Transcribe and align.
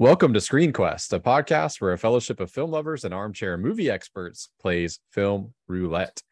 Welcome 0.00 0.32
to 0.32 0.40
Screen 0.40 0.72
Quest, 0.72 1.12
a 1.12 1.20
podcast 1.20 1.78
where 1.78 1.92
a 1.92 1.98
fellowship 1.98 2.40
of 2.40 2.50
film 2.50 2.70
lovers 2.70 3.04
and 3.04 3.12
armchair 3.12 3.58
movie 3.58 3.90
experts 3.90 4.48
plays 4.58 4.98
film 5.10 5.52
roulette. 5.68 6.22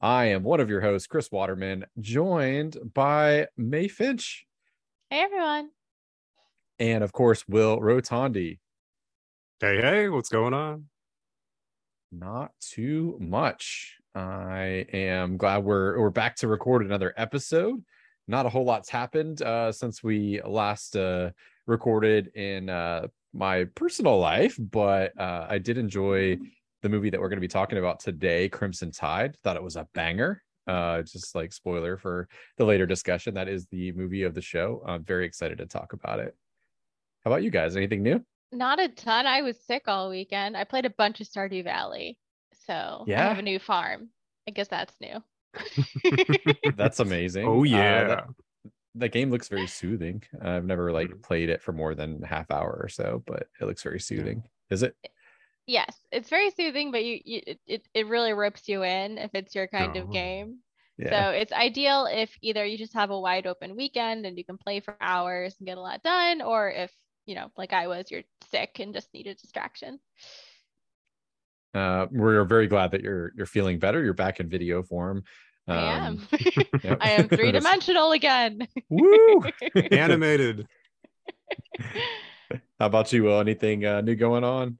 I 0.00 0.28
am 0.28 0.42
one 0.42 0.60
of 0.60 0.70
your 0.70 0.80
hosts, 0.80 1.06
Chris 1.06 1.30
Waterman, 1.30 1.84
joined 2.00 2.78
by 2.94 3.48
May 3.54 3.86
Finch. 3.88 4.46
Hey, 5.10 5.20
everyone. 5.20 5.68
And 6.78 7.04
of 7.04 7.12
course, 7.12 7.46
Will 7.46 7.78
Rotondi. 7.78 8.60
Hey, 9.60 9.76
hey, 9.82 10.08
what's 10.08 10.30
going 10.30 10.54
on? 10.54 10.86
Not 12.10 12.52
too 12.60 13.18
much. 13.20 13.98
I 14.14 14.86
am 14.90 15.36
glad 15.36 15.64
we're 15.64 16.00
we're 16.00 16.08
back 16.08 16.36
to 16.36 16.48
record 16.48 16.82
another 16.82 17.12
episode. 17.18 17.84
Not 18.26 18.46
a 18.46 18.48
whole 18.48 18.64
lot's 18.64 18.88
happened 18.88 19.42
uh, 19.42 19.70
since 19.70 20.02
we 20.02 20.40
last 20.46 20.96
uh, 20.96 21.32
recorded 21.66 22.28
in 22.34 22.70
uh, 22.70 23.06
my 23.32 23.64
personal 23.74 24.18
life, 24.18 24.56
but 24.58 25.18
uh, 25.20 25.46
I 25.48 25.58
did 25.58 25.78
enjoy 25.78 26.38
the 26.82 26.88
movie 26.88 27.10
that 27.10 27.20
we're 27.20 27.28
going 27.28 27.36
to 27.38 27.40
be 27.40 27.48
talking 27.48 27.78
about 27.78 28.00
today, 28.00 28.48
Crimson 28.48 28.90
Tide. 28.92 29.36
Thought 29.42 29.56
it 29.56 29.62
was 29.62 29.76
a 29.76 29.86
banger. 29.94 30.42
Uh, 30.66 31.00
just 31.02 31.34
like 31.34 31.52
spoiler 31.52 31.96
for 31.96 32.28
the 32.58 32.64
later 32.64 32.84
discussion, 32.86 33.34
that 33.34 33.48
is 33.48 33.66
the 33.70 33.90
movie 33.92 34.22
of 34.24 34.34
the 34.34 34.42
show. 34.42 34.82
I'm 34.86 35.02
very 35.02 35.24
excited 35.24 35.58
to 35.58 35.66
talk 35.66 35.92
about 35.94 36.20
it. 36.20 36.36
How 37.24 37.30
about 37.30 37.42
you 37.42 37.50
guys? 37.50 37.74
Anything 37.76 38.02
new? 38.02 38.22
Not 38.52 38.78
a 38.80 38.88
ton. 38.88 39.26
I 39.26 39.42
was 39.42 39.56
sick 39.66 39.84
all 39.88 40.10
weekend. 40.10 40.56
I 40.56 40.64
played 40.64 40.84
a 40.86 40.90
bunch 40.90 41.20
of 41.20 41.26
Stardew 41.26 41.64
Valley, 41.64 42.18
so 42.66 43.04
Yeah? 43.06 43.24
I 43.24 43.28
have 43.28 43.38
a 43.38 43.42
new 43.42 43.58
farm. 43.58 44.10
I 44.46 44.50
guess 44.50 44.68
that's 44.68 44.94
new. 45.00 45.22
That's 46.76 47.00
amazing. 47.00 47.46
Oh 47.46 47.60
Uh, 47.60 47.64
yeah. 47.64 48.04
that, 48.08 48.24
the 48.98 49.08
game 49.08 49.30
looks 49.30 49.48
very 49.48 49.66
soothing. 49.66 50.22
I've 50.42 50.64
never 50.64 50.92
like 50.92 51.08
Mm. 51.10 51.22
played 51.22 51.48
it 51.48 51.62
for 51.62 51.72
more 51.72 51.94
than 51.94 52.22
half 52.22 52.50
hour 52.50 52.78
or 52.82 52.88
so, 52.88 53.22
but 53.26 53.48
it 53.60 53.64
looks 53.64 53.82
very 53.82 54.00
soothing. 54.00 54.42
Is 54.70 54.82
it? 54.82 54.96
yes, 55.66 56.00
it's 56.10 56.28
very 56.30 56.50
soothing, 56.50 56.90
but 56.92 57.04
you, 57.04 57.20
you 57.24 57.42
it- 57.46 57.60
it 57.66 57.88
it 57.94 58.06
really 58.06 58.32
ropes 58.32 58.68
you 58.68 58.82
in 58.84 59.18
if 59.18 59.30
it's 59.34 59.54
your 59.54 59.66
kind 59.68 59.96
Oh. 59.96 60.00
of 60.02 60.12
game. 60.12 60.58
Yeah. 60.98 61.10
So 61.10 61.30
it's 61.30 61.52
ideal 61.52 62.06
if 62.06 62.36
either 62.42 62.64
you 62.64 62.76
just 62.76 62.94
have 62.94 63.10
a 63.10 63.20
wide 63.20 63.46
open 63.46 63.76
weekend 63.76 64.26
and 64.26 64.36
you 64.36 64.44
can 64.44 64.58
play 64.58 64.80
for 64.80 64.96
hours 65.00 65.54
and 65.58 65.66
get 65.66 65.78
a 65.78 65.80
lot 65.80 66.02
done, 66.02 66.42
or 66.42 66.70
if 66.70 66.92
you 67.26 67.34
know, 67.34 67.50
like 67.58 67.72
I 67.74 67.86
was, 67.88 68.10
you're 68.10 68.22
sick 68.50 68.78
and 68.80 68.94
just 68.94 69.12
need 69.14 69.26
a 69.26 69.34
distraction. 69.34 70.00
uh, 71.74 72.06
we're 72.10 72.44
very 72.44 72.66
glad 72.66 72.90
that 72.92 73.02
you're 73.02 73.32
you're 73.36 73.46
feeling 73.46 73.78
better. 73.78 74.02
You're 74.02 74.14
back 74.14 74.40
in 74.40 74.48
video 74.48 74.82
form. 74.82 75.22
I 75.76 75.82
am. 75.82 76.26
Um, 76.32 76.38
yep. 76.82 76.98
I 77.00 77.10
am 77.10 77.28
three 77.28 77.52
dimensional 77.52 78.12
again. 78.12 78.66
Woo! 78.88 79.44
Animated. 79.90 80.66
How 82.80 82.86
about 82.86 83.12
you? 83.12 83.24
Will? 83.24 83.40
Anything 83.40 83.84
uh, 83.84 84.00
new 84.00 84.14
going 84.14 84.44
on? 84.44 84.78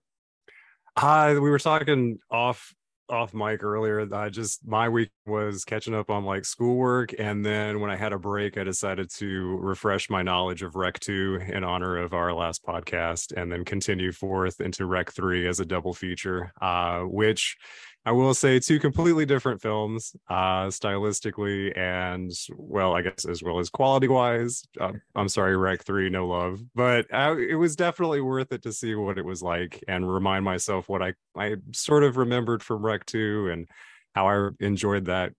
Uh, 0.97 1.35
we 1.35 1.51
were 1.51 1.59
talking 1.59 2.19
off 2.31 2.75
off 3.11 3.33
mic 3.35 3.63
earlier. 3.63 4.07
I 4.15 4.29
just 4.31 4.67
my 4.67 4.89
week 4.89 5.11
was 5.27 5.65
catching 5.65 5.95
up 5.95 6.09
on 6.09 6.25
like 6.25 6.47
schoolwork, 6.47 7.15
and 7.19 7.45
then 7.45 7.81
when 7.81 7.91
I 7.91 7.97
had 7.97 8.15
a 8.15 8.19
break, 8.19 8.57
I 8.57 8.65
decided 8.65 9.11
to 9.17 9.59
refresh 9.61 10.09
my 10.09 10.23
knowledge 10.23 10.63
of 10.63 10.75
Rec 10.75 10.99
Two 11.01 11.39
in 11.47 11.65
honor 11.65 11.99
of 11.99 12.15
our 12.15 12.33
last 12.33 12.65
podcast, 12.65 13.33
and 13.37 13.53
then 13.53 13.65
continue 13.65 14.13
forth 14.13 14.61
into 14.61 14.87
Rec 14.87 15.13
Three 15.13 15.47
as 15.47 15.61
a 15.61 15.67
double 15.67 15.93
feature. 15.93 16.53
Uh, 16.61 17.01
which 17.01 17.59
I 18.05 18.13
will 18.13 18.33
say 18.33 18.59
two 18.59 18.79
completely 18.79 19.27
different 19.27 19.61
films, 19.61 20.17
uh, 20.31 20.69
stylistically 20.69 21.77
and 21.77 22.31
well, 22.57 22.95
I 22.95 23.03
guess 23.03 23.27
as 23.27 23.43
well 23.43 23.59
as 23.59 23.69
quality 23.69 24.09
wise. 24.09 24.63
Uh, 24.81 24.93
I'm 25.15 25.29
sorry, 25.29 25.57
Rec 25.57 25.85
Three, 25.85 26.09
no 26.09 26.27
love, 26.27 26.61
but 26.75 27.07
uh, 27.13 27.37
it 27.37 27.57
was 27.57 27.77
definitely 27.77 28.21
worth 28.21 28.53
it 28.53 28.63
to 28.63 28.73
see 28.73 28.95
what 28.95 29.19
it 29.19 29.25
was 29.25 29.43
like 29.43 29.83
and 29.89 30.11
remind 30.11 30.45
myself 30.45 30.89
what 30.89 31.03
I 31.03 31.15
I 31.37 31.57
sort 31.73 32.03
of 32.03 32.17
remembered 32.17 32.63
from 32.63 32.85
Rec 32.85 33.05
Two 33.05 33.51
and 33.51 33.69
how 34.15 34.29
I 34.29 34.51
enjoyed 34.61 35.05
that 35.07 35.33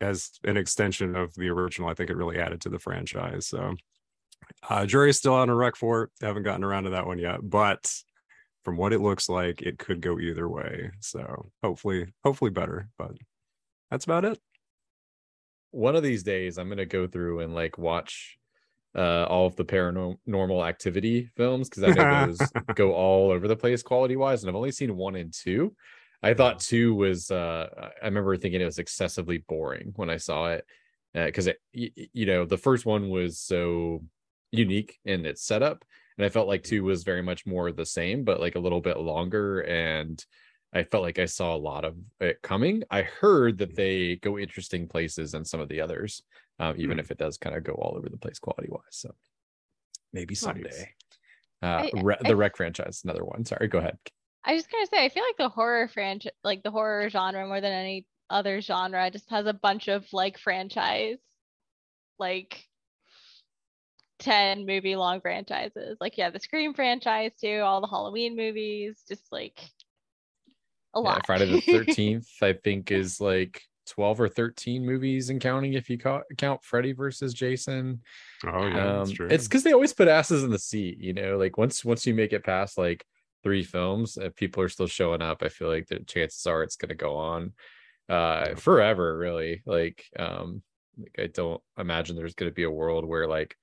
as 0.00 0.30
an 0.44 0.56
extension 0.56 1.16
of 1.16 1.34
the 1.34 1.50
original. 1.50 1.88
I 1.88 1.94
think 1.94 2.10
it 2.10 2.16
really 2.16 2.38
added 2.38 2.60
to 2.62 2.68
the 2.68 2.78
franchise. 2.78 3.46
So, 3.46 3.74
uh, 4.68 4.86
jury's 4.86 5.18
still 5.18 5.34
out 5.34 5.48
on 5.48 5.56
Rec 5.56 5.76
Four. 5.76 6.10
Haven't 6.20 6.44
gotten 6.44 6.64
around 6.64 6.84
to 6.84 6.90
that 6.90 7.06
one 7.06 7.18
yet, 7.18 7.40
but 7.42 7.92
from 8.64 8.76
what 8.76 8.92
it 8.92 9.00
looks 9.00 9.28
like, 9.28 9.62
it 9.62 9.78
could 9.78 10.00
go 10.00 10.18
either 10.18 10.48
way. 10.48 10.90
So 11.00 11.50
hopefully, 11.62 12.06
hopefully 12.24 12.50
better. 12.50 12.88
But 12.98 13.12
that's 13.90 14.04
about 14.04 14.24
it. 14.24 14.38
One 15.70 15.96
of 15.96 16.02
these 16.02 16.22
days, 16.22 16.56
I'm 16.58 16.68
gonna 16.68 16.86
go 16.86 17.06
through 17.06 17.40
and 17.40 17.54
like 17.54 17.78
watch 17.78 18.38
uh, 18.96 19.24
all 19.24 19.46
of 19.46 19.56
the 19.56 19.64
paranormal 19.64 20.66
activity 20.66 21.30
films 21.36 21.68
because 21.68 21.82
I 21.82 21.90
know 21.90 22.26
those 22.26 22.52
go 22.74 22.94
all 22.94 23.30
over 23.32 23.48
the 23.48 23.56
place 23.56 23.82
quality 23.82 24.16
wise, 24.16 24.42
and 24.42 24.50
I've 24.50 24.56
only 24.56 24.72
seen 24.72 24.96
one 24.96 25.16
and 25.16 25.32
two. 25.32 25.74
I 26.22 26.32
thought 26.32 26.60
two 26.60 26.94
was. 26.94 27.30
Uh, 27.30 27.90
I 28.02 28.06
remember 28.06 28.36
thinking 28.36 28.60
it 28.60 28.66
was 28.66 28.78
excessively 28.78 29.38
boring 29.38 29.92
when 29.96 30.10
I 30.10 30.16
saw 30.16 30.46
it 30.52 30.64
because 31.12 31.48
it, 31.48 31.58
y- 31.74 31.90
y- 31.96 32.08
you 32.12 32.26
know, 32.26 32.44
the 32.44 32.56
first 32.56 32.86
one 32.86 33.10
was 33.10 33.38
so 33.40 34.02
unique 34.52 34.98
in 35.04 35.26
its 35.26 35.42
setup, 35.44 35.84
and 36.18 36.24
I 36.24 36.28
felt 36.28 36.48
like 36.48 36.62
two 36.62 36.84
was 36.84 37.02
very 37.04 37.22
much 37.22 37.46
more 37.46 37.70
the 37.72 37.86
same, 37.86 38.24
but 38.24 38.40
like 38.40 38.54
a 38.56 38.60
little 38.60 38.80
bit 38.80 38.98
longer 38.98 39.60
and. 39.60 40.24
I 40.76 40.82
felt 40.82 41.04
like 41.04 41.20
I 41.20 41.26
saw 41.26 41.54
a 41.54 41.56
lot 41.56 41.84
of 41.84 41.94
it 42.18 42.42
coming. 42.42 42.82
I 42.90 43.02
heard 43.02 43.58
that 43.58 43.76
they 43.76 44.16
go 44.16 44.40
interesting 44.40 44.88
places 44.88 45.32
in 45.34 45.44
some 45.44 45.60
of 45.60 45.68
the 45.68 45.80
others, 45.80 46.24
um, 46.58 46.74
even 46.78 46.96
Hmm. 46.96 46.98
if 46.98 47.12
it 47.12 47.16
does 47.18 47.38
kind 47.38 47.54
of 47.54 47.62
go 47.62 47.74
all 47.74 47.96
over 47.96 48.08
the 48.08 48.16
place 48.16 48.40
quality 48.40 48.66
wise. 48.68 48.82
So 48.90 49.14
maybe 50.12 50.34
someday. 50.34 50.92
Uh, 51.62 51.66
I- 51.66 51.90
Re- 52.02 52.16
I- 52.24 52.26
the 52.28 52.34
Rec 52.34 52.56
franchise, 52.56 53.02
another 53.04 53.24
one. 53.24 53.44
Sorry, 53.44 53.68
go 53.68 53.78
ahead. 53.78 53.96
I 54.42 54.54
was 54.54 54.66
gonna 54.66 54.86
say, 54.88 55.04
I 55.04 55.10
feel 55.10 55.22
like 55.22 55.36
the 55.36 55.48
horror 55.48 55.86
franchise, 55.86 56.32
like 56.42 56.64
the 56.64 56.72
horror 56.72 57.08
genre 57.08 57.46
more 57.46 57.60
than 57.60 57.72
any 57.72 58.04
other 58.28 58.60
genre, 58.60 59.08
just 59.12 59.30
has 59.30 59.46
a 59.46 59.52
bunch 59.54 59.86
of 59.86 60.12
like 60.12 60.38
franchise, 60.38 61.18
like 62.18 62.66
10 64.24 64.66
movie 64.66 64.96
long 64.96 65.20
franchises. 65.20 65.98
Like, 66.00 66.16
yeah, 66.18 66.30
the 66.30 66.40
Scream 66.40 66.74
franchise 66.74 67.32
too, 67.40 67.60
all 67.64 67.80
the 67.80 67.86
Halloween 67.86 68.36
movies, 68.36 69.02
just 69.08 69.30
like 69.30 69.60
a 70.94 71.00
Yeah, 71.00 71.14
lot. 71.14 71.26
Friday 71.26 71.46
the 71.46 71.60
Thirteenth, 71.70 72.28
I 72.42 72.54
think, 72.54 72.90
is 72.90 73.20
like 73.20 73.62
twelve 73.86 74.20
or 74.20 74.28
thirteen 74.28 74.86
movies 74.86 75.28
and 75.30 75.40
counting 75.40 75.74
if 75.74 75.90
you 75.90 75.98
ca- 75.98 76.22
count 76.38 76.64
Freddy 76.64 76.92
versus 76.92 77.34
Jason. 77.34 78.02
Oh 78.46 78.66
yeah, 78.66 78.92
that's 78.92 79.10
um, 79.10 79.16
true. 79.16 79.28
it's 79.30 79.44
because 79.44 79.62
they 79.62 79.72
always 79.72 79.92
put 79.92 80.08
asses 80.08 80.42
in 80.42 80.50
the 80.50 80.58
seat. 80.58 80.98
You 80.98 81.12
know, 81.12 81.36
like 81.36 81.58
once 81.58 81.84
once 81.84 82.06
you 82.06 82.14
make 82.14 82.32
it 82.32 82.44
past 82.44 82.78
like 82.78 83.04
three 83.42 83.62
films, 83.62 84.16
if 84.16 84.34
people 84.34 84.62
are 84.62 84.68
still 84.68 84.86
showing 84.86 85.20
up, 85.22 85.42
I 85.42 85.48
feel 85.48 85.68
like 85.68 85.86
the 85.86 86.00
chances 86.00 86.46
are 86.46 86.62
it's 86.62 86.76
going 86.76 86.88
to 86.88 86.94
go 86.94 87.16
on 87.16 87.52
uh 88.08 88.54
Yeah. 88.54 88.54
forever. 88.54 89.16
Really, 89.18 89.62
like 89.66 90.04
um, 90.18 90.62
like 90.96 91.16
I 91.18 91.26
don't 91.26 91.62
imagine 91.78 92.16
there's 92.16 92.34
going 92.34 92.50
to 92.50 92.54
be 92.54 92.64
a 92.64 92.70
world 92.70 93.04
where 93.04 93.26
like 93.28 93.56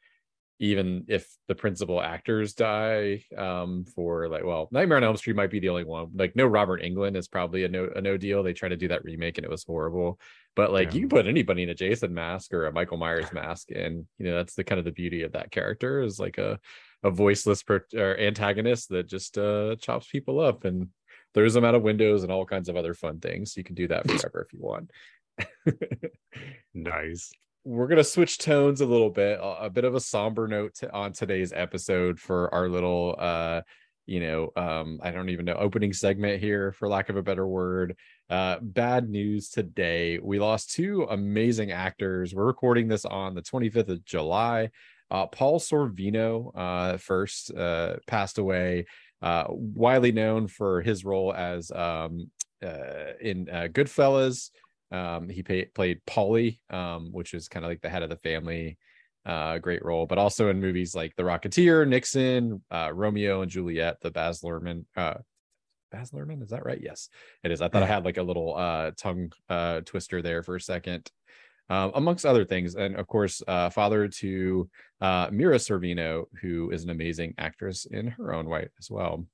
even 0.62 1.04
if 1.08 1.28
the 1.48 1.56
principal 1.56 2.02
actors 2.02 2.54
die 2.54 3.24
um 3.38 3.84
for 3.96 4.30
like 4.30 4.44
well 4.46 4.70
nightmare 4.72 4.98
on 4.98 5.04
elm 5.04 5.18
street 5.18 5.36
might 5.36 5.52
be 5.52 5.60
the 5.60 5.70
only 5.70 5.84
one. 5.84 6.10
Like 6.16 6.36
no 6.36 6.46
robert 6.46 6.82
englund 6.82 7.18
is 7.18 7.28
probably 7.28 7.66
a 7.66 7.68
no 7.68 7.90
a 7.96 8.02
no 8.02 8.16
deal. 8.16 8.44
They 8.44 8.54
tried 8.54 8.70
to 8.70 8.78
do 8.78 8.88
that 8.90 9.04
remake 9.04 9.38
and 9.38 9.46
it 9.46 9.52
was 9.52 9.64
horrible. 9.64 10.20
But 10.56 10.72
like 10.72 10.94
you 10.94 11.02
can 11.02 11.10
put 11.10 11.28
anybody 11.28 11.64
in 11.64 11.70
a 11.70 11.76
jason 11.76 12.14
mask 12.14 12.54
or 12.54 12.68
a 12.68 12.72
michael 12.72 12.98
myers 12.98 13.32
mask 13.34 13.72
and 13.72 14.06
you 14.18 14.26
know 14.26 14.36
that's 14.38 14.56
the 14.56 14.64
kind 14.64 14.80
of 14.80 14.86
the 14.86 14.92
beauty 14.92 15.24
of 15.24 15.34
that 15.34 15.52
character 15.52 16.02
is 16.02 16.20
like 16.20 16.38
a 16.38 16.60
a 17.04 17.10
voiceless 17.10 17.64
or 17.96 18.20
antagonist 18.20 18.90
that 18.90 19.08
just 19.08 19.38
uh 19.38 19.76
chops 19.78 20.08
people 20.08 20.40
up 20.40 20.66
and 20.66 20.90
throws 21.34 21.54
them 21.54 21.66
out 21.66 21.76
of 21.76 21.82
windows 21.82 22.24
and 22.24 22.32
all 22.32 22.46
kinds 22.46 22.70
of 22.70 22.76
other 22.76 22.94
fun 22.94 23.20
things. 23.20 23.56
You 23.58 23.64
can 23.64 23.76
do 23.76 23.88
that 23.88 24.10
forever 24.12 24.46
if 24.48 24.54
you 24.54 24.60
want. 24.62 24.92
Nice. 26.74 27.32
We're 27.64 27.88
gonna 27.88 28.04
switch 28.04 28.38
tones 28.38 28.82
a 28.82 28.86
little 28.86 29.10
bit 29.10 29.40
a, 29.40 29.66
a 29.66 29.70
bit 29.70 29.84
of 29.84 29.94
a 29.96 30.00
somber 30.00 30.48
note 30.48 30.74
to, 30.76 30.92
on 30.94 31.12
today's 31.14 31.54
episode 31.54 32.20
for 32.20 32.54
our 32.54 32.68
little 32.68 33.16
uh 33.20 33.62
you 34.08 34.20
know 34.20 34.50
um 34.56 35.00
i 35.04 35.12
don't 35.12 35.30
even 35.30 35.46
know 35.46 35.54
opening 35.54 35.94
segment 35.94 36.42
here 36.42 36.72
for 36.72 36.88
lack 36.88 37.10
of 37.10 37.18
a 37.18 37.24
better 37.24 37.48
word. 37.48 37.96
Uh 38.30 38.58
bad 38.62 39.10
news 39.10 39.50
today. 39.50 40.18
We 40.22 40.40
lost 40.40 40.72
two 40.72 41.06
amazing 41.10 41.72
actors. 41.72 42.34
We're 42.34 42.46
recording 42.46 42.88
this 42.88 43.06
on 43.06 43.36
the 43.36 43.42
25th 43.42 43.90
of 43.90 44.06
july. 44.06 44.70
Uh 45.12 45.28
paul 45.28 45.60
sorvino 45.60 46.52
uh 46.56 46.98
first 46.98 47.54
uh 47.54 47.98
passed 48.08 48.40
away 48.40 48.86
uh 49.22 49.46
widely 49.50 50.12
known 50.12 50.48
for 50.48 50.82
his 50.82 51.06
role 51.06 51.32
as 51.32 51.72
um 51.72 52.32
uh 52.64 53.14
in 53.22 53.48
uh 53.50 53.68
goodfellas 53.72 54.50
um, 54.92 55.30
he 55.30 55.44
pay, 55.44 55.66
played 55.66 56.02
Paulie, 56.06 56.60
um, 56.70 57.12
which 57.12 57.34
is 57.34 57.48
kind 57.48 57.66
of 57.66 57.72
like 57.72 57.82
the 57.82 57.90
head 57.90 58.04
of 58.04 58.10
the 58.10 58.18
family. 58.18 58.78
Uh, 59.24 59.60
great 59.60 59.86
role, 59.86 60.08
but 60.08 60.18
also 60.18 60.50
in 60.50 60.60
movies 60.60 60.96
like 60.96 61.16
The 61.16 61.24
Rocketeer, 61.24 61.88
Nixon, 61.88 62.64
uh, 62.72 62.92
Romeo 62.94 63.42
and 63.42 63.52
Juliet, 63.52 63.98
the 64.02 64.10
Baz 64.10 64.42
Luhrmann. 64.42 64.86
Uh, 64.98 65.16
Baz 65.92 66.12
Luhrmann, 66.12 66.42
is 66.42 66.50
that 66.50 66.66
right? 66.66 66.80
Yes, 66.82 67.10
it 67.44 67.52
is. 67.52 67.62
I 67.62 67.68
thought 67.68 67.84
I 67.84 67.88
had 67.88 68.04
like 68.04 68.18
a 68.18 68.24
little 68.24 68.56
uh, 68.56 68.92
tongue 68.98 69.32
uh, 69.48 69.82
twister 69.82 70.22
there 70.22 70.42
for 70.42 70.56
a 70.56 70.62
second. 70.62 71.12
uh, 71.72 71.90
amongst 71.96 72.26
other 72.26 72.44
things. 72.44 72.76
And 72.76 72.98
of 72.98 73.08
course, 73.08 73.42
uh, 73.48 73.70
father 73.70 74.10
to 74.10 74.70
uh, 75.00 75.30
Mira 75.32 75.56
Sorvino, 75.56 76.26
who 76.42 76.70
is 76.70 76.84
an 76.84 76.90
amazing 76.90 77.34
actress 77.38 77.86
in 77.86 78.08
her 78.08 78.34
own 78.34 78.46
right 78.46 78.68
as 78.78 78.92
well. 78.92 79.26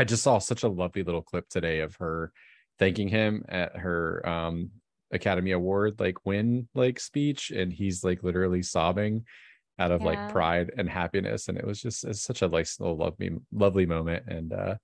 I 0.00 0.04
just 0.04 0.22
saw 0.22 0.38
such 0.38 0.62
a 0.62 0.68
lovely 0.68 1.02
little 1.02 1.20
clip 1.20 1.46
today 1.50 1.80
of 1.80 1.94
her 1.96 2.32
thanking 2.78 3.08
him 3.08 3.44
at 3.50 3.76
her 3.76 4.26
um, 4.26 4.70
Academy 5.12 5.52
Award 5.52 6.00
like 6.00 6.24
win 6.24 6.68
like 6.74 7.00
speech, 7.00 7.50
and 7.50 7.72
he's 7.72 8.04
like 8.04 8.22
literally 8.22 8.62
sobbing 8.62 9.24
out 9.78 9.90
of 9.90 10.00
yeah. 10.00 10.06
like 10.06 10.32
pride 10.32 10.72
and 10.76 10.88
happiness, 10.88 11.48
and 11.48 11.58
it 11.58 11.66
was 11.66 11.80
just 11.80 12.04
it's 12.04 12.22
such 12.22 12.42
a 12.42 12.48
nice 12.48 12.80
little 12.80 12.96
lovely 12.96 13.30
lovely 13.52 13.86
moment, 13.86 14.24
and 14.28 14.52
uh, 14.52 14.74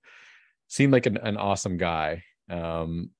seemed 0.67 0.93
like 0.93 1.05
an, 1.05 1.17
an 1.17 1.37
awesome 1.37 1.77
guy. 1.77 2.23
Um, 2.49 3.11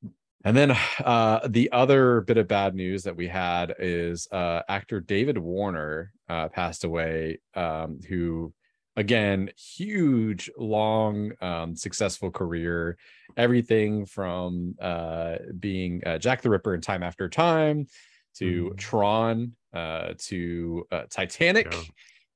and 0.44 0.56
then 0.56 0.72
uh, 1.04 1.48
the 1.48 1.72
other 1.72 2.22
bit 2.22 2.38
of 2.38 2.48
bad 2.48 2.76
news 2.76 3.04
that 3.04 3.16
we 3.16 3.28
had 3.28 3.76
is 3.80 4.28
uh, 4.32 4.62
actor 4.68 5.00
David 5.00 5.38
Warner 5.38 6.12
uh, 6.30 6.50
passed 6.50 6.84
away, 6.84 7.40
um, 7.56 8.00
who 8.08 8.54
again 8.96 9.50
huge 9.58 10.50
long 10.58 11.32
um, 11.42 11.76
successful 11.76 12.30
career 12.30 12.98
everything 13.38 14.06
from 14.06 14.76
uh, 14.80 15.36
being 15.60 16.02
uh, 16.06 16.18
jack 16.18 16.42
the 16.42 16.50
ripper 16.50 16.76
in 16.76 16.82
time 16.82 17.04
after 17.04 17.28
time 17.28 17.88
to 18.36 18.70
mm. 18.70 18.78
tron 18.78 19.54
uh, 19.74 20.14
to 20.18 20.86
uh, 20.92 21.04
titanic 21.10 21.72
yeah. 21.72 21.82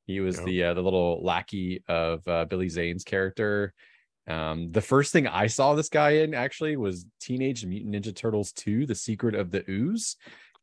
he 0.06 0.19
was 0.19 0.38
yeah. 0.39 0.45
the 0.45 0.63
uh, 0.63 0.74
the 0.74 0.81
little 0.81 1.24
lackey 1.24 1.83
of 1.88 2.27
uh, 2.27 2.45
billy 2.45 2.69
zane's 2.69 3.04
character 3.04 3.74
um, 4.27 4.71
the 4.71 4.81
first 4.81 5.13
thing 5.13 5.27
i 5.27 5.48
saw 5.48 5.75
this 5.75 5.89
guy 5.89 6.12
in 6.12 6.33
actually 6.33 6.75
was 6.75 7.06
teenage 7.19 7.65
mutant 7.65 7.94
ninja 7.94 8.15
turtles 8.15 8.51
2 8.54 8.86
the 8.88 8.95
secret 8.95 9.36
of 9.36 9.51
the 9.51 9.63
ooze 9.69 10.15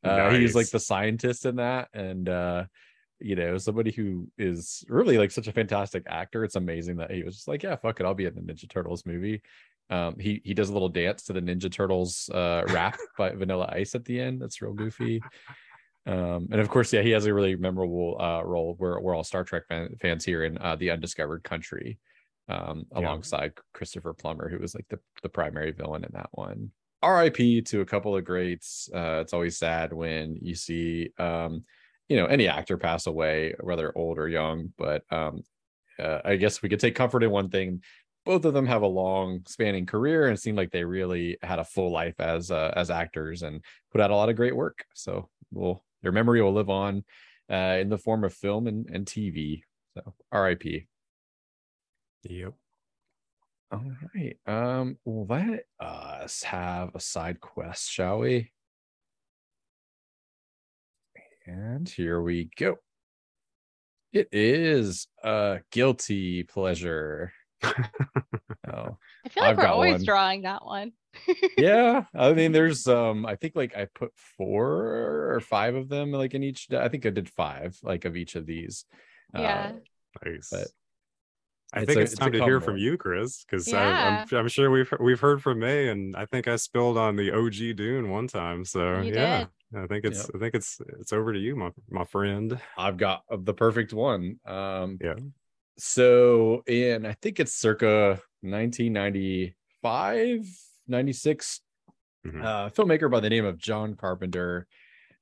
nice. 0.03 0.37
he 0.37 0.43
was 0.43 0.55
like 0.55 0.69
the 0.71 0.81
scientist 0.81 1.47
in 1.47 1.57
that 1.57 1.89
and 1.95 2.29
you 3.21 3.37
know, 3.37 3.59
somebody 3.59 3.93
who 3.93 4.29
is 4.39 4.85
really 4.89 5.19
like 5.19 5.31
such 5.31 5.49
a 5.49 5.53
fantastic 5.53 6.05
actor. 6.07 6.45
It's 6.45 6.57
amazing 6.57 6.97
that 6.97 7.11
he 7.11 7.23
was 7.23 7.37
just 7.37 7.49
like, 7.49 7.63
yeah, 7.63 7.77
fuck 7.77 8.01
it, 8.01 8.07
I'll 8.07 8.15
be 8.15 8.27
in 8.27 8.35
the 8.35 8.41
Ninja 8.41 8.69
Turtles 8.69 9.07
movie. 9.07 9.43
Um, 9.91 10.19
he 10.19 10.41
he 10.45 10.55
does 10.55 10.71
a 10.71 10.73
little 10.73 10.89
dance 10.89 11.25
to 11.25 11.33
the 11.33 11.41
Ninja 11.41 11.71
Turtles 11.71 12.31
uh, 12.31 12.63
rap 12.69 12.99
by 13.19 13.31
Vanilla 13.31 13.69
Ice 13.73 13.95
at 13.95 14.05
the 14.05 14.21
end. 14.21 14.41
That's 14.41 14.63
real 14.63 14.73
goofy. 14.73 15.23
Um, 16.07 16.49
and 16.53 16.61
of 16.61 16.69
course, 16.69 16.93
yeah, 16.93 17.03
he 17.03 17.11
has 17.11 17.27
a 17.27 17.35
really 17.35 17.57
memorable 17.57 18.17
uh, 18.21 18.43
role. 18.43 18.77
We're 18.79 19.01
we're 19.01 19.15
all 19.15 19.25
Star 19.25 19.45
Trek 19.45 19.67
fan, 19.69 19.95
fans 20.01 20.25
here 20.25 20.45
in 20.45 20.59
uh, 20.59 20.77
the 20.77 20.91
Undiscovered 20.91 21.45
Country, 21.45 21.99
um, 22.49 22.85
alongside 22.93 23.53
yeah. 23.57 23.63
Christopher 23.73 24.13
Plummer, 24.13 24.49
who 24.49 24.59
was 24.59 24.75
like 24.75 24.87
the 24.89 24.99
the 25.23 25.29
primary 25.29 25.73
villain 25.73 26.05
in 26.05 26.11
that 26.13 26.29
one. 26.33 26.71
R.I.P. 27.03 27.63
to 27.63 27.83
a 27.83 27.85
couple 27.85 28.17
of 28.17 28.25
greats. 28.25 28.89
Uh, 28.95 29.21
it's 29.21 29.35
always 29.35 29.59
sad 29.59 29.93
when 29.93 30.39
you 30.41 30.55
see 30.55 31.11
um, 31.19 31.65
you 32.09 32.17
know 32.17 32.27
any 32.27 32.49
actor 32.49 32.77
pass 32.77 33.07
away 33.07 33.55
whether 33.61 33.97
old 33.97 34.19
or 34.19 34.29
young 34.29 34.73
but 34.77 35.03
um 35.11 35.43
uh, 35.99 36.19
i 36.25 36.37
guess 36.37 36.63
we 36.63 36.69
could 36.69 36.81
take 36.81 36.95
comfort 36.95 37.23
in 37.23 37.31
one 37.31 37.51
thing. 37.51 37.83
Both 38.25 38.47
of 38.47 38.55
them 38.55 38.67
have 38.67 38.81
a 38.81 38.87
long 38.87 39.43
spanning 39.47 39.85
career 39.85 40.29
and 40.29 40.41
seem 40.41 40.57
like 40.57 40.71
they 40.71 40.83
really 40.83 41.37
had 41.43 41.59
a 41.59 41.65
full 41.65 41.93
life 41.93 42.19
as 42.19 42.51
uh, 42.51 42.73
as 42.75 42.91
actors 42.91 43.43
and 43.43 43.63
put 43.93 44.01
out 44.01 44.11
a 44.11 44.17
lot 44.17 44.31
of 44.31 44.37
great 44.37 44.57
work. 44.57 44.87
So 44.95 45.29
will 45.53 45.85
their 46.03 46.13
memory 46.13 46.41
will 46.41 46.55
live 46.55 46.71
on 46.71 47.05
uh, 47.51 47.79
in 47.81 47.89
the 47.89 47.99
form 47.99 48.25
of 48.25 48.33
film 48.33 48.67
and, 48.67 48.89
and 48.91 49.07
tv 49.07 49.63
so 49.95 50.15
rip 50.33 50.65
yep. 52.23 52.55
All 53.73 53.85
right 54.15 54.37
um 54.47 54.99
well 55.05 55.27
let 55.29 55.65
us 55.81 56.43
have 56.45 56.95
a 56.95 57.01
side 57.01 57.41
quest 57.41 57.91
shall 57.91 58.21
we 58.21 58.53
and 61.47 61.89
here 61.89 62.21
we 62.21 62.49
go. 62.57 62.77
It 64.13 64.29
is 64.33 65.09
a 65.23 65.61
guilty 65.73 66.45
pleasure. 66.45 67.33
oh, 67.65 67.73
I 68.67 69.29
feel 69.29 69.43
like 69.43 69.43
I've 69.43 69.57
we're 69.59 69.67
always 69.67 69.93
one. 69.95 70.05
drawing 70.05 70.43
that 70.43 70.65
one. 70.65 70.93
yeah, 71.59 72.05
I 72.15 72.33
mean, 72.33 72.53
there's 72.53 72.87
um, 72.87 73.27
I 73.27 73.37
think 73.37 73.57
like 73.57 73.77
I 73.77 73.87
put 73.95 74.13
four 74.37 75.33
or 75.35 75.41
five 75.41 75.75
of 75.75 75.89
them 75.89 76.13
like 76.13 76.35
in 76.35 76.43
each. 76.43 76.69
I 76.73 76.89
think 76.89 77.07
I 77.07 77.11
did 77.11 77.29
five 77.29 77.77
like 77.83 78.05
of 78.05 78.17
each 78.17 78.37
of 78.37 78.47
these. 78.47 78.85
Yeah, 79.35 79.73
uh, 79.73 80.29
nice. 80.29 80.49
But 80.51 80.69
I 81.75 81.85
think 81.85 81.99
a, 81.99 82.03
it's 82.03 82.15
time 82.15 82.33
to 82.33 82.45
hear 82.45 82.61
from 82.61 82.77
you, 82.77 82.97
Chris, 82.97 83.45
because 83.45 83.71
yeah. 83.71 84.25
I'm, 84.31 84.39
I'm 84.39 84.49
sure 84.49 84.71
we've 84.71 84.93
we've 85.01 85.19
heard 85.19 85.43
from 85.43 85.59
May, 85.59 85.89
and 85.89 86.15
I 86.17 86.27
think 86.27 86.47
I 86.47 86.55
spilled 86.57 86.97
on 86.97 87.17
the 87.17 87.33
OG 87.33 87.77
Dune 87.77 88.11
one 88.11 88.29
time. 88.29 88.65
So 88.65 89.01
you 89.01 89.15
yeah, 89.15 89.47
did. 89.73 89.83
I 89.83 89.87
think 89.87 90.05
it's 90.05 90.21
yep. 90.21 90.31
I 90.35 90.39
think 90.39 90.55
it's 90.55 90.79
it's 91.01 91.13
over 91.13 91.33
to 91.33 91.39
you, 91.39 91.57
my 91.57 91.71
my 91.91 92.05
friend. 92.05 92.61
I've 92.79 92.97
got 92.97 93.25
the 93.31 93.55
perfect 93.55 93.93
one. 93.93 94.39
Um, 94.47 94.99
yeah. 95.01 95.15
So 95.77 96.63
in 96.67 97.07
I 97.07 97.15
think 97.15 97.41
it's 97.41 97.55
circa 97.55 98.21
1995, 98.43 100.47
96. 100.87 101.61
Mm-hmm. 102.27 102.43
Uh, 102.43 102.71
filmmaker 102.71 103.11
by 103.11 103.21
the 103.21 103.29
name 103.29 103.45
of 103.45 103.59
John 103.59 103.97
Carpenter 103.97 104.67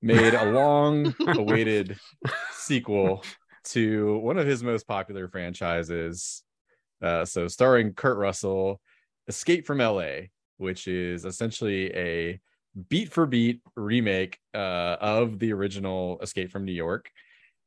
made 0.03 0.35
a 0.35 0.45
long 0.53 1.13
awaited 1.27 1.99
sequel 2.53 3.25
to 3.65 4.19
one 4.19 4.39
of 4.39 4.47
his 4.47 4.63
most 4.63 4.87
popular 4.87 5.29
franchises. 5.29 6.43
Uh, 7.03 7.25
so 7.25 7.49
starring 7.49 7.95
Kurt 7.95 8.19
Russell, 8.19 8.81
Escape 9.29 9.67
from 9.67 9.79
LA, 9.79 10.27
which 10.57 10.87
is 10.87 11.25
essentially 11.25 11.95
a 11.95 12.41
beat 12.89 13.13
for 13.13 13.27
beat 13.27 13.61
remake 13.77 14.39
uh, 14.55 14.97
of 15.01 15.39
the 15.39 15.53
original 15.53 16.19
Escape 16.23 16.51
from 16.51 16.65
New 16.65 16.73
York. 16.73 17.11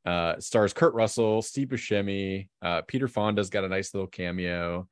Uh, 0.06 0.40
stars 0.40 0.74
Kurt 0.74 0.94
Russell, 0.94 1.42
Steve 1.42 1.70
Buscemi, 1.70 2.48
uh, 2.62 2.82
Peter 2.88 3.08
Fonda's 3.08 3.50
got 3.50 3.64
a 3.64 3.70
nice 3.70 3.94
little 3.94 4.08
cameo. 4.08 4.88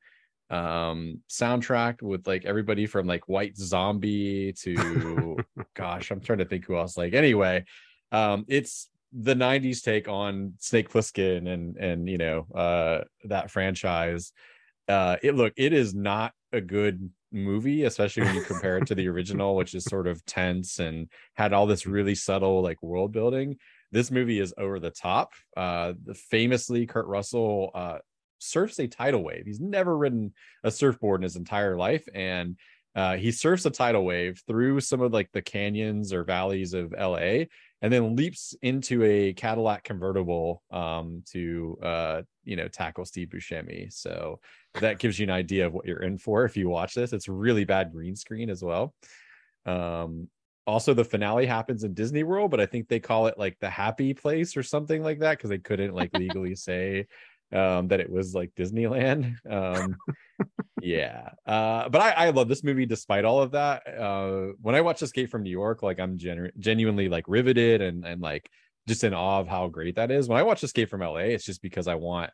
Um, 0.50 1.20
soundtrack 1.30 2.02
with 2.02 2.26
like 2.26 2.44
everybody 2.44 2.86
from 2.86 3.06
like 3.06 3.28
White 3.28 3.56
Zombie 3.56 4.52
to 4.60 5.36
gosh, 5.74 6.10
I'm 6.10 6.20
trying 6.20 6.38
to 6.38 6.44
think 6.44 6.66
who 6.66 6.76
else. 6.76 6.96
Like 6.96 7.14
anyway, 7.14 7.64
um, 8.12 8.44
it's 8.48 8.88
the 9.16 9.34
90s 9.34 9.82
take 9.82 10.08
on 10.08 10.54
Snake 10.58 10.90
Plissken 10.90 11.48
and 11.48 11.76
and 11.76 12.08
you 12.08 12.18
know 12.18 12.46
uh 12.54 13.04
that 13.24 13.50
franchise. 13.50 14.32
Uh, 14.86 15.16
it 15.22 15.34
look 15.34 15.52
it 15.56 15.72
is 15.72 15.94
not 15.94 16.32
a 16.52 16.60
good 16.60 17.10
movie, 17.32 17.84
especially 17.84 18.22
when 18.22 18.34
you 18.34 18.42
compare 18.42 18.78
it 18.78 18.86
to 18.86 18.94
the 18.94 19.08
original, 19.14 19.56
which 19.56 19.74
is 19.74 19.84
sort 19.84 20.06
of 20.06 20.24
tense 20.26 20.78
and 20.78 21.08
had 21.34 21.52
all 21.52 21.66
this 21.66 21.86
really 21.86 22.14
subtle 22.14 22.62
like 22.62 22.82
world 22.82 23.12
building. 23.12 23.56
This 23.92 24.10
movie 24.10 24.40
is 24.40 24.52
over 24.58 24.78
the 24.78 24.90
top. 24.90 25.32
Uh, 25.56 25.94
famously, 26.30 26.86
Kurt 26.86 27.06
Russell 27.06 27.70
uh, 27.74 27.98
surfs 28.38 28.78
a 28.78 28.86
tidal 28.86 29.22
wave. 29.22 29.44
He's 29.46 29.60
never 29.60 29.96
ridden 29.96 30.34
a 30.62 30.70
surfboard 30.70 31.20
in 31.20 31.24
his 31.24 31.36
entire 31.36 31.76
life, 31.76 32.06
and 32.14 32.56
uh, 32.94 33.16
he 33.16 33.32
surfs 33.32 33.66
a 33.66 33.70
tidal 33.70 34.04
wave 34.04 34.40
through 34.46 34.80
some 34.80 35.00
of 35.00 35.12
like 35.12 35.30
the 35.32 35.42
canyons 35.42 36.12
or 36.12 36.24
valleys 36.24 36.74
of 36.74 36.92
LA, 36.92 37.44
and 37.82 37.92
then 37.92 38.16
leaps 38.16 38.54
into 38.62 39.02
a 39.04 39.32
Cadillac 39.34 39.84
convertible 39.84 40.62
um, 40.70 41.22
to 41.32 41.78
uh, 41.82 42.22
you 42.44 42.56
know 42.56 42.68
tackle 42.68 43.04
Steve 43.04 43.28
Buscemi. 43.28 43.92
So 43.92 44.40
that 44.80 44.98
gives 44.98 45.18
you 45.18 45.24
an 45.24 45.30
idea 45.30 45.66
of 45.66 45.72
what 45.72 45.86
you're 45.86 46.02
in 46.02 46.18
for 46.18 46.44
if 46.44 46.56
you 46.56 46.68
watch 46.68 46.94
this. 46.94 47.12
It's 47.12 47.28
really 47.28 47.64
bad 47.64 47.92
green 47.92 48.16
screen 48.16 48.50
as 48.50 48.62
well. 48.62 48.94
Um, 49.66 50.28
also, 50.66 50.94
the 50.94 51.04
finale 51.04 51.44
happens 51.44 51.84
in 51.84 51.92
Disney 51.92 52.22
World, 52.22 52.50
but 52.50 52.60
I 52.60 52.64
think 52.64 52.88
they 52.88 53.00
call 53.00 53.26
it 53.26 53.38
like 53.38 53.58
the 53.60 53.68
happy 53.68 54.14
place 54.14 54.56
or 54.56 54.62
something 54.62 55.02
like 55.02 55.18
that 55.18 55.36
because 55.36 55.50
they 55.50 55.58
couldn't 55.58 55.94
like 55.94 56.10
legally 56.16 56.54
say 56.54 57.06
um, 57.54 57.88
that 57.88 58.00
it 58.00 58.10
was 58.10 58.34
like 58.34 58.54
Disneyland. 58.54 59.36
Um, 59.48 59.96
yeah, 60.82 61.30
uh, 61.46 61.88
but 61.88 62.00
I, 62.00 62.10
I 62.10 62.30
love 62.30 62.48
this 62.48 62.64
movie 62.64 62.86
despite 62.86 63.24
all 63.24 63.40
of 63.40 63.52
that. 63.52 63.82
Uh, 63.86 64.52
when 64.60 64.74
I 64.74 64.80
watch 64.80 65.02
Escape 65.02 65.30
from 65.30 65.42
New 65.42 65.50
York, 65.50 65.82
like 65.82 66.00
I'm 66.00 66.18
genu- 66.18 66.50
genuinely 66.58 67.08
like 67.08 67.24
riveted 67.28 67.80
and 67.80 68.04
and 68.04 68.20
like 68.20 68.50
just 68.86 69.04
in 69.04 69.14
awe 69.14 69.40
of 69.40 69.48
how 69.48 69.68
great 69.68 69.96
that 69.96 70.10
is. 70.10 70.28
When 70.28 70.38
I 70.38 70.42
watch 70.42 70.62
Escape 70.62 70.90
from 70.90 71.00
LA, 71.02 71.32
it's 71.32 71.44
just 71.44 71.62
because 71.62 71.88
I 71.88 71.94
want 71.94 72.30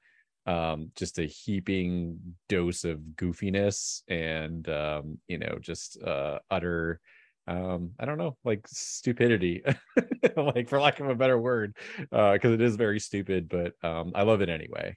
um 0.46 0.90
just 0.96 1.18
a 1.18 1.24
heaping 1.24 2.18
dose 2.48 2.84
of 2.84 2.98
goofiness 3.14 4.02
and 4.08 4.68
um 4.68 5.18
you 5.28 5.38
know 5.38 5.58
just 5.60 6.02
uh 6.02 6.38
utter 6.50 6.98
um 7.46 7.90
i 8.00 8.06
don't 8.06 8.16
know 8.16 8.36
like 8.44 8.66
stupidity 8.66 9.62
like 10.36 10.68
for 10.68 10.80
lack 10.80 10.98
of 10.98 11.08
a 11.08 11.14
better 11.14 11.38
word 11.38 11.76
uh 12.12 12.32
because 12.32 12.52
it 12.52 12.60
is 12.62 12.76
very 12.76 12.98
stupid 12.98 13.48
but 13.50 13.74
um 13.86 14.12
i 14.14 14.22
love 14.22 14.40
it 14.40 14.48
anyway 14.48 14.96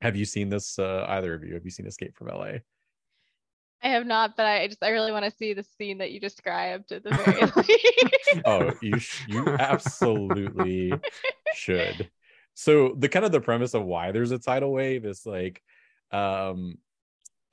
have 0.00 0.16
you 0.16 0.24
seen 0.24 0.48
this 0.48 0.78
uh 0.78 1.04
either 1.08 1.34
of 1.34 1.44
you? 1.44 1.54
Have 1.54 1.64
you 1.64 1.70
seen 1.70 1.86
escape 1.86 2.16
from 2.16 2.28
la 2.28 2.52
I 3.80 3.90
have 3.90 4.06
not, 4.06 4.36
but 4.36 4.44
I 4.44 4.66
just 4.66 4.82
I 4.82 4.90
really 4.90 5.12
want 5.12 5.24
to 5.24 5.30
see 5.30 5.54
the 5.54 5.62
scene 5.62 5.98
that 5.98 6.10
you 6.10 6.20
described 6.20 6.90
at 6.92 7.04
the 7.04 7.10
very 7.24 7.40
least. 7.40 8.42
oh, 8.44 8.72
you 8.82 8.98
sh- 8.98 9.24
you 9.28 9.46
absolutely 9.46 10.92
should. 11.54 12.10
So 12.54 12.96
the 12.98 13.08
kind 13.08 13.24
of 13.24 13.30
the 13.30 13.40
premise 13.40 13.74
of 13.74 13.84
why 13.84 14.10
there's 14.10 14.32
a 14.32 14.38
tidal 14.38 14.72
wave 14.72 15.04
is 15.04 15.24
like 15.24 15.62
um 16.10 16.78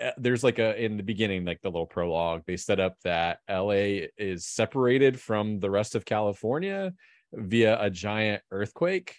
uh, 0.04 0.12
there's 0.18 0.44
like 0.44 0.60
a 0.60 0.84
in 0.84 0.98
the 0.98 1.04
beginning 1.04 1.46
like 1.46 1.62
the 1.62 1.70
little 1.70 1.86
prologue 1.86 2.42
they 2.48 2.58
set 2.58 2.80
up 2.80 2.96
that 3.04 3.40
la 3.50 3.72
is 3.72 4.46
separated 4.46 5.20
from 5.20 5.60
the 5.60 5.70
rest 5.70 5.96
of 5.96 6.06
california 6.06 6.94
via 7.34 7.82
a 7.82 7.90
giant 7.90 8.42
earthquake 8.52 9.18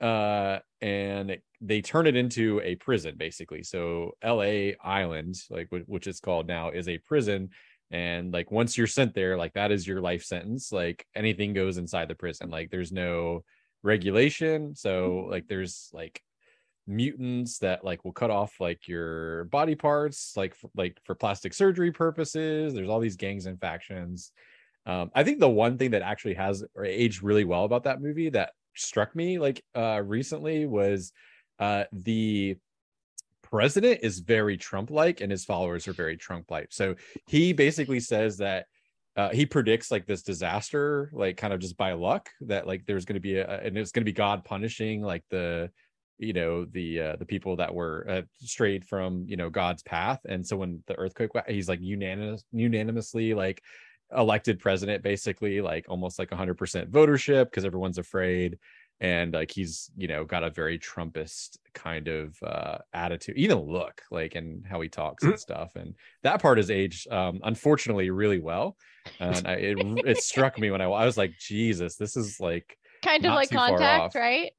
uh 0.00 0.58
and 0.80 1.30
it, 1.30 1.42
they 1.60 1.82
turn 1.82 2.06
it 2.06 2.16
into 2.16 2.60
a 2.64 2.74
prison 2.76 3.14
basically. 3.16 3.62
So 3.62 4.12
la 4.24 4.72
island 4.82 5.36
like 5.50 5.68
which 5.86 6.06
is 6.06 6.20
called 6.20 6.46
now 6.46 6.70
is 6.70 6.88
a 6.88 6.98
prison. 6.98 7.50
And 7.90 8.32
like 8.32 8.50
once 8.50 8.78
you're 8.78 8.86
sent 8.86 9.14
there 9.14 9.36
like 9.36 9.52
that 9.54 9.72
is 9.72 9.86
your 9.86 10.00
life 10.00 10.24
sentence. 10.24 10.72
Like 10.72 11.06
anything 11.14 11.52
goes 11.52 11.76
inside 11.76 12.08
the 12.08 12.14
prison. 12.14 12.50
Like 12.50 12.70
there's 12.70 12.92
no 12.92 13.44
regulation. 13.82 14.74
So 14.74 15.26
like 15.30 15.48
there's 15.48 15.90
like 15.92 16.22
mutants 16.86 17.58
that 17.58 17.84
like 17.84 18.04
will 18.04 18.12
cut 18.12 18.30
off 18.30 18.54
like 18.58 18.88
your 18.88 19.44
body 19.44 19.74
parts 19.74 20.32
like 20.36 20.54
for, 20.54 20.70
like 20.74 20.98
for 21.04 21.14
plastic 21.14 21.52
surgery 21.52 21.92
purposes. 21.92 22.72
There's 22.72 22.88
all 22.88 23.00
these 23.00 23.16
gangs 23.16 23.46
and 23.46 23.60
factions. 23.60 24.32
Um 24.86 25.10
i 25.14 25.22
think 25.24 25.40
the 25.40 25.48
one 25.48 25.76
thing 25.76 25.90
that 25.90 26.00
actually 26.00 26.34
has 26.34 26.64
aged 26.82 27.22
really 27.22 27.44
well 27.44 27.64
about 27.64 27.84
that 27.84 28.00
movie 28.00 28.30
that 28.30 28.52
struck 28.74 29.14
me 29.14 29.38
like 29.38 29.62
uh 29.74 30.00
recently 30.04 30.66
was 30.66 31.12
uh 31.58 31.84
the 31.92 32.56
president 33.50 34.00
is 34.02 34.20
very 34.20 34.56
Trump 34.56 34.90
like 34.90 35.20
and 35.20 35.30
his 35.30 35.44
followers 35.44 35.88
are 35.88 35.92
very 35.92 36.16
Trump 36.16 36.50
like. 36.50 36.68
So 36.70 36.94
he 37.26 37.52
basically 37.52 38.00
says 38.00 38.38
that 38.38 38.66
uh, 39.16 39.30
he 39.30 39.44
predicts 39.44 39.90
like 39.90 40.06
this 40.06 40.22
disaster, 40.22 41.10
like 41.12 41.36
kind 41.36 41.52
of 41.52 41.60
just 41.60 41.76
by 41.76 41.92
luck, 41.92 42.28
that 42.42 42.66
like 42.66 42.86
there's 42.86 43.04
going 43.04 43.14
to 43.14 43.20
be 43.20 43.36
a, 43.36 43.60
and 43.60 43.76
it's 43.76 43.90
going 43.90 44.02
to 44.02 44.10
be 44.10 44.12
God 44.12 44.44
punishing 44.44 45.02
like 45.02 45.24
the, 45.30 45.70
you 46.18 46.32
know, 46.32 46.64
the 46.64 47.00
uh, 47.00 47.16
the 47.16 47.26
people 47.26 47.56
that 47.56 47.74
were 47.74 48.06
uh, 48.08 48.22
strayed 48.40 48.84
from 48.84 49.24
you 49.26 49.36
know 49.36 49.50
God's 49.50 49.82
path. 49.82 50.20
And 50.28 50.46
so 50.46 50.56
when 50.56 50.82
the 50.86 50.96
earthquake, 50.96 51.30
he's 51.48 51.68
like 51.68 51.80
unanimous, 51.80 52.44
unanimously 52.52 53.34
like 53.34 53.62
elected 54.16 54.58
president, 54.58 55.02
basically 55.02 55.60
like 55.60 55.86
almost 55.88 56.18
like 56.18 56.30
100% 56.30 56.90
votership 56.90 57.44
because 57.44 57.64
everyone's 57.64 57.98
afraid. 57.98 58.58
And 59.02 59.32
like 59.32 59.50
he's 59.50 59.90
you 59.96 60.08
know 60.08 60.24
got 60.24 60.44
a 60.44 60.50
very 60.50 60.78
trumpist 60.78 61.56
kind 61.72 62.06
of 62.06 62.36
uh 62.42 62.78
attitude 62.92 63.38
even 63.38 63.58
look 63.58 64.02
like 64.10 64.34
and 64.34 64.66
how 64.66 64.78
he 64.82 64.90
talks 64.90 65.24
and 65.24 65.32
mm-hmm. 65.32 65.38
stuff. 65.38 65.74
And 65.74 65.94
that 66.22 66.42
part 66.42 66.58
has 66.58 66.70
aged 66.70 67.10
um 67.10 67.40
unfortunately 67.42 68.10
really 68.10 68.40
well. 68.40 68.76
And 69.18 69.46
I, 69.48 69.52
it 69.54 69.78
it 70.04 70.18
struck 70.18 70.58
me 70.58 70.70
when 70.70 70.82
I, 70.82 70.84
I 70.84 71.06
was 71.06 71.16
like 71.16 71.32
jesus 71.38 71.96
this 71.96 72.14
is 72.14 72.40
like 72.40 72.76
kind 73.02 73.24
of 73.24 73.32
like 73.32 73.50
contact 73.50 74.14
right? 74.14 74.52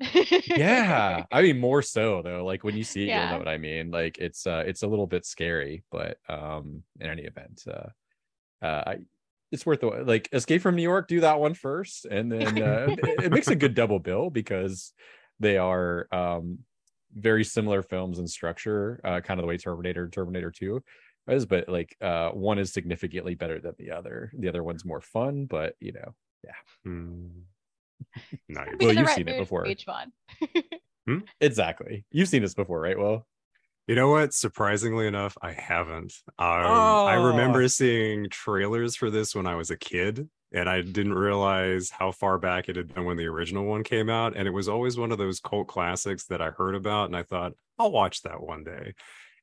Yeah. 0.48 1.24
I 1.32 1.44
mean 1.44 1.60
more 1.60 1.84
so 1.84 2.24
though. 2.24 2.44
Like 2.44 2.64
when 2.64 2.76
you 2.76 2.84
see 2.84 3.04
it 3.04 3.10
yeah. 3.10 3.22
you'll 3.22 3.34
know 3.34 3.38
what 3.38 3.48
i 3.48 3.60
mean. 3.60 3.92
Like 3.92 4.18
it's 4.18 4.48
uh 4.48 4.64
it's 4.66 4.82
a 4.82 4.88
little 4.88 5.06
bit 5.06 5.24
scary 5.24 5.84
but 5.92 6.18
um 6.28 6.82
in 7.00 7.12
any 7.12 7.24
event 7.26 7.64
uh 7.68 8.66
uh 8.66 8.84
I, 8.88 8.98
it's 9.52 9.66
worth 9.66 9.82
the 9.82 9.88
like 9.88 10.30
Escape 10.32 10.62
from 10.62 10.76
New 10.76 10.84
York. 10.84 11.08
Do 11.08 11.22
that 11.22 11.40
one 11.40 11.54
first, 11.54 12.06
and 12.06 12.32
then 12.32 12.62
uh, 12.62 12.88
it, 13.04 13.26
it, 13.26 13.32
makes 13.32 13.48
a 13.48 13.56
good 13.56 13.74
double 13.74 14.00
bill 14.00 14.30
because 14.30 14.94
they 15.40 15.58
are 15.58 16.08
um, 16.12 16.60
very 17.14 17.44
similar 17.44 17.82
films 17.82 18.20
in 18.20 18.28
structure, 18.28 19.02
uh, 19.04 19.20
kind 19.22 19.40
of 19.40 19.44
the 19.44 19.48
way 19.48 19.58
Terminator, 19.58 20.10
Terminator 20.10 20.52
Two 20.52 20.84
is, 21.28 21.46
but 21.46 21.68
like 21.70 21.96
uh, 22.02 22.30
one 22.30 22.60
is 22.60 22.74
significantly 22.74 23.36
better 23.36 23.60
than 23.60 23.74
the 23.78 23.92
other. 23.92 24.32
The 24.38 24.48
other 24.48 24.64
one's 24.64 24.86
more 24.86 25.02
fun, 25.02 25.46
but 25.46 25.76
you 25.80 25.94
know, 25.94 26.16
yeah. 26.44 26.52
Mm. 26.88 27.44
Nice. 28.50 28.68
Well, 28.80 28.94
you've 28.94 29.06
right 29.06 29.16
seen 29.16 29.28
it 29.28 29.38
before. 29.38 29.68
Each 29.68 29.86
one. 29.86 30.12
hmm? 31.06 31.20
Exactly. 31.40 32.04
You've 32.12 32.30
seen 32.30 32.42
this 32.42 32.56
before, 32.56 32.80
right? 32.82 32.98
Well. 32.98 33.28
You 33.92 33.96
know 33.96 34.08
what? 34.08 34.34
Surprisingly 34.34 35.06
enough, 35.06 35.38
I 35.42 35.52
haven't. 35.52 36.14
Um, 36.40 36.48
oh. 36.48 37.06
I 37.08 37.16
remember 37.16 37.68
seeing 37.68 38.30
trailers 38.30 38.96
for 38.96 39.12
this 39.12 39.36
when 39.36 39.46
I 39.46 39.56
was 39.56 39.70
a 39.70 39.76
kid, 39.76 40.30
and 40.54 40.70
I 40.70 40.82
didn't 40.82 41.14
realize 41.14 41.90
how 41.90 42.14
far 42.14 42.38
back 42.38 42.70
it 42.70 42.78
had 42.78 42.96
been 42.96 43.04
when 43.04 43.18
the 43.18 43.26
original 43.26 43.66
one 43.66 43.84
came 43.84 44.10
out. 44.10 44.38
And 44.38 44.48
it 44.48 44.52
was 44.52 44.70
always 44.70 44.98
one 44.98 45.12
of 45.12 45.18
those 45.18 45.42
cult 45.42 45.68
classics 45.68 46.24
that 46.28 46.42
I 46.42 46.52
heard 46.52 46.74
about, 46.74 47.08
and 47.08 47.18
I 47.18 47.24
thought, 47.24 47.52
I'll 47.78 47.92
watch 47.92 48.22
that 48.22 48.42
one 48.42 48.64
day. 48.64 48.94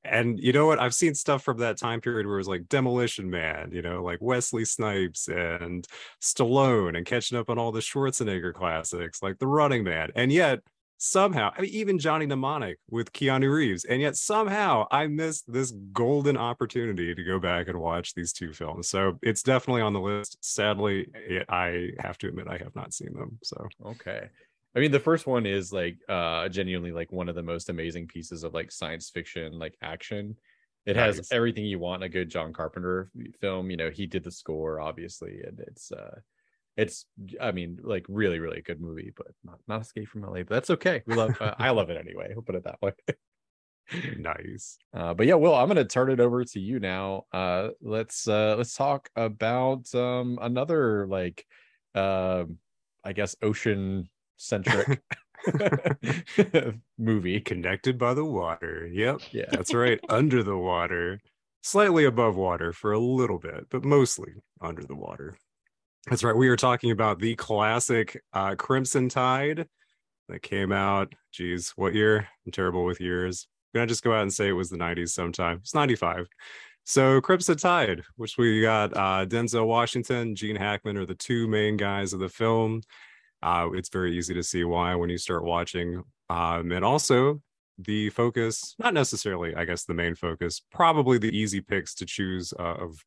And 0.03 0.41
you 0.41 0.55
know 0.55 0.65
what? 0.65 0.79
I've 0.79 0.95
seen 0.95 1.15
stuff 1.15 1.43
from 1.43 1.59
that 1.59 1.77
time 1.77 2.01
period 2.01 2.27
where 2.27 2.37
it 2.37 2.41
was 2.41 2.49
like 2.49 2.71
Demolition 2.71 3.29
Man, 3.29 3.69
you 3.71 3.83
know, 3.83 4.03
like 4.03 4.23
Wesley 4.23 4.65
Snipes 4.65 5.29
and 5.29 5.87
Stallone, 6.23 6.97
and 6.97 7.05
catching 7.05 7.37
up 7.37 7.51
on 7.51 7.59
all 7.59 7.71
the 7.71 7.81
Schwarzenegger 7.81 8.55
classics, 8.55 9.23
like 9.23 9.41
The 9.41 9.47
Running 9.47 9.85
Man. 9.85 10.11
And 10.15 10.33
yet, 10.33 10.61
somehow, 10.99 11.53
I 11.57 11.63
mean, 11.63 11.71
even 11.71 11.99
Johnny 11.99 12.27
Mnemonic 12.27 12.79
with 12.91 13.13
Keanu 13.13 13.53
Reeves, 13.53 13.85
and 13.85 14.03
yet 14.03 14.17
somehow 14.17 14.87
I 14.91 15.07
missed 15.07 15.51
this 15.51 15.71
golden 15.93 16.37
opportunity 16.37 17.15
to 17.15 17.25
go 17.25 17.39
back 17.39 17.69
and 17.69 17.81
watch 17.81 18.15
these 18.15 18.33
two 18.33 18.53
films. 18.53 18.89
So 18.89 19.19
it's 19.23 19.43
definitely 19.43 19.83
on 19.83 19.93
the 19.93 20.01
list. 20.01 20.39
Sadly, 20.41 21.09
it, 21.15 21.47
I 21.49 21.91
have 22.01 22.19
to 22.19 22.29
admit 22.29 22.49
I 22.49 22.59
have 22.59 22.75
not 22.75 22.93
seen 22.93 23.15
them. 23.15 23.39
So 23.43 23.69
okay. 23.87 24.29
I 24.77 24.81
mean, 24.81 24.91
the 24.91 25.01
first 25.01 25.27
one 25.27 25.47
is 25.47 25.73
like 25.73 25.97
uh 26.09 26.49
genuinely 26.49 26.93
like 26.93 27.11
one 27.13 27.29
of 27.29 27.35
the 27.35 27.43
most 27.43 27.71
amazing 27.71 28.09
pieces 28.09 28.45
of 28.45 28.53
like 28.53 28.71
science 28.71 29.09
fiction, 29.09 29.59
like 29.59 29.77
action. 29.81 30.37
It 30.85 30.97
nice. 30.97 31.17
has 31.17 31.29
everything 31.33 31.67
you 31.67 31.79
want 31.79 32.03
in 32.03 32.07
a 32.07 32.11
good 32.11 32.29
John 32.29 32.53
Carpenter 32.53 33.11
film. 33.41 33.71
You 33.71 33.77
know, 33.77 33.91
he 33.91 34.07
did 34.07 34.25
the 34.25 34.31
score, 34.31 34.81
obviously, 34.81 35.43
and 35.47 35.61
it's 35.61 35.93
uh 35.93 36.21
it's 36.79 37.07
i 37.41 37.51
mean 37.51 37.79
like 37.83 38.07
really 38.09 38.39
really 38.39 38.63
good 38.63 38.81
movie 38.81 39.13
but 39.17 39.27
not, 39.45 39.59
not 39.67 39.83
escape 39.83 40.09
from 40.09 40.23
la 40.23 40.31
but 40.31 40.49
that's 40.49 40.71
okay. 40.71 41.03
We 41.07 41.15
love 41.17 41.37
uh, 41.43 41.55
i 41.59 41.71
love 41.71 41.91
it 41.91 41.99
anyway 41.99 42.29
we'll 42.33 42.43
put 42.43 42.55
it 42.55 42.65
that 42.65 42.81
way. 42.81 42.93
Nice. 44.19 44.77
Uh, 44.93 45.15
but 45.15 45.27
yeah 45.27 45.35
will 45.35 45.55
i'm 45.55 45.67
gonna 45.67 45.85
turn 45.85 46.11
it 46.11 46.21
over 46.21 46.45
to 46.45 46.61
you 46.61 46.79
now. 46.79 47.25
Uh 47.33 47.71
let's 47.81 48.29
uh 48.29 48.55
let's 48.57 48.75
talk 48.75 49.09
about 49.17 49.93
um 49.95 50.39
another 50.43 51.07
like 51.07 51.47
uh 51.95 52.45
i 53.03 53.13
guess 53.13 53.35
ocean 53.43 54.09
centric 54.37 55.01
movie. 56.99 57.41
Connected 57.41 57.97
by 57.99 58.13
the 58.13 58.27
water 58.27 58.87
yep 58.93 59.21
yeah. 59.33 59.47
that's 59.51 59.73
right 59.73 59.99
under 60.11 60.43
the 60.43 60.57
water 60.57 61.19
slightly 61.63 62.05
above 62.05 62.37
water 62.37 62.75
for 62.75 62.93
a 62.93 62.99
little 63.01 63.39
bit 63.39 63.69
but 63.71 63.85
mostly 63.85 64.33
under 64.61 64.85
the 64.85 64.95
water 64.95 65.39
that's 66.07 66.25
right. 66.25 66.37
We 66.37 66.49
are 66.49 66.57
talking 66.57 66.91
about 66.91 67.19
the 67.19 67.35
classic 67.37 68.23
uh, 68.33 68.55
Crimson 68.55 69.09
Tide 69.09 69.67
that 70.29 70.43
came 70.43 70.73
out. 70.73 71.13
Geez, 71.33 71.73
what 71.77 71.95
year? 71.95 72.29
I'm 72.47 72.53
terrible 72.53 72.85
with 72.85 73.01
years. 73.01 73.47
I'm 73.75 73.81
gonna 73.81 73.89
just 73.89 74.05
go 74.05 74.15
out 74.15 74.23
and 74.23 74.33
say 74.33 74.49
it 74.49 74.53
was 74.53 74.71
the 74.71 74.79
90s 74.79 75.11
sometime. 75.11 75.59
It's 75.63 75.75
95. 75.75 76.27
So 76.85 77.21
Crimson 77.21 77.59
Tide, 77.59 78.03
which 78.17 78.39
we 78.39 78.63
got 78.63 78.97
uh, 78.97 79.27
Denzel 79.27 79.67
Washington, 79.67 80.35
Gene 80.35 80.57
Hackman 80.57 80.97
are 80.97 81.05
the 81.05 81.15
two 81.15 81.47
main 81.47 81.77
guys 81.77 82.15
of 82.15 82.21
the 82.21 82.31
film. 82.31 82.81
Uh, 83.43 83.69
it's 83.75 83.91
very 83.91 84.17
easy 84.17 84.33
to 84.35 84.43
see 84.43 84.65
why 84.65 84.95
when 84.95 85.11
you 85.11 85.19
start 85.19 85.45
watching. 85.45 86.03
Um, 86.31 86.73
and 86.73 86.85
also 86.85 87.43
the 87.79 88.11
focus, 88.11 88.75
not 88.79 88.95
necessarily, 88.95 89.55
I 89.55 89.65
guess, 89.65 89.85
the 89.85 89.95
main 89.95 90.15
focus, 90.15 90.63
probably 90.73 91.19
the 91.19 91.37
easy 91.37 91.61
picks 91.61 91.95
to 91.97 92.07
choose 92.07 92.53
uh, 92.59 92.75
of 92.75 93.05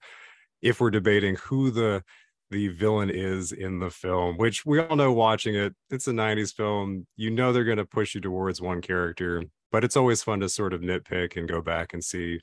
if 0.62 0.80
we're 0.80 0.92
debating 0.92 1.36
who 1.36 1.72
the 1.72 2.04
the 2.52 2.68
villain 2.68 3.10
is 3.10 3.54
in 3.54 3.80
the 3.80 3.90
film, 3.90 4.38
which 4.38 4.66
we 4.66 4.80
all 4.80 4.96
know 4.96 5.12
watching 5.12 5.56
it. 5.56 5.74
It's 5.90 6.08
a 6.08 6.12
90s 6.12 6.54
film. 6.54 7.08
You 7.16 7.32
know 7.32 7.52
they're 7.52 7.64
going 7.64 7.78
to 7.78 7.86
push 7.86 8.14
you 8.14 8.22
towards 8.22 8.62
one 8.62 8.82
character, 8.82 9.44
but 9.72 9.84
it's 9.84 9.98
always 9.98 10.22
fun 10.22 10.42
to 10.42 10.50
sort 10.50 10.74
of 10.74 10.82
nitpick 10.82 11.38
and 11.38 11.48
go 11.48 11.62
back 11.62 11.94
and 11.94 12.04
see 12.04 12.42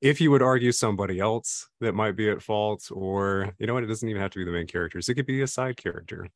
if 0.00 0.20
you 0.20 0.30
would 0.30 0.42
argue 0.42 0.72
somebody 0.72 1.18
else 1.18 1.68
that 1.80 1.94
might 1.94 2.16
be 2.16 2.28
at 2.28 2.42
fault, 2.42 2.88
or 2.90 3.54
you 3.58 3.66
know 3.66 3.74
what, 3.74 3.84
it 3.84 3.86
doesn't 3.86 4.08
even 4.08 4.20
have 4.20 4.30
to 4.32 4.38
be 4.38 4.44
the 4.44 4.50
main 4.50 4.66
characters, 4.66 5.08
it 5.08 5.14
could 5.14 5.26
be 5.26 5.42
a 5.42 5.46
side 5.46 5.76
character. 5.76 6.28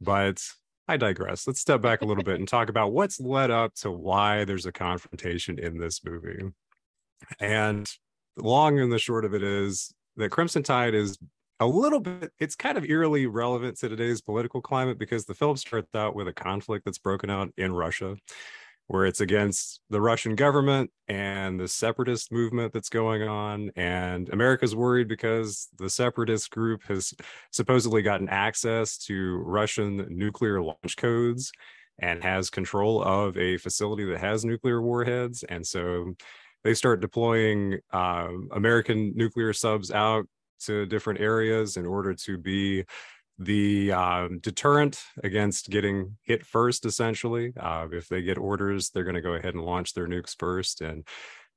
But 0.00 0.42
I 0.88 0.96
digress. 0.96 1.46
Let's 1.46 1.60
step 1.60 1.82
back 1.82 2.02
a 2.02 2.04
little 2.04 2.24
bit 2.24 2.38
and 2.38 2.48
talk 2.48 2.68
about 2.68 2.92
what's 2.92 3.20
led 3.20 3.50
up 3.50 3.74
to 3.76 3.90
why 3.90 4.44
there's 4.44 4.66
a 4.66 4.72
confrontation 4.72 5.58
in 5.58 5.78
this 5.78 6.04
movie. 6.04 6.50
And 7.38 7.90
long 8.36 8.78
and 8.80 8.90
the 8.90 8.98
short 8.98 9.24
of 9.24 9.34
it 9.34 9.42
is 9.42 9.94
that 10.16 10.30
Crimson 10.30 10.62
Tide 10.62 10.94
is 10.94 11.18
a 11.60 11.66
little 11.66 12.00
bit 12.00 12.32
it's 12.38 12.56
kind 12.56 12.76
of 12.76 12.84
eerily 12.84 13.26
relevant 13.26 13.78
to 13.78 13.88
today's 13.88 14.20
political 14.20 14.60
climate 14.60 14.98
because 14.98 15.26
the 15.26 15.34
film 15.34 15.56
starts 15.56 15.94
out 15.94 16.14
with 16.14 16.26
a 16.28 16.32
conflict 16.32 16.84
that's 16.84 16.98
broken 16.98 17.30
out 17.30 17.50
in 17.56 17.72
russia 17.72 18.16
where 18.88 19.06
it's 19.06 19.20
against 19.20 19.80
the 19.90 20.00
russian 20.00 20.34
government 20.34 20.90
and 21.06 21.60
the 21.60 21.68
separatist 21.68 22.32
movement 22.32 22.72
that's 22.72 22.88
going 22.88 23.22
on 23.22 23.70
and 23.76 24.28
america's 24.30 24.74
worried 24.74 25.06
because 25.06 25.68
the 25.78 25.90
separatist 25.90 26.50
group 26.50 26.82
has 26.84 27.14
supposedly 27.52 28.02
gotten 28.02 28.28
access 28.28 28.98
to 28.98 29.36
russian 29.44 30.06
nuclear 30.10 30.60
launch 30.60 30.96
codes 30.96 31.52
and 32.00 32.22
has 32.22 32.50
control 32.50 33.02
of 33.02 33.36
a 33.36 33.58
facility 33.58 34.04
that 34.04 34.20
has 34.20 34.44
nuclear 34.44 34.80
warheads. 34.82 35.42
And 35.44 35.66
so 35.66 36.14
they 36.64 36.74
start 36.74 37.00
deploying 37.00 37.78
uh, 37.92 38.28
American 38.52 39.12
nuclear 39.14 39.52
subs 39.52 39.90
out 39.90 40.26
to 40.60 40.86
different 40.86 41.20
areas 41.20 41.76
in 41.76 41.86
order 41.86 42.14
to 42.14 42.38
be 42.38 42.84
the 43.38 43.90
um, 43.92 44.38
deterrent 44.40 45.02
against 45.24 45.70
getting 45.70 46.16
hit 46.22 46.44
first 46.44 46.84
essentially 46.84 47.52
uh, 47.58 47.86
if 47.90 48.06
they 48.08 48.20
get 48.20 48.36
orders 48.36 48.90
they're 48.90 49.04
going 49.04 49.14
to 49.14 49.22
go 49.22 49.32
ahead 49.32 49.54
and 49.54 49.64
launch 49.64 49.94
their 49.94 50.06
nukes 50.06 50.34
first 50.38 50.82
and 50.82 51.06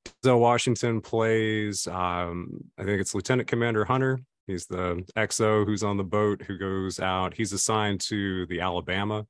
Denzel 0.06 0.40
Washington 0.40 1.02
plays, 1.02 1.88
um, 1.88 2.60
I 2.78 2.84
think 2.84 3.00
it's 3.00 3.16
Lieutenant 3.16 3.48
Commander 3.48 3.86
Hunter. 3.86 4.20
He's 4.48 4.66
the 4.66 5.04
XO 5.16 5.66
who's 5.66 5.84
on 5.84 5.98
the 5.98 6.04
boat 6.04 6.42
who 6.42 6.58
goes 6.58 7.00
out. 7.00 7.34
He's 7.34 7.54
assigned 7.54 8.02
to 8.02 8.46
the 8.48 8.60
Alabama, 8.60 9.26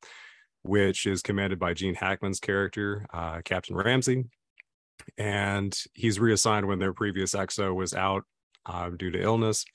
which 0.64 1.06
is 1.06 1.22
commanded 1.22 1.60
by 1.60 1.74
Gene 1.74 1.94
Hackman's 1.94 2.40
character, 2.40 3.06
uh, 3.14 3.42
Captain 3.46 3.76
Ramsey. 3.76 4.26
And 5.18 5.78
he's 5.94 6.20
reassigned 6.20 6.68
when 6.68 6.80
their 6.80 6.94
previous 6.94 7.36
XO 7.36 7.76
was 7.76 7.94
out 7.94 8.24
uh, 8.66 8.90
due 8.90 9.12
to 9.12 9.22
illness. 9.22 9.66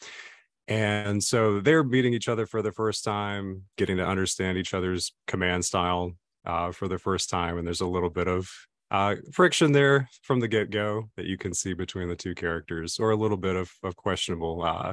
And 0.66 1.22
so 1.24 1.60
they're 1.60 1.82
meeting 1.82 2.12
each 2.12 2.28
other 2.28 2.46
for 2.46 2.60
the 2.60 2.72
first 2.72 3.02
time, 3.02 3.62
getting 3.78 3.96
to 3.96 4.06
understand 4.06 4.58
each 4.58 4.74
other's 4.74 5.12
command 5.26 5.64
style 5.64 6.12
uh, 6.44 6.72
for 6.72 6.88
the 6.88 6.98
first 6.98 7.30
time. 7.30 7.56
And 7.56 7.66
there's 7.66 7.80
a 7.80 7.86
little 7.86 8.10
bit 8.10 8.28
of 8.28 8.50
uh, 8.90 9.16
friction 9.32 9.72
there 9.72 10.08
from 10.22 10.40
the 10.40 10.48
get 10.48 10.70
go 10.70 11.08
that 11.16 11.26
you 11.26 11.38
can 11.38 11.54
see 11.54 11.72
between 11.72 12.08
the 12.08 12.16
two 12.16 12.34
characters, 12.34 12.98
or 12.98 13.10
a 13.10 13.16
little 13.16 13.36
bit 13.36 13.56
of, 13.56 13.70
of 13.82 13.96
questionable. 13.96 14.62
Uh, 14.62 14.92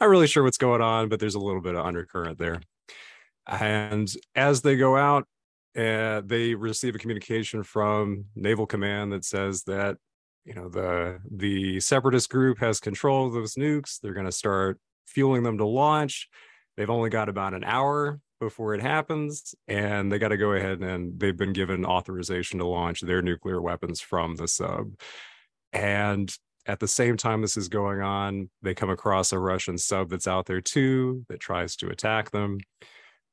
not 0.00 0.08
really 0.08 0.26
sure 0.26 0.42
what's 0.42 0.58
going 0.58 0.82
on, 0.82 1.08
but 1.08 1.20
there's 1.20 1.34
a 1.34 1.40
little 1.40 1.62
bit 1.62 1.74
of 1.74 1.86
undercurrent 1.86 2.38
there. 2.38 2.60
And 3.46 4.12
as 4.34 4.62
they 4.62 4.76
go 4.76 4.96
out, 4.96 5.26
uh, 5.76 6.22
they 6.24 6.54
receive 6.54 6.94
a 6.94 6.98
communication 6.98 7.62
from 7.62 8.26
Naval 8.34 8.66
Command 8.66 9.12
that 9.12 9.24
says 9.24 9.62
that 9.64 9.98
you 10.46 10.54
know 10.54 10.68
the 10.68 11.18
the 11.30 11.80
separatist 11.80 12.30
group 12.30 12.58
has 12.60 12.80
control 12.80 13.26
of 13.26 13.34
those 13.34 13.54
nukes. 13.54 14.00
They're 14.00 14.14
going 14.14 14.26
to 14.26 14.32
start 14.32 14.78
fueling 15.06 15.42
them 15.42 15.58
to 15.58 15.66
launch. 15.66 16.28
They've 16.76 16.88
only 16.88 17.10
got 17.10 17.28
about 17.28 17.54
an 17.54 17.64
hour 17.64 18.20
before 18.38 18.74
it 18.74 18.82
happens 18.82 19.54
and 19.66 20.12
they 20.12 20.18
got 20.18 20.28
to 20.28 20.36
go 20.36 20.52
ahead 20.52 20.80
and 20.80 21.18
they've 21.18 21.36
been 21.36 21.54
given 21.54 21.86
authorization 21.86 22.58
to 22.58 22.66
launch 22.66 23.00
their 23.00 23.22
nuclear 23.22 23.60
weapons 23.60 24.00
from 24.00 24.36
the 24.36 24.46
sub 24.46 24.92
and 25.72 26.36
at 26.66 26.78
the 26.78 26.88
same 26.88 27.16
time 27.16 27.40
this 27.40 27.56
is 27.56 27.68
going 27.68 28.02
on 28.02 28.50
they 28.60 28.74
come 28.74 28.90
across 28.90 29.32
a 29.32 29.38
russian 29.38 29.78
sub 29.78 30.10
that's 30.10 30.28
out 30.28 30.44
there 30.44 30.60
too 30.60 31.24
that 31.30 31.40
tries 31.40 31.76
to 31.76 31.88
attack 31.88 32.30
them 32.30 32.58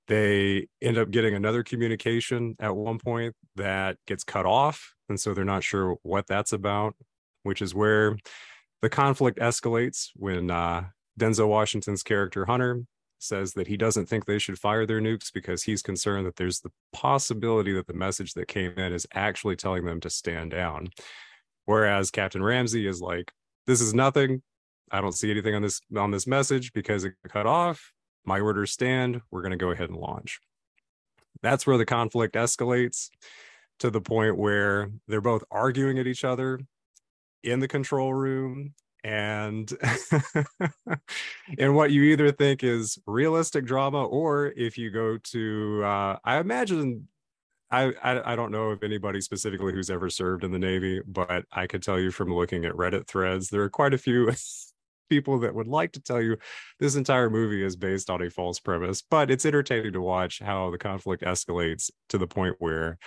they 0.08 0.68
end 0.82 0.98
up 0.98 1.12
getting 1.12 1.34
another 1.34 1.64
communication 1.64 2.56
at 2.60 2.76
one 2.76 3.00
point 3.00 3.36
that 3.56 3.98
gets 4.08 4.24
cut 4.24 4.46
off 4.46 4.94
and 5.10 5.20
so 5.20 5.34
they're 5.34 5.46
not 5.46 5.64
sure 5.64 5.96
what 6.04 6.28
that's 6.28 6.54
about 6.54 6.96
which 7.44 7.62
is 7.62 7.74
where 7.74 8.18
the 8.82 8.90
conflict 8.90 9.40
escalates 9.40 10.10
when 10.16 10.52
uh, 10.52 10.84
denzel 11.20 11.48
washington's 11.48 12.04
character 12.04 12.46
hunter 12.46 12.84
says 13.24 13.54
that 13.54 13.68
he 13.68 13.78
doesn't 13.78 14.08
think 14.08 14.26
they 14.26 14.38
should 14.38 14.60
fire 14.60 14.86
their 14.86 15.02
nukes 15.02 15.32
because 15.34 15.64
he's 15.64 15.82
concerned 15.82 16.26
that 16.28 16.36
there's 16.36 16.60
the 16.60 16.72
possibility 16.92 17.74
that 17.74 17.88
the 17.88 17.94
message 17.94 18.34
that 18.34 18.48
came 18.48 18.78
in 18.78 18.94
is 18.94 19.08
actually 19.14 19.56
telling 19.56 19.86
them 19.86 20.00
to 20.02 20.10
stand 20.10 20.52
down. 20.52 20.90
Whereas 21.66 22.12
Captain 22.12 22.44
Ramsey 22.44 22.86
is 22.86 23.02
like, 23.02 23.32
this 23.66 23.82
is 23.82 23.94
nothing. 23.94 24.42
I 24.92 25.02
don't 25.02 25.16
see 25.16 25.32
anything 25.32 25.56
on 25.56 25.62
this 25.62 25.82
on 25.96 26.12
this 26.12 26.28
message 26.28 26.74
because 26.74 27.06
it 27.06 27.14
cut 27.28 27.48
off. 27.48 27.93
My 28.26 28.40
orders 28.40 28.72
stand. 28.72 29.22
We're 29.32 29.42
going 29.42 29.52
to 29.52 29.58
go 29.58 29.72
ahead 29.72 29.90
and 29.90 30.00
launch. 30.00 30.40
That's 31.42 31.68
where 31.68 31.78
the 31.78 31.86
conflict 31.86 32.36
escalates 32.36 33.10
to 33.80 33.90
the 33.90 34.02
point 34.02 34.38
where 34.38 34.92
they're 35.08 35.22
both 35.22 35.44
arguing 35.52 36.00
at 36.00 36.08
each 36.08 36.24
other 36.24 36.60
in 37.44 37.60
the 37.60 37.68
control 37.68 38.14
room 38.14 38.74
and 39.04 39.72
and 41.60 41.76
what 41.76 41.92
you 41.92 42.04
either 42.04 42.32
think 42.32 42.64
is 42.64 42.98
realistic 43.06 43.66
drama 43.66 44.06
or 44.06 44.54
if 44.56 44.78
you 44.78 44.90
go 44.90 45.18
to 45.18 45.84
uh, 45.84 46.18
i 46.24 46.38
imagine 46.38 47.08
I, 47.70 47.92
I, 48.04 48.34
I 48.34 48.36
don't 48.36 48.52
know 48.52 48.70
of 48.70 48.84
anybody 48.84 49.20
specifically 49.20 49.74
who's 49.74 49.90
ever 49.90 50.10
served 50.10 50.44
in 50.44 50.52
the 50.52 50.60
navy 50.60 51.02
but 51.06 51.44
i 51.52 51.68
could 51.68 51.84
tell 51.84 52.00
you 52.00 52.12
from 52.12 52.34
looking 52.34 52.64
at 52.64 52.74
reddit 52.74 53.08
threads 53.08 53.50
there 53.50 53.62
are 53.64 53.70
quite 53.70 53.94
a 53.94 53.98
few 53.98 54.32
people 55.14 55.40
that 55.40 55.54
would 55.54 55.68
like 55.68 55.92
to 55.92 56.00
tell 56.00 56.22
you 56.22 56.38
this 56.80 56.96
entire 56.96 57.30
movie 57.30 57.64
is 57.64 57.76
based 57.76 58.10
on 58.10 58.22
a 58.22 58.30
false 58.30 58.60
premise 58.60 59.02
but 59.02 59.30
it's 59.30 59.46
entertaining 59.46 59.94
to 59.94 60.02
watch 60.02 60.40
how 60.40 60.72
the 60.72 60.78
conflict 60.78 61.24
escalates 61.24 61.92
to 62.10 62.18
the 62.18 62.28
point 62.28 62.56
where 62.60 62.98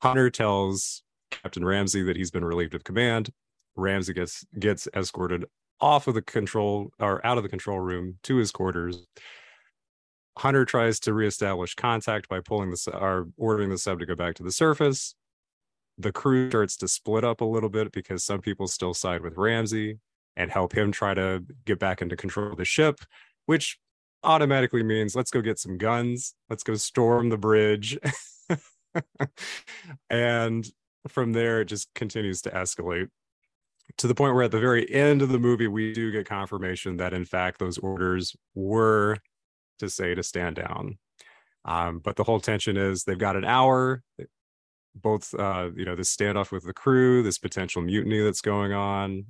hunter 0.00 0.30
tells 0.30 1.02
captain 1.30 1.64
ramsey 1.64 2.02
that 2.02 2.16
he's 2.16 2.30
been 2.30 2.44
relieved 2.44 2.74
of 2.74 2.84
command 2.84 3.30
Ramsey 3.76 4.12
gets 4.12 4.44
gets 4.58 4.88
escorted 4.94 5.44
off 5.80 6.06
of 6.06 6.14
the 6.14 6.22
control 6.22 6.92
or 6.98 7.24
out 7.26 7.38
of 7.38 7.42
the 7.42 7.48
control 7.48 7.80
room 7.80 8.18
to 8.24 8.36
his 8.36 8.50
quarters. 8.50 9.04
Hunter 10.38 10.64
tries 10.64 11.00
to 11.00 11.12
reestablish 11.12 11.74
contact 11.74 12.28
by 12.28 12.40
pulling 12.40 12.70
the 12.70 12.90
or 12.94 13.28
ordering 13.36 13.70
the 13.70 13.78
sub 13.78 13.98
to 14.00 14.06
go 14.06 14.14
back 14.14 14.34
to 14.36 14.42
the 14.42 14.52
surface. 14.52 15.14
The 15.98 16.12
crew 16.12 16.48
starts 16.50 16.76
to 16.78 16.88
split 16.88 17.24
up 17.24 17.40
a 17.40 17.46
little 17.46 17.68
bit 17.68 17.92
because 17.92 18.24
some 18.24 18.40
people 18.40 18.66
still 18.66 18.94
side 18.94 19.22
with 19.22 19.36
Ramsey 19.36 19.98
and 20.36 20.50
help 20.50 20.74
him 20.74 20.92
try 20.92 21.14
to 21.14 21.44
get 21.64 21.78
back 21.78 22.02
into 22.02 22.16
control 22.16 22.52
of 22.52 22.56
the 22.56 22.64
ship, 22.64 23.00
which 23.46 23.78
automatically 24.24 24.82
means 24.82 25.16
let's 25.16 25.30
go 25.30 25.40
get 25.40 25.58
some 25.58 25.78
guns, 25.78 26.34
let's 26.48 26.62
go 26.62 26.74
storm 26.74 27.28
the 27.28 27.36
bridge. 27.36 27.98
and 30.10 30.66
from 31.08 31.32
there, 31.32 31.60
it 31.60 31.66
just 31.66 31.92
continues 31.94 32.42
to 32.42 32.50
escalate 32.50 33.08
to 33.98 34.06
the 34.06 34.14
point 34.14 34.34
where 34.34 34.44
at 34.44 34.50
the 34.50 34.60
very 34.60 34.90
end 34.92 35.22
of 35.22 35.28
the 35.28 35.38
movie 35.38 35.68
we 35.68 35.92
do 35.92 36.10
get 36.10 36.26
confirmation 36.26 36.96
that 36.96 37.12
in 37.12 37.24
fact 37.24 37.58
those 37.58 37.78
orders 37.78 38.34
were 38.54 39.18
to 39.78 39.90
say 39.90 40.14
to 40.14 40.22
stand 40.22 40.56
down. 40.56 40.98
Um, 41.64 41.98
but 41.98 42.16
the 42.16 42.24
whole 42.24 42.40
tension 42.40 42.76
is 42.76 43.04
they've 43.04 43.18
got 43.18 43.36
an 43.36 43.44
hour. 43.44 44.02
Both 44.94 45.34
uh, 45.34 45.70
you 45.74 45.84
know 45.84 45.94
this 45.94 46.14
standoff 46.14 46.52
with 46.52 46.64
the 46.64 46.74
crew 46.74 47.22
this 47.22 47.38
potential 47.38 47.80
mutiny 47.80 48.20
that's 48.20 48.42
going 48.42 48.72
on 48.72 49.24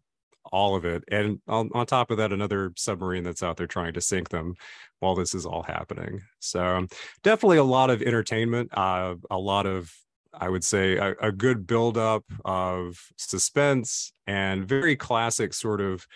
all 0.50 0.74
of 0.74 0.84
it 0.84 1.04
and 1.08 1.40
on, 1.46 1.70
on 1.72 1.86
top 1.86 2.10
of 2.10 2.16
that 2.16 2.32
another 2.32 2.72
submarine 2.76 3.22
that's 3.22 3.42
out 3.42 3.56
there 3.56 3.66
trying 3.66 3.92
to 3.92 4.00
sink 4.00 4.28
them 4.28 4.54
while 5.00 5.14
this 5.14 5.34
is 5.34 5.46
all 5.46 5.62
happening. 5.62 6.20
So 6.40 6.86
definitely 7.22 7.58
a 7.58 7.64
lot 7.64 7.90
of 7.90 8.02
entertainment 8.02 8.76
uh, 8.76 9.14
a 9.30 9.38
lot 9.38 9.66
of 9.66 9.92
I 10.34 10.48
would 10.48 10.64
say 10.64 10.96
a, 10.96 11.14
a 11.20 11.32
good 11.32 11.66
buildup 11.66 12.24
of 12.44 12.98
suspense 13.18 14.12
and 14.26 14.66
very 14.66 14.96
classic 14.96 15.52
sort 15.52 15.80
of 15.80 16.06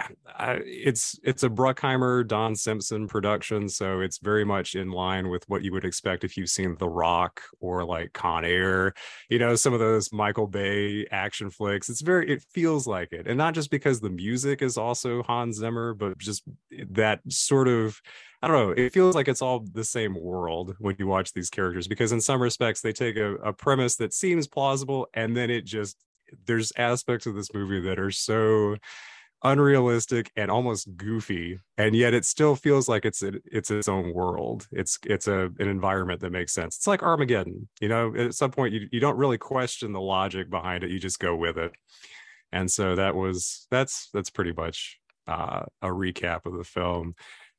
uh, 0.00 0.56
it's 0.64 1.18
it's 1.22 1.44
a 1.44 1.48
Bruckheimer 1.48 2.26
Don 2.26 2.56
Simpson 2.56 3.06
production, 3.06 3.68
so 3.68 4.00
it's 4.00 4.18
very 4.18 4.44
much 4.44 4.74
in 4.74 4.90
line 4.90 5.28
with 5.28 5.44
what 5.48 5.62
you 5.62 5.72
would 5.72 5.84
expect 5.84 6.24
if 6.24 6.36
you've 6.36 6.50
seen 6.50 6.76
The 6.78 6.88
Rock 6.88 7.42
or 7.60 7.84
like 7.84 8.12
Con 8.12 8.44
Air, 8.44 8.94
you 9.28 9.38
know, 9.38 9.54
some 9.54 9.72
of 9.72 9.78
those 9.78 10.12
Michael 10.12 10.48
Bay 10.48 11.06
action 11.12 11.48
flicks. 11.48 11.88
It's 11.88 12.00
very 12.00 12.30
it 12.30 12.42
feels 12.52 12.86
like 12.86 13.12
it, 13.12 13.28
and 13.28 13.38
not 13.38 13.54
just 13.54 13.70
because 13.70 14.00
the 14.00 14.10
music 14.10 14.62
is 14.62 14.76
also 14.76 15.22
Hans 15.22 15.58
Zimmer, 15.58 15.94
but 15.94 16.18
just 16.18 16.42
that 16.90 17.20
sort 17.28 17.68
of 17.68 18.00
I 18.42 18.48
don't 18.48 18.56
know. 18.56 18.84
It 18.84 18.92
feels 18.92 19.14
like 19.14 19.28
it's 19.28 19.42
all 19.42 19.64
the 19.72 19.84
same 19.84 20.20
world 20.20 20.74
when 20.78 20.96
you 20.98 21.06
watch 21.06 21.32
these 21.32 21.50
characters 21.50 21.88
because 21.88 22.12
in 22.12 22.20
some 22.20 22.42
respects 22.42 22.80
they 22.80 22.92
take 22.92 23.16
a, 23.16 23.36
a 23.36 23.52
premise 23.52 23.96
that 23.96 24.12
seems 24.12 24.48
plausible 24.48 25.06
and 25.14 25.36
then 25.36 25.50
it 25.50 25.64
just 25.64 25.96
there's 26.46 26.72
aspects 26.76 27.26
of 27.26 27.34
this 27.34 27.54
movie 27.54 27.80
that 27.80 27.98
are 27.98 28.10
so 28.10 28.76
unrealistic 29.44 30.32
and 30.36 30.50
almost 30.50 30.96
goofy 30.96 31.60
and 31.76 31.94
yet 31.94 32.14
it 32.14 32.24
still 32.24 32.56
feels 32.56 32.88
like 32.88 33.04
it's 33.04 33.22
it's 33.22 33.70
its 33.70 33.88
own 33.88 34.12
world. 34.14 34.66
It's 34.72 34.98
it's 35.04 35.28
a 35.28 35.50
an 35.58 35.68
environment 35.68 36.20
that 36.22 36.32
makes 36.32 36.52
sense. 36.52 36.76
It's 36.76 36.86
like 36.86 37.02
armageddon 37.02 37.68
you 37.80 37.88
know? 37.88 38.14
At 38.16 38.34
some 38.34 38.50
point 38.50 38.72
you, 38.72 38.88
you 38.90 39.00
don't 39.00 39.18
really 39.18 39.38
question 39.38 39.92
the 39.92 40.00
logic 40.00 40.50
behind 40.50 40.82
it 40.82 40.90
you 40.90 40.98
just 40.98 41.20
go 41.20 41.36
with 41.36 41.58
it. 41.58 41.72
And 42.52 42.70
so 42.70 42.96
that 42.96 43.14
was 43.14 43.66
that's 43.70 44.08
that's 44.14 44.30
pretty 44.30 44.52
much 44.52 44.98
uh, 45.26 45.62
a 45.82 45.88
recap 45.88 46.46
of 46.46 46.56
the 46.56 46.64
film. 46.64 47.14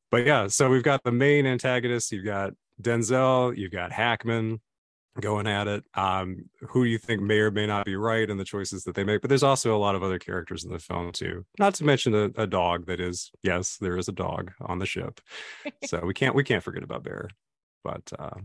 But 0.10 0.26
yeah 0.26 0.48
so 0.48 0.69
we've 0.69 0.84
got 0.84 1.04
the 1.04 1.12
main 1.12 1.45
antagonist 1.45 2.12
you've 2.12 2.26
got 2.26 2.54
denzel 2.82 3.56
you've 3.56 3.71
got 3.71 3.91
hackman 3.91 4.60
going 5.19 5.47
at 5.47 5.67
it. 5.67 5.84
Um, 5.93 6.49
who 6.62 6.84
do 6.84 6.89
you 6.89 6.97
think 6.97 7.21
may 7.21 7.39
or 7.39 7.51
may 7.51 7.65
not 7.65 7.86
be 7.86 7.95
right 7.95 8.30
in 8.30 8.38
the 8.38 8.43
choices 8.43 8.84
that 8.84 8.95
they 8.95 9.04
make? 9.04 9.21
But 9.21 9.30
there's 9.30 9.43
also 9.43 9.75
a 9.75 9.80
lot 9.80 9.95
of 9.95 10.04
other 10.04 10.19
characters 10.19 10.63
in 10.63 10.71
the 10.71 10.80
film 10.80 11.12
too. 11.12 11.45
Not 11.60 11.75
to 11.75 11.86
mention 11.86 12.13
a, 12.13 12.30
a 12.36 12.47
dog 12.47 12.88
that 12.88 12.99
is 12.99 13.32
yes, 13.43 13.78
there 13.78 13.97
is 13.97 14.08
a 14.08 14.13
dog 14.13 14.51
on 14.62 14.80
the 14.80 14.86
ship, 14.86 15.21
so 15.86 16.01
we 16.06 16.13
can't 16.13 16.36
we 16.36 16.43
can't 16.43 16.63
forget 16.63 16.84
about 16.84 17.04
Bear. 17.04 17.30
But 17.84 18.12
uh, 18.17 18.39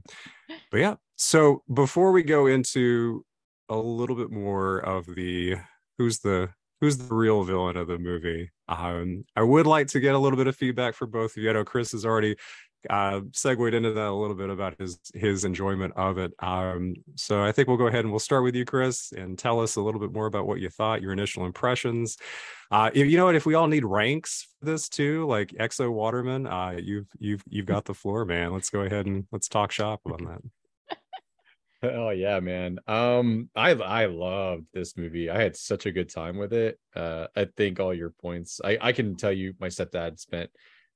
but 0.70 0.78
yeah. 0.78 0.94
So 1.16 1.62
before 1.72 2.12
we 2.12 2.22
go 2.22 2.46
into 2.46 3.24
a 3.68 3.76
little 3.76 4.16
bit 4.16 4.30
more 4.30 4.78
of 4.78 5.06
the 5.14 5.56
who's 5.98 6.18
the 6.20 6.50
who's 6.80 6.96
the 6.96 7.14
real 7.14 7.44
villain 7.44 7.76
of 7.76 7.88
the 7.88 7.98
movie. 7.98 8.50
Um, 8.68 9.24
I 9.36 9.42
would 9.42 9.66
like 9.66 9.88
to 9.88 10.00
get 10.00 10.14
a 10.14 10.18
little 10.18 10.36
bit 10.36 10.46
of 10.46 10.56
feedback 10.56 10.94
for 10.94 11.06
both 11.06 11.36
of 11.36 11.42
you. 11.42 11.50
I 11.50 11.52
know 11.52 11.64
Chris 11.64 11.92
has 11.92 12.06
already 12.06 12.36
uh, 12.88 13.20
segued 13.32 13.74
into 13.74 13.92
that 13.92 14.08
a 14.08 14.12
little 14.12 14.36
bit 14.36 14.50
about 14.50 14.78
his 14.78 14.98
his 15.14 15.44
enjoyment 15.44 15.92
of 15.96 16.18
it. 16.18 16.32
Um, 16.38 16.94
so 17.16 17.42
I 17.42 17.52
think 17.52 17.68
we'll 17.68 17.76
go 17.76 17.88
ahead 17.88 18.04
and 18.04 18.10
we'll 18.10 18.20
start 18.20 18.44
with 18.44 18.54
you, 18.54 18.64
Chris, 18.64 19.12
and 19.12 19.38
tell 19.38 19.60
us 19.60 19.76
a 19.76 19.80
little 19.80 20.00
bit 20.00 20.12
more 20.12 20.26
about 20.26 20.46
what 20.46 20.60
you 20.60 20.70
thought, 20.70 21.02
your 21.02 21.12
initial 21.12 21.44
impressions. 21.44 22.16
Uh, 22.70 22.90
if, 22.94 23.08
you 23.08 23.16
know 23.16 23.24
what? 23.26 23.34
If 23.34 23.46
we 23.46 23.54
all 23.54 23.66
need 23.66 23.84
ranks 23.84 24.46
for 24.58 24.66
this 24.66 24.88
too, 24.88 25.26
like 25.26 25.48
XO 25.50 25.92
Waterman, 25.92 26.46
uh, 26.46 26.76
you've 26.80 27.08
you've 27.18 27.42
you've 27.48 27.66
got 27.66 27.84
the 27.84 27.94
floor, 27.94 28.24
man. 28.24 28.52
Let's 28.52 28.70
go 28.70 28.80
ahead 28.80 29.06
and 29.06 29.26
let's 29.32 29.48
talk 29.48 29.72
shop 29.72 30.00
on 30.06 30.24
that. 30.24 30.42
Oh 31.82 32.10
yeah, 32.10 32.40
man. 32.40 32.78
Um, 32.86 33.48
I 33.56 33.70
I 33.70 34.04
loved 34.04 34.66
this 34.74 34.98
movie. 34.98 35.30
I 35.30 35.40
had 35.40 35.56
such 35.56 35.86
a 35.86 35.92
good 35.92 36.10
time 36.10 36.36
with 36.36 36.52
it. 36.52 36.78
Uh, 36.94 37.28
I 37.34 37.46
think 37.46 37.80
all 37.80 37.94
your 37.94 38.10
points. 38.10 38.60
I 38.62 38.76
I 38.78 38.92
can 38.92 39.16
tell 39.16 39.32
you, 39.32 39.54
my 39.58 39.68
stepdad 39.68 40.20
spent 40.20 40.50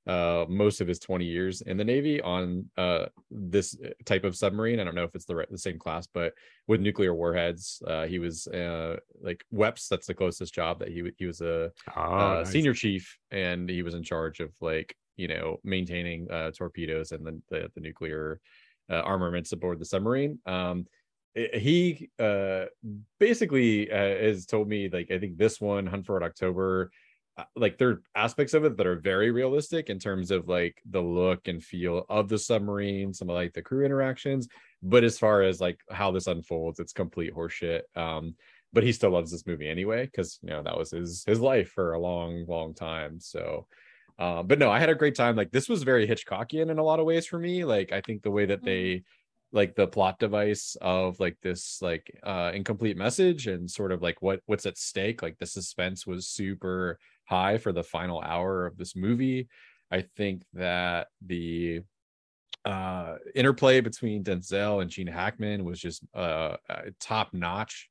uh 0.07 0.45
most 0.47 0.81
of 0.81 0.87
his 0.87 0.99
20 0.99 1.25
years 1.25 1.61
in 1.61 1.77
the 1.77 1.83
navy 1.83 2.21
on 2.21 2.69
uh 2.77 3.05
this 3.31 3.75
type 4.05 4.23
of 4.23 4.35
submarine 4.35 4.79
i 4.79 4.83
don't 4.83 4.95
know 4.95 5.03
if 5.03 5.15
it's 5.15 5.25
the 5.25 5.45
the 5.49 5.57
same 5.57 5.79
class 5.79 6.07
but 6.07 6.33
with 6.67 6.79
nuclear 6.81 7.13
warheads 7.13 7.81
uh 7.87 8.05
he 8.05 8.19
was 8.19 8.47
uh 8.47 8.97
like 9.21 9.43
weps 9.53 9.87
that's 9.87 10.07
the 10.07 10.13
closest 10.13 10.53
job 10.53 10.79
that 10.79 10.89
he 10.89 11.03
he 11.17 11.25
was 11.25 11.41
a 11.41 11.71
Oh, 11.95 12.01
uh, 12.19 12.43
nice. 12.43 12.51
senior 12.51 12.73
chief 12.73 13.17
and 13.31 13.69
he 13.69 13.81
was 13.81 13.93
in 13.93 14.03
charge 14.03 14.39
of 14.39 14.53
like 14.61 14.95
you 15.17 15.27
know 15.27 15.57
maintaining 15.63 16.29
uh 16.31 16.51
torpedoes 16.51 17.11
and 17.11 17.25
the 17.25 17.41
the, 17.49 17.71
the 17.75 17.81
nuclear 17.81 18.39
uh, 18.89 19.01
armaments 19.01 19.51
aboard 19.51 19.79
the 19.79 19.85
submarine 19.85 20.37
um 20.45 20.85
he 21.33 22.09
uh 22.19 22.65
basically 23.19 23.91
uh, 23.91 23.97
has 23.97 24.45
told 24.45 24.67
me 24.69 24.89
like 24.89 25.11
i 25.11 25.19
think 25.19 25.37
this 25.37 25.59
one 25.59 25.85
hunt 25.85 26.05
for 26.05 26.21
october 26.23 26.83
uh, 26.83 26.87
like 27.55 27.77
there 27.77 27.89
are 27.89 28.01
aspects 28.15 28.53
of 28.53 28.63
it 28.63 28.77
that 28.77 28.87
are 28.87 28.95
very 28.95 29.31
realistic 29.31 29.89
in 29.89 29.99
terms 29.99 30.31
of 30.31 30.47
like 30.47 30.81
the 30.89 31.01
look 31.01 31.47
and 31.47 31.63
feel 31.63 32.05
of 32.09 32.29
the 32.29 32.37
submarine 32.37 33.13
some 33.13 33.29
of 33.29 33.35
like 33.35 33.53
the 33.53 33.61
crew 33.61 33.85
interactions 33.85 34.47
but 34.81 35.03
as 35.03 35.19
far 35.19 35.41
as 35.41 35.59
like 35.59 35.79
how 35.91 36.11
this 36.11 36.27
unfolds 36.27 36.79
it's 36.79 36.93
complete 36.93 37.33
horseshit 37.33 37.81
um 37.95 38.33
but 38.71 38.83
he 38.83 38.91
still 38.91 39.09
loves 39.09 39.31
this 39.31 39.45
movie 39.47 39.67
anyway 39.69 40.05
because 40.05 40.39
you 40.43 40.49
know 40.49 40.63
that 40.63 40.77
was 40.77 40.91
his 40.91 41.23
his 41.25 41.39
life 41.39 41.69
for 41.69 41.93
a 41.93 41.99
long 41.99 42.45
long 42.47 42.73
time 42.73 43.19
so 43.19 43.67
uh, 44.17 44.41
but 44.41 44.59
no 44.59 44.71
i 44.71 44.79
had 44.79 44.89
a 44.89 44.95
great 44.95 45.15
time 45.15 45.35
like 45.35 45.51
this 45.51 45.67
was 45.67 45.83
very 45.83 46.07
hitchcockian 46.07 46.69
in 46.69 46.79
a 46.79 46.83
lot 46.83 46.99
of 46.99 47.05
ways 47.05 47.25
for 47.25 47.37
me 47.37 47.65
like 47.65 47.91
i 47.91 47.99
think 48.01 48.21
the 48.21 48.31
way 48.31 48.45
that 48.45 48.63
they 48.63 49.03
like 49.51 49.75
the 49.75 49.87
plot 49.87 50.19
device 50.19 50.75
of 50.81 51.19
like 51.19 51.37
this 51.41 51.81
like 51.81 52.17
uh 52.23 52.51
incomplete 52.53 52.97
message 52.97 53.47
and 53.47 53.69
sort 53.69 53.91
of 53.91 54.01
like 54.01 54.21
what 54.21 54.39
what's 54.45 54.65
at 54.65 54.77
stake 54.77 55.21
like 55.21 55.37
the 55.37 55.45
suspense 55.45 56.05
was 56.05 56.27
super 56.27 56.97
high 57.25 57.57
for 57.57 57.71
the 57.71 57.83
final 57.83 58.21
hour 58.21 58.65
of 58.65 58.77
this 58.77 58.95
movie. 58.95 59.47
I 59.91 60.05
think 60.15 60.43
that 60.53 61.07
the 61.25 61.81
uh 62.63 63.17
interplay 63.35 63.79
between 63.79 64.23
denzel 64.23 64.81
and 64.81 64.89
gene 64.89 65.07
hackman 65.07 65.63
was 65.63 65.79
just 65.79 66.03
uh 66.15 66.57
top 66.99 67.33
notch. 67.33 67.89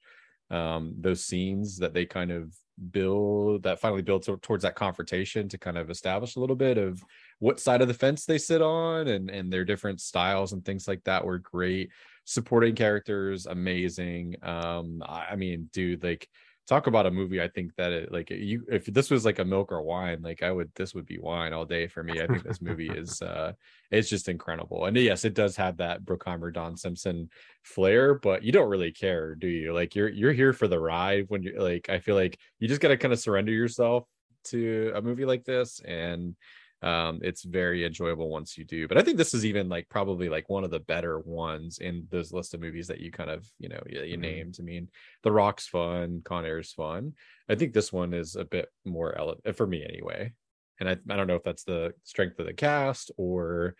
Um 0.50 0.94
those 0.98 1.24
scenes 1.24 1.78
that 1.78 1.94
they 1.94 2.06
kind 2.06 2.32
of 2.32 2.52
build 2.90 3.62
that 3.62 3.78
finally 3.80 4.02
build 4.02 4.24
to, 4.24 4.36
towards 4.38 4.64
that 4.64 4.74
confrontation 4.74 5.48
to 5.48 5.56
kind 5.56 5.78
of 5.78 5.90
establish 5.90 6.34
a 6.34 6.40
little 6.40 6.56
bit 6.56 6.76
of 6.76 7.04
what 7.38 7.60
side 7.60 7.82
of 7.82 7.88
the 7.88 7.94
fence 7.94 8.24
they 8.24 8.38
sit 8.38 8.60
on 8.60 9.06
and 9.06 9.30
and 9.30 9.52
their 9.52 9.64
different 9.64 10.00
styles 10.00 10.52
and 10.52 10.64
things 10.64 10.88
like 10.88 11.02
that 11.04 11.24
were 11.24 11.38
great. 11.38 11.90
Supporting 12.24 12.74
characters 12.74 13.46
amazing. 13.46 14.34
Um 14.42 15.02
i, 15.06 15.28
I 15.30 15.36
mean 15.36 15.70
dude 15.72 16.02
like 16.02 16.28
talk 16.66 16.86
about 16.86 17.06
a 17.06 17.10
movie 17.10 17.42
i 17.42 17.48
think 17.48 17.74
that 17.76 17.92
it 17.92 18.10
like 18.10 18.30
you 18.30 18.64
if 18.70 18.86
this 18.86 19.10
was 19.10 19.24
like 19.24 19.38
a 19.38 19.44
milk 19.44 19.70
or 19.70 19.82
wine 19.82 20.22
like 20.22 20.42
i 20.42 20.50
would 20.50 20.70
this 20.74 20.94
would 20.94 21.06
be 21.06 21.18
wine 21.18 21.52
all 21.52 21.64
day 21.64 21.86
for 21.86 22.02
me. 22.02 22.20
I 22.20 22.26
think 22.26 22.42
this 22.42 22.60
movie 22.60 22.90
is 22.90 23.22
uh 23.22 23.52
it's 23.90 24.08
just 24.08 24.28
incredible. 24.28 24.86
And 24.86 24.96
yes 24.96 25.24
it 25.24 25.34
does 25.34 25.56
have 25.56 25.76
that 25.78 26.04
bruckheimer 26.04 26.52
don 26.52 26.76
simpson 26.76 27.30
flair 27.62 28.14
but 28.14 28.42
you 28.42 28.52
don't 28.52 28.68
really 28.68 28.92
care 28.92 29.34
do 29.34 29.46
you? 29.46 29.72
Like 29.72 29.94
you're 29.94 30.08
you're 30.08 30.32
here 30.32 30.52
for 30.52 30.68
the 30.68 30.78
ride 30.78 31.26
when 31.28 31.42
you're 31.42 31.60
like 31.60 31.88
i 31.88 31.98
feel 31.98 32.14
like 32.14 32.38
you 32.58 32.68
just 32.68 32.80
got 32.80 32.88
to 32.88 32.96
kind 32.96 33.12
of 33.12 33.20
surrender 33.20 33.52
yourself 33.52 34.06
to 34.44 34.92
a 34.94 35.02
movie 35.02 35.24
like 35.24 35.44
this 35.44 35.80
and 35.80 36.36
um 36.84 37.18
it's 37.22 37.42
very 37.44 37.84
enjoyable 37.84 38.28
once 38.28 38.58
you 38.58 38.64
do 38.64 38.86
but 38.86 38.98
i 38.98 39.02
think 39.02 39.16
this 39.16 39.34
is 39.34 39.44
even 39.44 39.68
like 39.68 39.88
probably 39.88 40.28
like 40.28 40.48
one 40.50 40.64
of 40.64 40.70
the 40.70 40.78
better 40.80 41.18
ones 41.20 41.78
in 41.78 42.06
those 42.10 42.32
list 42.32 42.54
of 42.54 42.60
movies 42.60 42.86
that 42.86 43.00
you 43.00 43.10
kind 43.10 43.30
of 43.30 43.50
you 43.58 43.68
know 43.68 43.82
you, 43.88 44.02
you 44.02 44.16
Mhm. 44.16 44.20
named 44.20 44.56
i 44.60 44.62
mean 44.62 44.88
the 45.22 45.32
rock's 45.32 45.66
fun 45.66 46.20
con 46.24 46.44
air's 46.44 46.72
fun 46.72 47.14
i 47.48 47.54
think 47.54 47.72
this 47.72 47.92
one 47.92 48.12
is 48.14 48.36
a 48.36 48.44
bit 48.44 48.68
more 48.84 49.16
ele- 49.18 49.40
for 49.54 49.66
me 49.66 49.82
anyway 49.82 50.32
and 50.80 50.88
I, 50.88 50.96
I 51.08 51.16
don't 51.16 51.26
know 51.28 51.36
if 51.36 51.44
that's 51.44 51.64
the 51.64 51.94
strength 52.02 52.38
of 52.38 52.46
the 52.46 52.52
cast 52.54 53.10
or 53.16 53.76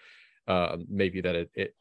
um 0.47 0.87
maybe 0.89 1.21
that 1.21 1.35
it, 1.35 1.51
it 1.55 1.75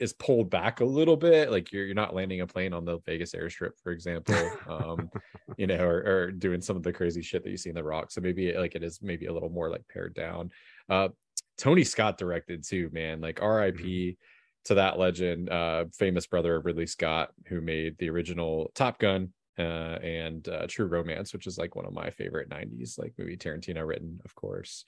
is 0.00 0.12
pulled 0.12 0.48
back 0.48 0.80
a 0.80 0.84
little 0.84 1.16
bit 1.16 1.50
like 1.50 1.72
you're, 1.72 1.84
you're 1.84 1.94
not 1.94 2.14
landing 2.14 2.40
a 2.40 2.46
plane 2.46 2.72
on 2.72 2.84
the 2.84 2.98
vegas 3.04 3.32
airstrip 3.32 3.72
for 3.82 3.90
example 3.90 4.50
um 4.68 5.10
you 5.56 5.66
know 5.66 5.84
or, 5.84 5.98
or 6.06 6.30
doing 6.30 6.60
some 6.60 6.76
of 6.76 6.82
the 6.82 6.92
crazy 6.92 7.22
shit 7.22 7.42
that 7.42 7.50
you 7.50 7.56
see 7.56 7.70
in 7.70 7.74
the 7.74 7.82
rock. 7.82 8.10
So 8.10 8.20
maybe 8.20 8.52
like 8.54 8.74
it 8.74 8.84
is 8.84 9.00
maybe 9.02 9.26
a 9.26 9.32
little 9.32 9.50
more 9.50 9.70
like 9.70 9.86
pared 9.88 10.14
down. 10.14 10.50
Uh 10.88 11.08
tony 11.56 11.84
scott 11.84 12.16
directed 12.16 12.64
too 12.64 12.88
man 12.92 13.20
like 13.20 13.42
rip 13.42 14.16
to 14.64 14.74
that 14.74 14.98
legend 14.98 15.50
uh 15.50 15.84
famous 15.92 16.26
brother 16.26 16.56
of 16.56 16.64
ridley 16.64 16.86
scott 16.86 17.30
who 17.46 17.60
made 17.60 17.96
the 17.98 18.08
original 18.08 18.70
top 18.74 18.98
gun 18.98 19.32
uh 19.58 19.98
and 20.02 20.48
uh 20.48 20.66
true 20.68 20.86
romance 20.86 21.32
which 21.32 21.46
is 21.46 21.58
like 21.58 21.74
one 21.74 21.84
of 21.84 21.92
my 21.92 22.10
favorite 22.10 22.48
90s 22.48 22.98
like 22.98 23.12
movie 23.18 23.36
tarantino 23.36 23.86
written 23.86 24.20
of 24.24 24.34
course 24.34 24.84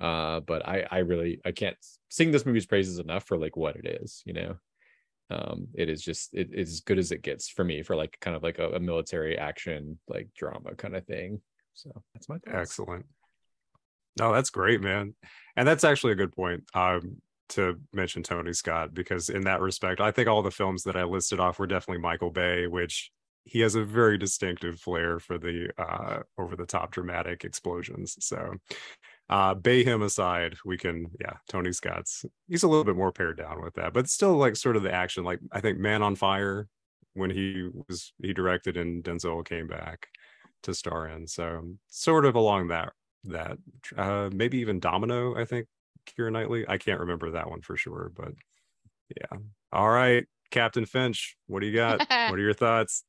uh 0.00 0.40
but 0.40 0.66
i 0.66 0.86
i 0.90 0.98
really 0.98 1.40
i 1.44 1.50
can't 1.50 1.76
sing 2.08 2.30
this 2.30 2.46
movie's 2.46 2.66
praises 2.66 2.98
enough 2.98 3.24
for 3.26 3.36
like 3.36 3.56
what 3.56 3.76
it 3.76 4.00
is 4.02 4.22
you 4.24 4.32
know 4.32 4.56
um 5.30 5.66
it 5.74 5.88
is 5.88 6.02
just 6.02 6.32
it 6.32 6.48
is 6.52 6.72
as 6.72 6.80
good 6.80 6.98
as 6.98 7.12
it 7.12 7.22
gets 7.22 7.48
for 7.48 7.64
me 7.64 7.82
for 7.82 7.96
like 7.96 8.16
kind 8.20 8.36
of 8.36 8.42
like 8.42 8.58
a, 8.58 8.70
a 8.70 8.80
military 8.80 9.36
action 9.36 9.98
like 10.08 10.28
drama 10.34 10.74
kind 10.76 10.96
of 10.96 11.04
thing 11.06 11.40
so 11.78 11.90
that's 12.12 12.28
my 12.28 12.38
thoughts. 12.38 12.56
Excellent. 12.56 13.06
No, 14.18 14.32
that's 14.32 14.50
great, 14.50 14.80
man. 14.80 15.14
And 15.56 15.66
that's 15.66 15.84
actually 15.84 16.12
a 16.12 16.16
good 16.16 16.34
point 16.34 16.64
um, 16.74 17.22
to 17.50 17.80
mention 17.92 18.24
Tony 18.24 18.52
Scott 18.52 18.92
because 18.92 19.28
in 19.28 19.42
that 19.42 19.60
respect, 19.60 20.00
I 20.00 20.10
think 20.10 20.28
all 20.28 20.42
the 20.42 20.50
films 20.50 20.82
that 20.84 20.96
I 20.96 21.04
listed 21.04 21.38
off 21.38 21.60
were 21.60 21.68
definitely 21.68 22.02
Michael 22.02 22.30
Bay, 22.30 22.66
which 22.66 23.12
he 23.44 23.60
has 23.60 23.76
a 23.76 23.84
very 23.84 24.18
distinctive 24.18 24.80
flair 24.80 25.20
for 25.20 25.38
the 25.38 25.70
uh, 25.78 26.20
over 26.36 26.56
the 26.56 26.66
top 26.66 26.90
dramatic 26.90 27.44
explosions. 27.44 28.16
So, 28.18 28.54
uh, 29.30 29.54
Bay 29.54 29.84
him 29.84 30.02
aside, 30.02 30.56
we 30.64 30.78
can, 30.78 31.10
yeah, 31.20 31.34
Tony 31.48 31.72
Scott's 31.72 32.24
he's 32.48 32.62
a 32.62 32.68
little 32.68 32.84
bit 32.84 32.96
more 32.96 33.12
pared 33.12 33.36
down 33.36 33.62
with 33.62 33.74
that, 33.74 33.92
but 33.92 34.08
still 34.08 34.36
like 34.36 34.56
sort 34.56 34.76
of 34.76 34.82
the 34.82 34.92
action. 34.92 35.24
Like 35.24 35.40
I 35.52 35.60
think 35.60 35.78
Man 35.78 36.02
on 36.02 36.16
Fire 36.16 36.66
when 37.14 37.30
he 37.30 37.68
was 37.88 38.12
he 38.22 38.32
directed 38.32 38.76
and 38.76 39.04
Denzel 39.04 39.44
came 39.44 39.66
back 39.66 40.08
to 40.62 40.74
star 40.74 41.08
in. 41.08 41.26
So 41.26 41.62
sort 41.88 42.24
of 42.24 42.34
along 42.36 42.68
that 42.68 42.92
that 43.24 43.58
uh 43.96 44.30
maybe 44.32 44.58
even 44.58 44.80
Domino, 44.80 45.36
I 45.36 45.44
think 45.44 45.66
Keira 46.06 46.32
Knightley. 46.32 46.64
I 46.66 46.78
can't 46.78 47.00
remember 47.00 47.32
that 47.32 47.50
one 47.50 47.60
for 47.60 47.76
sure, 47.76 48.10
but 48.16 48.32
yeah. 49.16 49.38
All 49.72 49.90
right, 49.90 50.26
Captain 50.50 50.86
Finch, 50.86 51.36
what 51.46 51.60
do 51.60 51.66
you 51.66 51.74
got? 51.74 51.98
what 52.08 52.38
are 52.38 52.38
your 52.38 52.54
thoughts? 52.54 53.04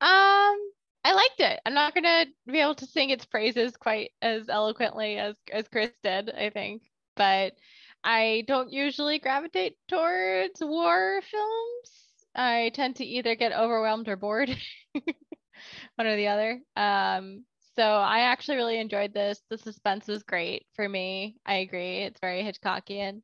Um, 0.00 0.58
I 1.04 1.12
liked 1.12 1.40
it. 1.40 1.60
I'm 1.64 1.74
not 1.74 1.94
gonna 1.94 2.26
be 2.46 2.60
able 2.60 2.74
to 2.76 2.86
sing 2.86 3.10
its 3.10 3.24
praises 3.24 3.76
quite 3.76 4.12
as 4.20 4.48
eloquently 4.48 5.16
as 5.18 5.36
as 5.52 5.68
Chris 5.68 5.90
did, 6.02 6.30
I 6.30 6.50
think, 6.50 6.82
but 7.16 7.54
I 8.04 8.44
don't 8.46 8.72
usually 8.72 9.18
gravitate 9.18 9.76
towards 9.88 10.60
war 10.60 11.20
films. 11.22 11.90
I 12.34 12.70
tend 12.74 12.96
to 12.96 13.04
either 13.04 13.34
get 13.34 13.52
overwhelmed 13.52 14.08
or 14.08 14.16
bored, 14.16 14.50
one 15.96 16.06
or 16.06 16.16
the 16.16 16.28
other. 16.28 16.60
Um, 16.76 17.44
so 17.76 17.82
I 17.84 18.20
actually 18.20 18.56
really 18.56 18.78
enjoyed 18.78 19.14
this. 19.14 19.40
The 19.50 19.58
suspense 19.58 20.06
was 20.08 20.22
great 20.22 20.66
for 20.74 20.88
me. 20.88 21.36
I 21.46 21.56
agree. 21.56 21.98
It's 21.98 22.20
very 22.20 22.42
Hitchcockian. 22.42 23.22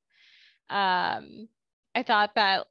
Um, 0.71 1.49
I 1.95 2.03
thought 2.05 2.35
that 2.37 2.67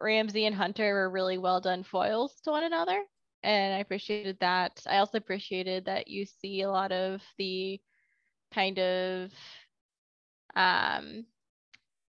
Ramsey 0.00 0.46
and 0.46 0.54
Hunter 0.54 0.94
were 0.94 1.10
really 1.10 1.36
well 1.36 1.60
done 1.60 1.82
foils 1.82 2.40
to 2.42 2.50
one 2.50 2.64
another. 2.64 3.04
And 3.46 3.74
I 3.74 3.80
appreciated 3.80 4.38
that. 4.40 4.82
I 4.88 4.98
also 4.98 5.18
appreciated 5.18 5.86
that 5.86 6.08
you 6.08 6.26
see 6.26 6.62
a 6.62 6.70
lot 6.70 6.92
of 6.92 7.22
the 7.38 7.80
kind 8.52 8.78
of 8.80 9.32
um 10.56 11.26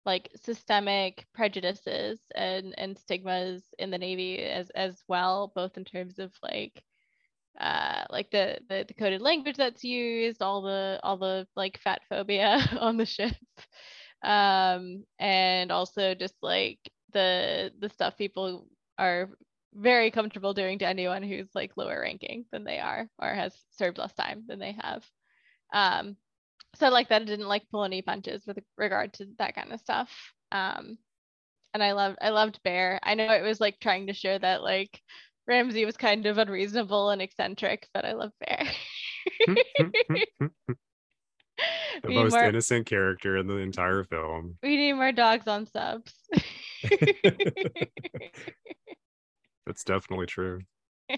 like 0.06 0.30
systemic 0.36 1.26
prejudices 1.34 2.20
and 2.34 2.74
and 2.78 2.98
stigmas 2.98 3.64
in 3.78 3.90
the 3.90 3.98
Navy 3.98 4.38
as 4.40 4.70
as 4.70 5.02
well, 5.08 5.52
both 5.54 5.76
in 5.78 5.84
terms 5.84 6.18
of 6.20 6.32
like 6.42 6.82
uh 7.60 8.04
like 8.10 8.30
the, 8.32 8.58
the 8.68 8.84
the 8.88 8.94
coded 8.94 9.22
language 9.22 9.56
that's 9.56 9.84
used, 9.84 10.42
all 10.42 10.62
the 10.62 11.00
all 11.04 11.18
the 11.18 11.46
like 11.56 11.78
fat 11.80 12.02
phobia 12.08 12.58
on 12.80 12.96
the 12.98 13.06
ship. 13.06 13.34
Um 14.22 15.04
and 15.20 15.72
also 15.72 16.14
just 16.14 16.36
like 16.42 16.80
the 17.12 17.72
the 17.80 17.90
stuff 17.90 18.16
people 18.18 18.68
are 18.98 19.30
very 19.76 20.10
comfortable 20.10 20.54
doing 20.54 20.78
to 20.78 20.86
anyone 20.86 21.22
who's 21.22 21.48
like 21.54 21.72
lower 21.76 22.00
ranking 22.00 22.46
than 22.50 22.64
they 22.64 22.78
are 22.78 23.08
or 23.18 23.28
has 23.28 23.54
served 23.78 23.98
less 23.98 24.14
time 24.14 24.44
than 24.46 24.58
they 24.58 24.76
have. 24.80 25.04
Um, 25.72 26.16
so 26.76 26.86
I 26.86 26.90
like 26.90 27.08
that 27.08 27.22
it 27.22 27.26
didn't 27.26 27.48
like 27.48 27.68
pull 27.70 27.84
any 27.84 28.02
punches 28.02 28.42
with 28.46 28.58
regard 28.76 29.12
to 29.14 29.26
that 29.38 29.54
kind 29.54 29.72
of 29.72 29.80
stuff. 29.80 30.10
Um, 30.52 30.98
and 31.74 31.82
I 31.82 31.92
loved 31.92 32.18
I 32.20 32.30
loved 32.30 32.60
Bear. 32.64 33.00
I 33.02 33.14
know 33.14 33.30
it 33.32 33.42
was 33.42 33.60
like 33.60 33.78
trying 33.80 34.06
to 34.06 34.14
show 34.14 34.38
that 34.38 34.62
like 34.62 35.00
Ramsey 35.46 35.84
was 35.84 35.96
kind 35.96 36.26
of 36.26 36.38
unreasonable 36.38 37.10
and 37.10 37.22
eccentric, 37.22 37.86
but 37.92 38.04
I 38.04 38.12
love 38.12 38.32
Bear. 38.40 38.66
the 42.02 42.08
most 42.08 42.32
more, 42.32 42.44
innocent 42.44 42.86
character 42.86 43.36
in 43.36 43.46
the 43.46 43.56
entire 43.56 44.04
film. 44.04 44.56
we 44.62 44.76
need 44.76 44.94
more 44.94 45.12
dogs 45.12 45.46
on 45.46 45.66
subs. 45.66 46.14
That's 49.66 49.84
definitely 49.84 50.26
true. 50.26 50.60
so 51.10 51.16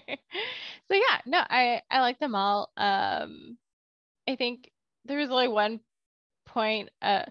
yeah, 0.91 1.19
no, 1.25 1.39
I 1.49 1.81
I 1.89 2.01
like 2.01 2.19
them 2.19 2.35
all. 2.35 2.71
Um, 2.77 3.57
I 4.27 4.35
think 4.35 4.71
there 5.05 5.19
was 5.19 5.29
only 5.31 5.47
one 5.47 5.79
point, 6.45 6.89
uh, 7.01 7.25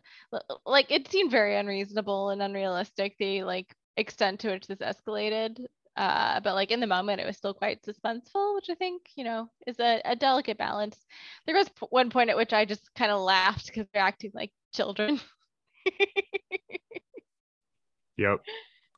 like 0.67 0.91
it 0.93 1.09
seemed 1.11 1.31
very 1.31 1.57
unreasonable 1.57 2.31
and 2.31 2.43
unrealistic 2.43 3.17
the 3.19 3.45
like 3.45 3.75
extent 3.97 4.41
to 4.41 4.51
which 4.53 4.67
this 4.67 4.79
escalated. 4.81 5.67
Uh, 5.97 6.41
but 6.41 6.55
like 6.55 6.71
in 6.71 6.81
the 6.81 6.87
moment, 6.87 7.21
it 7.21 7.27
was 7.27 7.37
still 7.37 7.55
quite 7.55 7.83
suspenseful, 7.85 8.55
which 8.55 8.71
I 8.71 8.75
think 8.75 9.11
you 9.17 9.25
know 9.25 9.51
is 9.67 9.81
a, 9.81 10.01
a 10.05 10.17
delicate 10.17 10.59
balance. 10.59 10.97
There 11.47 11.57
was 11.57 11.69
p- 11.71 11.87
one 11.91 12.11
point 12.11 12.31
at 12.31 12.37
which 12.37 12.53
I 12.53 12.65
just 12.65 12.95
kind 12.95 13.13
of 13.13 13.21
laughed 13.21 13.67
because 13.67 13.87
they're 13.93 14.03
acting 14.03 14.33
like 14.35 14.53
children. 14.75 15.21
Yep. 18.19 18.41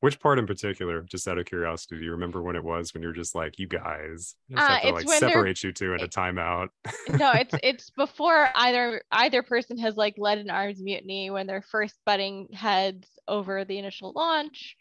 Which 0.00 0.18
part 0.18 0.38
in 0.38 0.46
particular, 0.46 1.02
just 1.02 1.28
out 1.28 1.36
of 1.36 1.44
curiosity, 1.44 1.98
do 1.98 2.04
you 2.04 2.12
remember 2.12 2.42
when 2.42 2.56
it 2.56 2.64
was 2.64 2.94
when 2.94 3.02
you're 3.02 3.12
just 3.12 3.34
like, 3.34 3.58
you 3.58 3.66
guys, 3.68 4.34
Uh, 4.54 4.60
have 4.60 4.82
to 4.82 4.92
like 4.92 5.08
separate 5.08 5.62
you 5.62 5.72
two 5.72 5.92
at 5.94 6.02
a 6.02 6.08
timeout? 6.08 6.68
no, 7.10 7.30
it's 7.34 7.54
it's 7.62 7.90
before 7.90 8.48
either 8.54 9.02
either 9.12 9.42
person 9.42 9.76
has 9.78 9.96
like 9.96 10.14
led 10.16 10.38
an 10.38 10.48
arms 10.48 10.80
mutiny 10.82 11.30
when 11.30 11.46
they're 11.46 11.60
first 11.62 11.96
butting 12.06 12.48
heads 12.54 13.08
over 13.28 13.64
the 13.66 13.78
initial 13.78 14.12
launch, 14.16 14.74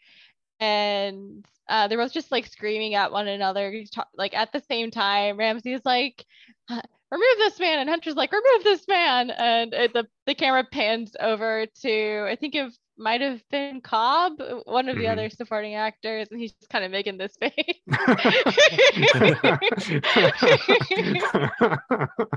and 0.58 1.44
uh, 1.68 1.86
they're 1.88 1.98
both 1.98 2.12
just 2.12 2.32
like 2.32 2.46
screaming 2.46 2.94
at 2.94 3.12
one 3.12 3.28
another, 3.28 3.84
like 4.16 4.34
at 4.34 4.52
the 4.52 4.62
same 4.70 4.90
time. 4.90 5.36
Ramsey 5.36 5.72
is 5.74 5.82
like, 5.84 6.24
"Uh, 6.70 6.80
"Remove 7.10 7.36
this 7.36 7.58
man," 7.60 7.78
and 7.78 7.90
Hunter's 7.90 8.16
like, 8.16 8.32
"Remove 8.32 8.64
this 8.64 8.88
man," 8.88 9.30
and 9.30 9.72
it, 9.74 9.92
the 9.92 10.06
the 10.26 10.34
camera 10.34 10.64
pans 10.64 11.12
over 11.20 11.66
to 11.82 12.26
I 12.28 12.36
think 12.36 12.54
it 12.54 12.72
might 13.00 13.20
have 13.22 13.42
been 13.50 13.80
Cobb, 13.80 14.40
one 14.64 14.88
of 14.88 14.96
the 14.96 15.04
Mhm. 15.04 15.12
other 15.12 15.30
supporting 15.30 15.74
actors, 15.74 16.28
and 16.30 16.40
he's 16.40 16.52
just 16.52 16.70
kind 16.70 16.84
of 16.84 16.90
making 16.90 17.18
this 17.18 17.36
face. 17.36 17.80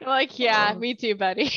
Like, 0.00 0.38
yeah, 0.38 0.72
Uh. 0.74 0.78
me 0.78 0.94
too, 0.94 1.14
buddy. 1.14 1.50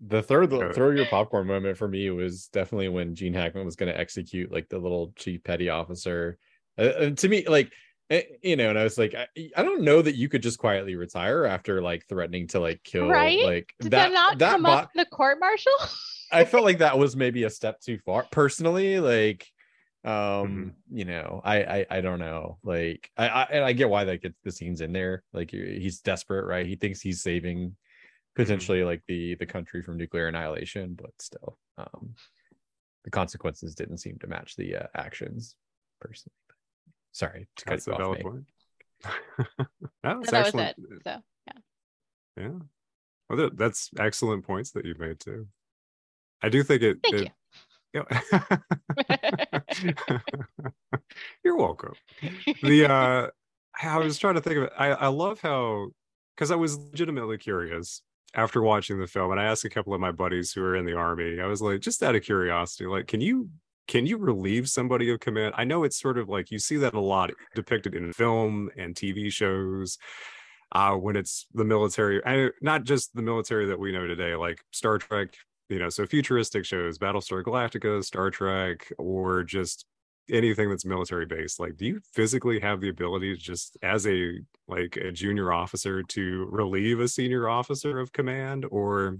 the 0.00 0.22
third 0.22 0.52
Yeah. 0.52 0.72
throw 0.72 0.90
your 0.90 1.06
popcorn 1.06 1.46
moment 1.46 1.76
for 1.76 1.88
me 1.88 2.10
was 2.10 2.48
definitely 2.48 2.88
when 2.88 3.14
Gene 3.14 3.34
Hackman 3.34 3.64
was 3.64 3.76
going 3.76 3.92
to 3.92 3.98
execute 3.98 4.50
like 4.52 4.68
the 4.68 4.78
little 4.78 5.12
chief 5.16 5.42
petty 5.44 5.68
officer. 5.68 6.38
Uh, 6.78 7.10
to 7.10 7.28
me, 7.28 7.46
like 7.46 7.72
eh, 8.10 8.22
you 8.42 8.56
know, 8.56 8.70
and 8.70 8.78
I 8.78 8.84
was 8.84 8.98
like, 8.98 9.14
I, 9.14 9.26
I 9.56 9.62
don't 9.62 9.82
know 9.82 10.02
that 10.02 10.14
you 10.16 10.28
could 10.28 10.42
just 10.42 10.58
quietly 10.58 10.94
retire 10.96 11.44
after 11.44 11.82
like 11.82 12.06
threatening 12.06 12.46
to 12.48 12.60
like 12.60 12.82
kill 12.84 13.08
Right? 13.08 13.38
like 13.40 13.74
Did 13.80 13.92
that, 13.92 14.12
not 14.12 14.38
come 14.38 14.64
bo- 14.64 14.72
up 14.72 14.90
in 14.94 14.98
the 14.98 15.06
court 15.06 15.38
martial? 15.40 15.72
I 16.32 16.44
felt 16.44 16.64
like 16.64 16.78
that 16.78 16.98
was 16.98 17.16
maybe 17.16 17.44
a 17.44 17.50
step 17.50 17.80
too 17.80 17.98
far 17.98 18.24
personally. 18.30 19.00
Like, 19.00 19.46
um, 20.04 20.42
Mhm. 20.46 20.74
you 20.90 21.04
know, 21.04 21.40
I, 21.44 21.62
I, 21.64 21.86
I 21.90 22.00
don't 22.00 22.18
know. 22.18 22.58
Like, 22.62 23.10
I, 23.16 23.28
I, 23.28 23.42
and 23.44 23.64
I 23.64 23.72
get 23.72 23.88
why 23.88 24.04
that 24.04 24.22
gets 24.22 24.38
the 24.44 24.52
scenes 24.52 24.80
in 24.80 24.92
there. 24.92 25.24
Like, 25.32 25.50
he's 25.50 26.00
desperate, 26.00 26.44
right? 26.46 26.66
He 26.66 26.76
thinks 26.76 27.00
he's 27.00 27.22
saving 27.22 27.76
potentially 28.36 28.84
like 28.84 29.02
the 29.08 29.34
the 29.36 29.46
country 29.46 29.82
from 29.82 29.96
nuclear 29.96 30.28
annihilation, 30.28 30.94
but 30.94 31.10
still, 31.20 31.58
um, 31.78 32.14
the 33.04 33.10
consequences 33.10 33.74
didn't 33.74 33.98
seem 33.98 34.18
to 34.18 34.26
match 34.26 34.56
the 34.56 34.76
uh, 34.76 34.86
actions 34.94 35.56
personally. 36.00 36.34
Sorry 37.16 37.46
to 37.56 37.64
cut 37.64 37.70
That's 37.70 37.86
you 37.86 37.92
a 37.94 37.96
off. 37.96 38.00
valid 38.02 38.18
Nate. 38.18 38.26
point. 38.26 38.44
No, 40.04 40.12
no, 40.12 40.14
that 40.14 40.18
was 40.18 40.32
excellent. 40.32 40.76
it. 40.78 41.02
So 41.02 41.16
Yeah. 41.46 41.52
yeah. 42.36 42.48
Well, 43.30 43.50
that's 43.54 43.90
excellent 43.98 44.44
points 44.46 44.72
that 44.72 44.84
you've 44.84 44.98
made 44.98 45.18
too. 45.18 45.46
I 46.42 46.50
do 46.50 46.62
think 46.62 46.82
it. 46.82 46.98
Thank 47.02 47.14
it, 47.14 47.32
you. 47.94 47.94
You're 51.42 51.56
welcome. 51.56 51.94
The 52.62 52.84
uh 52.90 53.28
I 53.82 53.98
was 53.98 54.18
trying 54.18 54.34
to 54.34 54.42
think 54.42 54.58
of 54.58 54.64
it. 54.64 54.72
I, 54.78 54.88
I 54.88 55.06
love 55.08 55.40
how 55.40 55.88
because 56.34 56.50
I 56.50 56.56
was 56.56 56.76
legitimately 56.76 57.38
curious 57.38 58.02
after 58.34 58.60
watching 58.60 59.00
the 59.00 59.06
film, 59.06 59.30
and 59.30 59.40
I 59.40 59.44
asked 59.44 59.64
a 59.64 59.70
couple 59.70 59.94
of 59.94 60.00
my 60.00 60.12
buddies 60.12 60.52
who 60.52 60.62
are 60.62 60.76
in 60.76 60.84
the 60.84 60.92
army. 60.94 61.40
I 61.40 61.46
was 61.46 61.62
like, 61.62 61.80
just 61.80 62.02
out 62.02 62.14
of 62.14 62.22
curiosity, 62.22 62.84
like, 62.86 63.06
can 63.06 63.22
you 63.22 63.48
can 63.88 64.06
you 64.06 64.16
relieve 64.18 64.68
somebody 64.68 65.10
of 65.10 65.20
command? 65.20 65.54
I 65.56 65.64
know 65.64 65.84
it's 65.84 66.00
sort 66.00 66.18
of 66.18 66.28
like 66.28 66.50
you 66.50 66.58
see 66.58 66.76
that 66.78 66.94
a 66.94 67.00
lot 67.00 67.30
depicted 67.54 67.94
in 67.94 68.12
film 68.12 68.70
and 68.76 68.94
TV 68.94 69.32
shows. 69.32 69.98
Uh, 70.72 70.94
when 70.94 71.14
it's 71.14 71.46
the 71.54 71.64
military, 71.64 72.20
I, 72.26 72.50
not 72.60 72.82
just 72.82 73.14
the 73.14 73.22
military 73.22 73.66
that 73.66 73.78
we 73.78 73.92
know 73.92 74.06
today, 74.06 74.34
like 74.34 74.60
Star 74.72 74.98
Trek, 74.98 75.28
you 75.68 75.78
know, 75.78 75.88
so 75.88 76.06
futuristic 76.06 76.64
shows, 76.64 76.98
Battlestar 76.98 77.44
Galactica, 77.44 78.02
Star 78.02 78.30
Trek, 78.30 78.92
or 78.98 79.44
just 79.44 79.86
anything 80.30 80.68
that's 80.68 80.84
military 80.84 81.24
based 81.24 81.60
like 81.60 81.76
do 81.76 81.86
you 81.86 82.00
physically 82.12 82.58
have 82.58 82.80
the 82.80 82.88
ability 82.88 83.34
to 83.34 83.40
just 83.40 83.76
as 83.82 84.06
a 84.06 84.32
like 84.66 84.96
a 84.96 85.12
junior 85.12 85.52
officer 85.52 86.02
to 86.02 86.48
relieve 86.50 86.98
a 86.98 87.06
senior 87.06 87.48
officer 87.48 88.00
of 88.00 88.12
command 88.12 88.66
or 88.70 89.18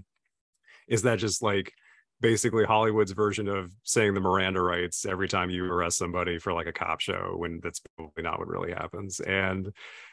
is 0.87 1.03
that 1.03 1.17
just 1.17 1.41
like 1.41 1.71
basically 2.19 2.65
hollywood's 2.65 3.11
version 3.11 3.47
of 3.47 3.71
saying 3.83 4.13
the 4.13 4.19
miranda 4.19 4.61
rights 4.61 5.05
every 5.05 5.27
time 5.27 5.49
you 5.49 5.65
arrest 5.65 5.97
somebody 5.97 6.39
for 6.39 6.53
like 6.53 6.67
a 6.67 6.73
cop 6.73 6.99
show 6.99 7.33
when 7.37 7.59
that's 7.61 7.81
probably 7.95 8.23
not 8.23 8.39
what 8.39 8.47
really 8.47 8.71
happens. 8.71 9.19
And 9.19 9.71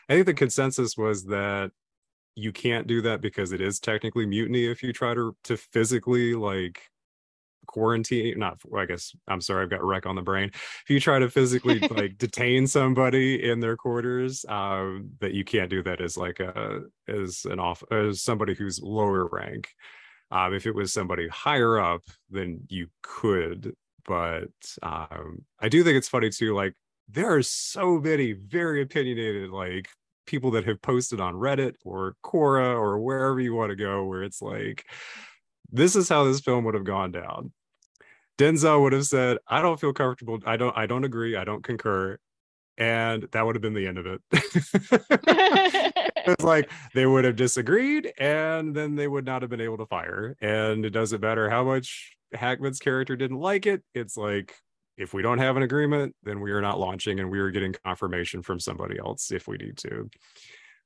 i 0.08 0.14
think 0.14 0.26
the 0.26 0.34
consensus 0.34 0.96
was 0.96 1.24
that 1.24 1.70
you 2.36 2.52
can't 2.52 2.86
do 2.86 3.00
that 3.02 3.20
because 3.20 3.52
it 3.52 3.60
is 3.60 3.78
technically 3.78 4.26
mutiny 4.26 4.66
if 4.66 4.82
you 4.82 4.92
try 4.92 5.14
to 5.14 5.36
to 5.44 5.56
physically 5.56 6.34
like 6.34 6.82
quarantine 7.66 8.38
not 8.38 8.58
i 8.76 8.84
guess 8.84 9.14
i'm 9.28 9.40
sorry 9.40 9.62
i've 9.62 9.70
got 9.70 9.82
Rec 9.82 10.06
on 10.06 10.16
the 10.16 10.22
brain. 10.22 10.50
If 10.52 10.84
you 10.88 11.00
try 11.00 11.18
to 11.18 11.30
physically 11.30 11.78
like 11.90 12.18
detain 12.18 12.66
somebody 12.66 13.48
in 13.48 13.60
their 13.60 13.76
quarters 13.76 14.44
um 14.48 15.10
that 15.20 15.32
you 15.32 15.44
can't 15.44 15.70
do 15.70 15.82
that 15.84 16.00
as 16.00 16.16
like 16.16 16.40
a 16.40 16.82
as 17.08 17.46
an 17.50 17.58
off 17.58 17.82
as 17.90 18.22
somebody 18.22 18.54
who's 18.54 18.80
lower 18.82 19.28
rank 19.28 19.68
um 20.30 20.54
if 20.54 20.66
it 20.66 20.74
was 20.74 20.92
somebody 20.92 21.28
higher 21.28 21.78
up 21.78 22.02
then 22.30 22.60
you 22.68 22.86
could 23.02 23.74
but 24.06 24.48
um 24.82 25.42
i 25.60 25.68
do 25.68 25.82
think 25.84 25.96
it's 25.96 26.08
funny 26.08 26.30
too 26.30 26.54
like 26.54 26.74
there 27.08 27.34
are 27.34 27.42
so 27.42 27.98
many 28.00 28.32
very 28.32 28.82
opinionated 28.82 29.50
like 29.50 29.88
people 30.26 30.50
that 30.50 30.64
have 30.64 30.80
posted 30.80 31.20
on 31.20 31.34
reddit 31.34 31.74
or 31.84 32.16
quora 32.24 32.74
or 32.74 32.98
wherever 32.98 33.40
you 33.40 33.54
want 33.54 33.70
to 33.70 33.76
go 33.76 34.04
where 34.04 34.22
it's 34.22 34.40
like 34.40 34.84
this 35.70 35.96
is 35.96 36.08
how 36.08 36.24
this 36.24 36.40
film 36.40 36.64
would 36.64 36.74
have 36.74 36.84
gone 36.84 37.10
down. 37.10 37.52
Denzel 38.38 38.82
would 38.82 38.92
have 38.92 39.06
said, 39.06 39.38
"I 39.48 39.62
don't 39.62 39.80
feel 39.80 39.92
comfortable. 39.92 40.40
I 40.46 40.56
don't. 40.56 40.76
I 40.76 40.86
don't 40.86 41.04
agree. 41.04 41.36
I 41.36 41.44
don't 41.44 41.62
concur," 41.64 42.18
and 42.78 43.24
that 43.32 43.46
would 43.46 43.54
have 43.56 43.62
been 43.62 43.74
the 43.74 43.86
end 43.86 43.98
of 43.98 44.06
it. 44.06 45.94
it's 46.32 46.44
like 46.44 46.70
they 46.94 47.06
would 47.06 47.24
have 47.24 47.36
disagreed, 47.36 48.12
and 48.18 48.74
then 48.74 48.94
they 48.94 49.08
would 49.08 49.24
not 49.24 49.42
have 49.42 49.50
been 49.50 49.60
able 49.60 49.78
to 49.78 49.86
fire. 49.86 50.36
And 50.40 50.84
it 50.84 50.90
doesn't 50.90 51.20
matter 51.20 51.50
how 51.50 51.64
much 51.64 52.16
Hackman's 52.32 52.78
character 52.78 53.16
didn't 53.16 53.38
like 53.38 53.66
it. 53.66 53.82
It's 53.94 54.16
like 54.16 54.54
if 54.96 55.12
we 55.12 55.22
don't 55.22 55.38
have 55.38 55.56
an 55.56 55.62
agreement, 55.62 56.14
then 56.22 56.40
we 56.40 56.52
are 56.52 56.60
not 56.60 56.78
launching, 56.78 57.20
and 57.20 57.30
we 57.30 57.38
are 57.40 57.50
getting 57.50 57.74
confirmation 57.84 58.42
from 58.42 58.60
somebody 58.60 58.98
else 58.98 59.30
if 59.32 59.48
we 59.48 59.56
need 59.56 59.76
to. 59.78 60.08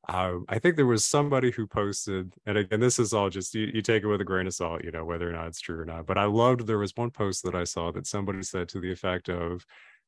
Uh, 0.08 0.38
I 0.48 0.58
think 0.58 0.76
there 0.76 0.86
was 0.86 1.04
somebody 1.04 1.50
who 1.50 1.66
posted, 1.66 2.32
and 2.46 2.56
again, 2.56 2.80
this 2.80 2.98
is 2.98 3.12
all 3.12 3.28
just 3.28 3.54
you, 3.54 3.70
you 3.74 3.82
take 3.82 4.02
it 4.02 4.06
with 4.06 4.22
a 4.22 4.24
grain 4.24 4.46
of 4.46 4.54
salt, 4.54 4.82
you 4.82 4.90
know, 4.90 5.04
whether 5.04 5.28
or 5.28 5.32
not 5.32 5.48
it's 5.48 5.60
true 5.60 5.80
or 5.80 5.84
not. 5.84 6.06
But 6.06 6.16
I 6.16 6.24
loved 6.24 6.66
there 6.66 6.78
was 6.78 6.92
one 6.96 7.10
post 7.10 7.42
that 7.44 7.54
I 7.54 7.64
saw 7.64 7.92
that 7.92 8.06
somebody 8.06 8.42
said 8.42 8.68
to 8.70 8.80
the 8.80 8.90
effect 8.90 9.28
of, 9.28 9.66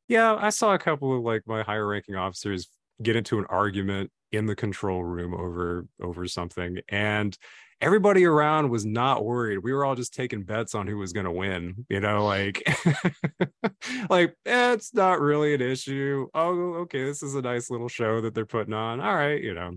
Yeah, 0.08 0.34
I 0.36 0.48
saw 0.50 0.72
a 0.72 0.78
couple 0.78 1.14
of 1.14 1.22
like 1.22 1.42
my 1.46 1.62
higher 1.62 1.86
ranking 1.86 2.14
officers 2.14 2.68
get 3.02 3.16
into 3.16 3.38
an 3.38 3.46
argument 3.46 4.10
in 4.32 4.46
the 4.46 4.56
control 4.56 5.04
room 5.04 5.34
over 5.34 5.86
over 6.00 6.26
something. 6.26 6.78
And 6.88 7.36
everybody 7.80 8.24
around 8.24 8.70
was 8.70 8.84
not 8.86 9.24
worried. 9.24 9.58
We 9.58 9.72
were 9.72 9.84
all 9.84 9.94
just 9.94 10.14
taking 10.14 10.44
bets 10.44 10.74
on 10.74 10.86
who 10.86 10.98
was 10.98 11.12
going 11.12 11.26
to 11.26 11.32
win, 11.32 11.86
you 11.88 12.00
know, 12.00 12.24
like 12.26 12.62
like 14.10 14.36
eh, 14.46 14.72
it's 14.72 14.94
not 14.94 15.20
really 15.20 15.54
an 15.54 15.60
issue. 15.62 16.28
Oh, 16.34 16.74
okay, 16.82 17.04
this 17.04 17.22
is 17.22 17.34
a 17.34 17.42
nice 17.42 17.70
little 17.70 17.88
show 17.88 18.20
that 18.20 18.34
they're 18.34 18.46
putting 18.46 18.74
on. 18.74 19.00
All 19.00 19.14
right, 19.14 19.42
you 19.42 19.54
know. 19.54 19.72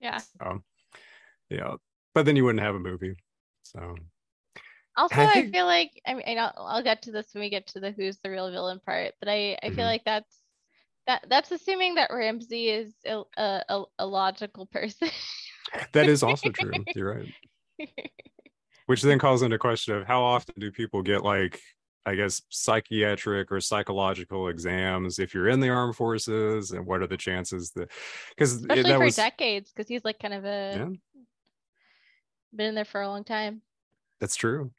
yeah. 0.00 0.24
Um, 0.40 0.64
yeah, 1.50 1.76
but 2.14 2.26
then 2.26 2.36
you 2.36 2.44
wouldn't 2.44 2.64
have 2.64 2.76
a 2.76 2.80
movie. 2.80 3.16
So 3.64 3.96
Also, 4.96 5.22
I 5.22 5.26
I, 5.26 5.50
feel 5.50 5.64
like 5.66 6.00
I 6.06 6.14
mean 6.14 6.38
I'll, 6.38 6.52
I'll 6.56 6.82
get 6.82 7.02
to 7.02 7.12
this 7.12 7.32
when 7.32 7.40
we 7.42 7.48
get 7.50 7.66
to 7.68 7.80
the 7.80 7.92
who's 7.92 8.18
the 8.18 8.30
real 8.30 8.50
villain 8.50 8.80
part, 8.80 9.14
but 9.20 9.28
I 9.28 9.58
I 9.62 9.70
Mhm. 9.70 9.70
feel 9.70 9.86
like 9.86 10.04
that's 10.04 10.41
that 11.06 11.24
that's 11.28 11.50
assuming 11.50 11.96
that 11.96 12.10
Ramsey 12.12 12.68
is 12.68 12.94
a 13.06 13.22
a, 13.36 13.82
a, 13.98 14.06
logical 14.06 14.66
person. 14.66 15.08
that 15.92 16.08
is 16.08 16.22
also 16.22 16.50
true. 16.50 16.72
You're 16.94 17.14
right. 17.14 17.90
Which 18.86 19.02
then 19.02 19.18
calls 19.18 19.42
into 19.42 19.58
question 19.58 19.94
of 19.94 20.06
how 20.06 20.22
often 20.22 20.54
do 20.58 20.70
people 20.70 21.02
get 21.02 21.24
like 21.24 21.60
I 22.04 22.14
guess 22.14 22.42
psychiatric 22.50 23.52
or 23.52 23.60
psychological 23.60 24.48
exams 24.48 25.18
if 25.18 25.34
you're 25.34 25.48
in 25.48 25.60
the 25.60 25.68
armed 25.68 25.96
forces, 25.96 26.72
and 26.72 26.86
what 26.86 27.00
are 27.02 27.06
the 27.06 27.16
chances 27.16 27.70
that 27.72 27.90
because 28.30 28.54
Especially 28.54 28.82
that 28.82 28.98
for 28.98 29.04
was 29.04 29.16
decades, 29.16 29.70
because 29.70 29.88
he's 29.88 30.04
like 30.04 30.18
kind 30.18 30.34
of 30.34 30.44
a 30.44 30.74
yeah, 30.76 31.22
been 32.54 32.66
in 32.68 32.74
there 32.74 32.84
for 32.84 33.00
a 33.00 33.08
long 33.08 33.24
time. 33.24 33.62
that's 34.20 34.36
true. 34.36 34.72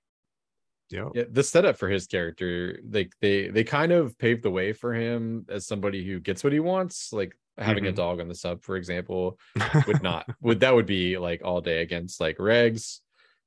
Yep. 0.94 1.08
yeah 1.16 1.24
the 1.32 1.44
setup 1.44 1.78
for 1.78 1.90
his 1.90 2.06
character 2.08 2.80
like 2.90 3.12
they 3.20 3.48
they 3.50 3.64
kind 3.64 3.92
of 3.92 4.18
paved 4.18 4.44
the 4.44 4.52
way 4.52 4.74
for 4.74 4.94
him 4.94 5.46
as 5.50 5.66
somebody 5.68 6.06
who 6.06 6.20
gets 6.20 6.44
what 6.44 6.54
he 6.54 6.60
wants 6.60 7.12
like 7.12 7.34
having 7.58 7.88
a 7.88 7.92
Mhm. 7.92 7.96
dog 7.96 8.20
on 8.22 8.28
the 8.28 8.36
sub 8.36 8.62
for 8.64 8.76
example 8.78 9.38
would 9.88 10.02
not 10.04 10.26
would 10.42 10.60
that 10.62 10.74
would 10.76 10.86
be 10.86 11.18
like 11.18 11.42
all 11.44 11.62
day 11.62 11.82
against 11.82 12.22
like 12.22 12.38
regs 12.38 13.00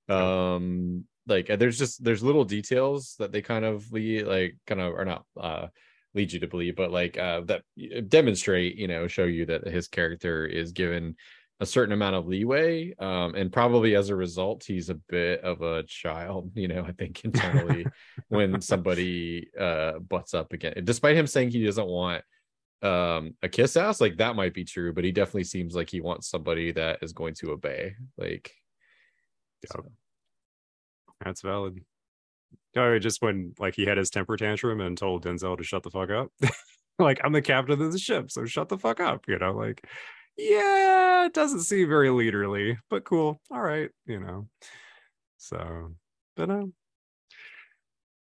um 0.09 1.05
like 1.27 1.47
there's 1.59 1.79
just 1.79 2.03
there's 2.05 2.23
little 2.23 2.45
details 2.45 3.17
that 3.19 3.33
they 3.33 3.43
kind 3.43 3.65
of 3.65 3.91
lead 3.93 4.27
like 4.27 4.57
kind 4.67 4.81
of 4.81 4.95
are 4.95 5.05
not 5.05 5.25
uh 5.41 5.67
lead 6.15 6.33
you 6.33 6.41
to 6.41 6.47
believe 6.47 6.77
but 6.77 6.91
like 6.91 7.19
uh 7.19 7.41
that 7.43 7.63
demonstrate 8.09 8.77
you 8.77 8.89
know 8.89 9.07
show 9.07 9.25
you 9.25 9.45
that 9.47 9.67
his 9.67 9.89
character 9.89 10.47
is 10.47 10.73
given 10.73 11.15
a 11.61 11.67
certain 11.67 11.93
amount 11.93 12.15
of 12.15 12.27
leeway 12.27 12.95
um 12.99 13.35
and 13.35 13.53
probably 13.53 13.97
as 13.97 14.11
a 14.11 14.17
result 14.17 14.63
he's 14.67 14.91
a 14.91 14.95
bit 14.95 15.41
of 15.41 15.63
a 15.63 15.83
child 15.85 16.51
you 16.55 16.69
know 16.69 16.85
i 16.87 16.93
think 16.93 17.25
internally 17.25 17.87
when 18.29 18.61
somebody 18.61 19.49
uh 19.59 19.99
butts 20.01 20.35
up 20.35 20.53
again 20.53 20.75
despite 20.85 21.17
him 21.17 21.27
saying 21.27 21.51
he 21.51 21.65
doesn't 21.65 21.89
want 21.89 22.23
um 22.83 23.35
a 23.43 23.49
kiss 23.49 23.77
ass 23.77 24.01
like 24.01 24.19
that 24.19 24.37
might 24.37 24.53
be 24.53 24.65
true 24.65 24.93
but 24.93 25.03
he 25.05 25.13
definitely 25.13 25.45
seems 25.45 25.75
like 25.75 25.89
he 25.89 26.01
wants 26.01 26.29
somebody 26.29 26.73
that 26.73 26.99
is 27.03 27.13
going 27.15 27.33
to 27.35 27.51
obey 27.53 27.95
like 28.19 28.53
so- 29.67 29.93
That's 31.25 31.41
valid. 31.41 31.81
Oh, 32.77 32.99
just 32.99 33.23
when 33.23 33.55
like 33.59 33.75
he 33.75 33.87
had 33.87 33.97
his 33.97 34.11
temper 34.11 34.37
tantrum 34.37 34.81
and 34.81 34.99
told 34.99 35.25
Denzel 35.25 35.57
to 35.57 35.65
shut 35.65 35.83
the 35.83 35.91
fuck 35.91 36.11
up. 36.11 36.31
like 36.99 37.21
I'm 37.25 37.33
the 37.33 37.43
captain 37.43 37.81
of 37.81 37.93
the 37.93 37.99
ship, 37.99 38.31
so 38.31 38.45
shut 38.45 38.69
the 38.69 38.79
fuck 38.79 39.01
up. 39.01 39.25
You 39.29 39.39
know, 39.39 39.53
like 39.53 39.83
yeah, 40.37 41.27
it 41.27 41.33
doesn't 41.33 41.63
seem 41.63 41.89
very 41.89 42.09
leaderly, 42.09 42.77
but 42.91 43.05
cool. 43.05 43.41
All 43.51 43.61
right, 43.61 43.91
you 44.07 44.21
know. 44.21 44.49
So, 45.39 45.93
but 46.37 46.51
um, 46.51 46.73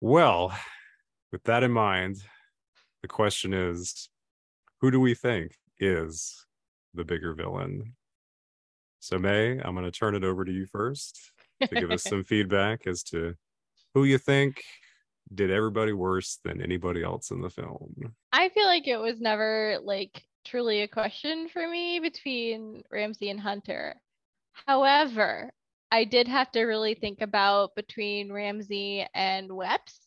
well, 0.00 0.56
with 1.30 1.42
that 1.44 1.62
in 1.62 1.70
mind, 1.70 2.16
the 3.02 3.08
question 3.08 3.52
is, 3.54 4.08
who 4.80 4.90
do 4.90 5.00
we 5.00 5.14
think 5.14 5.56
is 5.78 6.44
the 6.94 7.04
bigger 7.04 7.34
villain? 7.34 7.94
So, 9.00 9.18
May, 9.18 9.58
I'm 9.58 9.74
going 9.74 9.84
to 9.84 9.90
turn 9.90 10.14
it 10.14 10.24
over 10.24 10.44
to 10.44 10.52
you 10.52 10.66
first 10.66 11.32
to 11.60 11.74
give 11.74 11.90
us 11.90 12.02
some 12.08 12.24
feedback 12.24 12.86
as 12.86 13.02
to 13.04 13.34
who 13.94 14.04
you 14.04 14.18
think 14.18 14.62
did 15.34 15.50
everybody 15.50 15.92
worse 15.92 16.38
than 16.44 16.60
anybody 16.60 17.02
else 17.02 17.30
in 17.30 17.40
the 17.40 17.50
film. 17.50 17.94
I 18.32 18.48
feel 18.50 18.66
like 18.66 18.86
it 18.86 18.98
was 18.98 19.20
never 19.20 19.78
like 19.82 20.24
truly 20.44 20.82
a 20.82 20.88
question 20.88 21.48
for 21.48 21.66
me 21.68 22.00
between 22.00 22.82
Ramsey 22.90 23.30
and 23.30 23.40
Hunter. 23.40 23.94
However, 24.66 25.52
I 25.90 26.04
did 26.04 26.28
have 26.28 26.50
to 26.52 26.62
really 26.62 26.94
think 26.94 27.20
about 27.20 27.74
between 27.74 28.32
Ramsey 28.32 29.06
and 29.14 29.50
Weps. 29.50 29.98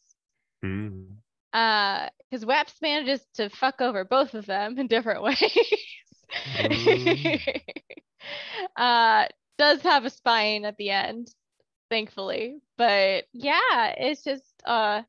Mm. 0.64 1.08
Uh, 1.54 2.10
because 2.30 2.46
Weps 2.46 2.82
manages 2.82 3.26
to 3.36 3.50
fuck 3.50 3.82
over 3.82 4.04
both 4.04 4.34
of 4.34 4.46
them 4.46 4.78
in 4.78 4.88
different 4.88 5.24
ways. 5.24 5.38
Mm. 6.58 7.62
uh, 8.76 9.28
does 9.58 9.82
have 9.82 10.06
a 10.06 10.10
spine 10.10 10.66
at 10.66 10.78
the 10.78 10.90
end, 10.90 11.34
thankfully. 11.90 12.58
But 12.78 13.26
yeah, 13.32 13.94
it's 13.98 14.24
just 14.24 14.44
uh 14.66 15.04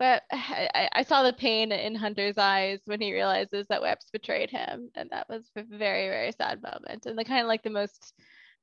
but 0.00 0.22
I, 0.32 0.88
I 0.92 1.02
saw 1.04 1.22
the 1.22 1.32
pain 1.32 1.70
in 1.70 1.94
Hunter's 1.94 2.38
eyes 2.38 2.80
when 2.86 3.00
he 3.00 3.12
realizes 3.12 3.68
that 3.68 3.82
Weps 3.82 4.10
betrayed 4.12 4.50
him, 4.50 4.90
and 4.96 5.10
that 5.10 5.28
was 5.28 5.48
a 5.54 5.62
very, 5.62 6.08
very 6.08 6.32
sad 6.32 6.60
moment, 6.60 7.06
and 7.06 7.16
the 7.16 7.24
kind 7.24 7.42
of 7.42 7.46
like 7.46 7.62
the 7.62 7.70
most 7.70 8.14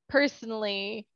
personally 0.10 1.08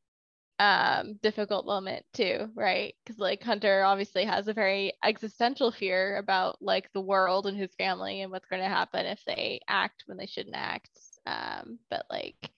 um 0.60 1.15
difficult 1.23 1.65
moment 1.65 2.05
too, 2.13 2.47
right? 2.55 2.93
Because 3.03 3.19
like 3.19 3.43
Hunter 3.43 3.84
obviously 3.84 4.25
has 4.25 4.47
a 4.47 4.53
very 4.53 4.93
existential 5.03 5.71
fear 5.71 6.17
about 6.17 6.62
like 6.62 6.91
the 6.93 7.01
world 7.01 7.47
and 7.47 7.57
his 7.57 7.73
family 7.75 8.21
and 8.21 8.31
what's 8.31 8.47
going 8.47 8.62
to 8.62 8.69
happen 8.69 9.07
if 9.07 9.23
they 9.25 9.60
act 9.67 10.03
when 10.05 10.17
they 10.17 10.27
shouldn't 10.27 10.55
act. 10.55 10.91
Um, 11.25 11.79
but 11.89 12.05
like 12.12 12.51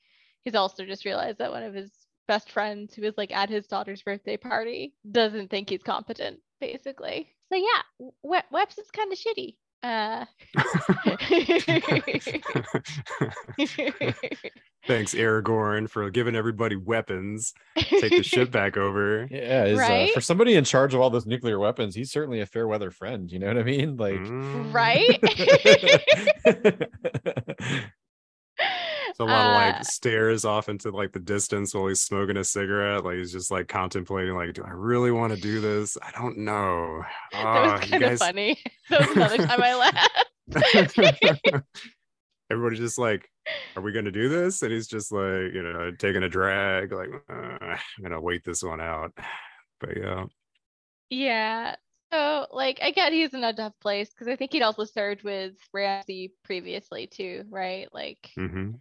he's 0.44 0.56
also 0.56 0.86
just 0.86 1.06
realized 1.06 1.38
that 1.38 1.52
one 1.52 1.64
of 1.64 1.74
his 1.74 1.92
best 2.28 2.52
friends 2.52 2.94
who 2.94 3.04
is 3.04 3.14
like 3.18 3.32
at 3.32 3.50
his 3.50 3.68
daughter's 3.68 4.02
birthday 4.02 4.36
party 4.36 4.94
doesn't 5.10 5.50
think 5.50 5.70
he's 5.70 5.84
competent 5.84 6.40
basically 6.60 7.34
so 7.52 7.58
yeah 7.58 7.82
we- 8.24 8.40
weps 8.52 8.80
is 8.80 8.90
kind 8.92 9.12
of 9.12 9.20
shitty 9.20 9.56
uh 9.84 10.26
Thanks, 14.86 15.14
Aragorn, 15.14 15.90
for 15.90 16.10
giving 16.10 16.36
everybody 16.36 16.76
weapons. 16.76 17.54
Take 17.78 18.12
the 18.12 18.22
ship 18.24 18.52
back 18.52 18.76
over. 18.76 19.28
yeah 19.32 19.64
is, 19.66 19.80
uh, 19.80 20.08
for 20.14 20.20
somebody 20.20 20.56
in 20.56 20.66
charge 20.66 20.94
of 20.94 21.00
all 21.00 21.10
those 21.10 21.26
nuclear 21.26 21.58
weapons 21.58 21.96
he's 21.96 22.12
certainly 22.12 22.42
a 22.42 22.46
fair 22.46 22.68
weather 22.68 22.92
friend 22.92 23.32
you 23.32 23.40
know 23.40 23.48
what 23.48 23.58
i 23.58 23.64
mean 23.64 23.96
like 23.98 24.20
Mm. 24.20 24.74
right 24.74 25.20
It's 26.46 27.94
a 29.20 29.24
lot 29.26 29.46
of 29.46 29.52
Uh, 29.52 29.54
like 29.78 29.86
stares 29.86 30.46
off 30.46 30.70
into 30.70 30.92
like 30.92 31.12
the 31.12 31.20
distance 31.20 31.74
while 31.74 31.88
he's 31.88 32.02
smoking 32.02 32.38
a 32.38 32.44
cigarette. 32.44 33.04
Like 33.04 33.18
he's 33.18 33.32
just 33.32 33.52
like 33.52 33.68
contemplating, 33.68 34.36
like, 34.36 34.54
do 34.54 34.64
I 34.64 34.72
really 34.72 35.12
want 35.12 35.34
to 35.34 35.40
do 35.40 35.60
this? 35.62 35.98
I 36.02 36.12
don't 36.12 36.38
know. 36.40 37.04
that 37.32 37.46
Ah, 37.46 37.72
was 37.74 37.82
kind 37.90 37.94
of 37.96 38.10
guys- 38.10 38.20
funny 38.20 38.58
that 38.90 39.08
was 39.08 39.16
another 39.16 39.38
time 39.38 39.62
i 39.62 39.76
laughed 39.76 40.26
Everybody's 42.52 42.80
just 42.80 43.00
like, 43.00 43.30
are 43.76 43.82
we 43.82 43.92
gonna 43.94 44.12
do 44.12 44.30
this? 44.30 44.62
And 44.62 44.72
he's 44.72 44.88
just 44.88 45.12
like, 45.12 45.54
you 45.54 45.64
know, 45.64 45.92
taking 45.98 46.24
a 46.24 46.30
drag, 46.30 46.92
like, 46.92 47.10
uh, 47.30 47.34
I'm 47.34 47.78
gonna 48.04 48.22
wait 48.22 48.44
this 48.44 48.64
one 48.64 48.82
out. 48.82 49.12
But 49.80 49.98
yeah. 49.98 50.26
Yeah. 51.10 51.76
So, 52.14 52.46
like, 52.52 52.80
I 52.82 52.92
get 52.92 53.12
he's 53.12 53.34
in 53.34 53.44
a 53.44 53.52
tough 53.54 53.74
place 53.82 54.10
because 54.12 54.28
I 54.32 54.36
think 54.38 54.54
he'd 54.54 54.62
also 54.62 54.86
served 54.86 55.24
with 55.24 55.56
Ramsey 55.74 56.34
previously 56.46 57.08
too, 57.08 57.44
right? 57.50 57.88
Like, 57.92 58.30
hmm 58.36 58.72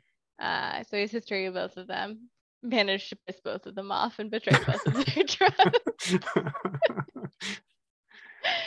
uh, 0.43 0.83
so 0.91 0.97
his 0.97 1.13
history 1.13 1.47
of 1.47 1.55
both 1.55 1.77
of 1.77 1.87
them 1.87 2.29
managed 2.63 3.09
to 3.11 3.17
piss 3.27 3.41
both 3.41 3.65
of 3.67 3.75
them 3.75 3.93
off 3.93 4.19
and 4.19 4.31
betray 4.31 4.59
both 4.67 4.87
of 4.87 4.95
their 5.07 5.25
trust. 5.27 5.59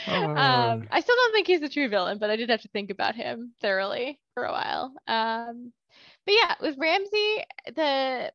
um, 0.08 0.88
I 0.90 1.00
still 1.00 1.16
don't 1.16 1.32
think 1.32 1.46
he's 1.46 1.62
a 1.62 1.68
true 1.68 1.88
villain, 1.88 2.18
but 2.18 2.30
I 2.30 2.36
did 2.36 2.50
have 2.50 2.62
to 2.62 2.68
think 2.68 2.90
about 2.90 3.14
him 3.14 3.52
thoroughly 3.60 4.18
for 4.34 4.44
a 4.44 4.52
while. 4.52 4.92
Um, 5.06 5.72
but 6.24 6.34
yeah, 6.34 6.54
with 6.60 6.78
Ramsey, 6.78 7.44
the 7.66 8.32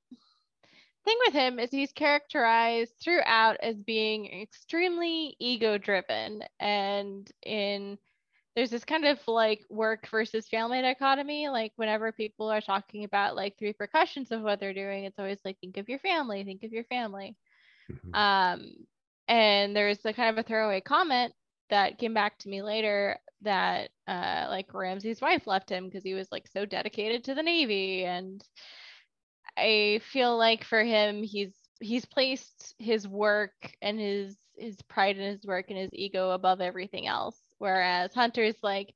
thing 1.04 1.18
with 1.26 1.34
him 1.34 1.60
is 1.60 1.72
he's 1.72 1.92
characterized 1.92 2.94
throughout 3.04 3.58
as 3.62 3.76
being 3.76 4.42
extremely 4.42 5.36
ego 5.40 5.78
driven 5.80 6.44
and 6.60 7.30
in 7.44 7.98
there's 8.56 8.70
this 8.70 8.84
kind 8.86 9.06
of 9.06 9.20
like 9.28 9.62
work 9.70 10.08
versus 10.10 10.48
family 10.48 10.82
dichotomy 10.82 11.50
like 11.50 11.72
whenever 11.76 12.12
people 12.12 12.50
are 12.50 12.62
talking 12.62 13.04
about 13.04 13.36
like 13.36 13.56
the 13.58 13.68
repercussions 13.68 14.32
of 14.32 14.42
what 14.42 14.60
they're 14.60 14.74
doing 14.74 15.06
it's 15.06 15.20
always 15.20 15.40
like 15.46 15.58
think 15.60 15.78
of 15.78 15.90
your 15.90 16.00
family 16.00 16.44
think 16.44 16.64
of 16.64 16.72
your 16.72 16.84
family 16.86 17.36
Mhm. 17.90 18.14
um 18.14 18.64
and 19.28 19.76
there's 19.76 20.04
a 20.06 20.14
kind 20.14 20.30
of 20.30 20.38
a 20.38 20.48
throwaway 20.48 20.82
comment 20.82 21.34
that 21.70 21.98
came 21.98 22.14
back 22.14 22.38
to 22.40 22.50
me 22.50 22.62
later 22.62 23.18
that 23.42 23.90
uh 24.08 24.46
like 24.50 24.74
Ramsey's 24.74 25.22
wife 25.22 25.48
left 25.48 25.70
him 25.70 25.86
because 25.86 26.04
he 26.04 26.14
was 26.14 26.32
like 26.32 26.48
so 26.48 26.66
dedicated 26.66 27.24
to 27.26 27.36
the 27.36 27.44
navy 27.44 28.06
and 28.06 28.44
I 29.58 30.02
feel 30.04 30.38
like 30.38 30.64
for 30.64 30.84
him 30.84 31.24
he's 31.24 31.56
he's 31.80 32.06
placed 32.06 32.76
his 32.80 33.08
work 33.08 33.54
and 33.82 34.00
his 34.00 34.38
his 34.58 34.82
pride 34.84 35.18
in 35.18 35.24
his 35.24 35.46
work 35.46 35.66
and 35.70 35.78
his 35.78 35.90
ego 35.94 36.32
above 36.32 36.62
everything 36.62 37.08
else 37.08 37.41
whereas 37.62 38.14
Hunter's 38.16 38.58
like 38.64 38.96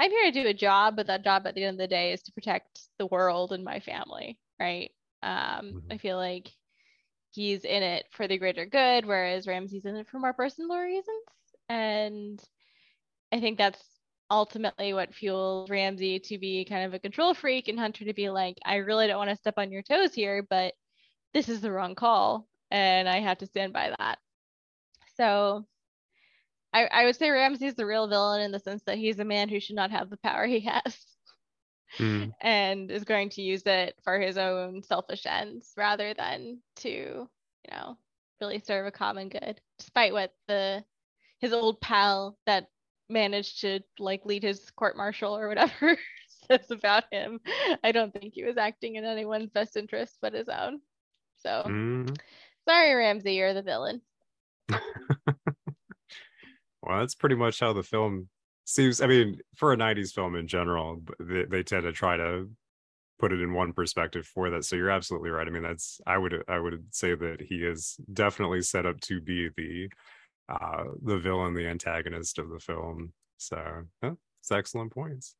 I'm 0.00 0.10
here 0.12 0.32
to 0.32 0.42
do 0.42 0.48
a 0.48 0.54
job 0.54 0.96
but 0.96 1.08
that 1.08 1.24
job 1.24 1.46
at 1.46 1.54
the 1.54 1.64
end 1.64 1.74
of 1.76 1.78
the 1.78 1.88
day 1.88 2.12
is 2.12 2.22
to 2.24 2.32
protect 2.32 2.80
the 2.98 3.06
world 3.06 3.52
and 3.52 3.64
my 3.64 3.80
family 3.80 4.38
right 4.60 4.92
um 5.22 5.82
I 5.90 5.98
Mhm. 5.98 5.98
feel 5.98 6.16
like 6.18 6.50
he's 7.32 7.64
in 7.64 7.82
it 7.82 8.06
for 8.12 8.28
the 8.28 8.38
greater 8.38 8.66
good 8.66 9.06
whereas 9.06 9.46
Ramsey's 9.46 9.86
in 9.86 9.96
it 9.96 10.08
for 10.08 10.18
more 10.20 10.34
personal 10.34 10.78
reasons 10.78 11.24
and 11.68 12.42
I 13.32 13.40
think 13.40 13.58
that's 13.58 13.82
ultimately 14.30 14.94
what 14.94 15.14
fuels 15.14 15.70
Ramsey 15.70 16.20
to 16.20 16.38
be 16.38 16.64
kind 16.64 16.84
of 16.86 16.94
a 16.94 16.98
control 17.00 17.34
freak 17.34 17.68
and 17.68 17.78
Hunter 17.78 18.04
to 18.06 18.14
be 18.14 18.30
like, 18.30 18.58
I 18.64 18.76
really 18.76 19.06
don't 19.06 19.18
want 19.18 19.30
to 19.30 19.36
step 19.36 19.54
on 19.58 19.72
your 19.72 19.82
toes 19.82 20.14
here, 20.14 20.42
but 20.48 20.74
this 21.34 21.48
is 21.48 21.62
the 21.62 21.72
wrong 21.72 21.94
call 21.96 22.48
and 22.70 23.08
I 23.08 23.20
have 23.20 23.38
to 23.38 23.46
stand 23.46 23.72
by 23.72 23.94
that. 23.98 24.18
So 25.16 25.66
I, 26.72 26.86
I 26.86 27.04
would 27.04 27.16
say 27.16 27.30
Ramsey's 27.30 27.74
the 27.74 27.86
real 27.86 28.08
villain 28.08 28.40
in 28.42 28.50
the 28.52 28.58
sense 28.58 28.82
that 28.86 28.98
he's 28.98 29.18
a 29.18 29.24
man 29.24 29.48
who 29.48 29.60
should 29.60 29.76
not 29.76 29.90
have 29.90 30.10
the 30.10 30.16
power 30.18 30.46
he 30.46 30.60
has 30.60 31.06
Mm. 32.00 32.32
and 32.40 32.90
is 32.90 33.04
going 33.04 33.28
to 33.30 33.42
use 33.42 33.62
it 33.66 33.94
for 34.02 34.18
his 34.18 34.38
own 34.38 34.82
selfish 34.82 35.26
ends 35.26 35.72
rather 35.76 36.14
than 36.14 36.58
to, 36.76 36.88
you 36.88 37.28
know, 37.70 37.98
really 38.40 38.58
serve 38.58 38.86
a 38.86 38.90
common 38.90 39.28
good, 39.28 39.60
despite 39.78 40.12
what 40.12 40.32
the 40.48 40.82
his 41.40 41.52
old 41.52 41.80
pal 41.80 42.38
that 42.46 42.68
managed 43.08 43.60
to 43.60 43.80
like 43.98 44.24
lead 44.24 44.42
his 44.42 44.70
court 44.70 44.96
martial 44.96 45.36
or 45.36 45.48
whatever 45.48 45.98
says 46.48 46.70
about 46.70 47.04
him. 47.12 47.40
I 47.84 47.92
don't 47.92 48.12
think 48.12 48.32
he 48.34 48.44
was 48.44 48.56
acting 48.56 48.96
in 48.96 49.04
anyone's 49.04 49.50
best 49.50 49.76
interest 49.76 50.16
but 50.22 50.32
his 50.32 50.48
own. 50.48 50.80
So 51.36 51.62
Mm. 51.66 52.16
sorry, 52.68 52.94
Ramsey, 52.94 53.34
you're 53.34 53.54
the 53.54 53.62
villain. 53.62 54.00
Well, 56.82 57.00
that's 57.00 57.14
pretty 57.14 57.36
much 57.36 57.60
how 57.60 57.72
the 57.72 57.82
film 57.82 58.28
seems. 58.64 59.00
I 59.00 59.06
mean, 59.06 59.40
for 59.56 59.72
a 59.72 59.76
'90s 59.76 60.12
film 60.12 60.34
in 60.36 60.46
general, 60.48 61.02
they, 61.20 61.44
they 61.44 61.62
tend 61.62 61.84
to 61.84 61.92
try 61.92 62.16
to 62.16 62.48
put 63.18 63.32
it 63.32 63.40
in 63.40 63.52
one 63.52 63.72
perspective 63.72 64.26
for 64.26 64.50
that. 64.50 64.64
So 64.64 64.74
you're 64.74 64.90
absolutely 64.90 65.30
right. 65.30 65.46
I 65.46 65.50
mean, 65.50 65.62
that's 65.62 66.00
I 66.06 66.18
would 66.18 66.42
I 66.48 66.58
would 66.58 66.84
say 66.90 67.14
that 67.14 67.40
he 67.40 67.56
is 67.64 67.96
definitely 68.12 68.62
set 68.62 68.84
up 68.84 69.00
to 69.02 69.20
be 69.20 69.48
the 69.56 69.88
uh 70.48 70.84
the 71.02 71.18
villain, 71.18 71.54
the 71.54 71.66
antagonist 71.68 72.38
of 72.38 72.50
the 72.50 72.58
film. 72.58 73.12
So 73.38 73.84
it's 74.02 74.50
excellent 74.50 74.92
points. 74.92 75.36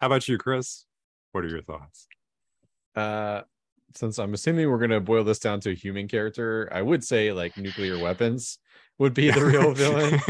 How 0.00 0.06
about 0.06 0.28
you, 0.28 0.38
Chris? 0.38 0.86
What 1.32 1.44
are 1.44 1.48
your 1.48 1.62
thoughts? 1.62 2.08
Uh 2.94 3.42
since 3.94 4.18
I'm 4.18 4.34
assuming 4.34 4.70
we're 4.70 4.78
gonna 4.78 5.00
boil 5.00 5.24
this 5.24 5.38
down 5.38 5.60
to 5.60 5.70
a 5.70 5.74
human 5.74 6.08
character, 6.08 6.68
I 6.72 6.82
would 6.82 7.04
say 7.04 7.32
like 7.32 7.56
nuclear 7.56 7.98
weapons 7.98 8.58
would 8.98 9.14
be 9.14 9.30
the 9.30 9.44
real 9.44 9.72
villain 9.74 10.20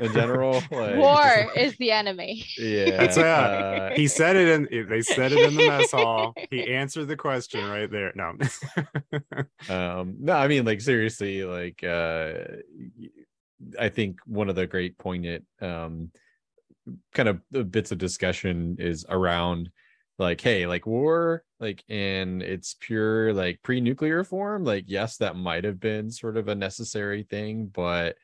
in 0.00 0.12
general. 0.12 0.62
Like, 0.70 0.96
War 0.96 1.52
is 1.56 1.76
the 1.76 1.90
enemy. 1.90 2.44
Yeah, 2.56 2.96
That's 2.96 3.16
it. 3.18 3.24
uh, 3.24 3.90
he 3.94 4.08
said 4.08 4.36
it 4.36 4.48
in 4.48 4.86
they 4.88 5.02
said 5.02 5.32
it 5.32 5.38
in 5.40 5.54
the 5.54 5.68
mess 5.68 5.90
hall. 5.92 6.32
He 6.50 6.72
answered 6.72 7.06
the 7.06 7.16
question 7.16 7.68
right 7.68 7.90
there. 7.90 8.12
No. 8.16 8.32
um 9.68 10.16
no 10.20 10.32
i 10.34 10.48
mean 10.48 10.64
like 10.64 10.80
seriously 10.80 11.44
like 11.44 11.82
uh 11.84 12.32
i 13.78 13.88
think 13.88 14.18
one 14.26 14.48
of 14.48 14.56
the 14.56 14.66
great 14.66 14.98
poignant 14.98 15.44
um 15.60 16.10
kind 17.14 17.28
of 17.28 17.40
uh, 17.54 17.62
bits 17.62 17.92
of 17.92 17.98
discussion 17.98 18.76
is 18.78 19.06
around 19.08 19.70
like 20.18 20.40
hey 20.40 20.66
like 20.66 20.86
war 20.86 21.42
like 21.58 21.82
in 21.88 22.40
its 22.40 22.76
pure 22.78 23.32
like 23.32 23.60
pre-nuclear 23.62 24.22
form 24.22 24.64
like 24.64 24.84
yes 24.86 25.16
that 25.16 25.36
might 25.36 25.64
have 25.64 25.80
been 25.80 26.10
sort 26.10 26.36
of 26.36 26.48
a 26.48 26.54
necessary 26.54 27.24
thing 27.24 27.66
but 27.66 28.16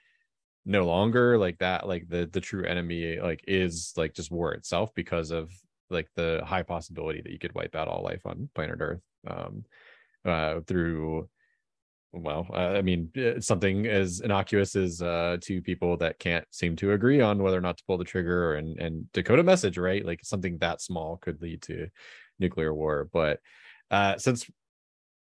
no 0.65 0.87
longer 0.87 1.37
like 1.37 1.59
that 1.59 1.89
like 1.89 2.07
the 2.09 2.29
the 2.33 2.41
true 2.41 2.65
enemy 2.65 3.19
like 3.21 3.43
is 3.49 3.93
like 3.97 4.15
just 4.15 4.31
war 4.31 4.53
itself 4.53 4.95
because 4.95 5.31
of 5.31 5.51
like 5.89 6.09
the 6.15 6.41
high 6.45 6.63
possibility 6.63 7.21
that 7.21 7.33
you 7.33 7.39
could 7.39 7.55
wipe 7.55 7.75
out 7.75 7.89
all 7.89 8.05
life 8.05 8.25
on 8.25 8.49
planet 8.55 8.77
earth 8.81 9.03
um 9.27 9.65
uh 10.25 10.61
through 10.67 11.29
well 12.13 12.47
i 12.53 12.83
mean 12.83 13.09
something 13.41 13.87
as 13.87 14.21
innocuous 14.21 14.75
as 14.75 15.01
uh 15.01 15.37
two 15.41 15.63
people 15.63 15.97
that 15.97 16.19
can't 16.19 16.45
seem 16.51 16.75
to 16.75 16.93
agree 16.93 17.21
on 17.21 17.43
whether 17.43 17.57
or 17.57 17.61
not 17.61 17.77
to 17.77 17.85
pull 17.87 17.99
the 17.99 18.05
trigger 18.05 18.55
and 18.55 18.79
and 18.81 19.11
decode 19.13 19.39
a 19.39 19.45
message 19.45 19.79
right? 19.79 20.05
Like 20.05 20.21
something 20.25 20.59
that 20.59 20.81
small 20.81 21.19
could 21.19 21.41
lead 21.41 21.63
to 21.63 21.89
nuclear 22.41 22.75
war 22.75 23.09
but 23.13 23.39
uh 23.91 24.17
since 24.19 24.51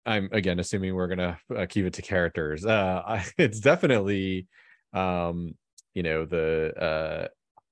i'm 0.04 0.28
again 0.32 0.60
assuming 0.60 0.94
we're 0.94 1.08
gonna 1.08 1.38
uh, 1.56 1.66
keep 1.66 1.86
it 1.86 1.94
to 1.94 2.02
characters 2.02 2.64
uh 2.64 3.22
it's 3.38 3.58
definitely 3.58 4.46
um 4.92 5.54
you 5.94 6.02
know 6.02 6.24
the 6.24 6.72
uh 6.78 7.28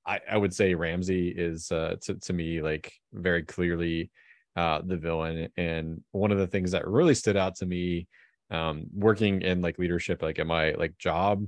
I, 0.07 0.21
I 0.33 0.37
would 0.37 0.53
say 0.53 0.75
Ramsey 0.75 1.29
is 1.31 1.73
uh, 1.73 1.97
to 2.03 2.15
to 2.17 2.33
me 2.33 2.61
like 2.61 2.93
very 3.13 3.43
clearly 3.43 4.11
uh, 4.57 4.83
the 4.85 4.97
villain, 4.97 5.49
and 5.57 6.03
one 6.13 6.31
of 6.31 6.39
the 6.39 6.47
things 6.47 6.73
that 6.73 6.87
really 6.87 7.15
stood 7.15 7.37
out 7.37 7.57
to 7.57 7.67
me 7.67 8.07
um, 8.55 8.87
working 8.95 9.43
in 9.43 9.61
like 9.61 9.79
leadership, 9.79 10.23
like 10.23 10.39
at 10.39 10.47
my 10.47 10.73
like 10.73 10.97
job, 10.99 11.47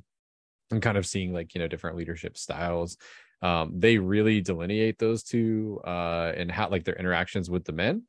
and 0.70 0.82
kind 0.82 0.98
of 0.98 1.06
seeing 1.06 1.32
like 1.32 1.54
you 1.54 1.60
know 1.60 1.68
different 1.68 1.96
leadership 1.96 2.36
styles. 2.36 2.96
Um, 3.42 3.72
they 3.78 3.98
really 3.98 4.40
delineate 4.40 4.98
those 4.98 5.22
two 5.22 5.80
uh, 5.86 6.32
and 6.36 6.50
how 6.50 6.68
like 6.68 6.84
their 6.84 6.96
interactions 6.96 7.50
with 7.50 7.64
the 7.64 7.72
men. 7.72 8.02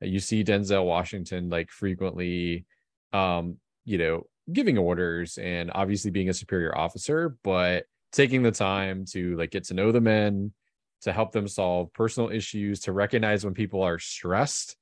You 0.00 0.18
see 0.18 0.42
Denzel 0.44 0.84
Washington 0.84 1.48
like 1.48 1.70
frequently, 1.70 2.66
um, 3.12 3.58
you 3.84 3.98
know, 3.98 4.26
giving 4.52 4.76
orders 4.76 5.38
and 5.38 5.70
obviously 5.74 6.10
being 6.10 6.28
a 6.28 6.34
superior 6.34 6.76
officer, 6.76 7.36
but 7.44 7.84
taking 8.12 8.42
the 8.42 8.50
time 8.50 9.04
to 9.06 9.36
like 9.36 9.50
get 9.50 9.64
to 9.64 9.74
know 9.74 9.92
the 9.92 10.00
men 10.00 10.52
to 11.02 11.12
help 11.12 11.32
them 11.32 11.48
solve 11.48 11.92
personal 11.92 12.30
issues 12.30 12.80
to 12.80 12.92
recognize 12.92 13.44
when 13.44 13.54
people 13.54 13.82
are 13.82 13.98
stressed 13.98 14.76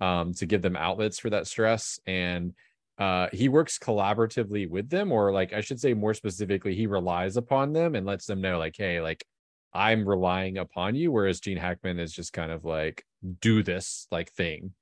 um, 0.00 0.32
to 0.34 0.46
give 0.46 0.62
them 0.62 0.76
outlets 0.76 1.18
for 1.18 1.30
that 1.30 1.46
stress 1.46 1.98
and 2.06 2.52
uh, 2.98 3.28
he 3.32 3.48
works 3.48 3.78
collaboratively 3.78 4.68
with 4.68 4.88
them 4.88 5.10
or 5.10 5.32
like 5.32 5.52
i 5.52 5.60
should 5.60 5.80
say 5.80 5.94
more 5.94 6.14
specifically 6.14 6.74
he 6.74 6.86
relies 6.86 7.36
upon 7.36 7.72
them 7.72 7.94
and 7.94 8.06
lets 8.06 8.26
them 8.26 8.40
know 8.40 8.58
like 8.58 8.76
hey 8.76 9.00
like 9.00 9.24
i'm 9.72 10.08
relying 10.08 10.58
upon 10.58 10.94
you 10.94 11.10
whereas 11.10 11.40
gene 11.40 11.56
hackman 11.56 11.98
is 11.98 12.12
just 12.12 12.32
kind 12.32 12.52
of 12.52 12.64
like 12.64 13.04
do 13.40 13.62
this 13.62 14.06
like 14.10 14.30
thing. 14.32 14.72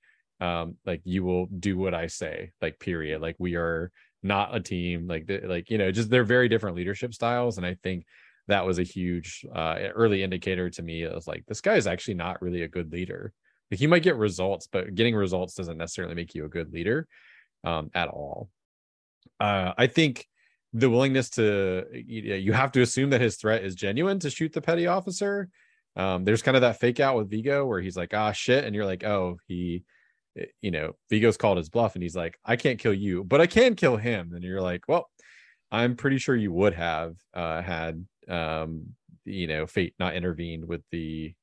Um 0.41 0.77
like 0.85 1.03
you 1.05 1.25
will 1.25 1.47
do 1.47 1.79
what 1.79 1.95
i 1.95 2.07
say 2.07 2.51
like 2.61 2.79
period. 2.79 3.23
Like 3.23 3.37
we 3.39 3.57
are 3.57 3.91
not 4.23 4.55
a 4.55 4.61
team 4.61 5.07
like 5.09 5.27
the, 5.27 5.41
like 5.41 5.71
you 5.71 5.79
know 5.79 5.91
just 5.91 6.11
they're 6.11 6.25
very 6.25 6.49
different 6.49 6.77
leadership 6.77 7.13
styles 7.13 7.57
and 7.57 7.67
i 7.67 7.77
think 7.83 8.05
that 8.47 8.65
was 8.65 8.79
a 8.79 8.85
huge 8.85 9.45
uh 9.53 9.77
early 9.97 10.23
indicator 10.23 10.71
to 10.71 10.81
me 10.81 11.03
it 11.03 11.13
was 11.13 11.27
like 11.27 11.45
this 11.47 11.61
guy 11.61 11.75
is 11.75 11.89
actually 11.89 12.15
not 12.15 12.41
really 12.41 12.63
a 12.63 12.69
good 12.69 12.93
leader. 12.93 13.33
Like 13.71 13.81
he 13.81 13.87
might 13.87 14.03
get 14.03 14.17
results 14.17 14.69
but 14.71 14.95
getting 14.95 15.15
results 15.15 15.55
doesn't 15.55 15.79
necessarily 15.79 16.15
make 16.15 16.35
you 16.35 16.45
a 16.45 16.49
good 16.49 16.73
leader 16.73 17.07
um 17.65 17.91
at 17.95 18.09
all. 18.09 18.51
Uh 19.41 19.73
i 19.77 19.87
think 19.87 20.27
the 20.75 20.89
willingness 20.89 21.29
to 21.31 21.85
you, 21.93 22.53
have 22.55 22.73
to 22.73 22.81
assume 22.81 23.11
that 23.11 23.21
his 23.21 23.37
threat 23.37 23.63
is 23.63 23.75
genuine 23.75 24.19
to 24.21 24.31
shoot 24.31 24.53
the 24.53 24.63
petty 24.63 24.87
officer. 24.87 25.49
Um 25.97 26.25
there's 26.25 26.43
kind 26.43 26.57
of 26.57 26.63
that 26.63 26.81
fake 26.81 27.01
out 27.01 27.17
with 27.17 27.31
viggo 27.31 27.67
where 27.67 27.81
he's 27.81 27.97
like 27.97 28.15
ah 28.15 28.33
shit. 28.33 28.65
And 28.65 28.75
you're 28.75 28.87
like 28.87 29.05
oh 29.05 29.39
he 29.47 29.85
eh, 30.39 30.47
you 30.63 30.71
know, 30.71 30.97
Viggo's 31.11 31.37
called 31.37 31.59
his 31.59 31.69
bluff. 31.69 31.95
And 31.95 32.03
he's 32.03 32.17
like, 32.17 32.39
I 32.45 32.57
can't 32.57 32.79
kill 32.79 32.95
you, 32.95 33.25
but 33.25 33.41
I 33.41 33.47
can 33.47 33.75
kill 33.75 33.97
him. 33.97 34.33
And 34.35 34.43
you're 34.43 34.63
like, 34.63 34.85
well, 34.89 35.11
I'm 35.73 35.97
pretty 35.97 36.19
sure 36.19 36.37
you 36.37 36.53
would 36.53 36.75
have 36.75 37.17
uh, 37.33 37.63
had, 37.63 38.07
um, 38.29 38.89
you 39.25 39.47
know, 39.47 39.67
fate 39.67 39.95
not 39.99 40.15
intervened 40.15 40.67
with 40.67 40.83
the 40.91 41.35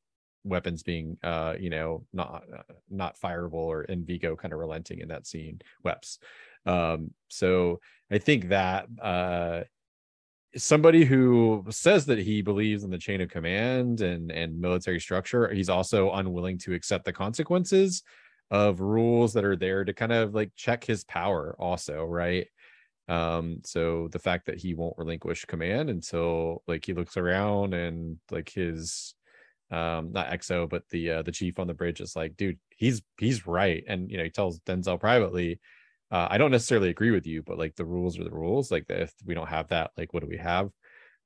weapons 0.43 0.83
being, 0.83 1.17
uh, 1.23 1.55
you 1.59 1.69
know, 1.69 2.05
not 2.13 2.43
uh, 2.55 2.73
not 2.89 3.19
fireable 3.19 3.53
or 3.53 3.83
in 3.83 4.05
Viggo 4.05 4.35
kind 4.35 4.53
of 4.53 4.59
relenting 4.59 4.99
in 4.99 5.07
that 5.09 5.27
scene, 5.27 5.59
Weps. 5.85 6.19
Um, 6.65 7.11
so 7.27 7.79
I 8.11 8.17
think 8.17 8.49
that 8.49 8.87
uh, 9.01 9.61
somebody 10.55 11.05
who 11.05 11.65
says 11.69 12.05
that 12.07 12.19
he 12.19 12.41
believes 12.41 12.83
in 12.83 12.91
the 12.91 12.97
chain 12.97 13.21
of 13.21 13.29
command 13.29 14.01
and 14.01 14.31
and 14.31 14.59
military 14.59 14.99
structure, 14.99 15.53
he's 15.53 15.69
also 15.69 16.11
unwilling 16.11 16.57
to 16.59 16.73
accept 16.73 17.05
the 17.05 17.13
consequences 17.13 18.03
of 18.51 18.79
rules 18.79 19.33
that 19.33 19.45
are 19.45 19.55
there 19.55 19.85
to 19.85 19.93
kind 19.93 20.11
of 20.11 20.33
like 20.33 20.51
check 20.55 20.83
his 20.83 21.03
power 21.03 21.55
also 21.59 22.03
right 22.03 22.47
um 23.07 23.59
so 23.63 24.07
the 24.11 24.19
fact 24.19 24.45
that 24.45 24.57
he 24.57 24.73
won't 24.73 24.97
relinquish 24.97 25.45
command 25.45 25.89
until 25.89 26.63
like 26.67 26.85
he 26.85 26.93
looks 26.93 27.17
around 27.17 27.73
and 27.73 28.17
like 28.31 28.49
his 28.49 29.13
um 29.71 30.11
not 30.11 30.29
XO 30.29 30.67
but 30.67 30.83
the 30.89 31.11
uh 31.11 31.21
the 31.21 31.31
chief 31.31 31.59
on 31.59 31.67
the 31.67 31.73
bridge 31.73 32.01
is 32.01 32.15
like 32.15 32.35
dude 32.37 32.57
he's 32.69 33.01
he's 33.17 33.45
right 33.45 33.83
and 33.87 34.09
you 34.09 34.17
know 34.17 34.23
he 34.23 34.29
tells 34.29 34.59
denzel 34.61 34.99
privately 34.99 35.59
uh, 36.11 36.27
i 36.31 36.37
don't 36.37 36.51
necessarily 36.51 36.89
agree 36.89 37.11
with 37.11 37.27
you 37.27 37.43
but 37.43 37.57
like 37.57 37.75
the 37.75 37.85
rules 37.85 38.17
are 38.17 38.23
the 38.23 38.31
rules 38.31 38.71
like 38.71 38.85
if 38.89 39.13
we 39.25 39.35
don't 39.35 39.49
have 39.49 39.67
that 39.67 39.91
like 39.95 40.11
what 40.13 40.21
do 40.23 40.29
we 40.29 40.37
have 40.37 40.69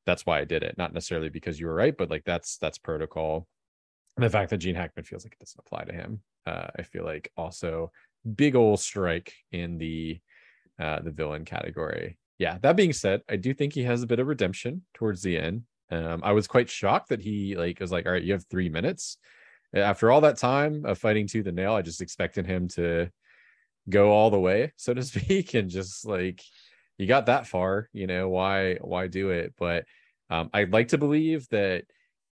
that's 0.05 0.25
why 0.25 0.39
i 0.39 0.43
did 0.43 0.61
it 0.61 0.77
not 0.77 0.93
necessarily 0.93 1.29
because 1.29 1.57
you 1.59 1.67
were 1.67 1.75
right 1.75 1.95
but 1.97 2.09
like 2.09 2.23
that's 2.25 2.57
that's 2.57 2.77
protocol 2.77 3.47
and 4.17 4.25
the 4.25 4.29
fact 4.29 4.49
that 4.49 4.57
gene 4.57 4.75
hackman 4.75 5.05
feels 5.05 5.23
like 5.23 5.33
it 5.33 5.39
doesn't 5.39 5.61
apply 5.65 5.85
to 5.85 5.93
him 5.93 6.21
uh, 6.45 6.67
I 6.77 6.83
feel 6.83 7.05
like 7.05 7.31
also 7.37 7.91
big 8.35 8.55
old 8.55 8.79
strike 8.79 9.33
in 9.51 9.77
the 9.77 10.19
uh, 10.79 10.99
the 11.01 11.11
villain 11.11 11.45
category. 11.45 12.17
Yeah. 12.39 12.57
That 12.61 12.75
being 12.75 12.93
said, 12.93 13.21
I 13.29 13.35
do 13.35 13.53
think 13.53 13.73
he 13.73 13.83
has 13.83 14.01
a 14.01 14.07
bit 14.07 14.19
of 14.19 14.27
redemption 14.27 14.83
towards 14.93 15.21
the 15.21 15.37
end. 15.37 15.63
Um, 15.93 16.21
I 16.23 16.31
was 16.31 16.47
quite 16.47 16.69
shocked 16.69 17.09
that 17.09 17.21
he 17.21 17.55
like 17.55 17.79
was 17.79 17.91
like, 17.91 18.05
all 18.05 18.13
right, 18.13 18.23
you 18.23 18.33
have 18.33 18.45
three 18.45 18.69
minutes. 18.69 19.17
After 19.73 20.11
all 20.11 20.21
that 20.21 20.37
time 20.37 20.85
of 20.85 20.97
fighting 20.97 21.27
to 21.27 21.43
the 21.43 21.51
nail, 21.51 21.73
I 21.73 21.81
just 21.81 22.01
expected 22.01 22.45
him 22.45 22.67
to 22.69 23.09
go 23.89 24.11
all 24.11 24.29
the 24.29 24.39
way, 24.39 24.71
so 24.75 24.93
to 24.93 25.03
speak, 25.03 25.53
and 25.53 25.69
just 25.69 26.05
like 26.05 26.41
you 26.97 27.07
got 27.07 27.27
that 27.27 27.47
far, 27.47 27.89
you 27.93 28.07
know, 28.07 28.29
why 28.29 28.75
why 28.75 29.07
do 29.07 29.29
it? 29.29 29.53
But 29.57 29.85
um, 30.29 30.49
I'd 30.53 30.73
like 30.73 30.89
to 30.89 30.97
believe 30.97 31.47
that 31.49 31.85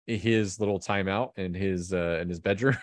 his 0.05 0.59
little 0.59 0.79
timeout 0.79 1.37
in 1.37 1.53
his 1.53 1.91
uh 1.93 2.19
in 2.21 2.29
his 2.29 2.39
bedroom 2.39 2.77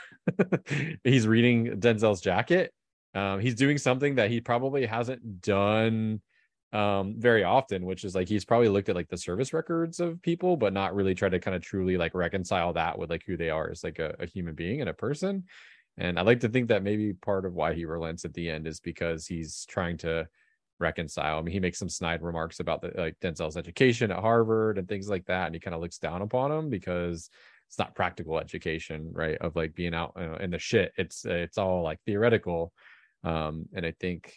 he's 1.04 1.26
reading 1.26 1.80
denzel's 1.80 2.20
jacket 2.20 2.70
um 3.14 3.40
he's 3.40 3.54
doing 3.54 3.78
something 3.78 4.16
that 4.16 4.30
he 4.30 4.42
probably 4.42 4.84
hasn't 4.84 5.40
done 5.40 6.20
um 6.74 7.14
very 7.18 7.44
often 7.44 7.84
which 7.84 8.04
is 8.04 8.14
like 8.14 8.28
he's 8.28 8.44
probably 8.44 8.68
looked 8.68 8.88
at 8.88 8.96
like 8.96 9.08
the 9.08 9.16
service 9.16 9.52
records 9.52 10.00
of 10.00 10.20
people 10.22 10.56
but 10.56 10.72
not 10.72 10.94
really 10.94 11.14
tried 11.14 11.30
to 11.30 11.38
kind 11.38 11.54
of 11.54 11.62
truly 11.62 11.96
like 11.96 12.14
reconcile 12.14 12.72
that 12.72 12.98
with 12.98 13.10
like 13.10 13.22
who 13.26 13.36
they 13.36 13.50
are 13.50 13.70
as 13.70 13.84
like 13.84 13.98
a, 13.98 14.14
a 14.18 14.26
human 14.26 14.54
being 14.54 14.80
and 14.80 14.90
a 14.90 14.94
person 14.94 15.44
and 15.98 16.18
i 16.18 16.22
like 16.22 16.40
to 16.40 16.48
think 16.48 16.68
that 16.68 16.82
maybe 16.82 17.12
part 17.12 17.46
of 17.46 17.54
why 17.54 17.72
he 17.72 17.84
relents 17.84 18.24
at 18.24 18.34
the 18.34 18.50
end 18.50 18.66
is 18.66 18.80
because 18.80 19.26
he's 19.26 19.64
trying 19.66 19.96
to 19.96 20.26
reconcile. 20.78 21.38
I 21.38 21.42
mean, 21.42 21.52
he 21.52 21.60
makes 21.60 21.78
some 21.78 21.88
snide 21.88 22.22
remarks 22.22 22.60
about 22.60 22.82
the 22.82 22.92
like 22.96 23.18
Denzel's 23.20 23.56
education 23.56 24.10
at 24.10 24.18
Harvard 24.18 24.78
and 24.78 24.88
things 24.88 25.08
like 25.08 25.26
that, 25.26 25.46
and 25.46 25.54
he 25.54 25.60
kind 25.60 25.74
of 25.74 25.80
looks 25.80 25.98
down 25.98 26.22
upon 26.22 26.50
him 26.52 26.70
because 26.70 27.30
it's 27.68 27.78
not 27.78 27.94
practical 27.94 28.38
education, 28.38 29.10
right? 29.12 29.38
Of 29.38 29.56
like 29.56 29.74
being 29.74 29.94
out 29.94 30.12
you 30.16 30.26
know, 30.26 30.36
in 30.36 30.50
the 30.50 30.58
shit. 30.58 30.92
It's 30.96 31.24
it's 31.24 31.58
all 31.58 31.82
like 31.82 32.00
theoretical, 32.04 32.72
um, 33.22 33.66
and 33.74 33.86
I 33.86 33.92
think 33.98 34.34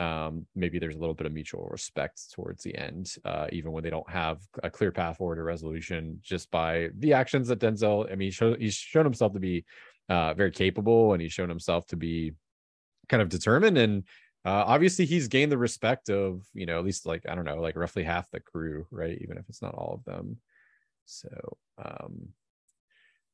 um, 0.00 0.46
maybe 0.56 0.78
there's 0.78 0.96
a 0.96 0.98
little 0.98 1.14
bit 1.14 1.26
of 1.26 1.32
mutual 1.32 1.68
respect 1.70 2.32
towards 2.32 2.62
the 2.62 2.74
end, 2.74 3.14
uh, 3.26 3.46
even 3.52 3.70
when 3.70 3.84
they 3.84 3.90
don't 3.90 4.08
have 4.08 4.40
a 4.62 4.70
clear 4.70 4.90
path 4.90 5.18
forward 5.18 5.38
or 5.38 5.44
resolution, 5.44 6.18
just 6.22 6.50
by 6.50 6.88
the 6.98 7.12
actions 7.12 7.48
that 7.48 7.60
Denzel. 7.60 8.10
I 8.10 8.14
mean, 8.14 8.28
he's 8.28 8.34
shown, 8.34 8.58
he's 8.58 8.74
shown 8.74 9.04
himself 9.04 9.34
to 9.34 9.40
be 9.40 9.64
uh, 10.08 10.32
very 10.32 10.50
capable, 10.50 11.12
and 11.12 11.20
he's 11.20 11.32
shown 11.32 11.50
himself 11.50 11.86
to 11.88 11.96
be 11.96 12.32
kind 13.10 13.22
of 13.22 13.28
determined, 13.28 13.76
and 13.76 14.04
uh, 14.46 14.64
obviously 14.66 15.04
he's 15.04 15.28
gained 15.28 15.52
the 15.52 15.58
respect 15.58 16.08
of 16.08 16.42
you 16.54 16.64
know 16.64 16.78
at 16.78 16.84
least 16.84 17.04
like 17.04 17.28
I 17.28 17.34
don't 17.34 17.44
know, 17.44 17.60
like 17.60 17.76
roughly 17.76 18.02
half 18.02 18.30
the 18.30 18.40
crew, 18.40 18.86
right? 18.90 19.18
Even 19.20 19.36
if 19.36 19.44
it's 19.50 19.60
not 19.60 19.74
all 19.74 19.94
of 19.94 20.04
them. 20.10 20.38
So 21.04 21.28
um, 21.76 22.28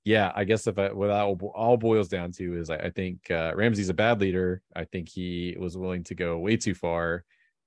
yeah, 0.07 0.31
I 0.37 0.45
guess 0.45 0.69
if 0.69 0.79
I, 0.79 0.93
what 0.93 1.09
that 1.09 1.25
all 1.25 1.77
boils 1.77 2.09
down 2.09 2.31
to 2.33 2.57
is 2.57 2.71
I, 2.71 2.77
I 2.77 2.91
think 2.91 3.29
uh, 3.29 3.53
Ramsey's 3.57 3.89
a 3.89 3.95
bad 3.95 4.21
leader. 4.21 4.63
I 4.77 4.85
think 4.85 5.09
he 5.09 5.57
was 5.59 5.77
willing 5.77 6.05
to 6.05 6.15
go 6.15 6.39
way 6.39 6.57
too 6.57 6.77
far 6.77 7.25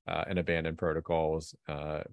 uh, 0.07 0.23
and 0.25 0.39
abandon 0.39 0.77
protocols, 0.77 1.53
uh, 1.67 2.03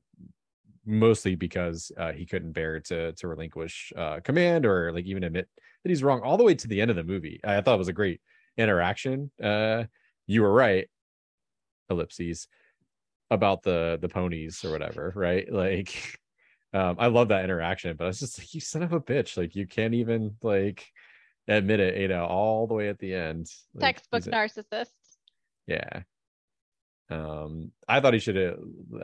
mostly 0.85 1.37
because 1.37 1.93
uh, 1.97 2.11
he 2.11 2.27
couldn't 2.27 2.51
bear 2.51 2.81
to 2.81 3.13
to 3.13 3.29
relinquish 3.29 3.93
uh, 3.97 4.19
command 4.19 4.67
or 4.67 4.91
like 4.93 5.05
even 5.05 5.23
admit 5.23 5.49
that 5.85 5.91
he's 5.91 6.03
wrong. 6.03 6.23
All 6.23 6.37
the 6.37 6.43
way 6.43 6.57
to 6.57 6.67
the 6.67 6.81
end 6.81 6.91
of 6.91 6.97
the 6.97 7.05
movie, 7.05 7.39
I 7.45 7.61
thought 7.61 7.77
it 7.77 7.79
was 7.79 7.87
a 7.87 7.93
great 7.93 8.21
interaction. 8.57 9.31
Uh, 9.41 9.85
you 10.27 10.43
were 10.43 10.53
right, 10.53 10.89
ellipses 11.89 12.49
about 13.31 13.63
the 13.63 13.97
the 14.01 14.09
ponies 14.09 14.65
or 14.65 14.73
whatever, 14.73 15.13
right? 15.15 15.51
Like 15.53 16.19
um, 16.73 16.97
I 16.99 17.07
love 17.07 17.29
that 17.29 17.45
interaction, 17.45 17.97
but 17.97 18.05
I 18.05 18.09
was 18.09 18.21
just 18.21 18.39
like 18.39 18.53
you 18.55 18.61
son 18.61 18.83
of 18.83 18.93
a 18.93 19.01
bitch. 19.01 19.37
Like 19.37 19.55
you 19.55 19.67
can't 19.67 19.95
even 19.95 20.37
like 20.43 20.87
admit 21.49 21.81
it, 21.81 21.99
you 21.99 22.09
know, 22.09 22.25
all 22.25 22.67
the 22.67 22.75
way 22.75 22.89
at 22.89 22.99
the 22.99 23.15
end. 23.15 23.47
Like, 23.75 23.97
Textbook 23.97 24.25
narcissist. 24.25 24.91
Yeah 25.67 26.03
um 27.09 27.71
i 27.89 28.01
thought 28.01 28.13
he 28.13 28.19
should 28.19 28.35
have 28.35 28.57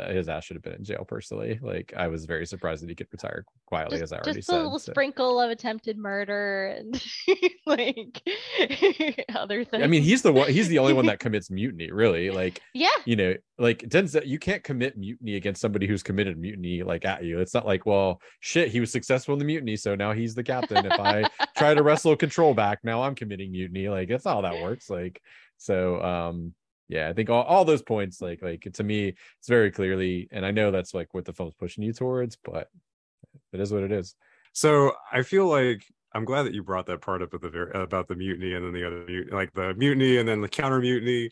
his 0.08 0.28
ass 0.28 0.44
should 0.44 0.56
have 0.56 0.62
been 0.62 0.72
in 0.72 0.82
jail 0.82 1.04
personally 1.06 1.60
like 1.62 1.92
i 1.96 2.08
was 2.08 2.24
very 2.24 2.44
surprised 2.44 2.82
that 2.82 2.88
he 2.88 2.96
could 2.96 3.06
retire 3.12 3.44
quietly 3.66 3.98
just, 3.98 4.02
as 4.02 4.12
i 4.12 4.16
already 4.16 4.38
just 4.38 4.48
said 4.48 4.60
a 4.60 4.62
little 4.64 4.78
so. 4.78 4.90
sprinkle 4.90 5.40
of 5.40 5.50
attempted 5.50 5.96
murder 5.96 6.74
and 6.76 7.00
like 7.66 8.20
other 9.36 9.64
things 9.64 9.84
i 9.84 9.86
mean 9.86 10.02
he's 10.02 10.22
the 10.22 10.32
one 10.32 10.50
he's 10.50 10.66
the 10.66 10.80
only 10.80 10.92
one 10.92 11.06
that 11.06 11.18
commits 11.20 11.48
mutiny 11.48 11.92
really 11.92 12.30
like 12.30 12.60
yeah. 12.74 12.88
you 13.04 13.14
know 13.14 13.34
like 13.58 13.78
denzel 13.88 14.26
you 14.26 14.38
can't 14.38 14.64
commit 14.64 14.98
mutiny 14.98 15.36
against 15.36 15.60
somebody 15.60 15.86
who's 15.86 16.02
committed 16.02 16.36
mutiny 16.36 16.82
like 16.82 17.04
at 17.04 17.22
you. 17.22 17.38
It's 17.38 17.54
not 17.54 17.64
like 17.64 17.86
well 17.86 18.20
shit 18.40 18.68
he 18.68 18.80
was 18.80 18.90
successful 18.90 19.32
in 19.34 19.38
the 19.38 19.44
mutiny 19.44 19.76
so 19.76 19.94
now 19.94 20.12
he's 20.12 20.34
the 20.34 20.42
captain. 20.42 20.84
If 20.84 20.98
i 20.98 21.24
try 21.56 21.72
to 21.72 21.82
wrestle 21.82 22.16
control 22.16 22.54
back 22.54 22.80
now 22.82 23.02
i'm 23.02 23.14
committing 23.14 23.52
mutiny. 23.52 23.88
Like 23.88 24.08
that's 24.08 24.24
not 24.24 24.34
how 24.34 24.40
that 24.42 24.62
works 24.62 24.90
like 24.90 25.22
so 25.58 26.02
um 26.02 26.54
yeah 26.88 27.08
i 27.08 27.12
think 27.12 27.30
all, 27.30 27.42
all 27.44 27.64
those 27.64 27.82
points 27.82 28.20
like 28.20 28.42
like 28.42 28.66
to 28.72 28.82
me 28.82 29.08
it's 29.38 29.48
very 29.48 29.70
clearly 29.70 30.28
and 30.32 30.44
i 30.44 30.50
know 30.50 30.70
that's 30.70 30.94
like 30.94 31.12
what 31.14 31.24
the 31.24 31.32
film's 31.32 31.54
pushing 31.54 31.82
you 31.84 31.92
towards 31.92 32.36
but 32.36 32.68
it 33.52 33.60
is 33.60 33.72
what 33.72 33.82
it 33.82 33.92
is. 33.92 34.14
So 34.52 34.92
i 35.10 35.22
feel 35.22 35.46
like 35.46 35.84
i'm 36.14 36.24
glad 36.24 36.42
that 36.42 36.54
you 36.54 36.62
brought 36.62 36.86
that 36.86 37.00
part 37.00 37.22
up 37.22 37.32
at 37.32 37.40
the 37.40 37.48
very 37.48 37.70
about 37.72 38.08
the 38.08 38.14
mutiny 38.14 38.54
and 38.54 38.64
then 38.64 38.72
the 38.72 38.86
other 38.86 39.24
like 39.30 39.52
the 39.54 39.74
mutiny 39.74 40.18
and 40.18 40.28
then 40.28 40.40
the 40.40 40.48
counter 40.48 40.80
mutiny 40.80 41.30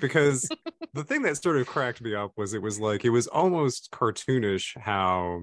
because 0.00 0.48
the 0.94 1.04
thing 1.04 1.22
that 1.22 1.42
sort 1.42 1.56
of 1.56 1.66
cracked 1.66 2.02
me 2.02 2.14
up 2.14 2.32
was 2.36 2.52
it 2.52 2.60
was 2.60 2.78
like 2.78 3.04
it 3.04 3.10
was 3.10 3.26
almost 3.28 3.90
cartoonish 3.90 4.76
how 4.78 5.40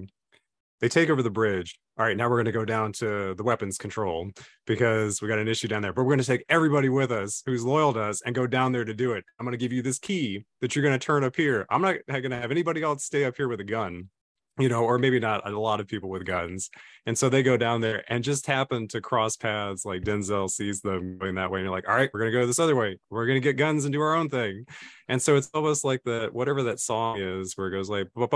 they 0.80 0.88
take 0.88 1.10
over 1.10 1.22
the 1.22 1.30
bridge 1.30 1.78
all 1.98 2.04
right, 2.04 2.16
now 2.16 2.28
we're 2.28 2.36
going 2.36 2.44
to 2.44 2.52
go 2.52 2.64
down 2.64 2.92
to 2.92 3.34
the 3.34 3.42
weapons 3.42 3.76
control 3.76 4.30
because 4.68 5.20
we 5.20 5.26
got 5.26 5.40
an 5.40 5.48
issue 5.48 5.66
down 5.66 5.82
there. 5.82 5.92
But 5.92 6.04
we're 6.04 6.10
going 6.10 6.20
to 6.20 6.24
take 6.24 6.44
everybody 6.48 6.88
with 6.88 7.10
us 7.10 7.42
who's 7.44 7.64
loyal 7.64 7.92
to 7.94 8.00
us 8.00 8.22
and 8.22 8.36
go 8.36 8.46
down 8.46 8.70
there 8.70 8.84
to 8.84 8.94
do 8.94 9.14
it. 9.14 9.24
I'm 9.38 9.44
going 9.44 9.50
to 9.50 9.58
give 9.58 9.72
you 9.72 9.82
this 9.82 9.98
key 9.98 10.44
that 10.60 10.76
you're 10.76 10.84
going 10.84 10.96
to 10.96 11.04
turn 11.04 11.24
up 11.24 11.34
here. 11.34 11.66
I'm 11.70 11.82
not 11.82 11.96
going 12.06 12.30
to 12.30 12.36
have 12.36 12.52
anybody 12.52 12.82
else 12.82 13.04
stay 13.04 13.24
up 13.24 13.36
here 13.36 13.48
with 13.48 13.58
a 13.58 13.64
gun 13.64 14.10
you 14.58 14.68
know, 14.68 14.84
or 14.84 14.98
maybe 14.98 15.20
not 15.20 15.48
a 15.48 15.58
lot 15.58 15.80
of 15.80 15.88
people 15.88 16.10
with 16.10 16.24
guns. 16.24 16.70
And 17.06 17.16
so 17.16 17.28
they 17.28 17.42
go 17.42 17.56
down 17.56 17.80
there 17.80 18.04
and 18.08 18.22
just 18.22 18.46
happen 18.46 18.88
to 18.88 19.00
cross 19.00 19.36
paths. 19.36 19.84
Like 19.84 20.02
Denzel 20.02 20.50
sees 20.50 20.80
them 20.80 21.18
going 21.18 21.36
that 21.36 21.50
way, 21.50 21.60
and 21.60 21.66
you're 21.66 21.74
like, 21.74 21.88
all 21.88 21.94
right, 21.94 22.10
we're 22.12 22.20
gonna 22.20 22.32
go 22.32 22.46
this 22.46 22.58
other 22.58 22.76
way. 22.76 22.98
We're 23.10 23.26
gonna 23.26 23.40
get 23.40 23.56
guns 23.56 23.84
and 23.84 23.92
do 23.92 24.00
our 24.00 24.14
own 24.14 24.28
thing. 24.28 24.64
And 25.08 25.22
so 25.22 25.36
it's 25.36 25.48
almost 25.54 25.84
like 25.84 26.02
the 26.04 26.28
whatever 26.32 26.64
that 26.64 26.80
song 26.80 27.18
is, 27.18 27.56
where 27.56 27.68
it 27.68 27.70
goes 27.70 27.88
like, 27.88 28.08
you 28.14 28.28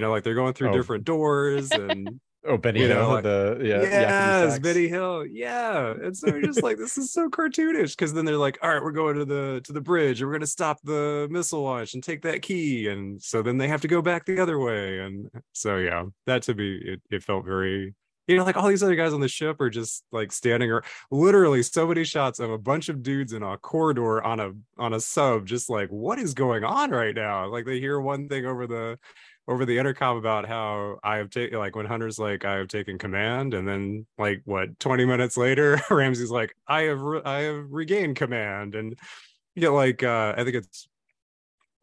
know, 0.00 0.10
like 0.10 0.24
they're 0.24 0.34
going 0.34 0.52
through 0.52 0.70
oh. 0.70 0.72
different 0.72 1.04
doors 1.04 1.70
and 1.70 2.20
Oh, 2.46 2.58
Benny 2.58 2.80
you 2.80 2.88
Hill, 2.88 2.96
know, 2.98 3.20
the 3.22 3.58
yeah, 3.62 3.80
yes, 3.82 4.58
Benny 4.58 4.86
Hill, 4.86 5.24
yeah. 5.26 5.92
And 5.92 6.14
so 6.14 6.40
just 6.42 6.62
like 6.62 6.76
this 6.76 6.98
is 6.98 7.10
so 7.10 7.30
cartoonish 7.30 7.96
because 7.96 8.12
then 8.12 8.26
they're 8.26 8.36
like, 8.36 8.58
all 8.62 8.68
right, 8.68 8.82
we're 8.82 8.92
going 8.92 9.16
to 9.16 9.24
the 9.24 9.62
to 9.64 9.72
the 9.72 9.80
bridge, 9.80 10.20
and 10.20 10.28
we're 10.28 10.34
gonna 10.34 10.46
stop 10.46 10.78
the 10.84 11.26
missile 11.30 11.62
launch 11.62 11.94
and 11.94 12.02
take 12.04 12.20
that 12.22 12.42
key, 12.42 12.88
and 12.88 13.22
so 13.22 13.40
then 13.40 13.56
they 13.56 13.68
have 13.68 13.80
to 13.80 13.88
go 13.88 14.02
back 14.02 14.26
the 14.26 14.40
other 14.40 14.58
way, 14.58 14.98
and 14.98 15.30
so 15.52 15.78
yeah, 15.78 16.04
that 16.26 16.42
to 16.42 16.54
me 16.54 16.76
it, 16.84 17.02
it 17.10 17.22
felt 17.22 17.46
very. 17.46 17.94
You 18.26 18.38
know, 18.38 18.44
like 18.44 18.56
all 18.56 18.68
these 18.68 18.82
other 18.82 18.96
guys 18.96 19.12
on 19.12 19.20
the 19.20 19.28
ship 19.28 19.60
are 19.60 19.68
just 19.68 20.02
like 20.10 20.32
standing 20.32 20.70
or 20.70 20.82
literally 21.10 21.62
so 21.62 21.86
many 21.86 22.04
shots 22.04 22.40
of 22.40 22.50
a 22.50 22.56
bunch 22.56 22.88
of 22.88 23.02
dudes 23.02 23.34
in 23.34 23.42
a 23.42 23.58
corridor 23.58 24.22
on 24.22 24.40
a 24.40 24.52
on 24.78 24.94
a 24.94 25.00
sub, 25.00 25.44
just 25.46 25.68
like 25.68 25.90
what 25.90 26.18
is 26.18 26.32
going 26.32 26.64
on 26.64 26.90
right 26.90 27.14
now? 27.14 27.46
Like 27.48 27.66
they 27.66 27.80
hear 27.80 28.00
one 28.00 28.28
thing 28.28 28.46
over 28.46 28.66
the 28.66 28.98
over 29.46 29.64
the 29.64 29.78
intercom 29.78 30.16
about 30.16 30.46
how 30.46 30.98
I 31.04 31.16
have 31.18 31.30
taken 31.30 31.58
like 31.58 31.76
when 31.76 31.86
Hunter's 31.86 32.18
like 32.18 32.44
I 32.44 32.54
have 32.54 32.68
taken 32.68 32.98
command, 32.98 33.54
and 33.54 33.68
then 33.68 34.06
like 34.18 34.42
what 34.44 34.78
twenty 34.80 35.04
minutes 35.04 35.36
later, 35.36 35.80
Ramsey's 35.90 36.30
like 36.30 36.54
I 36.66 36.82
have 36.82 37.00
re- 37.00 37.22
I 37.24 37.40
have 37.40 37.66
regained 37.70 38.16
command, 38.16 38.74
and 38.74 38.98
you 39.54 39.70
like 39.70 40.02
uh, 40.02 40.34
I 40.36 40.44
think 40.44 40.56
it's 40.56 40.88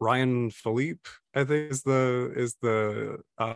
Ryan 0.00 0.50
Phillippe, 0.50 1.06
I 1.34 1.44
think 1.44 1.72
is 1.72 1.82
the 1.82 2.32
is 2.36 2.56
the 2.60 3.18
uh, 3.38 3.54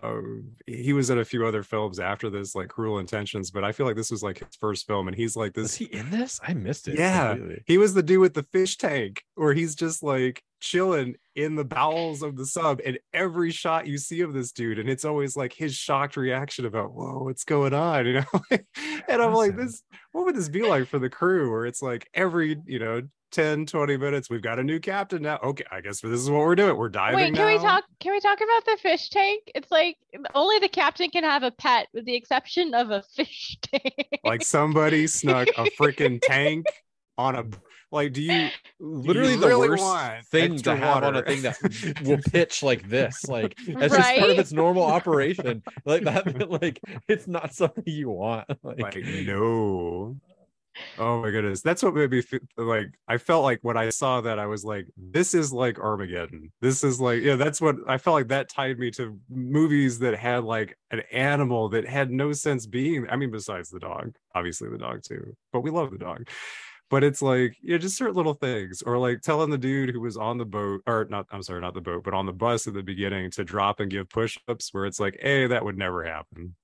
he 0.67 0.95
was 0.95 1.11
in 1.11 1.19
a 1.19 1.25
few 1.25 1.47
other 1.47 1.63
films 1.63 2.01
after 2.01 2.31
this, 2.31 2.55
like 2.55 2.69
Cruel 2.69 2.99
Intentions, 2.99 3.51
but 3.51 3.65
I 3.65 3.73
feel 3.73 3.87
like 3.87 3.97
this 3.97 4.11
was 4.11 4.23
like 4.23 4.39
his 4.39 4.57
first 4.59 4.87
film, 4.87 5.09
and 5.09 5.17
he's 5.17 5.37
like 5.37 5.53
this. 5.53 5.73
Is 5.73 5.77
he 5.77 5.85
in 5.87 6.11
this? 6.11 6.41
I 6.43 6.55
missed 6.55 6.89
it. 6.89 6.99
Yeah, 6.99 7.35
completely. 7.35 7.63
he 7.67 7.77
was 7.77 7.93
the 7.93 8.03
dude 8.03 8.21
with 8.21 8.33
the 8.33 8.45
fish 8.45 8.79
tank, 8.79 9.23
where 9.35 9.53
he's 9.53 9.75
just 9.75 10.03
like 10.03 10.43
chilling 10.61 11.17
in 11.35 11.55
the 11.55 11.65
bowels 11.65 12.23
of 12.23 12.37
the 12.37 12.47
sub, 12.47 12.81
and 12.85 12.99
every 13.13 13.51
shot 13.51 13.87
you 13.87 13.99
see 13.99 14.23
of 14.23 14.33
this 14.33 14.53
dude, 14.53 14.79
and 14.79 14.89
it's 14.89 15.05
always 15.05 15.37
like 15.37 15.53
his 15.53 15.75
shocked 15.75 16.17
reaction 16.17 16.65
about, 16.65 16.95
"Whoa, 16.95 17.25
what's 17.25 17.45
going 17.45 17.75
on?" 17.75 18.07
You 18.07 18.21
know, 18.21 18.59
and 19.09 19.21
I'm 19.21 19.35
like, 19.35 19.55
"This, 19.57 19.83
what 20.13 20.25
would 20.25 20.37
this 20.37 20.49
be 20.49 20.63
like 20.63 20.87
for 20.87 20.99
the 20.99 21.11
crew?" 21.11 21.51
Where 21.51 21.67
it's 21.67 21.83
like 21.83 22.09
every 22.15 22.59
you 22.65 22.79
know 22.79 23.03
10 23.33 23.67
20 23.67 23.97
minutes 23.97 24.31
we've 24.31 24.43
got 24.43 24.59
a 24.59 24.65
new 24.65 24.79
captain 24.79 25.23
now 25.23 25.39
okay 25.43 25.65
i 25.71 25.81
guess 25.81 26.01
this 26.01 26.13
is 26.13 26.31
what 26.31 26.41
we're 26.41 26.55
doing 26.55 26.77
we're 26.77 26.89
diving 26.89 27.17
wait 27.17 27.35
can 27.35 27.35
now. 27.35 27.47
we 27.47 27.59
talk 27.67 27.85
can 28.01 28.13
we 28.13 28.21
talk 28.21 28.39
about 28.39 28.65
the 28.65 28.79
fish 28.81 29.11
tank? 29.11 29.43
It's 29.55 29.71
like 29.71 29.97
only 30.35 30.59
the 30.59 30.69
captain 30.69 31.11
can 31.11 31.25
have 31.25 31.43
a 31.43 31.51
pet 31.51 31.89
with 31.93 32.05
the 32.05 32.15
exception 32.15 32.75
of 32.75 32.91
a 32.91 33.03
fish 33.03 33.59
tank. 33.63 34.21
Like 34.25 34.45
somebody 34.45 35.07
snuck 35.07 35.49
a 35.49 35.65
freaking 35.79 36.21
tank 36.23 36.67
on 37.19 37.37
a 37.37 37.45
like 37.93 38.13
do 38.13 38.21
you 38.21 38.49
literally 38.81 39.33
you 39.33 39.41
the 39.41 39.47
really 39.47 39.69
worst 39.71 40.29
thing 40.31 40.57
to 40.59 40.77
have 40.77 41.03
water? 41.03 41.07
on 41.07 41.17
a 41.17 41.23
thing 41.23 41.43
that 41.43 41.57
will 42.05 42.19
pitch 42.31 42.63
like 42.63 42.89
this 42.89 43.25
like 43.29 43.57
that's 43.69 43.93
right? 43.93 44.03
just 44.03 44.19
part 44.19 44.31
of 44.31 44.39
its 44.39 44.53
normal 44.53 44.83
operation. 44.83 45.63
Like 45.85 46.03
that 46.05 46.51
like 46.51 46.81
it's 47.09 47.27
not 47.27 47.55
something 47.55 47.85
you 47.87 48.11
want 48.11 48.47
like, 48.63 48.81
like 48.81 48.97
no 48.97 50.17
Oh 50.99 51.21
my 51.21 51.31
goodness. 51.31 51.61
That's 51.61 51.83
what 51.83 51.95
made 51.95 52.11
me 52.11 52.23
feel 52.23 52.41
like 52.57 52.89
I 53.07 53.19
felt 53.19 53.43
like 53.45 53.59
when 53.63 53.77
I 53.77 53.91
saw 53.91 54.23
that 54.23 54.39
I 54.39 54.47
was 54.47 54.65
like 54.65 54.87
this 54.97 55.35
is 55.35 55.53
like 55.53 55.79
Armageddon. 55.79 56.53
This 56.63 56.83
is 56.83 57.01
like 57.01 57.23
yeah, 57.23 57.37
that's 57.37 57.61
what 57.61 57.77
I 57.87 57.99
felt 57.99 58.15
like 58.15 58.29
that 58.29 58.49
tied 58.49 58.79
me 58.79 58.91
to 58.93 59.19
movies 59.29 59.99
that 59.99 60.15
had 60.17 60.45
like 60.45 60.79
an 60.91 61.03
animal 61.13 61.69
that 61.71 61.87
had 61.87 62.11
no 62.11 62.33
sense 62.33 62.67
being 62.67 63.07
I 63.11 63.17
mean 63.17 63.31
besides 63.31 63.69
the 63.69 63.79
dog, 63.81 64.17
obviously 64.35 64.71
the 64.71 64.79
dog 64.79 65.03
too. 65.03 65.37
But 65.53 65.61
we 65.61 65.71
love 65.71 65.91
the 65.91 65.99
dog. 65.99 66.29
But 66.89 67.03
it's 67.05 67.21
like, 67.21 67.57
yeah, 67.63 67.79
just 67.79 67.97
certain 67.97 68.15
little 68.15 68.35
things 68.35 68.83
or 68.83 68.97
like 68.99 69.21
telling 69.21 69.51
the 69.51 69.59
dude 69.59 69.91
who 69.91 70.01
was 70.01 70.17
on 70.17 70.39
the 70.39 70.45
boat 70.47 70.83
or 70.87 71.07
not 71.11 71.27
I'm 71.33 71.43
sorry, 71.43 71.61
not 71.61 71.75
the 71.75 71.81
boat, 71.81 72.05
but 72.05 72.15
on 72.15 72.27
the 72.27 72.33
bus 72.33 72.67
at 72.69 72.75
the 72.75 72.83
beginning 72.83 73.31
to 73.33 73.45
drop 73.45 73.81
and 73.81 73.91
give 73.91 74.09
push-ups 74.09 74.73
where 74.73 74.87
it's 74.87 75.01
like, 75.01 75.19
"Hey, 75.21 75.47
that 75.49 75.65
would 75.65 75.77
never 75.79 76.05
happen." 76.05 76.55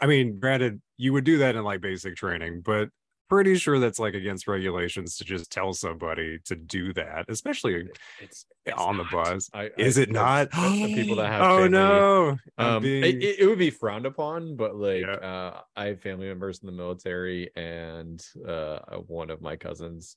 I 0.00 0.06
mean, 0.06 0.38
granted, 0.38 0.80
you 0.96 1.12
would 1.12 1.24
do 1.24 1.38
that 1.38 1.56
in 1.56 1.64
like 1.64 1.80
basic 1.80 2.16
training, 2.16 2.62
but 2.62 2.90
pretty 3.30 3.54
sure 3.54 3.78
that's 3.78 3.98
like 3.98 4.14
against 4.14 4.48
regulations 4.48 5.16
to 5.16 5.24
just 5.24 5.50
tell 5.50 5.72
somebody 5.72 6.38
to 6.44 6.56
do 6.56 6.92
that, 6.92 7.26
especially 7.28 7.88
it's, 8.20 8.44
it's 8.66 8.76
on 8.76 8.96
not. 8.96 9.10
the 9.10 9.16
bus. 9.16 9.50
I, 9.54 9.70
Is 9.78 9.98
I, 9.98 10.02
it 10.02 10.10
not? 10.10 10.50
The 10.50 10.92
people 10.94 11.16
that 11.16 11.28
have 11.32 11.42
oh 11.42 11.56
family, 11.56 11.68
no, 11.70 12.38
um, 12.58 12.82
being... 12.82 13.04
it, 13.04 13.38
it, 13.40 13.46
would 13.46 13.58
be 13.58 13.70
frowned 13.70 14.04
upon, 14.04 14.56
but 14.56 14.74
like 14.74 15.02
yeah. 15.02 15.12
uh, 15.12 15.60
I 15.76 15.86
have 15.86 16.00
family 16.00 16.26
members 16.26 16.58
in 16.58 16.66
the 16.66 16.72
military, 16.72 17.50
and 17.56 18.22
uh, 18.46 18.78
one 19.06 19.30
of 19.30 19.40
my 19.40 19.56
cousins. 19.56 20.16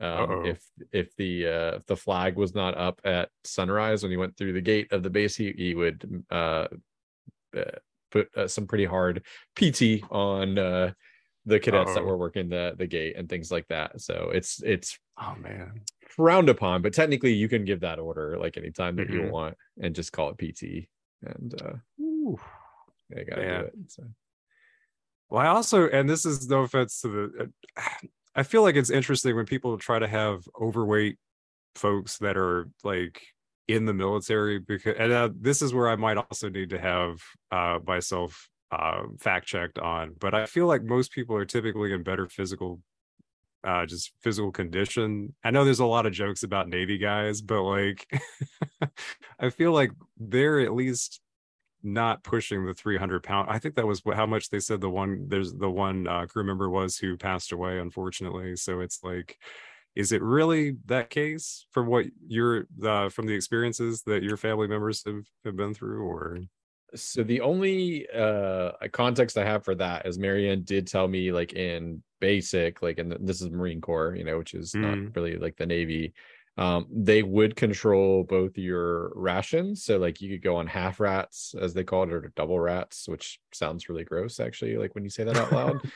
Um, 0.00 0.46
if 0.46 0.62
if 0.90 1.14
the 1.16 1.46
uh, 1.46 1.76
if 1.76 1.86
the 1.86 1.96
flag 1.96 2.36
was 2.36 2.54
not 2.54 2.76
up 2.76 3.00
at 3.04 3.28
sunrise 3.44 4.02
when 4.02 4.10
he 4.10 4.16
went 4.16 4.36
through 4.36 4.52
the 4.52 4.60
gate 4.60 4.92
of 4.92 5.02
the 5.02 5.10
base, 5.10 5.36
he 5.36 5.52
he 5.52 5.74
would 5.74 6.24
uh, 6.30 6.66
uh 7.56 7.78
put 8.10 8.36
uh, 8.36 8.46
some 8.46 8.66
pretty 8.66 8.84
hard 8.84 9.22
PT 9.56 10.02
on 10.10 10.58
uh, 10.58 10.92
the 11.44 11.58
cadets 11.60 11.94
that 11.94 12.00
Uh-oh. 12.00 12.06
were 12.06 12.16
working 12.16 12.48
the 12.48 12.74
the 12.76 12.86
gate 12.86 13.16
and 13.16 13.28
things 13.28 13.50
like 13.50 13.66
that. 13.68 14.00
So 14.00 14.30
it's 14.32 14.62
it's 14.62 14.98
Oh 15.18 15.34
man. 15.36 15.82
frowned 16.08 16.48
upon, 16.48 16.82
but 16.82 16.92
technically 16.92 17.32
you 17.32 17.48
can 17.48 17.64
give 17.64 17.80
that 17.80 17.98
order 17.98 18.38
like 18.38 18.56
anytime 18.56 18.96
that 18.96 19.08
you 19.10 19.22
Mhm. 19.22 19.30
want 19.30 19.56
and 19.80 19.94
just 19.94 20.12
call 20.12 20.30
it 20.30 20.38
PT. 20.38 20.88
And 21.22 21.54
uh 21.62 21.74
Ooh. 22.00 22.38
they 23.10 23.24
gotta 23.24 23.42
Man. 23.42 23.60
do 23.62 23.66
it. 23.66 23.74
So 23.88 24.04
Well, 25.28 25.42
I 25.42 25.46
also, 25.48 25.88
and 25.88 26.08
this 26.08 26.24
is 26.26 26.48
no 26.48 26.62
offense 26.62 27.00
to 27.02 27.08
the, 27.08 27.52
I 28.34 28.42
feel 28.42 28.62
like 28.62 28.76
it's 28.76 28.90
interesting 28.90 29.34
when 29.36 29.46
people 29.46 29.76
try 29.78 29.98
to 29.98 30.08
have 30.08 30.42
overweight 30.60 31.18
folks 31.74 32.18
that 32.18 32.36
are 32.36 32.68
like 32.84 33.22
in 33.68 33.86
the 33.86 33.94
military 33.94 34.58
because, 34.58 34.96
and 34.98 35.12
uh, 35.12 35.30
this 35.34 35.62
is 35.62 35.72
where 35.74 35.88
I 35.88 35.96
might 35.96 36.16
also 36.18 36.48
need 36.48 36.70
to 36.70 36.78
have 36.80 37.20
uh, 37.50 37.78
myself 37.86 38.48
uh, 38.72 39.02
fact 39.20 39.46
checked 39.46 39.78
on. 39.78 40.14
But 40.18 40.34
I 40.34 40.46
feel 40.46 40.66
like 40.66 40.82
most 40.82 41.12
people 41.12 41.36
are 41.36 41.44
typically 41.44 41.92
in 41.92 42.02
better 42.02 42.26
physical, 42.26 42.80
uh, 43.62 43.86
just 43.86 44.12
physical 44.22 44.50
condition. 44.50 45.34
I 45.44 45.50
know 45.50 45.64
there's 45.64 45.78
a 45.78 45.86
lot 45.86 46.06
of 46.06 46.12
jokes 46.12 46.42
about 46.42 46.68
Navy 46.68 46.98
guys, 46.98 47.42
but 47.42 47.62
like, 47.62 48.06
I 49.38 49.50
feel 49.50 49.72
like 49.72 49.92
they're 50.18 50.60
at 50.60 50.74
least 50.74 51.20
not 51.84 52.22
pushing 52.22 52.64
the 52.64 52.72
300 52.72 53.24
pound 53.24 53.48
i 53.50 53.58
think 53.58 53.74
that 53.74 53.84
was 53.84 54.00
how 54.14 54.24
much 54.24 54.50
they 54.50 54.60
said 54.60 54.80
the 54.80 54.88
one 54.88 55.26
there's 55.26 55.52
the 55.54 55.68
one 55.68 56.06
uh, 56.06 56.24
crew 56.26 56.44
member 56.44 56.70
was 56.70 56.96
who 56.96 57.16
passed 57.16 57.50
away 57.50 57.80
unfortunately 57.80 58.54
so 58.54 58.78
it's 58.78 59.00
like 59.02 59.36
is 59.96 60.12
it 60.12 60.22
really 60.22 60.76
that 60.86 61.10
case 61.10 61.66
from 61.72 61.86
what 61.88 62.06
you're 62.26 62.66
uh, 62.84 63.08
from 63.08 63.26
the 63.26 63.34
experiences 63.34 64.02
that 64.06 64.22
your 64.22 64.36
family 64.36 64.68
members 64.68 65.02
have, 65.04 65.24
have 65.44 65.56
been 65.56 65.74
through 65.74 66.02
or 66.04 66.38
so 66.94 67.22
the 67.22 67.40
only 67.40 68.06
uh 68.10 68.72
context 68.92 69.38
I 69.38 69.44
have 69.44 69.64
for 69.64 69.74
that 69.76 70.06
is 70.06 70.18
Marianne 70.18 70.62
did 70.62 70.86
tell 70.86 71.08
me 71.08 71.32
like 71.32 71.54
in 71.54 72.02
basic, 72.20 72.82
like 72.82 72.98
and 72.98 73.12
this 73.20 73.40
is 73.40 73.50
Marine 73.50 73.80
Corps, 73.80 74.14
you 74.14 74.24
know, 74.24 74.38
which 74.38 74.54
is 74.54 74.72
Mm. 74.74 74.80
not 74.80 75.16
really 75.16 75.36
like 75.36 75.56
the 75.56 75.66
Navy. 75.66 76.12
Um, 76.58 76.86
they 76.90 77.22
would 77.22 77.56
control 77.56 78.24
both 78.24 78.58
your 78.58 79.12
rations. 79.16 79.84
So 79.84 79.98
like 79.98 80.20
you 80.20 80.30
could 80.30 80.42
go 80.42 80.56
on 80.56 80.66
half 80.66 81.00
rats, 81.00 81.54
as 81.58 81.72
they 81.72 81.84
call 81.84 82.02
it, 82.04 82.12
or 82.12 82.32
double 82.36 82.60
rats, 82.60 83.08
which 83.08 83.40
sounds 83.52 83.88
really 83.88 84.04
gross 84.04 84.38
actually, 84.38 84.76
like 84.76 84.94
when 84.94 85.04
you 85.04 85.10
say 85.10 85.24
that 85.24 85.36
out 85.36 85.52
loud. 85.52 85.82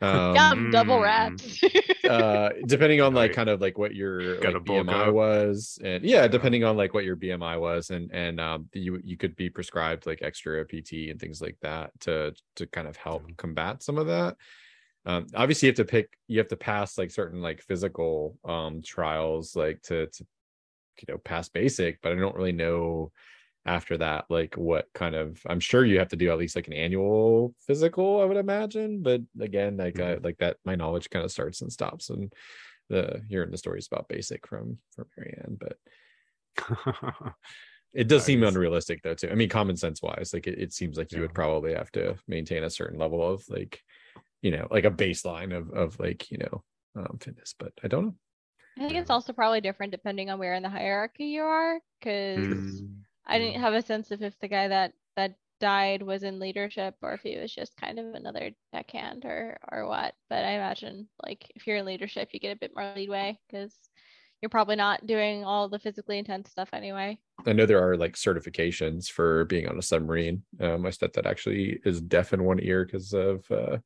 Um, 0.00 0.34
Yum, 0.34 0.70
double 0.70 0.98
Mm. 0.98 1.02
rats. 1.02 1.60
uh 2.06 2.50
depending 2.66 3.00
on 3.00 3.12
like 3.14 3.32
kind 3.32 3.48
of 3.50 3.60
like 3.60 3.76
what 3.76 3.94
your 3.94 4.40
like, 4.42 4.64
bmi 4.64 5.08
up. 5.08 5.14
was 5.14 5.78
and 5.84 6.04
yeah, 6.04 6.26
Yeah. 6.26 6.28
depending 6.28 6.64
on 6.64 6.76
like 6.76 6.94
what 6.94 7.04
your 7.04 7.16
bmi 7.16 7.60
was 7.60 7.90
and 7.90 8.10
and 8.12 8.40
um 8.40 8.68
you 8.72 9.00
you 9.04 9.16
could 9.16 9.36
be 9.36 9.50
prescribed 9.50 10.06
like 10.06 10.22
extra 10.22 10.64
pt 10.64 11.10
and 11.10 11.20
things 11.20 11.40
like 11.42 11.56
that 11.60 11.90
to 12.00 12.34
to 12.56 12.66
kind 12.68 12.88
of 12.88 12.96
help 12.96 13.24
combat 13.36 13.82
some 13.82 13.98
of 13.98 14.06
that 14.06 14.36
um 15.08 15.26
obviously 15.34 15.66
you 15.66 15.70
have 15.70 15.76
to 15.76 15.84
pick 15.84 16.16
you 16.28 16.38
have 16.38 16.48
to 16.48 16.56
pass 16.56 16.98
like 16.98 17.10
certain 17.10 17.42
like 17.42 17.62
physical 17.62 18.38
um 18.44 18.80
trials 18.82 19.56
like 19.56 19.82
to 19.82 20.06
to 20.08 20.24
you 20.98 21.04
know 21.12 21.18
pass 21.18 21.48
basic 21.48 22.00
but 22.02 22.12
i 22.12 22.14
don't 22.14 22.36
really 22.36 22.52
know 22.52 23.10
after 23.66 23.98
that 23.98 24.24
like 24.30 24.56
what 24.56 24.86
kind 24.94 25.14
of 25.14 25.40
i'm 25.48 25.60
sure 25.60 25.84
you 25.84 25.98
have 25.98 26.08
to 26.08 26.16
do 26.16 26.30
at 26.30 26.38
least 26.38 26.56
like 26.56 26.68
an 26.68 26.72
annual 26.72 27.54
physical 27.60 28.20
i 28.20 28.24
would 28.24 28.36
imagine 28.36 29.02
but 29.02 29.20
again 29.40 29.76
like 29.76 30.00
I, 30.00 30.14
Mhm. 30.14 30.24
like 30.24 30.38
that 30.38 30.58
my 30.64 30.74
knowledge 30.74 31.10
kind 31.10 31.24
of 31.24 31.32
starts 31.32 31.62
and 31.62 31.72
stops 31.72 32.10
and 32.10 32.32
the 32.88 33.22
hearing 33.28 33.50
the 33.50 33.58
stories 33.58 33.88
about 33.90 34.08
basic 34.08 34.46
from 34.46 34.78
from 34.94 35.06
marianne 35.16 35.58
but 35.60 35.78
it 37.92 38.08
does 38.08 38.24
seem 38.24 38.42
unrealistic 38.42 39.02
though 39.02 39.14
too. 39.14 39.30
I 39.30 39.34
mean 39.34 39.48
common 39.48 39.76
sense 39.76 40.02
wise 40.02 40.32
like 40.32 40.46
it, 40.46 40.58
it 40.58 40.72
seems 40.72 40.98
like 40.98 41.12
you 41.12 41.20
would 41.22 41.34
probably 41.34 41.74
have 41.74 41.92
to 41.92 42.16
maintain 42.26 42.64
a 42.64 42.70
certain 42.70 42.98
level 42.98 43.22
of 43.26 43.48
like 43.48 43.82
you 44.42 44.50
know 44.50 44.66
like 44.70 44.84
a 44.84 44.90
baseline 44.90 45.56
of 45.56 45.70
of 45.70 45.98
like 46.00 46.30
you 46.30 46.38
know 46.38 46.64
um 46.96 47.18
fitness 47.20 47.54
but 47.58 47.72
i 47.82 47.88
don't 47.88 48.06
know 48.06 48.14
I 48.76 48.80
think 48.80 48.94
it's 48.94 49.10
also 49.10 49.32
probably 49.32 49.60
different 49.60 49.90
depending 49.92 50.30
on 50.30 50.38
where 50.38 50.54
in 50.54 50.62
the 50.62 50.68
hierarchy 50.68 51.26
you 51.26 51.42
are, 51.42 51.80
because 52.00 52.82
Mm, 52.82 53.04
I 53.26 53.38
didn't 53.38 53.60
have 53.60 53.74
a 53.74 53.82
sense 53.82 54.10
of 54.10 54.22
if 54.22 54.38
the 54.38 54.48
guy 54.48 54.68
that 54.68 54.94
that 55.16 55.36
died 55.60 56.02
was 56.02 56.22
in 56.22 56.38
leadership 56.38 56.94
or 57.02 57.12
if 57.14 57.22
he 57.22 57.36
was 57.36 57.52
just 57.52 57.76
kind 57.76 57.98
of 57.98 58.14
another 58.14 58.52
deckhand 58.72 59.24
or 59.24 59.58
or 59.72 59.86
what. 59.88 60.14
But 60.28 60.44
I 60.44 60.52
imagine 60.52 61.08
like 61.24 61.50
if 61.56 61.66
you're 61.66 61.78
in 61.78 61.84
leadership, 61.86 62.30
you 62.32 62.40
get 62.40 62.56
a 62.56 62.60
bit 62.60 62.72
more 62.74 62.94
leeway 62.94 63.38
because 63.48 63.76
you're 64.40 64.50
probably 64.50 64.76
not 64.76 65.06
doing 65.06 65.44
all 65.44 65.68
the 65.68 65.80
physically 65.80 66.18
intense 66.18 66.50
stuff 66.50 66.70
anyway. 66.72 67.20
I 67.46 67.52
know 67.52 67.66
there 67.66 67.82
are 67.86 67.96
like 67.96 68.14
certifications 68.14 69.08
for 69.10 69.44
being 69.44 69.68
on 69.68 69.78
a 69.78 69.82
submarine. 69.82 70.42
Uh, 70.60 70.76
my 70.76 70.90
stepdad 70.90 71.24
actually 71.26 71.80
is 71.84 72.00
deaf 72.00 72.32
in 72.32 72.44
one 72.44 72.60
ear 72.60 72.84
because 72.84 73.12
of 73.12 73.48
uh, 73.50 73.78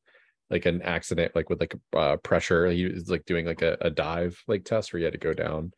like 0.52 0.66
an 0.66 0.82
accident, 0.82 1.34
like 1.34 1.50
with 1.50 1.60
like 1.60 1.74
uh, 1.96 2.16
pressure. 2.18 2.66
He 2.70 2.86
was 2.86 3.10
like 3.10 3.24
doing 3.24 3.46
like 3.46 3.62
a, 3.62 3.76
a 3.80 3.90
dive 3.90 4.40
like 4.46 4.64
test 4.64 4.92
where 4.92 4.98
he 4.98 5.04
had 5.04 5.14
to 5.14 5.18
go 5.18 5.34
down. 5.34 5.72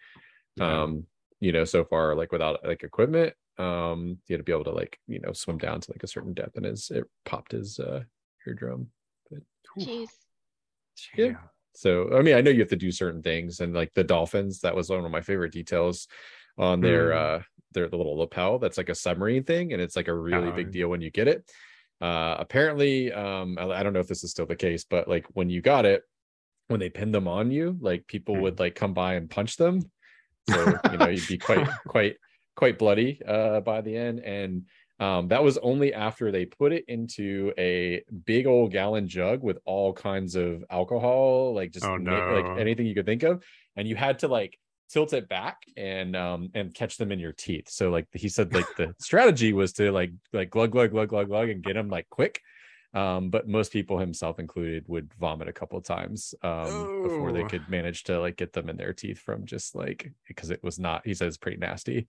yeah. 0.57 0.83
Um, 0.83 1.07
you 1.41 1.53
know, 1.53 1.65
so 1.65 1.85
far 1.85 2.15
like 2.15 2.33
without 2.33 2.65
like 2.65 2.83
equipment, 2.83 3.35
um, 3.59 4.19
he 4.27 4.35
had 4.35 4.39
to 4.41 4.45
be 4.45 4.53
able 4.53 4.65
to 4.65 4.71
like 4.73 4.99
you 5.07 5.21
know 5.21 5.33
swim 5.33 5.59
down 5.59 5.81
to 5.81 5.91
like 5.93 6.03
a 6.03 6.09
certain 6.09 6.35
depth, 6.35 6.57
and 6.57 6.67
his 6.67 6.91
it 6.91 7.05
popped 7.25 7.53
his 7.53 7.79
uh, 7.79 8.03
eardrum. 8.47 8.89
But, 9.31 9.41
Jeez. 9.79 10.09
yeah. 11.17 11.27
Yeah. 11.27 11.35
So 11.75 12.17
I 12.17 12.23
mean, 12.23 12.37
I 12.37 12.41
know 12.41 12.51
you 12.51 12.61
have 12.61 12.69
to 12.71 12.77
do 12.77 12.93
certain 12.93 13.23
things, 13.23 13.61
and 13.61 13.75
like 13.75 13.93
the 13.95 14.05
dolphins, 14.05 14.61
that 14.61 14.75
was 14.77 14.91
one 14.91 15.05
of 15.05 15.11
my 15.11 15.21
favorite 15.23 15.53
details 15.53 16.09
on 16.59 16.81
their 16.81 17.11
Mm. 17.11 17.17
uh 17.17 17.43
their 17.73 17.89
the 17.89 17.97
little 17.97 18.17
lapel. 18.17 18.59
That's 18.61 18.79
like 18.79 18.89
a 18.89 18.95
submarine 18.95 19.43
thing, 19.45 19.73
and 19.73 19.83
it's 19.83 19.97
like 19.97 20.09
a 20.09 20.15
really 20.15 20.49
Uh, 20.51 20.57
big 20.57 20.71
deal 20.71 20.89
when 20.89 21.01
you 21.01 21.11
get 21.11 21.27
it. 21.29 21.51
Uh 22.05 22.35
apparently, 22.45 22.95
um, 23.13 23.49
I, 23.59 23.65
I 23.79 23.83
don't 23.83 23.95
know 23.95 24.01
if 24.07 24.09
this 24.13 24.25
is 24.25 24.31
still 24.35 24.47
the 24.47 24.57
case, 24.67 24.85
but 24.95 25.09
like 25.15 25.27
when 25.39 25.49
you 25.55 25.61
got 25.73 25.85
it, 25.93 26.03
when 26.69 26.81
they 26.81 26.91
pinned 26.91 27.15
them 27.15 27.29
on 27.29 27.51
you, 27.51 27.67
like 27.81 28.07
people 28.15 28.35
Mm. 28.35 28.43
would 28.43 28.59
like 28.65 28.75
come 28.83 28.95
by 28.95 29.11
and 29.19 29.31
punch 29.37 29.57
them. 29.57 29.75
So 30.51 30.57
you 30.91 30.99
know 30.99 31.09
you'd 31.09 31.27
be 31.35 31.39
quite 31.49 31.67
quite 31.95 32.17
quite 32.57 32.79
bloody 32.79 33.11
uh 33.35 33.61
by 33.61 33.81
the 33.81 33.97
end 33.97 34.21
and 34.21 34.53
um 35.01 35.23
that 35.29 35.43
was 35.43 35.57
only 35.59 35.91
after 35.93 36.31
they 36.31 36.45
put 36.47 36.71
it 36.73 36.85
into 36.97 37.53
a 37.59 38.03
big 38.33 38.47
old 38.47 38.71
gallon 38.79 39.07
jug 39.09 39.43
with 39.43 39.59
all 39.65 39.93
kinds 39.93 40.37
of 40.37 40.63
alcohol 40.71 41.53
like 41.59 41.73
just 41.73 41.85
Oh, 41.87 41.97
na- 41.97 42.31
like 42.39 42.47
anything 42.65 42.87
you 42.87 42.95
could 42.95 43.07
think 43.07 43.25
of 43.25 43.43
and 43.77 43.89
you 43.89 43.97
had 43.97 44.21
to 44.21 44.29
like 44.29 44.53
tilt 44.91 45.13
it 45.13 45.29
back 45.29 45.63
and 45.77 46.15
um 46.17 46.51
and 46.55 46.75
catch 46.75 46.97
them 46.97 47.13
in 47.13 47.19
your 47.19 47.33
teeth. 47.33 47.69
So 47.69 47.91
like 47.91 48.07
he 48.13 48.29
said 48.29 48.53
like 48.53 48.67
the 48.77 48.95
strategy 48.99 49.53
was 49.53 49.73
to 49.75 49.91
like 49.93 50.13
like 50.33 50.51
glug 50.51 50.73
glug 50.73 50.91
glug 50.91 51.09
glug 51.09 51.29
glug 51.29 51.49
and 51.49 51.63
get 51.63 51.75
them 51.75 51.89
like 51.89 52.09
quick 52.11 52.41
um 52.95 53.29
but 53.29 53.49
most 53.49 53.73
people 53.73 53.99
himself 53.99 54.39
included 54.39 54.85
would 54.89 55.13
vomit 55.15 55.49
a 55.49 55.53
couple 55.53 55.77
of 55.77 55.85
times 55.85 56.35
um 56.43 56.91
before 57.03 57.33
they 57.33 57.45
could 57.45 57.69
manage 57.69 58.05
to 58.05 58.21
like 58.21 58.37
get 58.37 58.53
them 58.53 58.69
in 58.69 58.77
their 58.77 58.93
teeth 58.93 59.19
from 59.19 59.45
just 59.45 59.75
like 59.75 60.11
because 60.29 60.51
it 60.51 60.63
was 60.63 60.79
not 60.79 61.05
he 61.05 61.13
says 61.15 61.37
pretty 61.37 61.57
nasty 61.57 62.07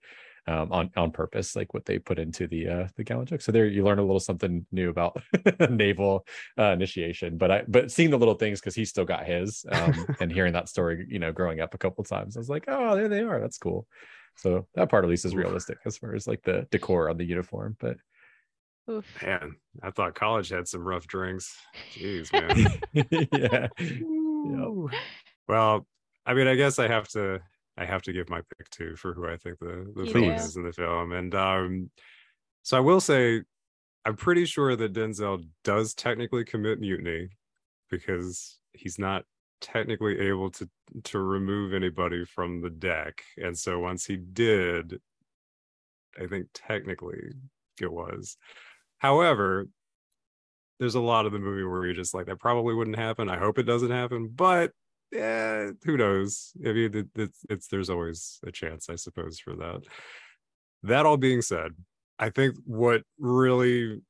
um 0.47 0.71
on 0.71 0.91
on 0.95 1.11
purpose 1.11 1.55
like 1.55 1.73
what 1.73 1.85
they 1.85 1.97
put 1.97 2.19
into 2.19 2.47
the 2.47 2.67
uh 2.67 2.87
the 2.97 3.03
gallon 3.03 3.25
jug. 3.25 3.41
So 3.41 3.51
there 3.51 3.65
you 3.65 3.83
learn 3.83 3.99
a 3.99 4.03
little 4.03 4.19
something 4.19 4.65
new 4.71 4.89
about 4.89 5.21
naval 5.69 6.25
uh 6.59 6.71
initiation. 6.71 7.37
But 7.37 7.51
i 7.51 7.63
but 7.67 7.91
seeing 7.91 8.11
the 8.11 8.19
little 8.19 8.35
things 8.35 8.59
because 8.59 8.75
he 8.75 8.85
still 8.85 9.05
got 9.05 9.25
his 9.25 9.65
um 9.71 10.05
and 10.19 10.31
hearing 10.31 10.53
that 10.53 10.69
story 10.69 11.05
you 11.09 11.19
know 11.19 11.31
growing 11.31 11.61
up 11.61 11.73
a 11.73 11.79
couple 11.79 12.03
times 12.03 12.37
i 12.37 12.39
was 12.39 12.49
like 12.49 12.65
oh 12.67 12.95
there 12.95 13.09
they 13.09 13.21
are. 13.21 13.39
That's 13.39 13.57
cool. 13.57 13.87
So 14.37 14.67
that 14.75 14.89
part 14.89 15.03
at 15.05 15.09
least 15.09 15.25
is 15.25 15.35
realistic 15.35 15.77
as 15.85 15.97
far 15.97 16.13
as 16.13 16.27
like 16.27 16.43
the 16.43 16.67
decor 16.69 17.09
on 17.09 17.17
the 17.17 17.25
uniform 17.25 17.75
but 17.79 17.97
Oof. 18.89 19.05
Man, 19.21 19.55
I 19.81 19.91
thought 19.91 20.15
college 20.15 20.49
had 20.49 20.67
some 20.67 20.83
rough 20.83 21.07
drinks. 21.07 21.55
Jeez, 21.91 22.31
man. 22.93 23.27
yeah 23.31 23.67
Ooh. 23.81 24.89
Well, 25.47 25.87
I 26.25 26.33
mean, 26.33 26.47
I 26.47 26.55
guess 26.55 26.79
I 26.79 26.87
have 26.87 27.07
to 27.09 27.39
I 27.77 27.85
have 27.85 28.03
to 28.03 28.13
give 28.13 28.29
my 28.29 28.41
pick 28.57 28.69
too 28.69 28.95
for 28.95 29.13
who 29.13 29.27
I 29.27 29.37
think 29.37 29.59
the 29.59 29.91
the 29.95 30.05
You 30.05 30.13
villain 30.13 30.35
is 30.35 30.55
in 30.55 30.63
the 30.63 30.71
film. 30.71 31.11
And 31.11 31.33
um 31.35 31.89
so 32.63 32.77
I 32.77 32.79
will 32.79 33.01
say 33.01 33.41
I'm 34.05 34.15
pretty 34.15 34.45
sure 34.45 34.75
that 34.75 34.93
Denzel 34.93 35.47
does 35.63 35.93
technically 35.95 36.45
commit 36.45 36.79
mutiny 36.79 37.29
because 37.89 38.59
he's 38.73 38.99
not 38.99 39.25
technically 39.61 40.19
able 40.19 40.51
to 40.51 40.69
to 41.03 41.19
remove 41.19 41.73
anybody 41.73 42.23
from 42.23 42.61
the 42.61 42.69
deck. 42.69 43.23
And 43.37 43.57
so 43.57 43.79
once 43.79 44.05
he 44.05 44.15
did, 44.17 44.99
I 46.21 46.27
think 46.27 46.47
technically 46.53 47.19
it 47.81 47.91
was. 47.91 48.37
However, 48.97 49.67
there's 50.79 50.95
a 50.95 51.01
lot 51.01 51.25
of 51.25 51.31
the 51.31 51.39
movie 51.39 51.63
where 51.63 51.85
you're 51.85 51.93
just 51.93 52.13
like 52.13 52.25
that 52.25 52.39
probably 52.39 52.73
wouldn't 52.73 52.97
happen. 52.97 53.29
I 53.29 53.37
hope 53.37 53.57
it 53.59 53.63
doesn't 53.63 53.91
happen, 53.91 54.31
but 54.33 54.71
yeah, 55.11 55.71
who 55.83 55.97
knows? 55.97 56.51
I 56.65 56.73
mean, 56.73 56.95
it, 56.95 57.07
it's 57.15 57.39
it's 57.49 57.67
there's 57.67 57.89
always 57.89 58.39
a 58.45 58.51
chance, 58.51 58.89
I 58.89 58.95
suppose, 58.95 59.39
for 59.39 59.55
that. 59.55 59.81
That 60.83 61.05
all 61.05 61.17
being 61.17 61.41
said, 61.41 61.71
I 62.19 62.29
think 62.29 62.55
what 62.65 63.03
really 63.17 64.01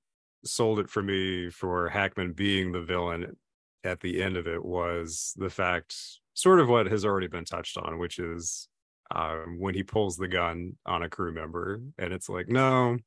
sold 0.43 0.79
it 0.79 0.89
for 0.89 1.01
me 1.01 1.49
for 1.49 1.89
Hackman 1.89 2.33
being 2.33 2.71
the 2.71 2.81
villain 2.81 3.35
at 3.83 3.99
the 3.99 4.21
end 4.21 4.37
of 4.37 4.47
it 4.47 4.63
was 4.63 5.33
the 5.37 5.49
fact, 5.49 5.95
sort 6.33 6.59
of 6.59 6.69
what 6.69 6.87
has 6.87 7.05
already 7.05 7.27
been 7.27 7.45
touched 7.45 7.77
on, 7.77 7.99
which 7.99 8.19
is 8.19 8.67
um, 9.13 9.57
when 9.59 9.75
he 9.75 9.83
pulls 9.83 10.17
the 10.17 10.27
gun 10.27 10.73
on 10.85 11.03
a 11.03 11.09
crew 11.09 11.33
member, 11.33 11.81
and 11.97 12.13
it's 12.13 12.29
like, 12.29 12.47
no, 12.47 12.97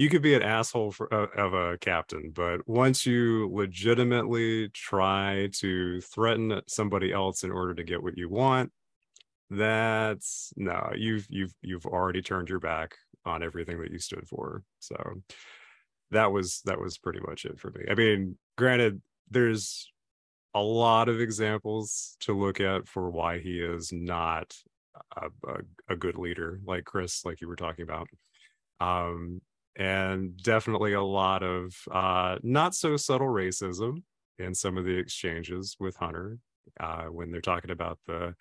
you 0.00 0.08
could 0.08 0.22
be 0.22 0.32
an 0.32 0.42
asshole 0.42 0.92
for, 0.92 1.12
uh, 1.12 1.26
of 1.36 1.52
a 1.52 1.76
captain, 1.76 2.30
but 2.34 2.66
once 2.66 3.04
you 3.04 3.50
legitimately 3.52 4.70
try 4.70 5.50
to 5.52 6.00
threaten 6.00 6.58
somebody 6.66 7.12
else 7.12 7.44
in 7.44 7.50
order 7.50 7.74
to 7.74 7.84
get 7.84 8.02
what 8.02 8.16
you 8.16 8.26
want, 8.30 8.72
that's 9.50 10.54
no, 10.56 10.90
you've 10.96 11.26
you've 11.28 11.52
you've 11.60 11.84
already 11.84 12.22
turned 12.22 12.48
your 12.48 12.60
back 12.60 12.94
on 13.26 13.42
everything 13.42 13.78
that 13.82 13.90
you 13.90 13.98
stood 13.98 14.26
for. 14.26 14.62
So 14.78 14.96
that 16.12 16.32
was 16.32 16.62
that 16.64 16.80
was 16.80 16.96
pretty 16.96 17.20
much 17.20 17.44
it 17.44 17.60
for 17.60 17.70
me. 17.70 17.84
I 17.90 17.94
mean, 17.94 18.38
granted, 18.56 19.02
there's 19.30 19.92
a 20.54 20.62
lot 20.62 21.10
of 21.10 21.20
examples 21.20 22.16
to 22.20 22.32
look 22.32 22.58
at 22.58 22.88
for 22.88 23.10
why 23.10 23.38
he 23.38 23.60
is 23.60 23.92
not 23.92 24.56
a, 25.14 25.26
a, 25.46 25.56
a 25.90 25.96
good 25.96 26.16
leader, 26.16 26.58
like 26.64 26.86
Chris, 26.86 27.22
like 27.26 27.42
you 27.42 27.48
were 27.48 27.54
talking 27.54 27.82
about. 27.82 28.08
Um, 28.80 29.42
and 29.76 30.36
definitely 30.42 30.92
a 30.92 31.02
lot 31.02 31.42
of 31.42 31.74
uh, 31.90 32.36
not 32.42 32.74
so 32.74 32.96
subtle 32.96 33.28
racism 33.28 34.02
in 34.38 34.54
some 34.54 34.76
of 34.76 34.84
the 34.84 34.96
exchanges 34.96 35.76
with 35.78 35.96
Hunter 35.96 36.38
uh, 36.78 37.04
when 37.04 37.30
they're 37.30 37.40
talking 37.40 37.70
about 37.70 37.98
the 38.06 38.34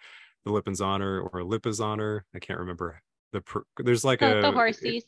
the 0.45 0.51
Lipin's 0.51 0.81
honor 0.81 1.21
or 1.21 1.41
Lippa's 1.41 1.81
honor. 1.81 2.25
I 2.33 2.39
can't 2.39 2.59
remember 2.59 3.01
the 3.33 3.41
pr- 3.41 3.59
there's 3.77 4.05
like 4.05 4.19
the, 4.19 4.39
a 4.39 4.41
the 4.41 4.51
horsies. 4.51 5.03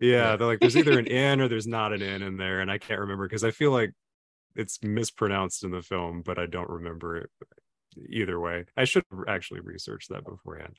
yeah, 0.00 0.36
they're 0.36 0.46
like 0.46 0.60
there's 0.60 0.76
either 0.76 0.98
an 0.98 1.08
N 1.08 1.40
or 1.40 1.48
there's 1.48 1.66
not 1.66 1.92
an 1.92 2.02
N 2.02 2.22
in 2.22 2.36
there, 2.36 2.60
and 2.60 2.70
I 2.70 2.78
can't 2.78 3.00
remember 3.00 3.26
because 3.26 3.44
I 3.44 3.50
feel 3.50 3.70
like 3.70 3.92
it's 4.56 4.78
mispronounced 4.82 5.64
in 5.64 5.70
the 5.70 5.82
film, 5.82 6.22
but 6.22 6.38
I 6.38 6.46
don't 6.46 6.70
remember 6.70 7.16
it 7.16 7.30
either 8.08 8.38
way. 8.40 8.64
I 8.76 8.84
should 8.84 9.04
actually 9.28 9.60
research 9.60 10.08
that 10.08 10.24
beforehand. 10.24 10.76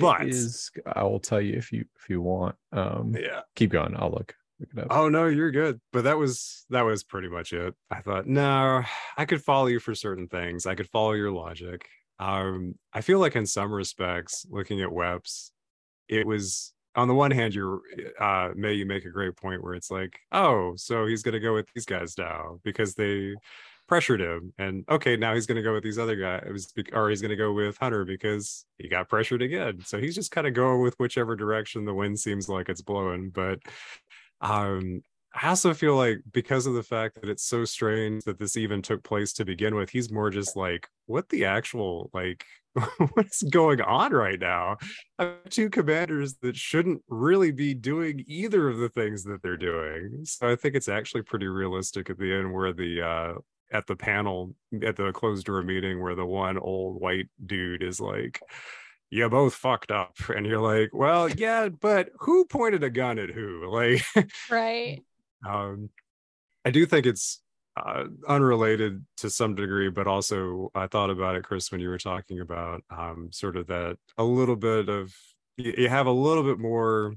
But 0.00 0.28
is 0.28 0.70
I 0.86 1.02
will 1.04 1.20
tell 1.20 1.40
you 1.40 1.54
if 1.54 1.72
you 1.72 1.84
if 1.96 2.08
you 2.08 2.20
want. 2.20 2.56
Um 2.72 3.14
yeah, 3.18 3.40
keep 3.54 3.70
going. 3.70 3.94
I'll 3.96 4.10
look. 4.10 4.34
look 4.60 4.68
it 4.72 4.78
up. 4.78 4.86
Oh 4.90 5.08
no, 5.08 5.26
you're 5.26 5.50
good. 5.50 5.80
But 5.92 6.04
that 6.04 6.18
was 6.18 6.64
that 6.70 6.82
was 6.82 7.04
pretty 7.04 7.28
much 7.28 7.52
it. 7.52 7.74
I 7.90 8.00
thought, 8.00 8.26
no, 8.26 8.82
I 9.16 9.24
could 9.24 9.42
follow 9.42 9.66
you 9.66 9.80
for 9.80 9.94
certain 9.94 10.28
things. 10.28 10.66
I 10.66 10.74
could 10.74 10.88
follow 10.88 11.12
your 11.12 11.30
logic. 11.30 11.86
Um, 12.18 12.76
I 12.92 13.00
feel 13.00 13.18
like 13.18 13.36
in 13.36 13.46
some 13.46 13.72
respects, 13.72 14.46
looking 14.48 14.80
at 14.80 14.88
Weps, 14.88 15.50
it 16.08 16.26
was 16.26 16.72
on 16.96 17.08
the 17.08 17.14
one 17.14 17.32
hand, 17.32 17.54
you're 17.54 17.80
uh 18.20 18.50
May 18.54 18.74
you 18.74 18.86
make 18.86 19.04
a 19.04 19.10
great 19.10 19.36
point 19.36 19.62
where 19.62 19.74
it's 19.74 19.90
like, 19.90 20.18
oh, 20.32 20.74
so 20.76 21.06
he's 21.06 21.22
gonna 21.22 21.40
go 21.40 21.54
with 21.54 21.66
these 21.74 21.86
guys 21.86 22.16
now 22.16 22.60
because 22.62 22.94
they 22.94 23.34
pressured 23.86 24.20
him 24.20 24.52
and 24.58 24.84
okay 24.88 25.16
now 25.16 25.34
he's 25.34 25.46
going 25.46 25.56
to 25.56 25.62
go 25.62 25.74
with 25.74 25.84
these 25.84 25.98
other 25.98 26.16
guys 26.16 26.72
or 26.92 27.10
he's 27.10 27.20
going 27.20 27.30
to 27.30 27.36
go 27.36 27.52
with 27.52 27.76
hunter 27.78 28.04
because 28.04 28.64
he 28.78 28.88
got 28.88 29.08
pressured 29.08 29.42
again. 29.42 29.80
So 29.84 29.98
he's 29.98 30.14
just 30.14 30.30
kind 30.30 30.46
of 30.46 30.54
going 30.54 30.80
with 30.80 30.94
whichever 30.98 31.36
direction 31.36 31.84
the 31.84 31.94
wind 31.94 32.18
seems 32.18 32.48
like 32.48 32.68
it's 32.68 32.82
blowing 32.82 33.30
but 33.30 33.58
um 34.40 35.02
i 35.34 35.48
also 35.48 35.74
feel 35.74 35.96
like 35.96 36.18
because 36.32 36.66
of 36.66 36.74
the 36.74 36.82
fact 36.82 37.20
that 37.20 37.28
it's 37.28 37.44
so 37.44 37.64
strange 37.64 38.24
that 38.24 38.38
this 38.38 38.56
even 38.56 38.82
took 38.82 39.02
place 39.02 39.32
to 39.34 39.44
begin 39.44 39.74
with 39.74 39.90
he's 39.90 40.10
more 40.10 40.30
just 40.30 40.56
like 40.56 40.88
what 41.06 41.28
the 41.28 41.44
actual 41.44 42.10
like 42.14 42.44
what's 43.14 43.42
going 43.42 43.80
on 43.80 44.12
right 44.12 44.40
now? 44.40 44.76
Two 45.48 45.70
commanders 45.70 46.34
that 46.42 46.56
shouldn't 46.56 47.02
really 47.08 47.52
be 47.52 47.74
doing 47.74 48.24
either 48.26 48.68
of 48.68 48.78
the 48.78 48.88
things 48.88 49.24
that 49.24 49.42
they're 49.42 49.56
doing 49.56 50.24
so 50.24 50.50
i 50.50 50.56
think 50.56 50.74
it's 50.74 50.88
actually 50.88 51.22
pretty 51.22 51.46
realistic 51.46 52.10
at 52.10 52.18
the 52.18 52.32
end 52.32 52.52
where 52.52 52.72
the 52.72 53.00
uh 53.00 53.34
at 53.74 53.86
the 53.86 53.96
panel 53.96 54.54
at 54.86 54.96
the 54.96 55.12
closed 55.12 55.44
door 55.44 55.62
meeting 55.62 56.00
where 56.00 56.14
the 56.14 56.24
one 56.24 56.56
old 56.56 57.00
white 57.00 57.28
dude 57.44 57.82
is 57.82 58.00
like 58.00 58.40
you 59.10 59.28
both 59.28 59.54
fucked 59.54 59.90
up. 59.90 60.14
And 60.34 60.46
you're 60.46 60.60
like 60.60 60.90
well 60.92 61.28
yeah 61.28 61.68
but 61.68 62.08
who 62.20 62.46
pointed 62.46 62.82
a 62.82 62.90
gun 62.90 63.18
at 63.18 63.30
who? 63.30 63.68
Like 63.70 64.02
right. 64.48 65.02
um 65.46 65.90
i 66.64 66.70
do 66.70 66.86
think 66.86 67.04
it's 67.04 67.42
uh, 67.76 68.04
unrelated 68.28 69.04
to 69.16 69.28
some 69.28 69.56
degree 69.56 69.90
but 69.90 70.06
also 70.06 70.70
i 70.76 70.86
thought 70.86 71.10
about 71.10 71.34
it 71.34 71.42
chris 71.42 71.72
when 71.72 71.80
you 71.80 71.88
were 71.88 71.98
talking 71.98 72.38
about 72.38 72.82
um 72.88 73.28
sort 73.32 73.56
of 73.56 73.66
that 73.66 73.96
a 74.16 74.22
little 74.22 74.54
bit 74.54 74.88
of 74.88 75.12
you, 75.56 75.74
you 75.76 75.88
have 75.88 76.06
a 76.06 76.12
little 76.12 76.44
bit 76.44 76.60
more 76.60 77.14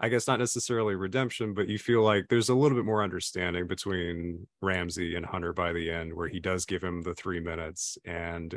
I 0.00 0.08
guess 0.08 0.28
not 0.28 0.38
necessarily 0.38 0.94
redemption, 0.94 1.54
but 1.54 1.68
you 1.68 1.78
feel 1.78 2.02
like 2.02 2.28
there's 2.28 2.48
a 2.48 2.54
little 2.54 2.78
bit 2.78 2.84
more 2.84 3.02
understanding 3.02 3.66
between 3.66 4.46
Ramsey 4.62 5.16
and 5.16 5.26
Hunter 5.26 5.52
by 5.52 5.72
the 5.72 5.90
end, 5.90 6.14
where 6.14 6.28
he 6.28 6.38
does 6.38 6.64
give 6.64 6.84
him 6.84 7.02
the 7.02 7.14
three 7.14 7.40
minutes. 7.40 7.98
And 8.04 8.56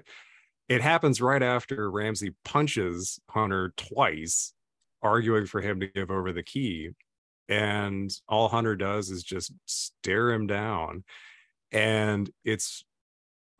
it 0.69 0.81
happens 0.81 1.19
right 1.19 1.41
after 1.41 1.89
Ramsey 1.89 2.35
punches 2.45 3.19
Hunter 3.27 3.73
twice, 3.75 4.53
arguing 5.01 5.47
for 5.47 5.61
him 5.61 5.79
to 5.79 5.87
give 5.87 6.11
over 6.11 6.31
the 6.31 6.43
key. 6.43 6.91
And 7.49 8.11
all 8.29 8.47
Hunter 8.47 8.75
does 8.75 9.09
is 9.09 9.23
just 9.23 9.51
stare 9.65 10.31
him 10.31 10.45
down. 10.45 11.03
And 11.71 12.29
it's 12.45 12.83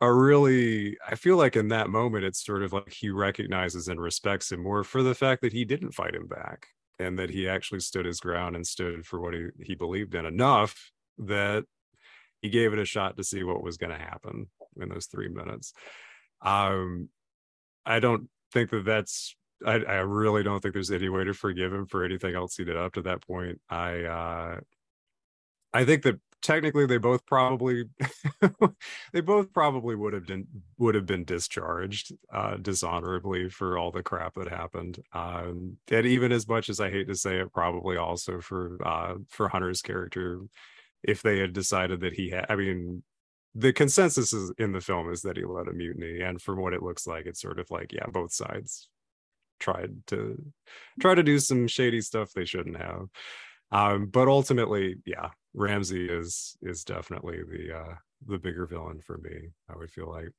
a 0.00 0.12
really, 0.12 0.98
I 1.06 1.16
feel 1.16 1.36
like 1.36 1.56
in 1.56 1.68
that 1.68 1.90
moment, 1.90 2.24
it's 2.24 2.44
sort 2.44 2.62
of 2.62 2.72
like 2.72 2.92
he 2.92 3.10
recognizes 3.10 3.88
and 3.88 4.00
respects 4.00 4.52
him 4.52 4.62
more 4.62 4.84
for 4.84 5.02
the 5.02 5.16
fact 5.16 5.42
that 5.42 5.52
he 5.52 5.64
didn't 5.64 5.92
fight 5.92 6.14
him 6.14 6.28
back 6.28 6.68
and 6.98 7.18
that 7.18 7.30
he 7.30 7.48
actually 7.48 7.80
stood 7.80 8.06
his 8.06 8.20
ground 8.20 8.56
and 8.56 8.66
stood 8.66 9.06
for 9.06 9.20
what 9.20 9.34
he, 9.34 9.48
he 9.60 9.74
believed 9.74 10.14
in 10.14 10.26
enough 10.26 10.90
that 11.18 11.64
he 12.40 12.50
gave 12.50 12.72
it 12.72 12.78
a 12.78 12.84
shot 12.84 13.16
to 13.16 13.24
see 13.24 13.42
what 13.42 13.62
was 13.62 13.76
going 13.76 13.92
to 13.92 13.98
happen 13.98 14.46
in 14.80 14.88
those 14.88 15.06
three 15.06 15.28
minutes. 15.28 15.72
Um, 16.40 17.08
I 17.86 18.00
don't 18.00 18.28
think 18.52 18.70
that 18.70 18.84
that's. 18.84 19.36
I, 19.64 19.74
I 19.74 19.94
really 19.98 20.42
don't 20.42 20.60
think 20.60 20.74
there's 20.74 20.90
any 20.90 21.08
way 21.08 21.22
to 21.22 21.34
forgive 21.34 21.72
him 21.72 21.86
for 21.86 22.04
anything 22.04 22.34
else 22.34 22.56
he 22.56 22.64
did 22.64 22.76
up 22.76 22.94
to 22.94 23.02
that 23.02 23.24
point. 23.24 23.60
I 23.70 24.02
uh, 24.02 24.60
I 25.72 25.84
think 25.84 26.02
that 26.02 26.20
technically 26.42 26.86
they 26.86 26.98
both 26.98 27.24
probably 27.26 27.84
they 29.12 29.20
both 29.20 29.52
probably 29.52 29.94
would 29.94 30.12
have 30.12 30.26
been 30.26 30.46
would 30.78 30.94
have 30.94 31.06
been 31.06 31.24
discharged 31.24 32.12
uh, 32.32 32.56
dishonorably 32.56 33.48
for 33.48 33.78
all 33.78 33.90
the 33.90 34.02
crap 34.02 34.34
that 34.34 34.48
happened. 34.48 34.98
Um, 35.12 35.76
and 35.90 36.06
even 36.06 36.32
as 36.32 36.46
much 36.48 36.68
as 36.68 36.80
i 36.80 36.90
hate 36.90 37.08
to 37.08 37.14
say 37.14 37.38
it 37.38 37.52
probably 37.52 37.96
also 37.96 38.40
for 38.40 38.78
uh, 38.84 39.14
for 39.28 39.48
hunter's 39.48 39.82
character 39.82 40.40
if 41.02 41.22
they 41.22 41.38
had 41.38 41.52
decided 41.52 42.00
that 42.00 42.12
he 42.12 42.30
had 42.30 42.46
i 42.48 42.56
mean 42.56 43.02
the 43.54 43.72
consensus 43.72 44.32
is 44.32 44.52
in 44.58 44.72
the 44.72 44.80
film 44.80 45.12
is 45.12 45.22
that 45.22 45.36
he 45.36 45.44
led 45.44 45.68
a 45.68 45.72
mutiny 45.72 46.20
and 46.22 46.40
from 46.40 46.60
what 46.60 46.72
it 46.72 46.82
looks 46.82 47.06
like 47.06 47.26
it's 47.26 47.40
sort 47.40 47.58
of 47.58 47.70
like 47.70 47.92
yeah 47.92 48.06
both 48.06 48.32
sides 48.32 48.88
tried 49.60 49.92
to 50.08 50.42
try 51.00 51.14
to 51.14 51.22
do 51.22 51.38
some 51.38 51.66
shady 51.68 52.00
stuff 52.00 52.32
they 52.32 52.44
shouldn't 52.44 52.76
have. 52.76 53.06
Um, 53.70 54.06
but 54.06 54.28
ultimately 54.28 54.96
yeah 55.06 55.30
Ramsey 55.54 56.06
is 56.06 56.56
is 56.62 56.84
definitely 56.84 57.42
the 57.48 57.76
uh 57.76 57.94
the 58.26 58.38
bigger 58.38 58.66
villain 58.66 59.00
for 59.00 59.18
me. 59.18 59.50
I 59.68 59.76
would 59.76 59.90
feel 59.90 60.10
like 60.10 60.30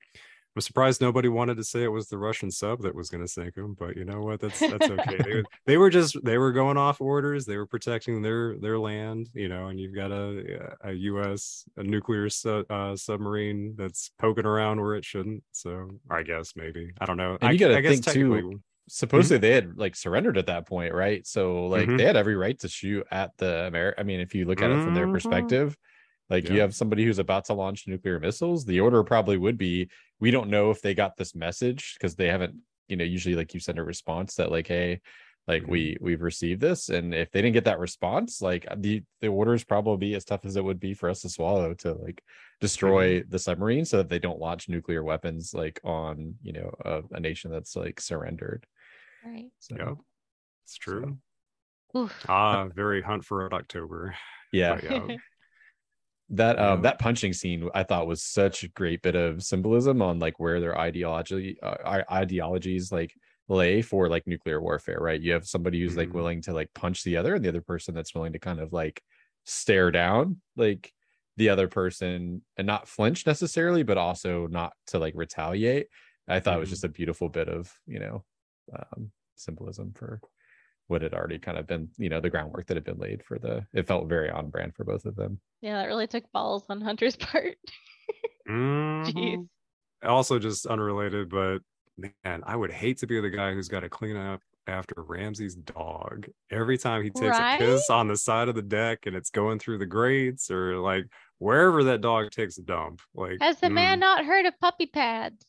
I'm 0.56 0.62
surprised 0.62 1.02
nobody 1.02 1.30
wanted 1.30 1.58
to 1.58 1.64
say 1.64 1.84
it 1.84 1.88
was 1.88 2.10
the 2.10 2.18
Russian 2.18 2.52
sub 2.52 2.84
that 2.84 2.94
was 2.94 3.10
going 3.10 3.24
to 3.24 3.28
sink 3.28 3.56
him, 3.56 3.76
but 3.78 3.98
you 3.98 4.06
know 4.06 4.22
what? 4.22 4.40
That's 4.40 4.60
that's 4.60 4.88
okay. 4.88 5.18
they, 5.18 5.44
they, 5.66 5.78
were 5.78 5.90
just 5.90 6.24
they 6.24 6.38
were 6.38 6.52
going 6.52 6.78
off 6.78 7.02
orders. 7.02 7.46
They 7.46 7.58
were 7.58 7.66
protecting 7.66 8.22
their 8.22 8.56
their 8.60 8.78
land, 8.78 9.30
you 9.34 9.50
know. 9.50 9.68
And 9.68 9.80
you've 9.80 9.96
got 9.96 10.12
a 10.12 10.76
a 10.84 10.92
U.S. 10.92 11.66
a 11.78 11.84
nuclear 11.84 12.30
su- 12.30 12.66
uh, 12.70 12.96
submarine 12.96 13.74
that's 13.76 14.12
poking 14.20 14.46
around 14.46 14.80
where 14.80 14.94
it 14.94 15.06
shouldn't. 15.06 15.44
So 15.54 15.90
I 16.12 16.22
guess 16.22 16.54
maybe 16.56 16.92
I 17.02 17.06
don't 17.06 17.18
know. 17.18 17.38
And 17.42 17.50
I, 17.50 17.52
you 17.54 17.60
got 17.60 17.70
to 17.70 17.82
guess 17.82 18.00
think 18.00 18.06
too. 18.06 18.62
Supposedly 18.90 19.38
they 19.38 19.54
had 19.56 19.78
like 19.78 19.96
surrendered 19.96 20.38
at 20.38 20.48
that 20.48 20.68
point, 20.68 20.94
right? 20.94 21.26
So 21.26 21.68
like 21.68 21.88
Mhm. 21.88 21.96
they 21.96 22.06
had 22.06 22.18
every 22.18 22.36
right 22.36 22.58
to 22.60 22.68
shoot 22.68 23.06
at 23.12 23.32
the 23.38 23.66
Amer. 23.68 23.96
I 23.98 24.04
mean, 24.04 24.20
if 24.20 24.36
you 24.36 24.46
look 24.46 24.62
at 24.62 24.72
it 24.72 24.82
from 24.82 24.94
their 24.94 25.08
Mhm. 25.08 25.08
perspective, 25.08 25.78
like 26.30 26.50
you 26.50 26.60
have 26.62 26.76
somebody 26.76 27.06
who's 27.06 27.20
about 27.20 27.46
to 27.46 27.54
launch 27.54 27.88
nuclear 27.88 28.20
missiles. 28.20 28.66
The 28.66 28.80
order 28.82 29.04
probably 29.04 29.38
would 29.38 29.58
be: 29.58 29.90
we 30.20 30.32
don't 30.32 30.50
know 30.50 30.70
if 30.72 30.82
they 30.82 30.94
got 30.94 31.18
this 31.18 31.36
message 31.36 31.96
because 31.98 32.16
they 32.16 32.28
haven't. 32.28 32.56
You 32.90 32.98
know, 32.98 33.06
usually 33.06 33.36
like 33.36 33.54
you 33.54 33.60
send 33.62 33.80
a 33.80 33.84
response 33.84 34.36
that 34.36 34.52
like, 34.52 34.68
hey, 34.68 35.02
like 35.48 35.68
Mhm. 35.68 35.68
we 35.68 35.98
we've 36.02 36.22
received 36.22 36.62
this, 36.62 36.90
and 36.90 37.14
if 37.14 37.32
they 37.32 37.42
didn't 37.42 37.54
get 37.54 37.66
that 37.66 37.80
response, 37.80 38.42
like 38.42 38.66
the 38.78 39.04
the 39.22 39.28
order 39.28 39.54
is 39.54 39.64
probably 39.64 40.16
as 40.16 40.26
tough 40.26 40.46
as 40.46 40.56
it 40.56 40.64
would 40.64 40.80
be 40.80 40.94
for 40.94 41.10
us 41.10 41.22
to 41.22 41.30
swallow 41.30 41.74
to 41.76 41.94
like 41.94 42.24
destroy 42.62 43.22
Mm-hmm. 43.22 43.30
the 43.30 43.40
submarine 43.40 43.86
so 43.86 43.98
that 43.98 44.10
they 44.10 44.20
don't 44.20 44.40
launch 44.40 44.70
nuclear 44.70 45.04
weapons 45.04 45.54
like 45.54 45.80
on 45.84 46.36
you 46.42 46.54
know 46.54 46.72
a, 46.86 47.02
a 47.12 47.20
nation 47.20 47.52
that's 47.52 47.76
like 47.76 48.00
surrendered. 48.00 48.66
Right. 49.26 49.52
So 49.60 49.76
Yeah, 49.76 49.96
it's 50.66 50.78
true. 50.78 51.20
Oof. 51.96 52.28
Ah, 52.28 52.68
very 52.76 53.02
hunt 53.02 53.24
for 53.26 53.38
Red 53.38 53.54
October. 53.54 54.16
yeah, 54.52 54.76
But 54.76 54.84
yeah, 54.84 55.08
that 56.30 56.58
um 56.60 56.82
that 56.82 57.00
punching 57.00 57.34
scene 57.34 57.70
I 57.74 57.84
thought 57.84 58.08
was 58.08 58.24
such 58.24 58.64
a 58.64 58.70
great 58.70 59.02
bit 59.02 59.16
of 59.16 59.44
symbolism 59.44 60.02
on 60.02 60.20
like 60.20 60.40
where 60.40 60.60
their 60.60 60.78
ideology 60.78 61.58
uh, 61.62 62.02
ideologies 62.12 62.92
like 62.92 63.14
lay 63.50 63.82
for 63.82 64.08
like 64.08 64.26
nuclear 64.26 64.62
warfare, 64.62 65.00
right? 65.02 65.20
You 65.22 65.34
have 65.34 65.46
somebody 65.46 65.82
who's 65.82 65.98
like 65.98 66.14
Mhm. 66.14 66.14
willing 66.14 66.42
to 66.44 66.54
like 66.54 66.70
punch 66.74 67.04
the 67.04 67.18
other, 67.18 67.36
and 67.36 67.44
the 67.44 67.50
other 67.50 67.62
person 67.62 67.94
that's 67.94 68.16
willing 68.16 68.34
to 68.34 68.40
kind 68.40 68.60
of 68.60 68.72
like 68.74 69.04
stare 69.46 69.92
down 69.92 70.40
like 70.56 70.94
the 71.36 71.50
other 71.50 71.68
person 71.68 72.42
and 72.58 72.66
not 72.68 72.88
flinch 72.88 73.26
necessarily, 73.28 73.84
but 73.84 73.98
also 73.98 74.48
not 74.48 74.74
to 74.88 75.00
like 75.00 75.14
retaliate. 75.16 75.88
I 76.28 76.40
thought 76.40 76.56
it 76.58 76.60
was 76.62 76.70
Mhm. 76.70 76.70
just 76.70 76.86
a 76.86 76.90
beautiful 76.90 77.28
bit 77.30 77.50
of 77.50 77.72
you 77.86 78.00
know 78.00 78.24
um, 78.78 79.12
symbolism 79.36 79.94
for 79.96 80.22
what 80.88 81.02
had 81.02 81.14
already 81.14 81.40
kind 81.40 81.58
of 81.58 81.66
been, 81.66 81.90
you 81.98 82.10
know, 82.10 82.20
the 82.20 82.30
groundwork 82.30 82.68
that 82.68 82.78
had 82.78 82.84
been 82.84 83.00
laid 83.00 83.24
for 83.24 83.40
the. 83.40 83.66
It 83.74 83.88
felt 83.88 84.08
very 84.10 84.30
on 84.30 84.50
brand 84.50 84.76
for 84.76 84.84
both 84.84 85.06
of 85.06 85.16
them. 85.16 85.40
Yeah, 85.62 85.82
that 85.82 85.88
really 85.88 86.08
took 86.08 86.30
balls 86.32 86.66
on 86.70 86.82
Hunter's 86.82 87.16
part. 87.18 87.58
Mhm. 88.48 89.06
Jeez. 89.14 89.48
Also, 90.04 90.40
just 90.40 90.66
unrelated, 90.66 91.30
but 91.30 91.60
man, 91.98 92.44
I 92.46 92.56
would 92.56 92.72
hate 92.72 92.98
to 93.00 93.08
be 93.08 93.20
the 93.22 93.30
guy 93.30 93.54
who's 93.54 93.70
got 93.70 93.82
to 93.82 93.90
clean 93.90 94.18
up 94.18 94.42
after 94.68 94.96
Ramsey's 94.98 95.56
dog 95.56 96.28
every 96.50 96.78
time 96.78 97.04
he 97.04 97.10
takes 97.10 97.38
Right? 97.38 97.56
a 97.56 97.58
piss 97.58 97.90
on 97.90 98.08
the 98.08 98.18
side 98.18 98.50
of 98.50 98.56
the 98.56 98.62
deck 98.62 99.06
and 99.06 99.16
it's 99.16 99.30
going 99.30 99.60
through 99.60 99.78
the 99.78 99.86
grates 99.86 100.50
or 100.52 100.78
like 100.78 101.06
wherever 101.38 101.84
that 101.86 102.02
dog 102.02 102.32
takes 102.32 102.58
a 102.58 102.62
dump. 102.64 103.02
Like, 103.14 103.42
Has 103.42 103.60
the 103.60 103.70
man 103.70 103.98
mm, 103.98 104.02
not 104.02 104.26
heard 104.26 104.46
of 104.46 104.60
puppy 104.60 104.86
pads? 104.88 105.46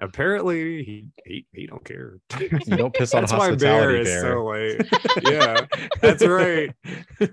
Apparently 0.00 0.82
he 0.84 1.08
he, 1.24 1.46
he 1.52 1.66
don't 1.66 1.84
care. 1.84 2.18
You 2.40 2.76
don't 2.76 2.94
piss 2.94 3.14
on 3.14 3.22
That's 3.26 3.32
why 3.32 3.54
Bear 3.54 3.96
is 3.96 4.08
Bear. 4.08 4.20
so 4.22 4.44
late. 4.46 4.82
yeah, 5.22 5.66
that's 6.00 6.24
right. 6.26 6.72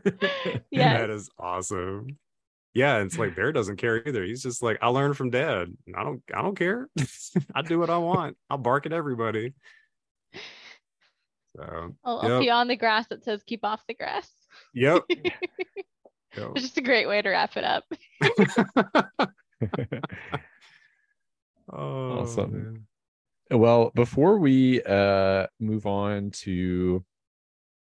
Yes. 0.72 1.00
That 1.00 1.10
is 1.10 1.30
awesome. 1.40 2.18
Yeah, 2.74 2.98
it's 3.04 3.18
like 3.18 3.36
Bear 3.36 3.52
doesn't 3.54 3.78
care 3.78 4.06
either. 4.06 4.24
He's 4.24 4.44
just 4.44 4.62
like, 4.62 4.78
I 4.82 4.88
learned 4.90 5.16
from 5.16 5.30
dad. 5.30 5.70
I 5.96 6.04
don't 6.04 6.22
I 6.36 6.42
don't 6.42 6.58
care. 6.58 6.90
I 7.54 7.62
do 7.62 7.80
what 7.80 7.90
I 7.90 7.98
want. 7.98 8.36
I'll 8.50 8.58
bark 8.58 8.86
at 8.86 8.92
everybody. 8.94 9.54
So 11.56 11.94
I'll, 12.04 12.20
I'll 12.20 12.30
Yep. 12.30 12.42
pee 12.42 12.50
on 12.50 12.68
the 12.68 12.76
grass 12.76 13.08
that 13.08 13.24
says 13.24 13.42
keep 13.44 13.64
off 13.64 13.86
the 13.88 13.94
grass. 13.94 14.30
yep. 14.74 15.04
Yep. 15.10 16.52
It's 16.56 16.62
just 16.64 16.78
a 16.78 16.82
great 16.82 17.08
way 17.08 17.22
to 17.22 17.30
wrap 17.30 17.56
it 17.56 17.64
up. 17.64 17.86
Oh, 21.72 22.20
Awesome. 22.20 22.52
man. 22.54 22.88
well 23.60 23.92
before 23.96 24.40
we 24.40 24.82
uh 24.84 25.48
move 25.60 25.86
on 25.86 26.32
to 26.32 27.04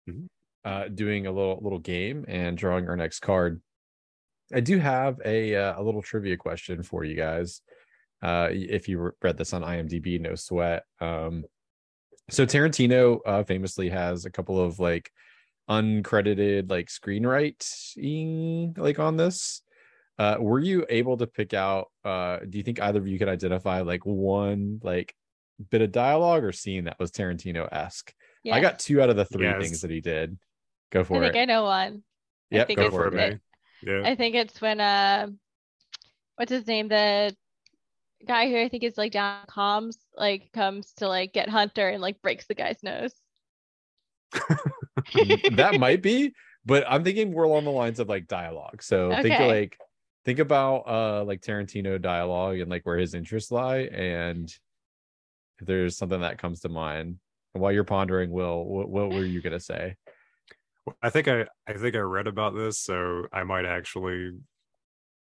Mhm. 0.08 0.26
uh 0.64 0.88
doing 0.88 1.26
a 1.26 1.32
little 1.32 1.58
little 1.62 1.78
game 1.78 2.24
and 2.28 2.56
drawing 2.56 2.88
our 2.88 2.96
next 2.96 3.20
card 3.20 3.60
i 4.52 4.60
do 4.60 4.78
have 4.78 5.20
a 5.24 5.54
uh, 5.56 5.80
a 5.80 5.82
little 5.82 6.02
trivia 6.02 6.36
question 6.36 6.82
for 6.82 7.04
you 7.04 7.14
guys 7.16 7.60
uh 8.22 8.48
if 8.50 8.88
you 8.88 9.12
read 9.22 9.36
this 9.36 9.52
on 9.52 9.62
imdb 9.62 10.20
no 10.20 10.34
sweat 10.34 10.84
um 11.00 11.44
so 12.30 12.44
tarantino 12.46 13.18
uh 13.26 13.42
famously 13.44 13.88
has 13.88 14.24
a 14.24 14.30
couple 14.30 14.60
of 14.60 14.78
like 14.78 15.10
uncredited 15.68 16.70
like 16.70 16.86
screenwriting 16.88 18.76
like 18.78 18.98
on 18.98 19.16
this 19.16 19.62
uh 20.18 20.36
were 20.40 20.58
you 20.60 20.86
able 20.88 21.16
to 21.16 21.26
pick 21.26 21.52
out 21.54 21.88
uh 22.04 22.38
do 22.48 22.58
you 22.58 22.64
think 22.64 22.80
either 22.80 22.98
of 23.00 23.06
you 23.08 23.18
could 23.18 23.28
identify 23.28 23.80
like 23.82 24.04
one 24.06 24.80
like 24.82 25.14
bit 25.70 25.82
of 25.82 25.92
dialogue 25.92 26.44
or 26.44 26.52
scene 26.52 26.84
that 26.84 26.98
was 26.98 27.10
tarantino-esque 27.10 28.12
Yeah. 28.42 28.54
i 28.54 28.60
got 28.60 28.78
two 28.78 29.00
out 29.00 29.10
of 29.10 29.16
the 29.16 29.24
three 29.24 29.46
Yes. 29.46 29.62
things 29.62 29.80
that 29.82 29.90
he 29.90 30.00
did 30.00 30.38
go 30.90 31.00
I 31.00 31.04
for 31.04 31.20
think 31.20 31.34
it 31.34 31.38
I 31.40 31.44
know 31.46 31.64
one. 31.64 32.02
I 32.52 32.64
think 32.64 32.78
go 32.78 32.86
it's 32.86 32.94
for 32.94 33.08
it, 33.08 33.10
the- 33.10 33.16
man. 33.16 33.40
Yeah. 33.82 34.02
I 34.04 34.14
think 34.14 34.34
it's 34.34 34.60
when 34.60 34.80
uh 34.80 35.28
what's 36.36 36.50
his 36.52 36.66
name? 36.66 36.88
The 36.88 37.34
guy 38.26 38.48
who 38.50 38.58
I 38.60 38.68
think 38.68 38.84
is 38.84 38.96
like 38.96 39.12
down 39.12 39.44
comms 39.48 39.96
like 40.16 40.50
comes 40.52 40.92
to 40.98 41.08
like 41.08 41.32
get 41.32 41.48
Hunter 41.48 41.88
and 41.88 42.00
like 42.00 42.20
breaks 42.22 42.46
the 42.46 42.54
guy's 42.54 42.82
nose. 42.82 43.12
that 45.52 45.76
might 45.78 46.02
be 46.02 46.32
but 46.64 46.84
i'm 46.88 47.04
thinking 47.04 47.30
more 47.30 47.44
along 47.44 47.64
the 47.64 47.70
lines 47.70 48.00
of 48.00 48.08
like 48.08 48.26
dialogue 48.26 48.82
so 48.82 49.10
think 49.22 49.38
like 49.40 49.78
think 50.26 50.38
about 50.40 50.82
uh 50.86 51.24
like 51.24 51.40
tarantino 51.40 52.00
dialogue 52.00 52.58
and 52.58 52.70
like 52.70 52.84
where 52.84 52.98
his 52.98 53.14
interests 53.14 53.50
lie 53.50 53.88
and 53.92 54.54
if 55.58 55.66
there's 55.66 55.96
something 55.96 56.20
that 56.20 56.36
comes 56.36 56.60
to 56.60 56.68
mind 56.68 57.16
and 57.54 57.62
while 57.62 57.72
you're 57.72 57.84
pondering 57.84 58.30
will 58.30 58.64
what, 58.64 58.90
what 58.90 59.08
were 59.08 59.24
you 59.24 59.40
gonna 59.40 59.58
say 59.58 59.96
I 61.02 61.10
think 61.10 61.26
I 61.26 61.46
I 61.66 61.72
think 61.72 61.96
I 61.96 61.98
read 61.98 62.28
about 62.28 62.54
this, 62.54 62.78
so 62.78 63.26
I 63.32 63.42
might 63.42 63.64
actually 63.64 64.30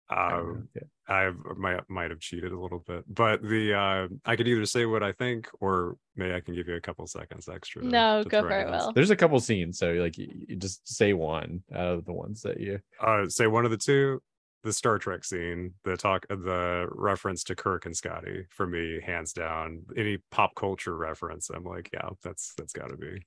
um 0.09 0.67
Yeah. 0.75 0.83
I 1.07 1.31
might 1.55 1.89
might 1.89 2.11
have 2.11 2.19
cheated 2.19 2.51
a 2.51 2.59
little 2.59 2.83
bit. 2.85 3.05
But 3.07 3.41
the 3.41 3.73
uh 3.73 4.07
I 4.25 4.35
could 4.35 4.47
either 4.47 4.65
say 4.65 4.85
what 4.85 5.03
I 5.03 5.13
think 5.13 5.49
or 5.61 5.95
maybe 6.17 6.33
I 6.33 6.41
can 6.41 6.53
give 6.53 6.67
you 6.67 6.75
a 6.75 6.81
couple 6.81 7.07
seconds 7.07 7.47
extra. 7.47 7.81
No, 7.81 8.23
to 8.23 8.29
go 8.29 8.41
throw 8.41 8.49
for 8.49 8.59
it, 8.59 8.71
this. 8.71 8.85
Will. 8.85 8.93
there's 8.93 9.09
a 9.09 9.15
couple 9.15 9.39
scenes 9.39 9.79
so 9.79 9.93
like 9.93 10.17
you, 10.17 10.27
you 10.49 10.55
just 10.57 10.85
say 10.85 11.13
one 11.13 11.63
out 11.73 11.93
of 11.93 12.05
the 12.05 12.13
ones 12.13 12.41
that 12.41 12.59
you 12.59 12.79
Uh 12.99 13.29
say 13.29 13.47
one 13.47 13.63
of 13.63 13.71
the 13.71 13.77
two, 13.77 14.21
the 14.63 14.73
Star 14.73 14.97
Trek 14.97 15.25
scene, 15.25 15.73
the 15.83 15.97
talk 15.97 16.25
the 16.29 16.87
reference 16.91 17.43
to 17.45 17.55
Kirk 17.55 17.85
and 17.85 17.95
Scotty 17.95 18.45
for 18.49 18.65
me, 18.65 19.01
hands 19.05 19.33
down. 19.33 19.83
Any 19.97 20.17
pop 20.31 20.55
culture 20.55 20.95
reference, 20.95 21.49
I'm 21.49 21.65
like, 21.65 21.89
yeah, 21.93 22.09
that's 22.23 22.53
that's 22.57 22.73
gotta 22.73 22.95
be. 22.95 23.25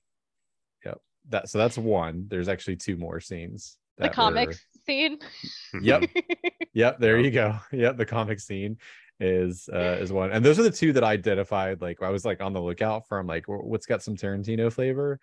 Yep. 0.85 0.99
That 1.29 1.49
so 1.49 1.57
that's 1.57 1.77
one 1.77 2.25
there's 2.27 2.47
actually 2.47 2.77
two 2.77 2.97
more 2.97 3.19
scenes 3.19 3.77
The 3.97 4.09
comic 4.09 4.49
comics 4.49 4.65
scene. 4.85 5.19
Yep. 5.81 6.09
Yep, 6.73 6.99
there 6.99 7.19
you 7.19 7.31
go. 7.31 7.55
Yep, 7.71 7.97
the 7.97 8.05
comic 8.05 8.39
scene 8.39 8.77
is 9.19 9.67
uh 9.73 9.97
is 9.99 10.11
one. 10.11 10.31
And 10.31 10.45
those 10.45 10.59
are 10.59 10.63
the 10.63 10.71
two 10.71 10.93
that 10.93 11.03
I 11.03 11.13
identified 11.13 11.81
like 11.81 12.01
I 12.01 12.09
was 12.09 12.25
like 12.25 12.41
on 12.41 12.53
the 12.53 12.61
lookout 12.61 13.07
for. 13.07 13.19
I'm 13.19 13.27
like 13.27 13.45
what's 13.47 13.85
got 13.85 14.03
some 14.03 14.15
Tarantino 14.15 14.71
flavor? 14.71 15.19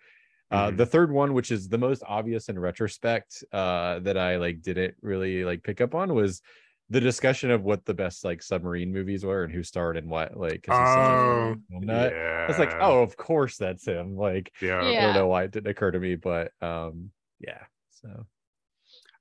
Uh 0.51 0.71
Mhm. 0.71 0.77
the 0.77 0.85
third 0.85 1.11
one 1.11 1.33
which 1.33 1.51
is 1.51 1.69
the 1.69 1.77
most 1.77 2.03
obvious 2.07 2.49
in 2.49 2.59
retrospect 2.59 3.43
uh 3.51 3.99
that 3.99 4.17
I 4.17 4.37
like 4.37 4.61
didn't 4.61 4.95
really 5.01 5.43
like 5.43 5.63
pick 5.63 5.81
up 5.81 5.95
on 5.95 6.13
was 6.13 6.41
the 6.89 7.01
discussion 7.01 7.49
of 7.51 7.63
what 7.63 7.85
the 7.85 7.95
best 7.95 8.23
like 8.23 8.43
submarine 8.43 8.93
movies 8.93 9.25
were 9.25 9.43
and 9.43 9.51
who 9.53 9.63
starred 9.63 9.97
in 9.97 10.07
what 10.09 10.37
like 10.37 10.61
'cause 10.63 10.77
he's 10.77 10.91
such 10.91 11.09
Oh, 11.09 11.55
yeah. 11.81 12.11
I 12.47 12.51
was 12.51 12.59
like, 12.59 12.75
oh, 12.79 13.01
of 13.01 13.17
course 13.17 13.57
that's 13.57 13.85
him. 13.87 14.15
Like 14.15 14.53
yeah. 14.61 14.91
I 14.97 15.01
don't 15.01 15.13
know 15.13 15.27
why 15.27 15.43
it 15.45 15.51
didn't 15.51 15.67
occur 15.71 15.91
to 15.91 15.99
me, 15.99 16.15
but 16.15 16.51
um 16.61 17.11
yeah. 17.39 17.65
So 17.89 18.27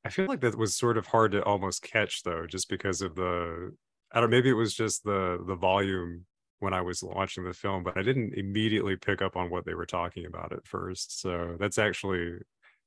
I 0.04 0.10
feel 0.10 0.26
like 0.26 0.40
that 0.42 0.56
was 0.58 0.76
sort 0.76 0.98
of 0.98 1.06
hard 1.08 1.32
to 1.32 1.42
almost 1.44 1.82
catch 1.82 2.22
though, 2.24 2.46
just 2.46 2.68
because 2.68 3.02
of 3.02 3.14
the 3.16 3.76
I 4.12 4.20
don't 4.20 4.30
maybe 4.30 4.50
it 4.50 4.54
was 4.54 4.74
just 4.74 5.04
the 5.04 5.42
the 5.46 5.56
volume 5.56 6.26
when 6.64 6.74
I 6.74 6.80
was 6.80 7.02
watching 7.02 7.44
the 7.44 7.52
film, 7.52 7.84
but 7.84 7.96
I 7.96 8.02
didn't 8.02 8.34
immediately 8.34 8.96
pick 8.96 9.22
up 9.22 9.36
on 9.36 9.50
what 9.50 9.66
they 9.66 9.74
were 9.74 9.86
talking 9.86 10.24
about 10.26 10.52
at 10.52 10.66
first. 10.66 11.20
So 11.20 11.56
that's 11.60 11.78
actually 11.78 12.38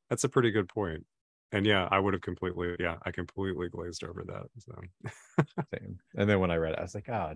that's 0.10 0.24
a 0.24 0.30
pretty 0.30 0.52
good 0.52 0.68
point. 0.68 1.06
And 1.54 1.66
yeah, 1.66 1.88
I 1.90 2.00
would 2.00 2.14
have 2.14 2.22
completely 2.22 2.76
yeah, 2.80 2.96
I 3.06 3.12
completely 3.12 3.70
glazed 3.70 4.04
over 4.04 4.24
that. 4.26 4.48
So 4.58 4.74
same. 5.74 6.00
And 6.18 6.30
then 6.30 6.40
when 6.40 6.52
I 6.52 6.58
read 6.58 6.74
it, 6.74 6.80
I 6.80 6.82
was 6.82 6.96
like, 6.96 7.08
ah, 7.10 7.34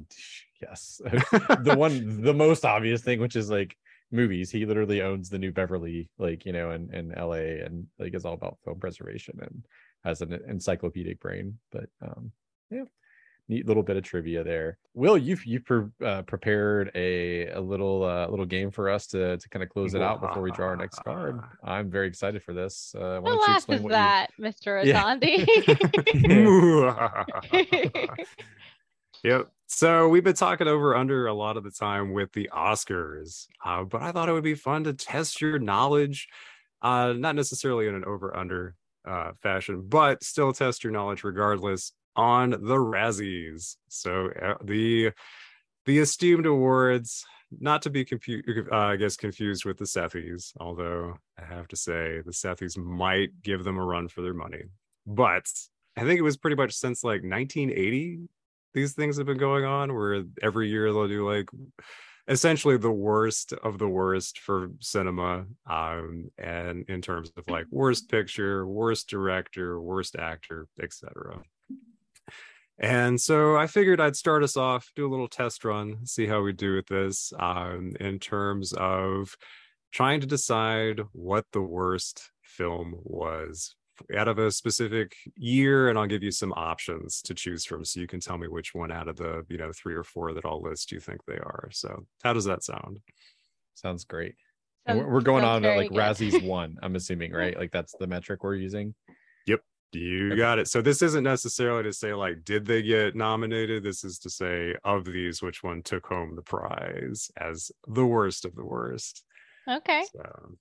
yes. 0.62 1.00
the 1.06 1.76
one 1.78 2.22
the 2.24 2.34
most 2.34 2.66
obvious 2.66 3.04
thing, 3.04 3.22
which 3.22 3.36
is 3.36 3.50
like 3.50 3.78
movies. 4.12 4.50
He 4.52 4.66
literally 4.66 5.02
owns 5.02 5.30
the 5.30 5.40
new 5.40 5.52
Beverly, 5.52 6.10
like, 6.18 6.46
you 6.46 6.52
know, 6.52 6.72
in, 6.72 6.94
in 6.94 7.10
LA 7.10 7.64
and 7.64 7.86
like 8.00 8.16
is 8.16 8.26
all 8.26 8.34
about 8.34 8.58
film 8.66 8.80
preservation 8.80 9.38
and 9.42 9.66
has 10.04 10.22
an 10.22 10.38
encyclopedic 10.48 11.20
brain. 11.20 11.60
But 11.72 11.86
um 12.02 12.32
yeah. 12.72 12.86
Neat 13.52 13.68
little 13.68 13.84
bit 13.84 13.98
of 13.98 14.04
trivia 14.04 14.46
there. 14.46 14.78
Will 14.94 15.18
you've 15.18 15.46
you 15.46 15.60
pre- 15.60 15.90
uh, 16.06 16.22
prepared 16.22 16.90
a 16.96 17.48
a 17.48 17.60
little 17.60 18.06
uh, 18.06 18.28
little 18.30 18.46
game 18.46 18.72
for 18.72 18.90
us 18.90 19.08
to 19.08 19.36
to 19.36 19.50
kind 19.50 19.62
of 19.62 19.68
close 19.68 19.94
it 19.94 20.02
out 20.02 20.22
before 20.22 20.42
we 20.42 20.52
draw 20.52 20.68
our 20.68 20.78
next 20.78 21.00
card. 21.04 21.38
I'm 21.64 21.92
very 21.92 22.08
excited 22.08 22.42
for 22.44 22.54
this. 22.54 22.96
Uh, 22.98 23.20
why 23.20 23.20
What 23.20 23.32
don't 23.32 23.50
you 23.50 23.56
explain 23.56 23.84
what 23.84 23.92
that, 23.92 24.30
Mr. 24.40 24.86
Yeah. 27.52 28.16
Yep. 29.24 29.52
So 29.68 30.08
we've 30.08 30.24
been 30.24 30.34
talking 30.34 30.68
over 30.68 30.96
under 30.96 31.28
a 31.28 31.34
lot 31.34 31.58
of 31.58 31.64
the 31.64 31.72
time 31.72 32.14
with 32.14 32.32
the 32.32 32.50
Oscars, 32.52 33.48
uh, 33.64 33.84
but 33.84 34.02
I 34.02 34.12
thought 34.12 34.30
it 34.30 34.32
would 34.32 34.44
be 34.44 34.56
fun 34.56 34.86
to 34.86 34.94
test 34.94 35.42
your 35.42 35.60
knowledge, 35.60 36.28
uh, 36.82 37.14
not 37.16 37.36
necessarily 37.36 37.88
in 37.88 37.94
an 37.94 38.04
over 38.04 38.36
under 38.36 38.76
uh, 39.06 39.34
fashion, 39.44 39.84
but 39.88 40.24
still 40.24 40.54
test 40.54 40.84
your 40.84 40.92
knowledge 40.92 41.24
regardless 41.24 41.92
on 42.16 42.52
the 42.52 42.78
Razzies. 42.78 43.76
So 43.88 44.30
uh, 44.42 44.56
the 44.64 45.12
the 45.86 46.00
esteemed 46.00 46.46
awards, 46.46 47.26
not 47.60 47.82
to 47.84 47.90
be 47.90 48.06
confu- 48.06 48.68
uh, 48.72 48.76
I 48.76 48.96
guess 48.96 49.18
confused 49.18 49.66
with 49.66 49.78
the 49.78 49.86
Sethies, 49.86 50.54
although 50.60 51.16
I 51.40 51.46
have 51.46 51.68
to 51.70 51.76
say 51.76 52.22
the 52.22 52.32
Sethies 52.32 52.78
might 52.78 53.42
give 53.42 53.64
them 53.64 53.78
a 53.78 53.86
run 53.86 54.08
for 54.08 54.22
their 54.22 54.34
money. 54.34 54.64
But 55.08 55.46
I 55.98 56.02
think 56.02 56.20
it 56.20 56.24
was 56.24 56.38
pretty 56.38 56.56
much 56.56 56.74
since 56.74 57.04
like 57.04 57.24
1980 57.24 58.22
these 58.74 58.94
things 58.94 59.18
have 59.18 59.26
been 59.26 59.38
going 59.38 59.66
on 59.66 59.94
where 59.94 60.24
every 60.42 60.70
year 60.70 60.92
they'll 60.92 61.08
do 61.08 61.30
like 61.30 61.50
essentially 62.28 62.78
the 62.78 62.92
worst 62.92 63.54
of 63.54 63.78
the 63.78 63.88
worst 63.88 64.40
for 64.40 64.70
cinema 64.80 65.46
um 65.70 66.30
and 66.38 66.86
in 66.88 67.02
terms 67.02 67.32
of 67.36 67.44
like 67.50 67.66
worst 67.72 68.10
picture 68.10 68.66
worst 68.66 69.10
director 69.10 69.82
worst 69.82 70.16
actor 70.16 70.68
etc 70.82 71.42
and 72.82 73.20
so 73.22 73.56
i 73.56 73.66
figured 73.68 74.02
i'd 74.02 74.16
start 74.16 74.44
us 74.44 74.58
off 74.58 74.92
do 74.96 75.08
a 75.08 75.10
little 75.10 75.28
test 75.28 75.64
run 75.64 76.06
see 76.06 76.26
how 76.28 76.42
we 76.42 76.52
do 76.52 76.76
with 76.76 76.88
this 76.88 77.32
um 77.40 77.92
in 78.00 78.20
terms 78.20 78.74
of 78.74 79.36
trying 79.92 80.20
to 80.20 80.28
decide 80.28 81.00
what 81.14 81.46
the 81.54 81.62
worst 81.62 82.32
film 82.44 82.96
was 83.04 83.76
out 84.18 84.28
of 84.28 84.40
a 84.40 84.50
specific 84.50 85.14
year 85.36 85.90
and 85.90 86.00
I'll 86.00 86.08
give 86.08 86.24
you 86.24 86.32
some 86.32 86.54
options 86.54 87.22
to 87.24 87.36
choose 87.36 87.66
from 87.66 87.86
so 87.86 88.00
you 88.00 88.08
can 88.08 88.20
tell 88.20 88.38
me 88.38 88.48
which 88.48 88.74
one 88.74 88.92
out 88.92 89.08
of 89.08 89.16
the, 89.18 89.46
you 89.48 89.58
know, 89.58 89.72
three 89.74 89.94
or 89.94 90.04
four 90.04 90.34
that 90.34 90.44
I'll 90.46 90.62
list 90.62 90.92
you 90.92 91.00
think 91.00 91.20
they 91.28 91.36
are. 91.38 91.70
So, 91.72 92.08
how 92.24 92.34
does 92.34 92.46
that 92.46 92.64
sound? 92.64 93.00
Sounds 93.76 94.06
great. 94.06 94.34
We're- 94.88 95.02
Sounds- 95.02 95.12
we're 95.12 95.22
going 95.22 95.44
on 95.44 95.62
like 95.62 95.90
good. 95.90 95.98
Razzies 96.00 96.44
one, 96.44 96.78
I'm 96.82 96.96
assuming, 96.96 97.32
right? 97.32 97.56
Like 97.60 97.72
that's 97.72 97.94
the 98.00 98.08
metric 98.08 98.44
we're 98.44 98.56
using. 98.56 98.96
You 99.94 100.36
got 100.36 100.60
it. 100.60 100.68
So 100.68 100.82
this 100.82 101.02
isn't 101.02 101.24
necessarily 101.24 101.84
to 101.84 101.94
say 101.94 102.14
like, 102.14 102.44
did 102.44 102.66
they 102.66 102.82
get 102.82 103.16
nominated? 103.16 103.84
This 103.84 104.04
is 104.04 104.20
to 104.20 104.30
say 104.30 104.76
of 104.84 105.06
these, 105.06 105.42
which 105.42 105.64
one 105.64 105.84
took 105.84 106.06
home 106.08 106.36
the 106.36 106.42
prize 106.42 107.30
as 107.38 107.72
the 107.88 108.06
worst 108.06 108.46
of 108.46 108.56
the 108.56 108.66
worst. 108.66 109.24
Okay. 109.68 110.06
So, 110.14 110.56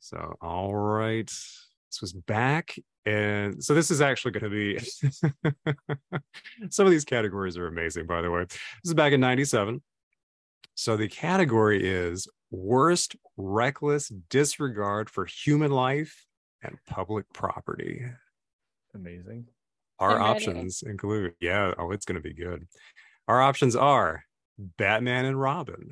so 0.00 0.34
all 0.40 0.74
right. 0.74 1.26
This 1.26 2.00
was 2.00 2.12
back. 2.12 2.76
And 3.06 3.62
so 3.64 3.74
this 3.74 3.90
is 3.90 4.00
actually 4.00 4.32
going 4.32 4.50
to 4.50 4.50
be 4.50 4.78
some 6.70 6.86
of 6.86 6.92
these 6.92 7.04
categories 7.04 7.56
are 7.56 7.66
amazing, 7.66 8.06
by 8.06 8.20
the 8.20 8.30
way. 8.30 8.44
This 8.44 8.90
is 8.90 8.94
back 8.94 9.12
in 9.12 9.20
97. 9.20 9.82
So 10.74 10.96
the 10.96 11.08
category 11.08 11.86
is 11.86 12.28
worst 12.50 13.16
reckless 13.36 14.08
disregard 14.28 15.08
for 15.08 15.26
human 15.26 15.70
life 15.70 16.26
and 16.62 16.76
public 16.86 17.26
property. 17.32 18.04
Amazing. 18.94 19.46
Our 19.98 20.18
I'm 20.18 20.32
ready. 20.32 20.46
options 20.46 20.82
include, 20.82 21.34
yeah, 21.40 21.74
oh, 21.78 21.90
it's 21.92 22.06
going 22.06 22.20
to 22.20 22.26
be 22.26 22.34
good. 22.34 22.66
Our 23.28 23.40
options 23.42 23.76
are 23.76 24.24
Batman 24.58 25.24
and 25.26 25.40
Robin, 25.40 25.90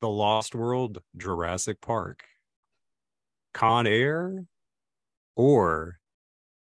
The 0.00 0.08
Lost 0.08 0.54
World, 0.54 0.98
Jurassic 1.16 1.80
Park, 1.80 2.24
Con 3.54 3.86
Air, 3.86 4.44
or 5.36 5.98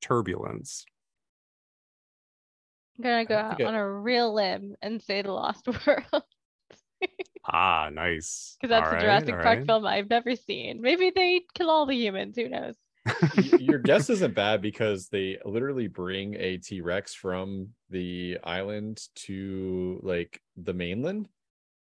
Turbulence. 0.02 0.86
I'm 2.98 3.04
gonna 3.04 3.26
go 3.26 3.36
out 3.36 3.62
on 3.62 3.74
a 3.74 3.92
real 3.92 4.34
limb 4.34 4.76
and 4.82 5.02
say 5.02 5.24
the 5.24 5.32
Lost 5.32 5.68
World. 5.88 6.24
Ah, 7.46 7.90
nice. 7.92 8.58
Because 8.62 8.70
that's 8.70 8.86
All 8.86 8.92
a 8.92 8.96
right, 8.96 9.02
Jurassic 9.02 9.36
all 9.36 9.42
Park 9.42 9.58
right. 9.60 9.66
film 9.66 9.86
I've 9.88 10.10
never 10.10 10.36
seen. 10.36 10.82
Maybe 10.82 11.12
they 11.16 11.42
kill 11.56 11.72
all 11.72 11.88
the 11.88 11.96
humans. 11.96 12.36
Who 12.36 12.48
knows? 12.48 12.76
Your 13.60 13.80
guess 13.80 14.10
isn't 14.10 14.36
bad 14.36 14.62
because 14.62 15.08
they 15.08 15.38
literally 15.46 15.88
bring 15.88 16.36
a 16.36 16.58
T 16.58 16.82
Rex 16.82 17.14
from 17.16 17.70
the 17.90 18.38
island 18.44 19.02
to 19.16 20.00
like 20.04 20.40
the 20.58 20.74
mainland 20.74 21.28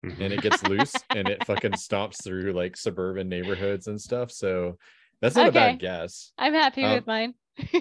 Mhm. 0.06 0.22
and 0.22 0.34
it 0.34 0.42
gets 0.42 0.64
loose 0.64 0.94
and 1.10 1.28
it 1.28 1.46
fucking 1.46 1.72
stomps 1.74 2.24
through 2.24 2.54
like 2.54 2.78
suburban 2.78 3.28
neighborhoods 3.28 3.88
and 3.88 4.00
stuff. 4.00 4.32
So 4.32 4.78
that's 5.22 5.36
not 5.36 5.50
a 5.50 5.52
bad 5.52 5.80
guess. 5.80 6.32
I'm 6.38 6.54
happy 6.54 6.86
Um, 6.86 6.94
with 6.94 7.06
mine. 7.08 7.34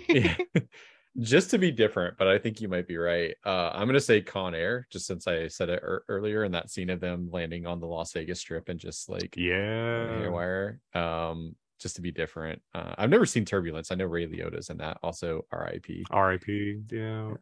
yeah. 0.09 0.37
just 1.21 1.51
to 1.51 1.59
be 1.59 1.71
different, 1.71 2.19
but 2.19 2.27
I 2.27 2.39
think 2.39 2.61
you 2.61 2.67
might 2.69 2.89
be 2.89 2.97
right. 2.97 3.37
Uh, 3.47 3.71
I'm 3.73 3.87
gonna 3.87 4.01
say 4.01 4.21
Con 4.21 4.55
Air, 4.57 4.89
just 4.91 5.07
since 5.07 5.29
I 5.29 5.47
said 5.47 5.69
it 5.69 5.81
ear- 5.83 6.03
earlier 6.09 6.43
in 6.43 6.51
that 6.53 6.71
scene 6.71 6.91
of 6.91 6.99
them 6.99 7.29
landing 7.33 7.67
on 7.67 7.79
the 7.79 7.87
Las 7.87 8.13
Vegas 8.13 8.41
Strip 8.41 8.69
and 8.69 8.81
just 8.81 9.09
like 9.09 9.37
Yeah. 9.37 10.19
haywire. 10.21 10.81
Um, 10.95 11.55
just 11.79 11.97
to 11.97 12.03
be 12.03 12.11
different. 12.11 12.61
Uh, 12.75 12.95
I've 12.99 13.11
never 13.11 13.27
seen 13.27 13.45
Turbulence. 13.45 13.91
I 13.91 13.95
know 13.95 14.07
Ray 14.07 14.27
Liotta's 14.27 14.71
in 14.71 14.79
that. 14.79 14.99
Also, 15.03 15.43
R.I.P. 15.53 16.05
R.I.P. 16.11 16.81
Yeah. 16.91 17.35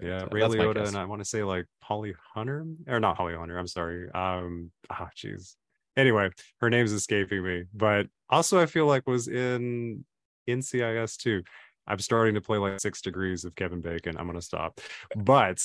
Yeah. 0.00 0.20
So 0.20 0.28
Ray 0.30 0.42
Liotta 0.42 0.86
and 0.86 0.96
I 0.96 1.04
want 1.04 1.20
to 1.22 1.24
say 1.24 1.42
like 1.42 1.66
Holly 1.80 2.14
Hunter 2.34 2.66
or 2.86 3.00
not 3.00 3.16
Holly 3.16 3.34
Hunter. 3.34 3.58
I'm 3.58 3.66
sorry. 3.66 4.10
Um. 4.12 4.70
Ah, 4.90 5.08
jeez. 5.16 5.54
Anyway, 5.96 6.28
her 6.60 6.68
name's 6.68 6.92
escaping 6.92 7.42
me, 7.42 7.64
but 7.72 8.06
also 8.28 8.60
I 8.60 8.66
feel 8.66 8.86
like 8.86 9.06
was 9.06 9.28
in 9.28 10.04
NCIS 10.48 11.16
too. 11.16 11.42
I'm 11.86 11.98
starting 11.98 12.34
to 12.34 12.40
play 12.40 12.58
like 12.58 12.80
six 12.80 13.00
degrees 13.00 13.44
of 13.44 13.54
Kevin 13.54 13.80
Bacon. 13.80 14.16
I'm 14.18 14.26
gonna 14.26 14.42
stop. 14.42 14.80
But 15.14 15.62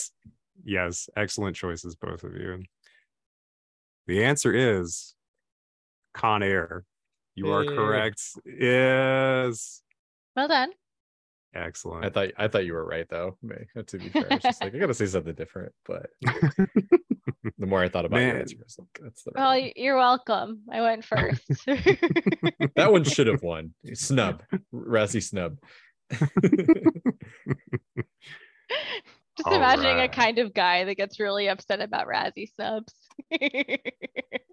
yes, 0.63 1.09
excellent 1.17 1.55
choices, 1.55 1.95
both 1.95 2.23
of 2.23 2.35
you. 2.35 2.63
The 4.07 4.23
answer 4.23 4.53
is 4.53 5.15
Con 6.13 6.43
Air. 6.43 6.85
You 7.35 7.51
are 7.51 7.63
Yay. 7.63 7.75
correct. 7.75 8.21
Yes. 8.45 9.81
Well 10.35 10.47
done. 10.47 10.69
Excellent. 11.53 12.05
I 12.05 12.09
thought 12.09 12.29
I 12.37 12.47
thought 12.47 12.65
you 12.65 12.73
were 12.73 12.85
right 12.85 13.05
though. 13.09 13.37
To 13.87 13.97
be 13.97 14.09
fair, 14.09 14.25
I 14.29 14.35
was 14.35 14.43
just 14.43 14.61
like 14.63 14.73
I 14.73 14.77
gotta 14.77 14.93
say 14.93 15.05
something 15.05 15.33
different. 15.33 15.73
But 15.85 16.07
the 16.21 17.65
more 17.65 17.81
I 17.83 17.89
thought 17.89 18.05
about 18.05 18.21
your 18.21 18.37
answer, 18.37 18.55
I 18.59 18.63
was 18.63 18.77
like, 18.79 18.87
that's 19.01 19.23
the 19.23 19.31
right 19.35 19.41
Well, 19.41 19.59
one. 19.61 19.71
you're 19.75 19.97
welcome. 19.97 20.61
I 20.71 20.81
went 20.81 21.03
first. 21.03 21.41
that 21.67 22.87
one 22.91 23.03
should 23.03 23.27
have 23.27 23.43
won. 23.43 23.73
Snub, 23.93 24.43
Razzie 24.73 25.21
snub. 25.23 25.57
Just 29.37 29.47
All 29.47 29.55
imagining 29.55 29.99
a 30.01 30.09
kind 30.09 30.39
of 30.39 30.53
guy 30.53 30.83
that 30.85 30.95
gets 30.95 31.19
really 31.19 31.47
upset 31.47 31.81
about 31.81 32.07
Razzie 32.07 32.49
subs. 32.59 32.93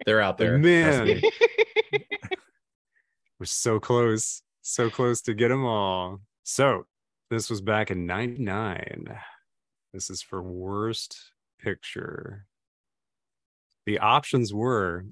They're 0.06 0.20
out 0.20 0.38
there. 0.38 0.56
Man. 0.58 1.20
We're 3.38 3.46
so 3.46 3.78
close, 3.78 4.42
so 4.62 4.90
close 4.90 5.20
to 5.22 5.34
get 5.34 5.48
them 5.48 5.64
all. 5.64 6.20
So 6.42 6.86
this 7.30 7.48
was 7.48 7.60
back 7.60 7.90
in 7.90 8.06
99. 8.06 9.16
This 9.92 10.10
is 10.10 10.22
for 10.22 10.42
worst 10.42 11.32
picture. 11.60 12.46
The 13.86 14.00
options 14.00 14.52
were 14.52 15.06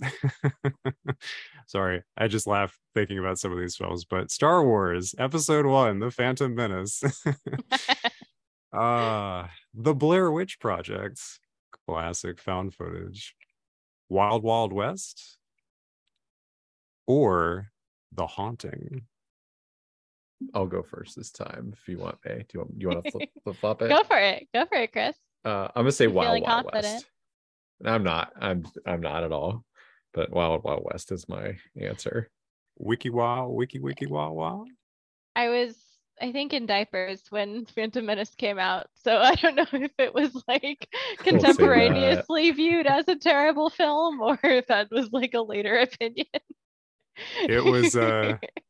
sorry, 1.66 2.02
I 2.16 2.28
just 2.28 2.46
laugh 2.46 2.78
thinking 2.94 3.18
about 3.18 3.38
some 3.38 3.52
of 3.52 3.58
these 3.58 3.76
films, 3.76 4.04
but 4.04 4.30
Star 4.30 4.64
Wars 4.64 5.14
Episode 5.18 5.64
One, 5.64 6.00
The 6.00 6.10
Phantom 6.10 6.54
Menace. 6.54 7.02
uh 8.72 9.46
The 9.72 9.94
Blair 9.94 10.30
Witch 10.30 10.58
Project, 10.58 11.20
classic 11.86 12.40
found 12.40 12.74
footage. 12.74 13.34
Wild 14.08 14.42
Wild 14.42 14.72
West, 14.72 15.38
or 17.06 17.70
The 18.16 18.26
Haunting. 18.26 19.02
I'll 20.54 20.66
go 20.66 20.82
first 20.82 21.16
this 21.16 21.30
time 21.30 21.72
if 21.72 21.88
you 21.88 21.98
want, 21.98 22.18
May. 22.24 22.38
Do 22.38 22.44
you 22.54 22.60
want 22.60 22.72
you 22.78 22.88
want 22.88 23.04
to 23.04 23.10
flip, 23.10 23.28
flip 23.44 23.56
flop 23.56 23.82
it? 23.82 23.88
Go 23.88 24.02
for 24.04 24.18
it. 24.18 24.48
Go 24.52 24.66
for 24.66 24.78
it, 24.78 24.92
Chris. 24.92 25.16
Uh, 25.44 25.68
I'm 25.74 25.82
gonna 25.82 25.92
say 25.92 26.04
You 26.04 26.10
Wild 26.10 26.42
Wild 26.42 26.64
confident? 26.64 26.94
West. 26.94 27.06
I'm 27.84 28.02
not. 28.02 28.32
I'm 28.40 28.64
I'm 28.86 29.00
not 29.00 29.24
at 29.24 29.32
all. 29.32 29.64
But 30.12 30.30
Wild 30.30 30.64
Wild 30.64 30.82
West 30.90 31.12
is 31.12 31.28
my 31.28 31.56
answer. 31.80 32.30
Wiki 32.78 33.10
wow, 33.10 33.48
wiki 33.48 33.78
wiki 33.78 34.06
wow 34.06 34.32
wow. 34.32 34.64
I 35.34 35.50
was, 35.50 35.76
I 36.20 36.32
think, 36.32 36.54
in 36.54 36.64
diapers 36.64 37.22
when 37.28 37.66
Phantom 37.66 38.04
Menace 38.04 38.34
came 38.34 38.58
out, 38.58 38.86
so 38.94 39.18
I 39.18 39.34
don't 39.34 39.54
know 39.54 39.66
if 39.72 39.92
it 39.98 40.14
was 40.14 40.42
like 40.48 40.88
contemporaneously 41.18 42.50
viewed 42.52 42.86
as 42.86 43.06
a 43.08 43.16
terrible 43.16 43.68
film 43.70 44.20
or 44.20 44.38
if 44.42 44.66
that 44.68 44.90
was 44.90 45.10
like 45.12 45.34
a 45.34 45.42
later 45.42 45.76
opinion. 45.80 46.26
It 47.48 47.64
was, 47.64 47.96
uh, 47.96 48.36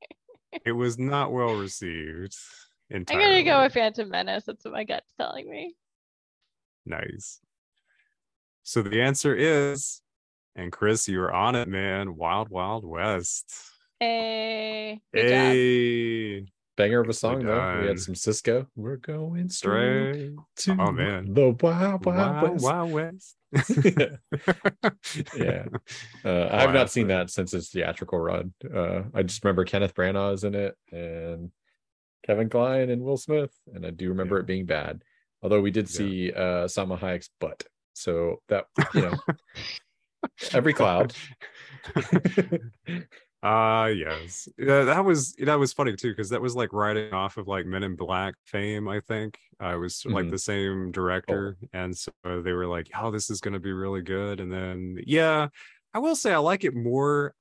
It 0.65 0.73
was 0.73 0.99
not 0.99 1.33
well 1.33 1.55
received. 1.55 2.37
I'm 2.93 3.05
gonna 3.05 3.43
go 3.43 3.63
with 3.63 3.75
Phantom 3.75 4.09
Menace. 4.09 4.45
That's 4.47 4.65
what 4.65 4.75
my 4.75 4.85
gut's 4.85 5.13
telling 5.19 5.51
me. 5.51 5.75
nice. 6.85 7.41
So 8.63 8.83
the 8.83 9.03
answer 9.03 9.35
is, 9.35 10.01
and 10.55 10.73
Chris, 10.73 11.09
you 11.09 11.19
were 11.19 11.33
on 11.33 11.55
it, 11.55 11.69
man. 11.69 12.17
Wild 12.17 12.49
Wild 12.49 12.85
West. 12.85 13.53
Hey. 14.01 15.01
Hey, 15.13 16.47
Banger 16.77 17.01
of 17.01 17.09
a 17.09 17.13
song 17.15 17.45
though. 17.45 17.79
We 17.81 17.87
had 17.89 17.99
some 17.99 18.15
Sisqó. 18.15 18.67
We're 18.77 18.97
going 18.97 19.49
straight 19.49 20.15
straight. 20.15 20.37
to 20.77 20.77
Oh, 20.79 20.93
man. 20.93 21.33
the 21.33 21.57
Wild 21.61 22.05
Wild 22.05 22.07
Wild 22.07 22.51
West. 22.53 22.65
Wild 22.65 22.93
West. 22.93 23.37
Yeah. 25.37 25.67
Uh, 26.25 26.49
I 26.51 26.61
have 26.63 26.75
not 26.75 26.91
seen 26.91 27.09
that 27.09 27.31
since 27.31 27.55
its 27.55 27.71
theatrical 27.71 28.19
run. 28.19 28.53
Uh, 28.75 29.03
I 29.15 29.23
just 29.23 29.43
remember 29.45 29.65
Kenneth 29.65 29.95
Branagh 29.95 30.35
is 30.35 30.45
in 30.45 30.55
it 30.55 30.75
and 30.93 31.51
Kevin 32.27 32.49
Kline 32.51 32.91
and 32.91 33.03
Will 33.03 33.17
Smith, 33.17 33.53
and 33.73 33.87
I 33.87 33.91
do 33.91 34.09
remember 34.11 34.37
Yeah. 34.37 34.41
it 34.41 34.47
being 34.47 34.67
bad. 34.67 35.03
Although 35.43 35.61
we 35.61 35.71
did 35.71 35.87
Yeah. 35.91 35.97
see 35.97 36.33
uh, 36.33 36.67
Salma 36.67 36.99
Hayek's 36.99 37.31
butt, 37.41 37.65
so 37.95 38.43
that 38.49 38.67
you 38.95 39.03
know, 39.03 39.15
every 40.53 40.73
cloud. 40.75 41.15
Ah, 43.43 43.87
yes. 43.87 44.49
Yeah, 44.59 44.85
that 44.85 45.05
was 45.05 45.35
that 45.35 45.55
was 45.59 45.73
funny 45.73 45.95
too 45.95 46.11
because 46.11 46.31
that 46.31 46.41
was 46.43 46.57
like 46.57 46.73
riding 46.73 47.13
off 47.13 47.37
of 47.37 47.47
like 47.47 47.67
Men 47.67 47.83
in 47.85 47.95
Black 47.95 48.35
fame. 48.45 48.89
I 48.89 49.01
think 49.01 49.39
uh, 49.63 49.75
it 49.75 49.79
was 49.79 50.05
like 50.07 50.29
Mhm. 50.29 50.31
the 50.31 50.39
same 50.39 50.91
director, 50.91 51.57
and 51.73 51.97
so 51.97 52.11
they 52.25 52.53
were 52.53 52.67
like, 52.67 52.89
"Oh, 52.95 53.11
this 53.11 53.31
is 53.31 53.41
going 53.41 53.55
to 53.55 53.61
be 53.61 53.73
really 53.73 54.03
good." 54.03 54.41
And 54.41 54.51
then, 54.53 54.99
yeah, 55.07 55.49
I 55.95 55.99
will 56.01 56.17
say 56.17 56.33
I 56.33 56.39
like 56.39 56.65
it 56.65 56.75
more. 56.75 57.35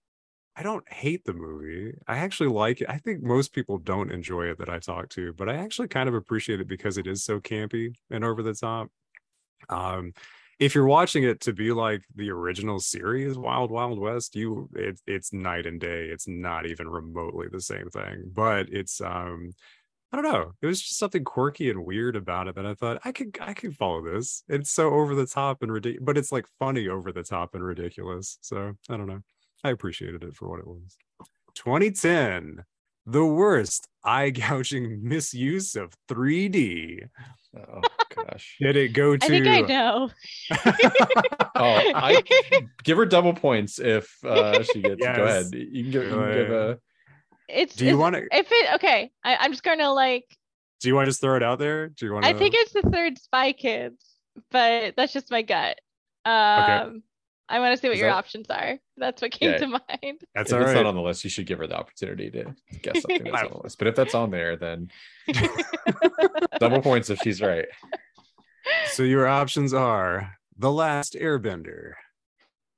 I 0.55 0.63
don't 0.63 0.91
hate 0.91 1.25
the 1.25 1.33
movie. 1.33 1.93
I 2.07 2.17
actually 2.19 2.49
like 2.49 2.81
it. 2.81 2.89
I 2.89 2.99
think 2.99 3.23
most 3.23 3.53
people 3.53 3.77
don't 3.79 4.11
enjoy 4.11 4.47
it 4.51 4.59
that 4.59 4.69
I 4.69 4.79
talk 4.79 5.09
to, 5.11 5.33
but 5.33 5.49
I 5.49 5.55
actually 5.55 5.89
kind 5.89 6.09
of 6.09 6.15
appreciate 6.15 6.61
it 6.61 6.67
because 6.67 6.97
it 6.97 7.07
is 7.07 7.23
so 7.25 7.39
campy 7.41 7.95
and 8.11 8.23
over 8.25 8.43
the 8.43 8.53
top. 8.55 8.89
Um, 9.69 10.13
if 10.59 10.73
you're 10.73 10.85
watching 10.85 11.23
it 11.23 11.41
to 11.41 11.53
be 11.53 11.71
like 11.71 12.03
the 12.15 12.31
original 12.31 12.79
series 12.79 13.37
wild 13.37 13.71
wild 13.71 13.99
west 13.99 14.35
you 14.35 14.69
it, 14.73 14.99
it's 15.05 15.33
night 15.33 15.65
and 15.65 15.79
day. 15.79 16.05
It's 16.05 16.27
not 16.27 16.65
even 16.65 16.87
remotely 16.87 17.47
the 17.51 17.61
same 17.61 17.89
thing 17.89 18.31
but 18.33 18.69
it's 18.69 19.01
um 19.01 19.51
i 20.11 20.17
don't 20.17 20.31
know. 20.31 20.53
It 20.61 20.67
was 20.67 20.81
just 20.81 20.97
something 20.97 21.23
quirky 21.23 21.69
and 21.69 21.85
weird 21.85 22.15
about 22.15 22.47
it 22.47 22.55
that 22.55 22.65
i 22.65 22.73
thought 22.73 23.01
i 23.03 23.11
could 23.11 23.37
i 23.41 23.53
could 23.53 23.75
follow 23.75 24.03
this. 24.03 24.43
It's 24.47 24.71
so 24.71 24.93
over 24.93 25.15
the 25.15 25.27
top 25.27 25.61
and 25.61 25.71
ridiculous 25.71 26.05
but 26.05 26.17
it's 26.17 26.31
like 26.31 26.45
funny 26.59 26.87
over 26.87 27.11
the 27.11 27.23
top 27.23 27.55
and 27.55 27.63
ridiculous. 27.63 28.37
So 28.41 28.73
i 28.89 28.97
don't 28.97 29.07
know. 29.07 29.21
I 29.63 29.71
appreciated 29.71 30.23
it 30.23 30.35
for 30.35 30.47
what 30.47 30.59
it 30.59 30.67
was. 30.67 30.97
2010, 31.55 32.63
the 33.05 33.25
worst 33.25 33.87
eye 34.03 34.29
gouging 34.29 34.99
misuse 35.07 35.75
of 35.75 35.93
3D. 36.09 37.07
Oh 37.57 37.81
gosh. 38.15 38.57
Did 38.59 38.75
it 38.75 38.89
go 38.89 39.15
to? 39.15 39.25
I 39.25 39.29
think 39.29 39.47
I 39.47 39.61
know. 39.61 40.09
Oh, 41.57 41.81
I 41.95 42.21
give 42.83 42.97
her 42.97 43.05
double 43.05 43.33
points 43.33 43.79
if 43.79 44.13
uh, 44.25 44.61
she 44.61 44.81
gets. 44.81 45.01
Go 45.01 45.23
ahead. 45.23 45.45
You 45.53 45.83
can 45.83 45.91
give. 45.91 46.03
You 46.03 46.09
can 46.09 46.33
give 46.33 46.51
a. 46.51 46.79
it's 47.47 47.75
Do 47.77 47.85
you 47.85 47.97
want 47.97 48.15
to? 48.15 48.27
if 48.29 48.47
it 48.51 48.73
okay, 48.75 49.09
I, 49.23 49.37
I'm 49.37 49.51
just 49.51 49.63
gonna 49.63 49.93
like 49.93 50.25
Do 50.81 50.89
you 50.89 50.95
want 50.95 51.05
to 51.05 51.11
just 51.11 51.21
throw 51.21 51.37
it 51.37 51.43
out 51.43 51.59
there? 51.59 51.87
Do 51.87 52.07
you 52.07 52.13
want? 52.13 52.25
I 52.25 52.33
think 52.33 52.55
it's 52.57 52.73
the 52.73 52.81
third 52.81 53.17
Spy 53.17 53.53
Kids, 53.53 54.03
but 54.51 54.95
that's 54.97 55.13
just 55.13 55.31
my 55.31 55.43
gut. 55.43 55.79
Um 56.25 57.03
I 57.47 57.59
want 57.59 57.75
to 57.75 57.81
see 57.81 57.87
what 57.87 57.93
Is 57.95 57.99
your 58.01 58.09
that- 58.09 58.15
options 58.17 58.47
are. 58.49 58.79
That's 58.97 59.21
what 59.21 59.31
came 59.31 59.51
Yeah. 59.51 59.57
to 59.59 59.67
mind. 59.67 59.81
that's 60.35 60.51
if 60.51 60.55
all 60.55 60.61
it's 60.63 60.67
right. 60.69 60.73
not 60.75 60.85
on 60.87 60.95
the 60.95 61.01
list, 61.01 61.23
you 61.23 61.29
should 61.29 61.45
give 61.45 61.59
her 61.59 61.67
the 61.67 61.77
opportunity 61.77 62.31
to 62.31 62.55
guess 62.81 63.01
something 63.01 63.23
that's 63.23 63.43
on 63.43 63.51
the 63.51 63.61
list. 63.63 63.77
But 63.77 63.87
if 63.87 63.95
that's 63.95 64.15
on 64.15 64.31
there, 64.31 64.55
then 64.55 64.89
double 66.59 66.81
points 66.81 67.09
if 67.09 67.19
she's 67.19 67.41
right. 67.41 67.65
So 68.87 69.03
your 69.03 69.27
options 69.27 69.73
are 69.73 70.37
The 70.57 70.71
Last 70.71 71.13
Airbender, 71.13 71.91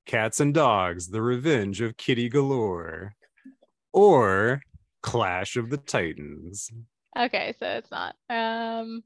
Cats 0.06 0.40
and 0.40 0.54
Dogs, 0.54 1.08
The 1.10 1.22
Revenge 1.22 1.80
of 1.82 1.96
Kitty 1.98 2.28
Galore, 2.30 3.14
or 3.94 4.62
Clash 5.02 5.56
of 5.56 5.70
the 5.70 5.78
Titans. 5.78 6.70
Okay, 7.18 7.54
so 7.58 7.66
it's 7.68 7.90
not. 7.92 8.16
Um 8.30 9.04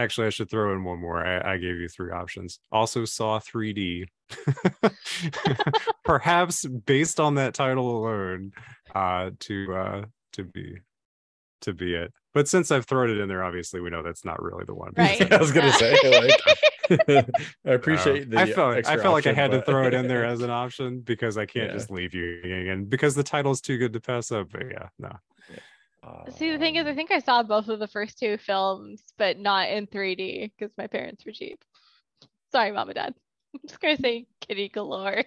Actually, 0.00 0.28
I 0.28 0.30
should 0.30 0.50
throw 0.50 0.72
in 0.74 0.82
one 0.84 0.98
more. 0.98 1.24
I, 1.24 1.54
I 1.54 1.56
gave 1.58 1.76
you 1.76 1.88
three 1.88 2.10
options. 2.12 2.58
Also 2.72 3.04
saw 3.04 3.38
3D. 3.38 4.06
Perhaps 6.04 6.64
based 6.66 7.20
on 7.20 7.34
that 7.36 7.54
title 7.54 7.98
alone, 7.98 8.52
uh, 8.94 9.30
to 9.40 9.74
uh 9.74 10.04
to 10.32 10.44
be 10.44 10.76
to 11.62 11.72
be 11.74 11.94
it. 11.94 12.12
But 12.32 12.48
since 12.48 12.70
I've 12.70 12.86
thrown 12.86 13.10
it 13.10 13.18
in 13.18 13.28
there, 13.28 13.42
obviously 13.44 13.80
we 13.80 13.90
know 13.90 14.02
that's 14.02 14.24
not 14.24 14.42
really 14.42 14.64
the 14.64 14.74
one. 14.74 14.92
Right. 14.96 15.30
I 15.32 15.36
was 15.36 15.52
gonna 15.52 15.72
say, 15.72 15.94
like, 16.88 17.08
I 17.66 17.70
appreciate 17.72 18.28
Uh, 18.28 18.30
the. 18.30 18.38
I 18.40 18.52
felt 18.52 18.74
I 18.74 18.78
extra 18.78 19.02
felt 19.02 19.12
like 19.14 19.26
I 19.26 19.30
option, 19.30 19.34
had 19.36 19.50
to 19.52 19.62
throw 19.62 19.86
it 19.86 19.94
in 19.94 20.08
there 20.08 20.24
as 20.24 20.40
an 20.40 20.50
option 20.50 21.00
because 21.00 21.36
I 21.36 21.46
can't 21.46 21.66
Yeah. 21.68 21.74
just 21.74 21.90
leave 21.90 22.14
you 22.14 22.40
hanging. 22.42 22.68
And 22.70 22.88
because 22.88 23.14
the 23.14 23.22
title's 23.24 23.60
too 23.60 23.76
good 23.78 23.92
to 23.92 24.00
pass 24.00 24.30
up. 24.32 24.48
But 24.52 24.62
yeah, 24.70 24.88
no. 24.98 25.10
See 26.30 26.50
the 26.50 26.58
thing 26.58 26.76
is 26.76 26.86
I 26.86 26.90
Um, 26.90 26.96
think 26.96 27.10
I 27.10 27.18
saw 27.20 27.42
both 27.42 27.68
of 27.68 27.78
the 27.78 27.88
first 27.88 28.18
two 28.18 28.38
films, 28.38 29.02
but 29.18 29.38
not 29.38 29.70
in 29.70 29.86
3D 29.86 30.52
because 30.56 30.72
my 30.78 30.86
parents 30.86 31.24
were 31.24 31.32
cheap. 31.32 31.62
Sorry, 32.52 32.72
mom 32.72 32.88
and 32.88 32.94
dad. 32.96 33.14
I'm 33.54 33.60
just 33.68 33.80
gonna 33.80 33.96
say 33.96 34.26
Kitty 34.40 34.68
Galore. 34.68 35.24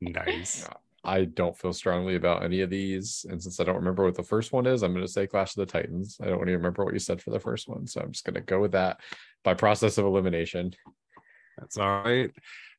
Nice. 0.00 0.66
I 1.04 1.24
don't 1.24 1.56
feel 1.56 1.72
strongly 1.72 2.14
about 2.16 2.42
any 2.42 2.60
of 2.60 2.68
these, 2.70 3.24
and 3.28 3.42
since 3.42 3.58
I 3.58 3.64
don't 3.64 3.76
remember 3.76 4.04
what 4.04 4.14
the 4.14 4.22
first 4.22 4.52
one 4.52 4.66
is, 4.66 4.82
I'm 4.82 4.92
going 4.92 5.04
to 5.04 5.10
say 5.10 5.26
Clash 5.26 5.56
of 5.56 5.66
the 5.66 5.72
Titans. 5.72 6.18
I 6.20 6.26
don't 6.26 6.42
even 6.42 6.54
remember 6.54 6.84
what 6.84 6.92
you 6.92 7.00
said 7.00 7.22
for 7.22 7.30
the 7.30 7.40
first 7.40 7.68
one, 7.68 7.86
so 7.86 8.02
I'm 8.02 8.12
just 8.12 8.24
going 8.24 8.34
to 8.34 8.42
go 8.42 8.60
with 8.60 8.72
that 8.72 9.00
by 9.42 9.54
process 9.54 9.96
of 9.96 10.04
elimination. 10.04 10.72
That's 11.56 11.78
all 11.78 12.02
right. 12.02 12.30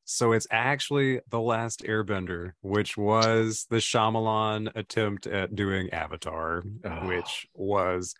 So 0.03 0.31
it's 0.33 0.47
actually 0.51 1.21
The 1.29 1.39
Last 1.39 1.83
Airbender, 1.83 2.51
which 2.61 2.97
was 2.97 3.65
the 3.69 3.77
Shyamalan 3.77 4.71
attempt 4.75 5.27
at 5.27 5.55
doing 5.55 5.89
Avatar, 5.91 6.63
Oh. 6.83 7.07
which 7.07 7.47
was 7.53 8.13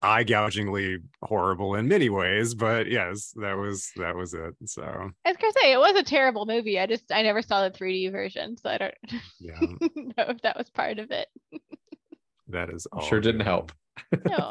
eye 0.00 0.24
gougingly 0.24 0.98
horrible 1.22 1.74
in 1.74 1.86
many 1.86 2.08
ways. 2.08 2.54
But 2.54 2.88
yes, 2.90 3.32
that 3.36 3.56
was 3.58 3.90
that 3.96 4.16
was 4.16 4.32
it. 4.34 4.54
So 4.64 4.82
I 4.82 5.28
was 5.28 5.36
gonna 5.36 5.52
say 5.60 5.72
it 5.72 5.78
was 5.78 5.96
a 5.96 6.02
terrible 6.02 6.46
movie. 6.46 6.78
I 6.80 6.86
just 6.86 7.12
I 7.12 7.22
never 7.22 7.42
saw 7.42 7.68
the 7.68 7.76
3D 7.76 8.10
version, 8.10 8.56
so 8.56 8.70
I 8.70 8.78
don't 8.78 8.94
yeah, 9.38 9.60
know 9.96 10.24
if 10.28 10.40
that 10.42 10.56
was 10.56 10.70
part 10.70 10.98
of 10.98 11.10
it. 11.10 11.28
that 12.48 12.70
is 12.70 12.86
all. 12.86 13.02
Sure 13.02 13.20
didn't 13.20 13.42
help. 13.42 13.72
No. 14.26 14.50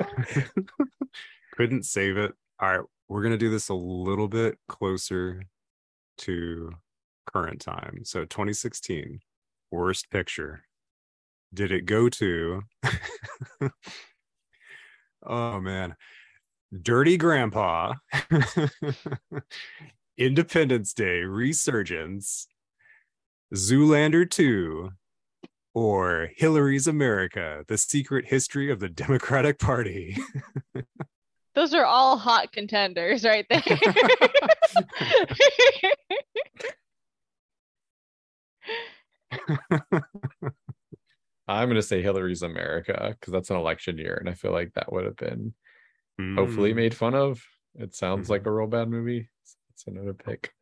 Couldn't 1.55 1.83
save 1.85 2.17
it. 2.17 2.33
All 2.59 2.69
right, 2.77 2.85
we're 3.09 3.23
gonna 3.23 3.37
do 3.37 3.49
this 3.49 3.69
a 3.69 3.73
little 3.73 4.27
bit 4.27 4.57
closer 4.67 5.41
to 6.20 6.72
current 7.32 7.62
time. 7.62 8.01
So 8.03 8.26
2016, 8.26 9.20
worst 9.72 10.09
picture. 10.09 10.64
Did 11.53 11.72
it 11.72 11.86
go 11.86 12.09
to? 12.09 12.62
oh 15.26 15.59
man, 15.59 15.95
Dirty 16.82 17.18
Grandpa, 17.18 17.95
Independence 20.18 20.93
Day, 20.93 21.24
Resurgence, 21.24 22.47
Zoolander 23.53 24.30
2, 24.30 24.91
or 25.74 26.30
Hillary's 26.38 26.88
America: 26.88 27.66
The 27.68 27.78
Secret 27.78 28.28
History 28.28 28.72
of 28.72 28.80
the 28.80 28.89
Democratic 28.89 29.59
Party. 29.59 30.18
Those 31.53 31.73
are 31.73 31.85
all 31.85 32.17
hot 32.17 32.51
contenders 32.51 33.23
right 33.25 33.45
there. 33.49 33.61
I'm 41.47 41.67
going 41.67 41.75
to 41.75 41.81
say 41.81 42.01
Hillary's 42.01 42.43
America 42.43 43.15
because 43.19 43.33
that's 43.33 43.49
an 43.49 43.57
election 43.57 43.97
year, 43.97 44.15
and 44.15 44.29
I 44.29 44.33
feel 44.33 44.51
like 44.51 44.73
that 44.73 44.91
would 44.91 45.05
have 45.05 45.17
been 45.17 45.53
hopefully 46.35 46.71
Mm. 46.71 46.75
made 46.75 46.95
fun 46.95 47.15
of. 47.15 47.43
It 47.75 47.95
sounds 47.95 48.27
Mhm. 48.27 48.31
like 48.31 48.45
a 48.45 48.51
real 48.51 48.67
bad 48.67 48.89
movie. 48.89 49.29
It's 49.71 49.87
another 49.87 50.13
pick. 50.13 50.53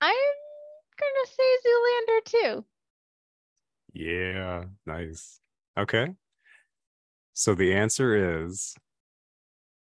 I'm 0.00 0.14
gonna 0.96 1.26
say 1.26 1.58
Zoolander 1.66 2.24
too. 2.24 2.64
Yeah, 3.92 4.64
nice. 4.86 5.40
Okay. 5.76 6.14
So 7.34 7.54
the 7.54 7.72
answer 7.74 8.44
is 8.44 8.74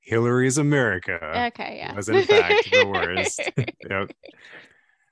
Hillary's 0.01 0.57
America 0.57 1.17
Okay, 1.53 1.77
yeah. 1.77 1.95
was 1.95 2.09
in 2.09 2.23
fact 2.23 2.69
the 2.71 2.85
worst. 2.87 3.41
yep. 3.89 4.11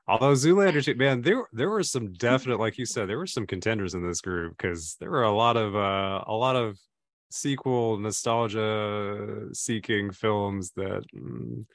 Although 0.07 0.33
Zoolander, 0.33 0.83
too- 0.83 0.95
man, 0.95 1.21
there 1.21 1.47
there 1.53 1.69
were 1.69 1.83
some 1.83 2.11
definite, 2.13 2.59
like 2.59 2.77
you 2.77 2.85
said, 2.85 3.07
there 3.07 3.17
were 3.17 3.27
some 3.27 3.47
contenders 3.47 3.93
in 3.93 4.05
this 4.05 4.19
group 4.21 4.57
because 4.57 4.95
there 4.99 5.09
were 5.09 5.23
a 5.23 5.31
lot 5.31 5.55
of 5.57 5.75
uh, 5.75 6.23
a 6.27 6.33
lot 6.33 6.55
of 6.55 6.77
sequel 7.29 7.97
nostalgia 7.97 9.47
seeking 9.53 10.11
films 10.11 10.71
that 10.75 11.03
mm, 11.15 11.65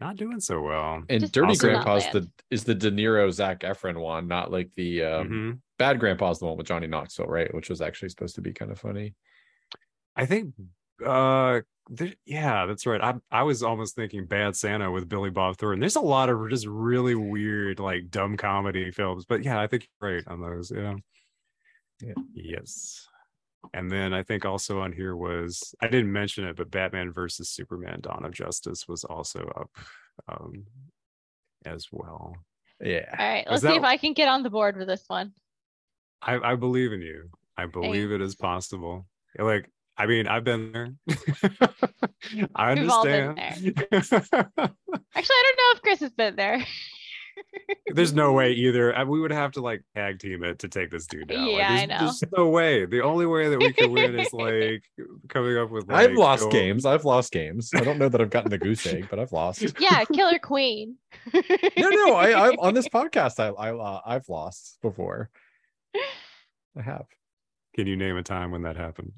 not 0.00 0.16
doing 0.16 0.38
so 0.40 0.60
well. 0.60 1.02
And 1.08 1.20
Just 1.22 1.32
Dirty 1.32 1.48
also- 1.48 1.68
Grandpa's 1.68 2.06
the 2.12 2.28
is 2.50 2.64
the 2.64 2.74
De 2.74 2.90
Niro 2.90 3.32
Zac 3.32 3.60
Efron 3.60 3.98
one, 3.98 4.28
not 4.28 4.52
like 4.52 4.70
the 4.76 5.02
um, 5.04 5.28
Mhm. 5.28 5.60
Bad 5.78 5.98
Grandpa's 5.98 6.40
the 6.40 6.46
one 6.46 6.58
with 6.58 6.66
Johnny 6.66 6.86
Knoxville, 6.88 7.26
right? 7.26 7.52
Which 7.54 7.70
was 7.70 7.80
actually 7.80 8.10
supposed 8.10 8.34
to 8.34 8.42
be 8.42 8.52
kind 8.52 8.70
of 8.70 8.78
funny. 8.78 9.14
I 10.16 10.26
think 10.26 10.54
uh 11.04 11.60
there, 11.88 12.12
yeah, 12.24 12.66
that's 12.66 12.86
right. 12.86 13.00
I 13.02 13.14
I 13.30 13.42
was 13.42 13.62
almost 13.62 13.96
thinking 13.96 14.26
Bad 14.26 14.56
Santa 14.56 14.90
with 14.90 15.08
Billy 15.08 15.30
Bob 15.30 15.56
Thornton. 15.56 15.80
There's 15.80 15.96
a 15.96 16.00
lot 16.00 16.28
of 16.28 16.48
just 16.48 16.66
really 16.66 17.14
weird, 17.14 17.80
like 17.80 18.10
dumb 18.10 18.36
comedy 18.36 18.90
films. 18.90 19.24
But 19.24 19.44
yeah, 19.44 19.60
I 19.60 19.66
think 19.66 19.88
you're 20.00 20.12
right 20.12 20.24
on 20.26 20.40
those. 20.40 20.70
Yeah. 20.74 20.94
Yeah. 22.00 22.14
Yes. 22.34 23.08
And 23.74 23.90
then 23.90 24.12
I 24.12 24.22
think 24.22 24.44
also 24.44 24.80
on 24.80 24.92
here 24.92 25.16
was 25.16 25.74
I 25.80 25.88
didn't 25.88 26.12
mention 26.12 26.44
it, 26.44 26.56
but 26.56 26.70
Batman 26.70 27.12
versus 27.12 27.48
Superman 27.48 28.00
Dawn 28.00 28.24
of 28.24 28.32
Justice 28.32 28.86
was 28.88 29.04
also 29.04 29.40
up 29.56 29.70
um 30.28 30.66
as 31.64 31.88
well. 31.90 32.36
Yeah. 32.80 33.06
All 33.16 33.26
right, 33.26 33.46
let's 33.48 33.62
see 33.62 33.74
if 33.74 33.84
I 33.84 33.96
can 33.96 34.12
get 34.12 34.28
on 34.28 34.42
the 34.42 34.50
board 34.50 34.76
with 34.76 34.88
this 34.88 35.04
one. 35.06 35.32
I, 36.20 36.38
I 36.38 36.54
believe 36.56 36.92
in 36.92 37.00
you. 37.00 37.28
I 37.56 37.66
believe 37.66 38.12
it 38.12 38.20
is 38.20 38.34
possible. 38.34 39.06
Like, 39.38 39.70
I 39.96 40.06
mean, 40.06 40.26
I've 40.26 40.44
been 40.44 40.72
there. 40.72 40.88
I 42.54 42.74
We've 42.74 42.90
all 42.90 43.04
been 43.04 43.28
understand. 43.30 43.84
Actually, 43.92 44.18
I 44.66 44.72
don't 45.14 45.58
know 45.58 45.72
if 45.74 45.82
Chris 45.82 46.00
has 46.00 46.12
been 46.12 46.36
there. 46.36 46.64
there's 47.94 48.12
no 48.12 48.32
way 48.32 48.52
either. 48.52 48.96
Uh, 48.96 49.04
We 49.04 49.20
would 49.20 49.32
have 49.32 49.52
to 49.52 49.60
like 49.60 49.82
tag 49.94 50.18
team 50.18 50.44
it 50.44 50.60
to 50.60 50.68
take 50.68 50.90
this 50.90 51.06
dude 51.06 51.28
down. 51.28 51.46
Like, 51.46 51.58
Yeah, 51.58 51.68
I 51.70 51.86
know. 51.86 51.98
There's 52.00 52.24
no 52.36 52.48
way. 52.48 52.86
The 52.86 53.02
only 53.02 53.26
way 53.26 53.48
that 53.50 53.58
we 53.58 53.72
can 53.72 53.92
win 53.92 54.18
is 54.18 54.32
like 54.32 54.82
coming 55.28 55.56
up 55.58 55.70
with. 55.70 55.88
Like, 55.88 56.10
I've 56.10 56.16
lost 56.16 56.44
yo- 56.44 56.50
games. 56.50 56.86
I've 56.86 57.04
lost 57.04 57.32
games. 57.32 57.70
I 57.74 57.80
don't 57.80 57.98
know 57.98 58.08
that 58.08 58.20
I've 58.20 58.30
gotten 58.30 58.50
the 58.50 58.58
goose 58.58 58.86
egg, 58.86 59.08
but 59.10 59.18
I've 59.18 59.32
lost. 59.32 59.62
yeah, 59.78 60.04
Killer 60.04 60.38
Queen. 60.38 60.96
No, 61.32 61.40
no. 61.90 62.14
I, 62.14 62.30
I 62.30 62.48
on 62.58 62.74
this 62.74 62.88
podcast, 62.88 63.38
I, 63.38 63.48
I 63.48 63.74
uh, 63.76 64.00
I've 64.06 64.28
lost 64.28 64.78
before. 64.82 65.30
I 65.94 66.80
have. 66.82 67.04
Can 67.74 67.86
you 67.86 67.96
name 67.96 68.16
a 68.18 68.22
time 68.22 68.50
when 68.50 68.62
that 68.62 68.76
happened? 68.76 69.12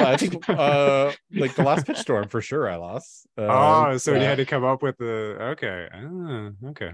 I 0.00 0.16
think 0.16 0.48
uh 0.48 1.12
like 1.32 1.54
the 1.54 1.62
last 1.62 1.86
pitch 1.86 1.98
storm 1.98 2.28
for 2.28 2.40
sure. 2.40 2.68
I 2.68 2.76
lost. 2.76 3.26
Um, 3.38 3.46
oh, 3.50 3.96
so 3.98 4.14
you 4.14 4.20
had 4.20 4.38
to 4.38 4.44
come 4.44 4.64
up 4.64 4.82
with 4.82 4.98
the 4.98 5.36
okay. 5.52 5.88
Ah, 5.94 6.50
okay, 6.70 6.92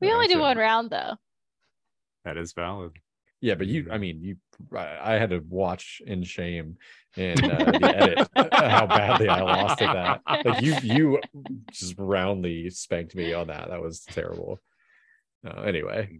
we 0.00 0.12
only 0.12 0.26
do 0.26 0.34
Gotcha. 0.34 0.42
one 0.42 0.58
round 0.58 0.90
though. 0.90 1.14
that 2.24 2.36
is 2.36 2.52
valid. 2.52 2.92
Yeah, 3.42 3.54
but 3.54 3.68
you, 3.68 3.88
I 3.90 3.96
mean, 3.96 4.20
you, 4.20 4.36
I 4.76 5.14
I 5.14 5.18
had 5.18 5.30
to 5.30 5.38
watch 5.48 6.02
in 6.06 6.24
shame 6.24 6.76
in 7.16 7.42
uh, 7.42 7.64
the 7.80 7.96
edit 7.96 8.28
how 8.52 8.86
badly 8.86 9.28
I 9.28 9.40
lost 9.40 9.80
at 9.80 9.94
that. 9.94 10.44
Like 10.44 10.60
you, 10.62 10.74
you 10.82 11.20
just 11.70 11.94
roundly 11.96 12.68
spanked 12.68 13.14
me 13.14 13.32
on 13.32 13.46
that. 13.46 13.68
That 13.70 13.80
was 13.80 14.00
terrible. 14.00 14.60
Uh, 15.46 15.62
anyway, 15.62 16.18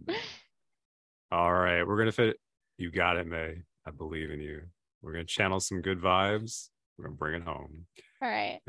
All 1.31 1.53
right, 1.53 1.83
we're 1.85 1.97
gonna 1.97 2.11
fit. 2.11 2.37
You 2.77 2.89
got 2.89 3.17
it, 3.17 3.27
May. 3.27 3.57
I 3.85 3.91
believe 3.91 4.31
in 4.31 4.39
you. 4.39 4.61
We're 5.01 5.13
gonna 5.13 5.25
channel 5.25 5.59
some 5.59 5.81
good 5.81 5.99
vibes. 5.99 6.69
We're 6.97 7.05
gonna 7.05 7.17
bring 7.17 7.41
it 7.41 7.43
home. 7.43 7.85
All 8.21 8.29
right. 8.29 8.59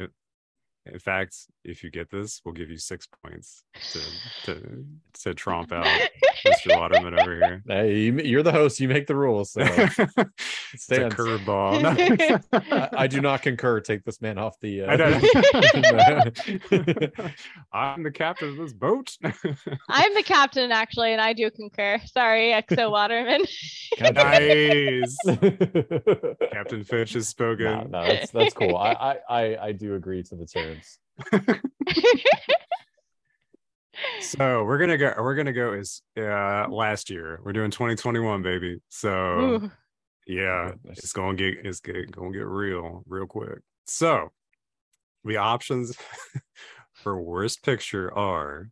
In 0.87 0.99
fact, 0.99 1.37
if 1.65 1.85
you 1.85 1.91
get 1.91 2.11
this, 2.11 2.41
we'll 2.45 2.55
give 2.55 2.69
you 2.69 2.77
six 2.77 3.07
points 3.07 3.63
to 3.93 4.01
to 4.45 4.85
to 5.23 5.35
tromp 5.35 5.73
out 5.73 5.87
Mr. 6.45 6.77
Waterman 6.77 7.19
over 7.19 7.35
here. 7.37 7.63
hey, 7.69 7.99
you, 8.01 8.19
you're 8.19 8.43
the 8.43 8.51
host. 8.51 8.81
You 8.81 8.89
make 8.89 9.07
the 9.07 9.15
rules. 9.15 9.53
So 9.53 9.61
it's 9.65 9.99
a 9.99 10.27
stands. 10.77 11.15
curveball. 11.15 12.43
I, 12.53 12.89
I 12.93 13.07
do 13.07 13.21
not 13.21 13.43
concur. 13.43 13.79
Take 13.81 14.05
this 14.05 14.21
man 14.21 14.39
off 14.39 14.59
the. 14.61 14.83
Uh, 14.83 14.91
I 17.73 17.93
I'm 17.95 18.03
the 18.03 18.11
captain 18.11 18.49
of 18.51 18.57
this 18.57 18.73
boat. 18.73 19.17
I'm 19.89 20.15
the 20.15 20.25
captain 20.25 20.73
actually, 20.73 21.13
and 21.13 21.21
I 21.21 21.33
do 21.33 21.49
concur. 21.51 22.01
Sorry, 22.07 22.51
XO 22.51 22.91
Waterman. 22.91 23.45
nice. 24.01 25.17
Captain 26.53 26.83
Finch 26.83 27.13
has 27.13 27.29
spoken. 27.29 27.67
no, 27.67 27.83
no, 27.85 28.05
that's 28.05 28.33
that's 28.33 28.55
cool. 28.55 28.77
I, 28.77 28.93
I 28.93 29.17
I 29.29 29.67
I 29.67 29.73
do 29.73 29.95
agree 29.95 30.25
to 30.25 30.35
the 30.35 30.47
terms. 30.75 30.99
So 34.21 34.65
we're 34.65 34.79
gonna 34.79 34.97
go. 34.99 35.15
We're 35.19 35.35
gonna 35.35 35.53
go 35.53 35.73
as 35.75 36.03
uh, 36.17 36.67
last 36.69 37.11
year. 37.11 37.41
We're 37.45 37.53
doing 37.53 37.71
2021, 37.71 38.43
baby. 38.43 38.81
So 38.89 39.11
Ooh. 39.11 39.71
yeah, 40.27 40.71
Goodness. 40.71 40.99
it's 40.99 41.13
gonna 41.13 41.37
get 41.37 41.59
it's 41.65 41.81
get, 41.81 42.11
gonna 42.11 42.33
get 42.33 42.47
real 42.47 43.05
real 43.07 43.27
quick. 43.27 43.61
So 43.87 44.31
the 45.25 45.37
options 45.37 45.97
for 46.95 47.21
worst 47.21 47.63
picture 47.63 48.13
are 48.17 48.71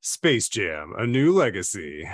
Space 0.00 0.48
Jam: 0.48 0.94
A 0.96 1.06
New 1.06 1.32
Legacy, 1.34 2.08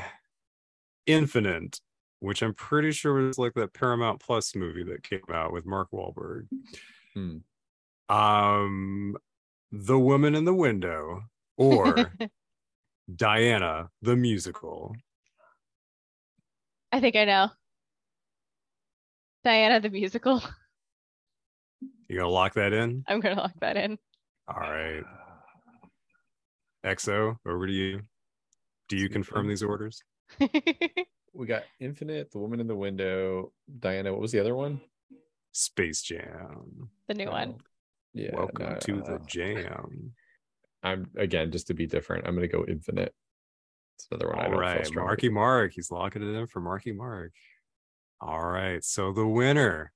Infinite, 1.07 1.81
which 2.21 2.43
I'm 2.43 2.55
pretty 2.55 2.93
sure 2.93 3.15
was 3.15 3.39
like 3.39 3.55
that 3.55 3.75
Paramount 3.75 4.21
Plus 4.21 4.57
movie 4.57 4.85
that 4.85 5.03
came 5.03 5.21
out 5.33 5.53
with 5.53 5.67
Mark 5.67 5.91
Wahlberg. 5.93 6.49
Hmm. 7.15 7.39
Um, 8.09 9.17
The 9.73 9.99
Woman 9.99 10.35
in 10.35 10.45
the 10.45 10.55
Window, 10.55 11.23
or 11.57 12.13
Diana 13.15 13.89
the 14.03 14.17
musical. 14.17 14.95
I 16.93 17.01
think 17.01 17.17
I 17.17 17.25
know. 17.25 17.51
Diana 19.45 19.81
the 19.81 19.91
musical. 19.91 20.43
You 22.09 22.19
gonna 22.19 22.29
lock 22.29 22.55
that 22.55 22.73
in? 22.73 23.05
I'm 23.09 23.21
gonna 23.21 23.37
lock 23.41 23.55
that 23.61 23.77
in. 23.77 23.99
All 24.49 24.61
right. 24.61 25.03
XO, 26.85 27.37
over 27.47 27.67
to 27.67 27.73
you. 27.73 28.03
Do 28.89 28.97
you 28.97 29.09
confirm 29.09 29.49
these 29.49 29.63
orders? 29.63 30.01
We 31.37 31.47
got 31.47 31.65
Infinite, 31.81 32.31
The 32.33 32.39
Woman 32.39 32.61
in 32.61 32.67
the 32.67 32.75
Window, 32.75 33.53
Diana. 33.79 34.11
What 34.11 34.23
was 34.23 34.33
the 34.33 34.41
other 34.41 34.55
one? 34.55 34.81
Space 35.53 36.01
Jam. 36.01 36.89
the 37.09 37.15
new 37.15 37.29
one. 37.29 37.57
Yeah. 38.17 38.35
Welcome 38.35 38.71
no, 38.71 38.79
to 38.81 39.03
the 39.03 39.15
uh, 39.17 39.19
jam. 39.27 40.13
I'm 40.83 41.07
again 41.19 41.51
just 41.53 41.67
to 41.67 41.75
be 41.75 41.87
different. 41.87 42.27
I'm 42.27 42.35
gonna 42.35 42.49
go 42.49 42.65
Infinite. 42.67 43.15
It's 43.99 44.09
another 44.11 44.29
one 44.29 44.39
I 44.39 44.49
don't 44.49 44.59
right, 44.59 44.95
Marky 44.95 45.29
Mark. 45.29 45.73
He's 45.75 45.91
locking 45.91 46.23
it 46.23 46.35
in 46.35 46.47
for 46.47 46.61
Marky 46.61 46.93
Mark. 46.93 47.33
All 48.21 48.47
right. 48.47 48.83
so 48.83 49.13
the 49.13 49.27
winner 49.27 49.93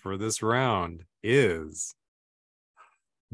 for 0.00 0.16
this 0.16 0.42
round 0.42 1.04
is 1.22 1.94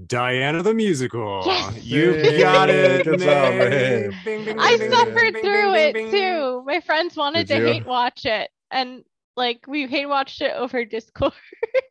Diana 0.06 0.64
the 0.64 0.74
musical. 0.74 1.42
Yes! 1.46 1.84
You 1.84 2.38
got 2.38 2.68
it. 2.68 3.04
good 3.04 3.20
job, 3.20 3.54
May. 3.54 3.58
man. 3.58 4.14
Bing, 4.24 4.44
bing, 4.44 4.58
I 4.58 4.76
bing, 4.76 4.78
bing, 4.78 4.90
suffered 4.90 5.34
bing, 5.34 5.42
through 5.42 5.72
bing, 5.72 5.88
it 5.88 5.94
bing, 5.94 6.10
too. 6.10 6.64
My 6.66 6.80
friends 6.80 7.16
wanted 7.16 7.46
Did 7.46 7.58
to 7.58 7.60
you? 7.60 7.72
hate 7.74 7.86
watch 7.86 8.24
it, 8.24 8.50
and 8.72 9.04
like 9.36 9.66
we 9.68 9.86
hate 9.86 10.06
watched 10.06 10.42
it 10.42 10.52
over 10.56 10.84
Discord. 10.84 11.32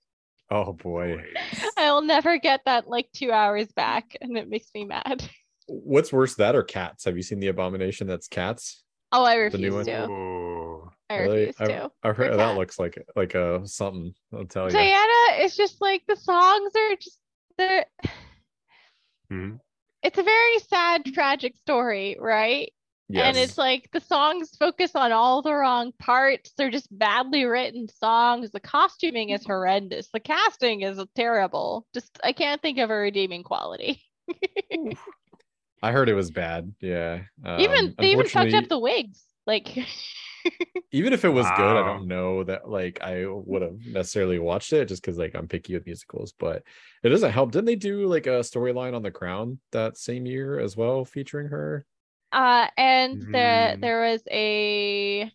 Oh 0.51 0.73
boy. 0.73 1.23
I'll 1.77 2.01
never 2.01 2.37
get 2.39 2.61
that 2.65 2.87
like 2.87 3.07
two 3.13 3.31
hours 3.31 3.67
back, 3.67 4.17
and 4.21 4.37
it 4.37 4.49
makes 4.49 4.67
me 4.73 4.85
mad. 4.85 5.23
What's 5.67 6.11
worse, 6.11 6.35
that 6.35 6.55
or 6.55 6.63
cats? 6.63 7.05
Have 7.05 7.15
you 7.15 7.21
seen 7.23 7.39
the 7.39 7.47
abomination 7.49 8.07
that's 8.07 8.27
cats? 8.27 8.83
Oh, 9.11 9.23
I 9.23 9.49
The 9.49 9.57
new 9.59 9.77
refuse 9.77 9.97
one? 9.99 10.07
to. 10.09 10.11
Ooh. 10.13 10.89
I 11.11 11.15
refuse 11.17 11.55
I've- 11.59 11.71
to. 11.73 11.91
I've 12.03 12.17
heard 12.17 12.37
that 12.37 12.57
looks 12.57 12.79
like 12.79 12.97
like 13.15 13.35
a 13.35 13.61
something. 13.67 14.13
I'll 14.33 14.45
tell 14.45 14.65
you. 14.65 14.71
Diana 14.71 15.43
is 15.43 15.55
just 15.55 15.81
like 15.81 16.01
the 16.07 16.15
songs 16.15 16.71
are 16.75 16.95
just 16.95 17.19
they're. 17.57 17.85
Hmm. 19.29 19.55
It's 20.01 20.17
a 20.17 20.23
very 20.23 20.59
sad, 20.59 21.05
tragic 21.13 21.55
story, 21.57 22.15
right? 22.19 22.71
And 23.11 23.37
it's 23.37 23.57
like 23.57 23.89
the 23.91 24.01
songs 24.01 24.51
focus 24.59 24.91
on 24.93 25.11
all 25.11 25.41
the 25.41 25.53
wrong 25.53 25.91
parts. 25.97 26.53
They're 26.57 26.69
just 26.69 26.87
badly 26.95 27.45
written 27.45 27.87
songs. 27.87 28.51
The 28.51 28.59
costuming 28.59 29.29
is 29.29 29.43
horrendous. 29.43 30.09
The 30.13 30.19
casting 30.19 30.81
is 30.81 31.03
terrible. 31.15 31.87
Just 31.93 32.19
I 32.23 32.33
can't 32.33 32.61
think 32.61 32.77
of 32.77 32.91
a 32.91 32.95
redeeming 32.95 33.43
quality. 33.43 34.03
I 35.81 35.91
heard 35.91 36.09
it 36.09 36.13
was 36.13 36.29
bad. 36.29 36.73
Yeah. 36.81 37.21
even 37.57 37.85
Um, 37.85 37.95
they 37.97 38.11
even 38.11 38.25
touch 38.25 38.35
unfortunately, 38.35 38.57
up 38.57 38.69
the 38.69 38.79
wigs. 38.79 39.23
Like 39.47 39.75
even 40.91 41.13
if 41.13 41.25
it 41.25 41.29
was 41.29 41.47
good, 41.57 41.77
I 41.77 41.85
don't 41.85 42.07
know 42.07 42.43
that 42.43 42.69
like 42.69 43.01
I 43.01 43.25
would 43.27 43.63
have 43.63 43.79
necessarily 43.87 44.37
watched 44.37 44.71
it 44.73 44.87
just 44.87 45.01
because 45.01 45.17
like 45.17 45.33
I'm 45.33 45.47
picky 45.47 45.73
with 45.73 45.87
musicals, 45.87 46.33
but 46.37 46.61
it 47.01 47.09
doesn't 47.09 47.31
help. 47.31 47.51
Didn't 47.51 47.65
they 47.65 47.75
do 47.75 48.05
like 48.05 48.27
a 48.27 48.41
storyline 48.41 48.95
on 48.95 49.01
The 49.01 49.09
Crown 49.09 49.59
that 49.71 49.97
same 49.97 50.27
year 50.27 50.59
as 50.59 50.77
well, 50.77 51.05
featuring 51.05 51.47
her? 51.47 51.85
Uh 52.31 52.67
and 52.77 53.21
there 53.33 53.75
Mm. 53.75 53.81
there 53.81 54.01
was 54.01 54.21
a 54.31 55.31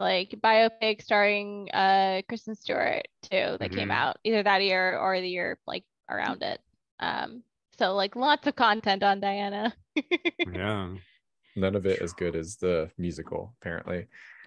like 0.00 0.30
biopic 0.42 1.02
starring 1.02 1.70
uh 1.72 2.22
Kristen 2.28 2.54
Stewart 2.54 3.06
too 3.22 3.56
that 3.60 3.70
came 3.72 3.88
Mhm. 3.88 3.92
out 3.92 4.18
either 4.24 4.42
that 4.42 4.62
year 4.62 4.98
or 4.98 5.20
the 5.20 5.28
year 5.28 5.58
like 5.66 5.84
around 6.10 6.42
it. 6.42 6.60
Um 7.00 7.42
so 7.78 7.94
like 7.94 8.16
lots 8.16 8.46
of 8.46 8.56
content 8.56 9.02
on 9.02 9.20
Diana. 9.20 9.74
Yeah. 10.52 10.94
None 11.56 11.76
of 11.76 11.86
it 11.86 12.02
as 12.02 12.12
good 12.12 12.34
as 12.34 12.56
the 12.56 12.90
musical, 12.98 13.54
apparently. 13.60 14.08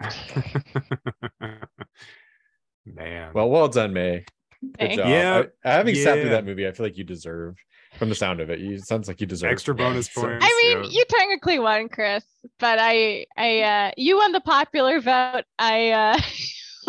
Man. 2.84 3.32
Well, 3.34 3.48
well 3.50 3.68
done, 3.68 3.92
May. 3.92 4.24
Good 4.62 4.76
Thanks. 4.78 4.96
job. 4.96 5.08
Yeah, 5.08 5.42
I, 5.64 5.68
having 5.76 5.94
sat 5.94 6.20
through 6.20 6.30
that 6.30 6.44
movie, 6.44 6.66
I 6.66 6.72
feel 6.72 6.84
like 6.86 6.96
you 6.98 7.04
deserve, 7.04 7.56
from 7.96 8.08
the 8.08 8.14
sound 8.14 8.40
of 8.40 8.50
it, 8.50 8.58
you 8.58 8.74
it 8.74 8.86
sounds 8.86 9.06
like 9.08 9.20
you 9.20 9.26
deserve 9.26 9.52
Extra 9.52 9.74
bonus 9.74 10.10
So- 10.12 10.22
points. 10.22 10.44
I 10.44 10.62
mean, 10.74 10.84
yeah. 10.84 10.90
you 10.90 11.04
technically 11.08 11.58
won, 11.58 11.88
Chris, 11.88 12.24
but 12.58 12.78
I, 12.80 13.26
I, 13.36 13.60
uh, 13.60 13.90
you 13.96 14.16
won 14.16 14.32
the 14.32 14.40
popular 14.40 15.00
vote. 15.00 15.44
I, 15.58 15.90
uh, 15.90 16.20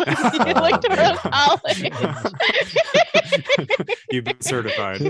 you 0.00 0.54
looked 0.54 0.88
man. 0.88 0.98
real 0.98 1.16
college. 1.18 1.92
You've 4.10 4.24
been 4.24 4.40
certified. 4.40 5.00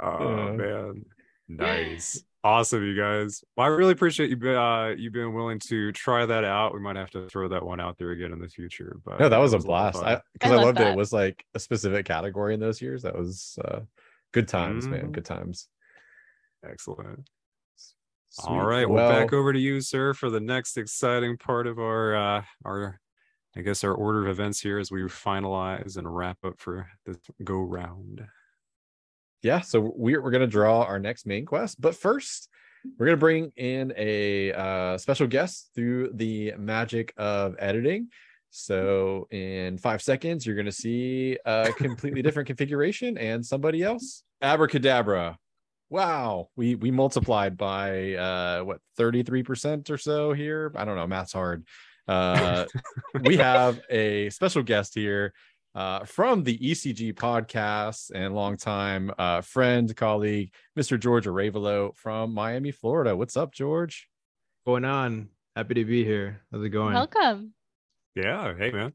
Oh 0.00 0.52
man, 0.52 1.04
nice, 1.48 2.22
awesome, 2.44 2.84
you 2.84 2.96
guys. 2.96 3.42
Well, 3.56 3.66
I 3.66 3.70
really 3.70 3.92
appreciate 3.92 4.30
you. 4.30 4.36
be- 4.36 4.54
Uh, 4.54 4.88
you 4.90 5.10
being 5.10 5.34
willing 5.34 5.58
to 5.68 5.92
try 5.92 6.24
that 6.26 6.44
out. 6.44 6.74
We 6.74 6.80
might 6.80 6.96
have 6.96 7.10
to 7.10 7.28
throw 7.28 7.48
that 7.48 7.64
one 7.64 7.80
out 7.80 7.98
there 7.98 8.10
again 8.10 8.32
in 8.32 8.38
the 8.40 8.48
future. 8.48 8.96
But 9.04 9.20
no, 9.20 9.28
that 9.28 9.38
uh, 9.38 9.42
was 9.42 9.52
a 9.52 9.58
blast. 9.58 9.98
fun. 9.98 10.06
I 10.16 10.20
because 10.32 10.52
I 10.52 10.56
I, 10.56 10.64
loved 10.64 10.78
it. 10.78 10.84
that. 10.84 10.92
It 10.92 10.96
was 10.96 11.12
like 11.12 11.44
a 11.54 11.58
specific 11.58 12.06
category 12.06 12.54
in 12.54 12.60
those 12.60 12.80
years. 12.80 13.02
That 13.02 13.16
was 13.16 13.58
uh, 13.64 13.80
good 14.32 14.48
times, 14.48 14.86
man. 14.86 15.08
Mhm. 15.08 15.12
Good 15.12 15.24
times. 15.24 15.68
Excellent. 16.64 17.28
Sweet. 18.30 18.50
All 18.50 18.66
right, 18.66 18.88
well, 18.88 19.08
well, 19.08 19.20
back 19.20 19.32
over 19.32 19.52
to 19.52 19.58
you, 19.58 19.80
sir, 19.80 20.12
for 20.12 20.28
the 20.28 20.38
next 20.40 20.76
exciting 20.76 21.38
part 21.38 21.66
of 21.66 21.78
our 21.78 22.14
uh, 22.14 22.42
our, 22.64 23.00
I 23.56 23.62
guess 23.62 23.82
our 23.84 23.94
order 23.94 24.22
of 24.24 24.28
events 24.28 24.60
here 24.60 24.78
as 24.78 24.90
we 24.90 25.00
finalize 25.04 25.96
and 25.96 26.14
wrap 26.14 26.36
up 26.44 26.58
for 26.60 26.88
this 27.06 27.16
go 27.42 27.58
round. 27.60 28.26
Yeah. 29.42 29.60
So 29.60 29.92
we're 29.94 30.22
we're 30.22 30.30
gonna 30.30 30.46
draw 30.46 30.82
our 30.82 30.98
next 30.98 31.26
main 31.26 31.46
quest, 31.46 31.80
but 31.80 31.94
first 31.94 32.48
we're 32.98 33.06
gonna 33.06 33.16
bring 33.16 33.52
in 33.56 33.92
a 33.96 34.52
uh, 34.52 34.98
special 34.98 35.26
guest 35.26 35.70
through 35.74 36.10
the 36.14 36.54
magic 36.58 37.12
of 37.16 37.56
editing. 37.58 38.08
So 38.50 39.28
in 39.30 39.78
five 39.78 40.02
seconds, 40.02 40.46
you're 40.46 40.56
gonna 40.56 40.72
see 40.72 41.38
a 41.44 41.72
completely 41.76 42.22
different 42.22 42.46
configuration 42.48 43.18
and 43.18 43.44
somebody 43.44 43.82
else. 43.82 44.24
Abracadabra. 44.40 45.38
Wow, 45.90 46.50
we 46.56 46.74
we 46.74 46.90
multiplied 46.90 47.56
by 47.56 48.14
uh 48.14 48.62
what 48.62 48.80
33% 48.98 49.90
or 49.90 49.98
so 49.98 50.32
here. 50.32 50.72
I 50.76 50.84
don't 50.84 50.96
know, 50.96 51.06
math's 51.06 51.32
hard. 51.32 51.66
Uh 52.06 52.64
we 53.22 53.36
have 53.36 53.80
a 53.90 54.30
special 54.30 54.62
guest 54.62 54.94
here 54.94 55.32
uh 55.74 56.04
from 56.04 56.44
the 56.44 56.58
ECG 56.58 57.14
podcast 57.14 58.10
and 58.14 58.34
longtime 58.34 59.12
uh 59.18 59.40
friend, 59.40 59.94
colleague, 59.96 60.52
Mr. 60.78 60.98
George 60.98 61.26
Aravalo 61.26 61.94
from 61.96 62.32
Miami, 62.32 62.70
Florida. 62.70 63.16
What's 63.16 63.36
up, 63.36 63.52
George? 63.52 64.08
going 64.66 64.84
on? 64.84 65.30
Happy 65.56 65.74
to 65.74 65.84
be 65.84 66.04
here. 66.04 66.42
How's 66.52 66.62
it 66.62 66.68
going? 66.68 66.92
Welcome. 66.92 67.54
Yeah, 68.14 68.54
hey 68.56 68.70
man. 68.70 68.92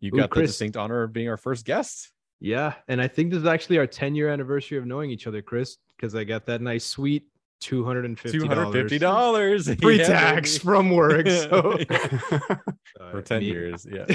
You 0.00 0.12
Ooh, 0.14 0.18
got 0.18 0.30
the 0.30 0.42
distinct 0.42 0.76
honor 0.76 1.02
of 1.02 1.12
being 1.12 1.28
our 1.28 1.36
first 1.36 1.66
guest. 1.66 2.10
Yeah, 2.40 2.74
and 2.88 3.00
I 3.00 3.08
think 3.08 3.30
this 3.30 3.40
is 3.40 3.46
actually 3.46 3.78
our 3.78 3.86
10 3.86 4.14
year 4.14 4.28
anniversary 4.28 4.78
of 4.78 4.86
knowing 4.86 5.10
each 5.10 5.26
other, 5.26 5.42
Chris. 5.42 5.76
because 5.96 6.14
I 6.14 6.24
got 6.24 6.46
that 6.46 6.60
nice 6.60 6.84
sweet 6.84 7.24
two 7.60 7.84
hundred 7.84 8.04
and 8.04 8.18
fifty 8.18 8.98
dollars, 8.98 9.72
free 9.80 9.98
tax 9.98 10.58
from 10.58 10.90
work. 10.90 11.26
So 11.26 11.78
for 13.10 13.22
ten 13.22 13.42
years, 13.42 13.86
yeah. 13.90 14.06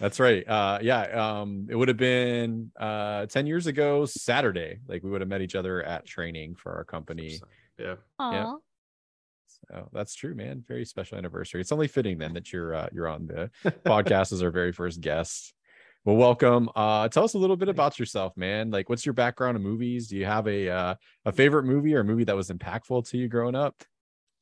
That's 0.00 0.20
right. 0.20 0.46
Uh, 0.46 0.78
yeah. 0.82 1.02
Um, 1.40 1.66
it 1.70 1.76
would 1.76 1.88
have 1.88 1.96
been 1.96 2.70
uh 2.78 3.26
10 3.26 3.46
years 3.46 3.66
ago, 3.66 4.04
Saturday. 4.04 4.78
Like 4.86 5.02
we 5.02 5.10
would 5.10 5.20
have 5.20 5.28
met 5.28 5.40
each 5.40 5.54
other 5.54 5.82
at 5.82 6.06
training 6.06 6.56
for 6.56 6.72
our 6.72 6.84
company. 6.84 7.38
Yeah. 7.78 7.94
Aww. 8.20 8.32
Yeah. 8.32 8.52
So 9.70 9.88
that's 9.92 10.14
true, 10.14 10.34
man. 10.34 10.64
Very 10.66 10.84
special 10.84 11.16
anniversary. 11.16 11.60
It's 11.60 11.72
only 11.72 11.88
fitting 11.88 12.18
then 12.18 12.34
that 12.34 12.52
you're 12.52 12.74
uh, 12.74 12.88
you're 12.92 13.08
on 13.08 13.26
the 13.26 13.50
podcast 13.86 14.32
as 14.32 14.42
our 14.42 14.50
very 14.50 14.72
first 14.72 15.00
guest. 15.00 15.54
Well, 16.04 16.16
welcome. 16.16 16.68
Uh, 16.76 17.08
tell 17.08 17.24
us 17.24 17.32
a 17.32 17.38
little 17.38 17.56
bit 17.56 17.70
about 17.70 17.98
yourself, 17.98 18.36
man. 18.36 18.70
Like, 18.70 18.90
what's 18.90 19.06
your 19.06 19.14
background 19.14 19.56
in 19.56 19.62
movies? 19.62 20.08
Do 20.08 20.18
you 20.18 20.26
have 20.26 20.46
a 20.46 20.68
uh, 20.68 20.94
a 21.24 21.32
favorite 21.32 21.64
movie 21.64 21.94
or 21.94 22.00
a 22.00 22.04
movie 22.04 22.24
that 22.24 22.36
was 22.36 22.50
impactful 22.50 23.08
to 23.08 23.16
you 23.16 23.28
growing 23.28 23.54
up? 23.54 23.82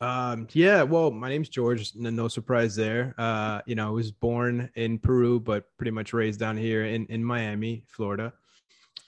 Um, 0.02 0.48
yeah, 0.52 0.82
well, 0.82 1.12
my 1.12 1.28
name's 1.28 1.48
George. 1.48 1.94
No, 1.94 2.26
surprise 2.26 2.74
there. 2.74 3.14
Uh, 3.16 3.60
you 3.66 3.76
know, 3.76 3.86
I 3.86 3.90
was 3.90 4.10
born 4.10 4.68
in 4.74 4.98
Peru, 4.98 5.38
but 5.38 5.64
pretty 5.76 5.92
much 5.92 6.12
raised 6.12 6.40
down 6.40 6.56
here 6.56 6.84
in, 6.86 7.06
in 7.06 7.24
Miami, 7.24 7.84
Florida. 7.86 8.32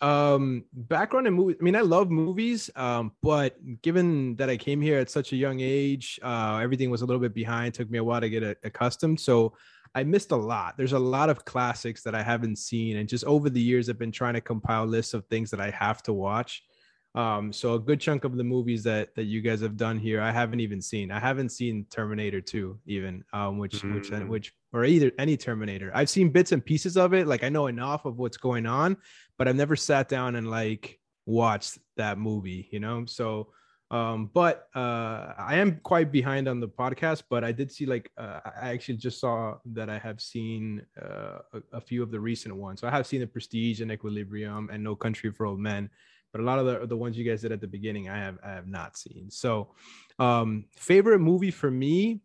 Um, 0.00 0.64
background 0.72 1.26
in 1.26 1.34
movies. 1.34 1.56
I 1.60 1.64
mean, 1.64 1.74
I 1.74 1.80
love 1.80 2.12
movies. 2.12 2.70
Um, 2.76 3.10
but 3.22 3.56
given 3.82 4.36
that 4.36 4.48
I 4.48 4.56
came 4.56 4.80
here 4.80 5.00
at 5.00 5.10
such 5.10 5.32
a 5.32 5.36
young 5.36 5.58
age, 5.58 6.20
uh, 6.22 6.60
everything 6.62 6.90
was 6.90 7.02
a 7.02 7.06
little 7.06 7.20
bit 7.20 7.34
behind. 7.34 7.68
It 7.68 7.74
took 7.74 7.90
me 7.90 7.98
a 7.98 8.04
while 8.04 8.20
to 8.20 8.30
get 8.30 8.44
a, 8.44 8.56
accustomed. 8.62 9.18
So 9.18 9.54
I 9.96 10.04
missed 10.04 10.30
a 10.30 10.36
lot. 10.36 10.76
There's 10.76 10.92
a 10.92 10.98
lot 10.98 11.28
of 11.28 11.44
classics 11.44 12.04
that 12.04 12.14
I 12.14 12.22
haven't 12.22 12.56
seen, 12.56 12.98
and 12.98 13.08
just 13.08 13.24
over 13.24 13.50
the 13.50 13.60
years, 13.60 13.88
I've 13.88 13.98
been 13.98 14.12
trying 14.12 14.34
to 14.34 14.40
compile 14.40 14.86
lists 14.86 15.14
of 15.14 15.26
things 15.26 15.50
that 15.50 15.60
I 15.60 15.70
have 15.70 16.04
to 16.04 16.12
watch. 16.12 16.62
Um, 17.14 17.52
so 17.52 17.74
a 17.74 17.78
good 17.78 18.00
chunk 18.00 18.24
of 18.24 18.36
the 18.36 18.42
movies 18.42 18.82
that 18.84 19.14
that 19.14 19.24
you 19.24 19.40
guys 19.40 19.60
have 19.60 19.76
done 19.76 19.98
here, 19.98 20.20
I 20.20 20.32
haven't 20.32 20.60
even 20.60 20.82
seen. 20.82 21.12
I 21.12 21.20
haven't 21.20 21.50
seen 21.50 21.86
Terminator 21.88 22.40
2 22.40 22.80
even, 22.86 23.22
um, 23.32 23.58
which 23.58 23.82
mm. 23.82 23.94
which 23.94 24.10
which 24.28 24.52
or 24.72 24.84
either 24.84 25.12
any 25.18 25.36
Terminator. 25.36 25.92
I've 25.94 26.10
seen 26.10 26.30
bits 26.30 26.50
and 26.50 26.64
pieces 26.64 26.96
of 26.96 27.14
it. 27.14 27.28
Like 27.28 27.44
I 27.44 27.48
know 27.48 27.68
enough 27.68 28.04
of 28.04 28.18
what's 28.18 28.36
going 28.36 28.66
on, 28.66 28.96
but 29.38 29.46
I've 29.46 29.56
never 29.56 29.76
sat 29.76 30.08
down 30.08 30.34
and 30.34 30.50
like 30.50 30.98
watched 31.24 31.78
that 31.96 32.18
movie, 32.18 32.68
you 32.72 32.80
know? 32.80 33.04
So 33.06 33.48
um, 33.90 34.30
but 34.34 34.68
uh, 34.74 35.34
I 35.38 35.56
am 35.56 35.78
quite 35.84 36.10
behind 36.10 36.48
on 36.48 36.58
the 36.58 36.66
podcast, 36.68 37.24
but 37.30 37.44
I 37.44 37.52
did 37.52 37.70
see 37.70 37.86
like 37.86 38.10
uh, 38.16 38.40
I 38.44 38.70
actually 38.70 38.96
just 38.96 39.20
saw 39.20 39.58
that 39.66 39.88
I 39.88 39.98
have 39.98 40.20
seen 40.20 40.82
uh, 41.00 41.38
a, 41.52 41.62
a, 41.74 41.80
few 41.80 42.02
of 42.02 42.10
the 42.10 42.18
recent 42.18 42.56
ones. 42.56 42.80
So 42.80 42.88
I 42.88 42.90
have 42.90 43.06
seen 43.06 43.20
The 43.20 43.26
Prestige 43.26 43.82
and 43.82 43.92
Equilibrium 43.92 44.68
and 44.72 44.82
No 44.82 44.96
Country 44.96 45.30
for 45.30 45.46
Old 45.46 45.60
Men 45.60 45.90
but 46.34 46.40
a 46.40 46.44
lot 46.44 46.58
of 46.58 46.66
the, 46.66 46.84
the 46.88 46.96
ones 46.96 47.16
you 47.16 47.22
guys 47.22 47.42
did 47.42 47.52
at 47.52 47.60
the 47.60 47.68
beginning 47.68 48.08
i 48.08 48.18
have 48.18 48.38
i 48.42 48.50
have 48.50 48.66
not 48.66 48.98
seen. 48.98 49.30
So 49.30 49.70
um 50.18 50.64
favorite 50.76 51.20
movie 51.20 51.52
for 51.52 51.70
me 51.70 52.20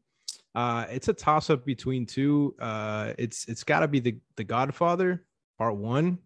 uh 0.56 0.86
it's 0.90 1.10
a 1.10 1.14
toss 1.14 1.52
up 1.52 1.64
between 1.64 2.07
two. 2.07 2.56
Uh 2.60 3.14
it's 3.19 3.48
it's 3.48 3.64
got 3.64 3.81
to 3.81 3.88
be 3.88 3.99
the 3.99 4.18
the 4.36 4.44
godfather 4.44 5.26
part 5.60 5.76
one 5.76 6.18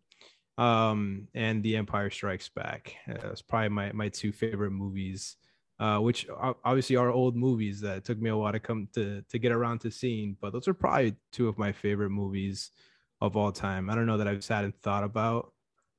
um 0.58 1.28
and 1.34 1.62
the 1.62 1.76
empire 1.76 2.10
strikes 2.10 2.48
back. 2.48 2.96
Uh, 3.10 3.32
it's 3.32 3.42
probably 3.42 3.70
my 3.70 3.92
my 3.92 4.08
two 4.08 4.32
favorite 4.32 4.72
movies 4.72 5.36
uh 5.80 5.98
which 5.98 6.26
obviously 6.64 6.96
are 6.96 7.12
old 7.12 7.36
movies 7.36 7.82
that 7.82 8.06
took 8.06 8.20
me 8.22 8.30
a 8.30 8.38
while 8.38 8.54
to 8.54 8.62
come 8.62 8.88
to 8.94 9.22
to 9.30 9.38
get 9.40 9.52
around 9.52 9.80
to 9.80 9.92
seeing 9.92 10.38
but 10.40 10.54
those 10.54 10.70
are 10.70 10.74
probably 10.74 11.16
two 11.34 11.50
of 11.50 11.58
my 11.58 11.74
favorite 11.74 12.12
movies 12.12 12.72
of 13.20 13.36
all 13.38 13.52
time. 13.54 13.90
I 13.90 13.96
don't 13.96 14.06
know 14.06 14.18
that 14.18 14.28
i've 14.28 14.44
sat 14.44 14.64
and 14.64 14.76
thought 14.82 15.04
about 15.04 15.53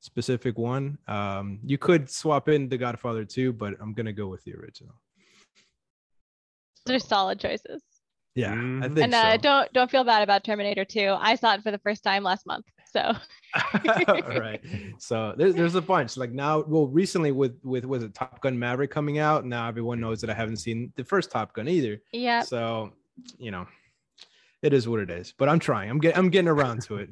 specific 0.04 0.58
one. 0.58 0.98
Um, 1.08 1.58
you 1.64 1.78
could 1.78 2.10
swap 2.10 2.48
in 2.48 2.68
The 2.68 2.76
Godfather 2.76 3.24
2, 3.24 3.52
but 3.54 3.74
I'm 3.80 3.94
gonna 3.94 4.12
go 4.12 4.28
with 4.28 4.44
the 4.44 4.54
original. 4.54 4.94
They're 6.86 6.98
solid 6.98 7.40
choices. 7.40 7.82
Yeah, 8.34 8.52
I 8.52 8.56
mm-hmm. 8.56 8.82
think 8.94 8.98
and 8.98 9.14
uh, 9.14 9.32
so. 9.32 9.38
don't 9.38 9.72
don't 9.72 9.90
feel 9.90 10.04
bad 10.04 10.22
about 10.22 10.44
Terminator 10.44 10.84
2. 10.84 11.16
I 11.18 11.36
saw 11.36 11.54
it 11.54 11.62
for 11.62 11.70
the 11.70 11.78
first 11.78 12.02
time 12.02 12.22
last 12.22 12.46
month, 12.46 12.66
so. 12.92 13.14
right. 14.28 14.60
So 14.98 15.34
there's 15.36 15.54
there's 15.54 15.76
a 15.76 15.80
bunch. 15.80 16.16
Like 16.16 16.32
now, 16.32 16.64
well, 16.66 16.88
recently 16.88 17.32
with 17.32 17.58
with 17.62 17.84
was 17.84 18.02
it 18.02 18.12
Top 18.12 18.40
Gun 18.42 18.58
Maverick 18.58 18.90
coming 18.90 19.18
out? 19.18 19.46
Now 19.46 19.68
everyone 19.68 20.00
knows 20.00 20.20
that 20.20 20.30
I 20.30 20.34
haven't 20.34 20.56
seen 20.56 20.92
the 20.96 21.04
first 21.04 21.30
Top 21.30 21.54
Gun 21.54 21.68
either. 21.68 22.02
Yeah. 22.12 22.42
So 22.42 22.92
you 23.38 23.52
know, 23.52 23.66
it 24.64 24.72
is 24.72 24.88
what 24.88 24.98
it 24.98 25.10
is. 25.10 25.34
But 25.36 25.50
I'm 25.50 25.58
trying. 25.58 25.90
I'm 25.90 25.98
getting 25.98 26.18
I'm 26.18 26.30
getting 26.30 26.48
around 26.48 26.82
to 26.84 26.96
it. 26.96 27.10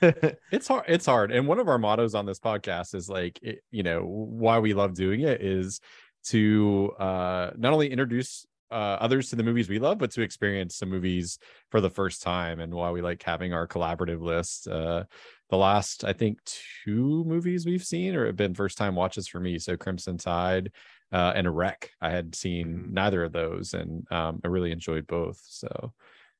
it's 0.52 0.68
hard. 0.68 0.84
It's 0.86 1.04
hard. 1.04 1.32
And 1.32 1.48
one 1.48 1.58
of 1.58 1.68
our 1.68 1.78
mottos 1.78 2.14
on 2.14 2.26
this 2.26 2.38
podcast 2.38 2.94
is 2.94 3.08
like, 3.08 3.40
it, 3.42 3.62
you 3.72 3.82
know, 3.82 4.04
why 4.04 4.60
we 4.60 4.72
love 4.72 4.94
doing 4.94 5.22
it 5.22 5.42
is 5.42 5.80
to 6.26 6.92
uh, 7.00 7.50
not 7.56 7.72
only 7.72 7.90
introduce 7.90 8.46
uh, 8.70 8.96
others 9.00 9.28
to 9.30 9.36
the 9.36 9.42
movies 9.42 9.68
we 9.68 9.80
love, 9.80 9.98
but 9.98 10.12
to 10.12 10.22
experience 10.22 10.76
some 10.76 10.88
movies 10.88 11.38
for 11.70 11.80
the 11.80 11.90
first 11.90 12.22
time, 12.22 12.60
and 12.60 12.72
why 12.72 12.90
we 12.92 13.02
like 13.02 13.22
having 13.22 13.52
our 13.52 13.66
collaborative 13.66 14.22
list. 14.22 14.68
Uh, 14.68 15.02
the 15.50 15.56
last, 15.56 16.04
I 16.04 16.12
think, 16.12 16.38
two 16.84 17.24
movies 17.26 17.66
we've 17.66 17.84
seen 17.84 18.14
or 18.14 18.26
have 18.26 18.36
been 18.36 18.54
first 18.54 18.78
time 18.78 18.94
watches 18.94 19.26
for 19.26 19.40
me. 19.40 19.58
So 19.58 19.76
Crimson 19.76 20.16
Tide 20.16 20.70
uh, 21.10 21.32
and 21.34 21.48
a 21.48 21.50
Rec. 21.50 21.90
I 22.00 22.10
had 22.10 22.34
seen 22.34 22.68
mm-hmm. 22.68 22.94
neither 22.94 23.24
of 23.24 23.32
those, 23.32 23.74
and 23.74 24.10
um, 24.10 24.40
I 24.44 24.48
really 24.48 24.70
enjoyed 24.70 25.06
both. 25.08 25.42
So 25.44 25.92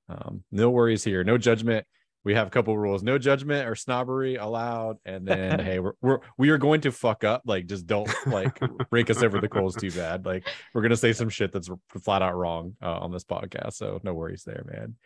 um, 0.08 0.44
no 0.50 0.70
worries 0.70 1.04
here, 1.04 1.24
no 1.24 1.38
judgment. 1.38 1.86
We 2.24 2.34
have 2.34 2.46
a 2.46 2.50
couple 2.50 2.76
rules: 2.78 3.02
no 3.02 3.18
judgment 3.18 3.68
or 3.68 3.74
snobbery 3.74 4.36
allowed. 4.36 4.98
And 5.04 5.26
then, 5.26 5.58
hey, 5.64 5.78
we're, 5.80 5.94
we're 6.00 6.18
we 6.38 6.50
are 6.50 6.58
going 6.58 6.82
to 6.82 6.92
fuck 6.92 7.24
up. 7.24 7.42
Like, 7.44 7.66
just 7.66 7.86
don't 7.86 8.08
like 8.26 8.60
break 8.90 9.10
us 9.10 9.22
over 9.22 9.40
the 9.40 9.48
coals 9.48 9.76
too 9.76 9.90
bad. 9.90 10.24
Like, 10.24 10.46
we're 10.74 10.82
gonna 10.82 10.96
say 10.96 11.12
some 11.12 11.28
shit 11.28 11.52
that's 11.52 11.68
flat 12.02 12.22
out 12.22 12.36
wrong 12.36 12.76
uh, 12.82 12.98
on 12.98 13.10
this 13.10 13.24
podcast. 13.24 13.74
So 13.74 14.00
no 14.02 14.14
worries 14.14 14.44
there, 14.44 14.64
man. 14.70 14.96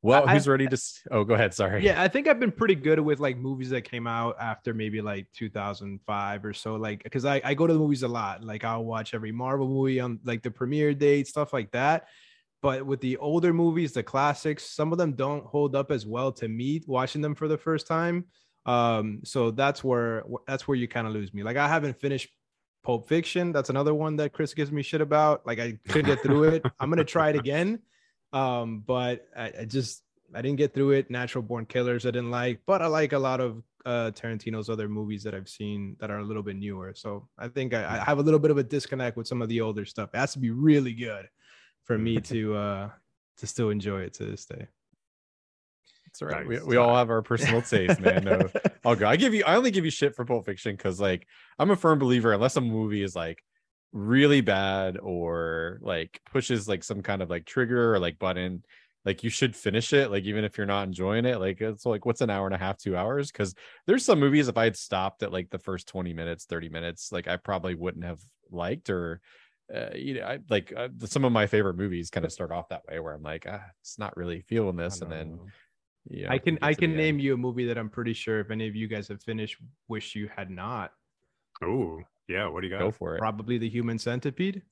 Well, 0.00 0.28
I, 0.28 0.34
who's 0.34 0.46
ready 0.46 0.68
to? 0.68 0.80
Oh, 1.10 1.24
go 1.24 1.34
ahead. 1.34 1.52
Sorry. 1.54 1.84
Yeah, 1.84 2.00
I 2.00 2.06
think 2.06 2.28
I've 2.28 2.38
been 2.38 2.52
pretty 2.52 2.76
good 2.76 3.00
with 3.00 3.18
like 3.18 3.36
movies 3.36 3.70
that 3.70 3.82
came 3.82 4.06
out 4.06 4.36
after 4.40 4.72
maybe 4.72 5.00
like 5.00 5.26
2005 5.34 6.44
or 6.44 6.52
so. 6.52 6.76
Like, 6.76 7.02
because 7.02 7.24
I, 7.24 7.40
I 7.44 7.54
go 7.54 7.66
to 7.66 7.72
the 7.72 7.78
movies 7.78 8.04
a 8.04 8.08
lot. 8.08 8.44
Like, 8.44 8.62
I'll 8.62 8.84
watch 8.84 9.12
every 9.12 9.32
Marvel 9.32 9.68
movie 9.68 9.98
on 9.98 10.20
like 10.24 10.42
the 10.42 10.52
premiere 10.52 10.94
date, 10.94 11.26
stuff 11.26 11.52
like 11.52 11.72
that. 11.72 12.06
But 12.60 12.84
with 12.84 13.00
the 13.00 13.16
older 13.18 13.52
movies, 13.52 13.92
the 13.92 14.02
classics, 14.02 14.64
some 14.64 14.90
of 14.92 14.98
them 14.98 15.12
don't 15.12 15.44
hold 15.46 15.76
up 15.76 15.90
as 15.90 16.04
well 16.04 16.32
to 16.32 16.48
me 16.48 16.82
watching 16.86 17.22
them 17.22 17.34
for 17.34 17.46
the 17.46 17.58
first 17.58 17.86
time. 17.86 18.24
Um, 18.66 19.20
so 19.24 19.50
that's 19.50 19.84
where 19.84 20.24
that's 20.46 20.66
where 20.66 20.76
you 20.76 20.88
kind 20.88 21.06
of 21.06 21.12
lose 21.12 21.32
me. 21.32 21.42
Like 21.42 21.56
I 21.56 21.68
haven't 21.68 22.00
finished 22.00 22.28
Pulp 22.82 23.08
Fiction. 23.08 23.52
That's 23.52 23.70
another 23.70 23.94
one 23.94 24.16
that 24.16 24.32
Chris 24.32 24.54
gives 24.54 24.72
me 24.72 24.82
shit 24.82 25.00
about. 25.00 25.46
Like 25.46 25.60
I 25.60 25.78
couldn't 25.88 26.06
get 26.06 26.22
through 26.22 26.44
it. 26.44 26.66
I'm 26.80 26.90
gonna 26.90 27.04
try 27.04 27.30
it 27.30 27.36
again. 27.36 27.78
Um, 28.32 28.82
but 28.86 29.26
I, 29.36 29.52
I 29.60 29.64
just 29.64 30.02
I 30.34 30.42
didn't 30.42 30.58
get 30.58 30.74
through 30.74 30.92
it. 30.92 31.10
Natural 31.10 31.42
Born 31.42 31.64
Killers 31.64 32.06
I 32.06 32.10
didn't 32.10 32.30
like, 32.30 32.60
but 32.66 32.82
I 32.82 32.86
like 32.86 33.12
a 33.12 33.18
lot 33.18 33.40
of 33.40 33.62
uh, 33.86 34.10
Tarantino's 34.10 34.68
other 34.68 34.88
movies 34.88 35.22
that 35.22 35.34
I've 35.34 35.48
seen 35.48 35.96
that 36.00 36.10
are 36.10 36.18
a 36.18 36.24
little 36.24 36.42
bit 36.42 36.56
newer. 36.56 36.92
So 36.94 37.28
I 37.38 37.48
think 37.48 37.72
I, 37.72 38.00
I, 38.00 38.04
have 38.04 38.18
a 38.18 38.22
little 38.22 38.40
bit 38.40 38.50
of 38.50 38.58
a 38.58 38.62
disconnect 38.62 39.16
with 39.16 39.26
some 39.26 39.40
of 39.40 39.48
the 39.48 39.62
older 39.62 39.86
stuff. 39.86 40.10
It 40.12 40.18
has 40.18 40.32
to 40.34 40.38
be 40.38 40.50
really 40.50 40.92
good 40.92 41.26
for 41.88 41.98
me 41.98 42.20
to 42.20 42.54
uh 42.54 42.90
to 43.38 43.46
still 43.46 43.70
enjoy 43.70 44.02
it 44.02 44.14
to 44.14 44.24
this 44.24 44.44
day. 44.44 44.68
That's 46.06 46.22
right. 46.22 46.46
Nice. 46.46 46.62
We, 46.62 46.68
we 46.68 46.76
all 46.76 46.94
have 46.94 47.10
our 47.10 47.22
personal 47.22 47.62
taste, 47.62 48.00
man. 48.00 48.24
No, 48.24 48.48
I'll 48.84 48.94
go. 48.94 49.08
I 49.08 49.16
give 49.16 49.34
you 49.34 49.42
I 49.44 49.56
only 49.56 49.72
give 49.72 49.84
you 49.84 49.90
shit 49.90 50.14
for 50.14 50.24
Pulp 50.24 50.46
Fiction 50.46 50.76
because 50.76 51.00
like 51.00 51.26
I'm 51.58 51.70
a 51.70 51.76
firm 51.76 51.98
believer 51.98 52.32
unless 52.32 52.56
a 52.56 52.60
movie 52.60 53.02
is 53.02 53.16
like 53.16 53.42
really 53.92 54.42
bad 54.42 54.98
or 54.98 55.78
like 55.80 56.20
pushes 56.30 56.68
like 56.68 56.84
some 56.84 57.02
kind 57.02 57.22
of 57.22 57.30
like 57.30 57.46
trigger 57.46 57.94
or 57.94 57.98
like 57.98 58.18
button 58.18 58.62
like 59.06 59.24
you 59.24 59.30
should 59.30 59.56
finish 59.56 59.94
it 59.94 60.10
like 60.10 60.24
even 60.24 60.44
if 60.44 60.58
you're 60.58 60.66
not 60.66 60.86
enjoying 60.86 61.24
it 61.24 61.40
like 61.40 61.62
it's 61.62 61.86
like 61.86 62.04
what's 62.04 62.20
an 62.20 62.28
hour 62.28 62.44
and 62.44 62.54
a 62.54 62.58
half 62.58 62.76
two 62.76 62.94
hours 62.94 63.32
because 63.32 63.54
there's 63.86 64.04
some 64.04 64.20
movies 64.20 64.46
if 64.46 64.58
i 64.58 64.64
had 64.64 64.76
stopped 64.76 65.22
at 65.22 65.32
like 65.32 65.48
the 65.48 65.58
first 65.58 65.88
20 65.88 66.12
minutes 66.12 66.44
30 66.44 66.68
minutes 66.68 67.10
like 67.12 67.26
i 67.28 67.38
probably 67.38 67.74
wouldn't 67.74 68.04
have 68.04 68.20
liked 68.50 68.90
or 68.90 69.22
uh, 69.74 69.90
you 69.94 70.14
know, 70.14 70.22
I 70.22 70.38
like 70.48 70.72
uh, 70.76 70.88
some 71.04 71.24
of 71.24 71.32
my 71.32 71.46
favorite 71.46 71.76
movies 71.76 72.10
kind 72.10 72.24
of 72.24 72.32
start 72.32 72.50
off 72.50 72.68
that 72.70 72.82
way 72.88 73.00
where 73.00 73.12
I'm 73.14 73.22
like, 73.22 73.46
ah, 73.48 73.62
it's 73.80 73.98
not 73.98 74.16
really 74.16 74.40
feeling 74.42 74.76
this, 74.76 75.00
and 75.02 75.12
then 75.12 75.38
yeah, 76.08 76.30
I 76.30 76.38
can 76.38 76.58
I 76.62 76.74
can 76.74 76.96
name 76.96 77.16
end. 77.16 77.22
you 77.22 77.34
a 77.34 77.36
movie 77.36 77.66
that 77.66 77.76
I'm 77.76 77.90
pretty 77.90 78.14
sure 78.14 78.40
if 78.40 78.50
any 78.50 78.66
of 78.66 78.74
you 78.74 78.88
guys 78.88 79.08
have 79.08 79.22
finished, 79.22 79.56
wish 79.88 80.14
you 80.14 80.28
had 80.34 80.50
not. 80.50 80.92
Oh 81.62 82.00
yeah, 82.28 82.48
what 82.48 82.62
do 82.62 82.68
you 82.68 82.72
got? 82.72 82.80
Go 82.80 82.90
for 82.90 83.16
it. 83.16 83.18
Probably 83.18 83.58
the 83.58 83.68
Human 83.68 83.98
Centipede. 83.98 84.62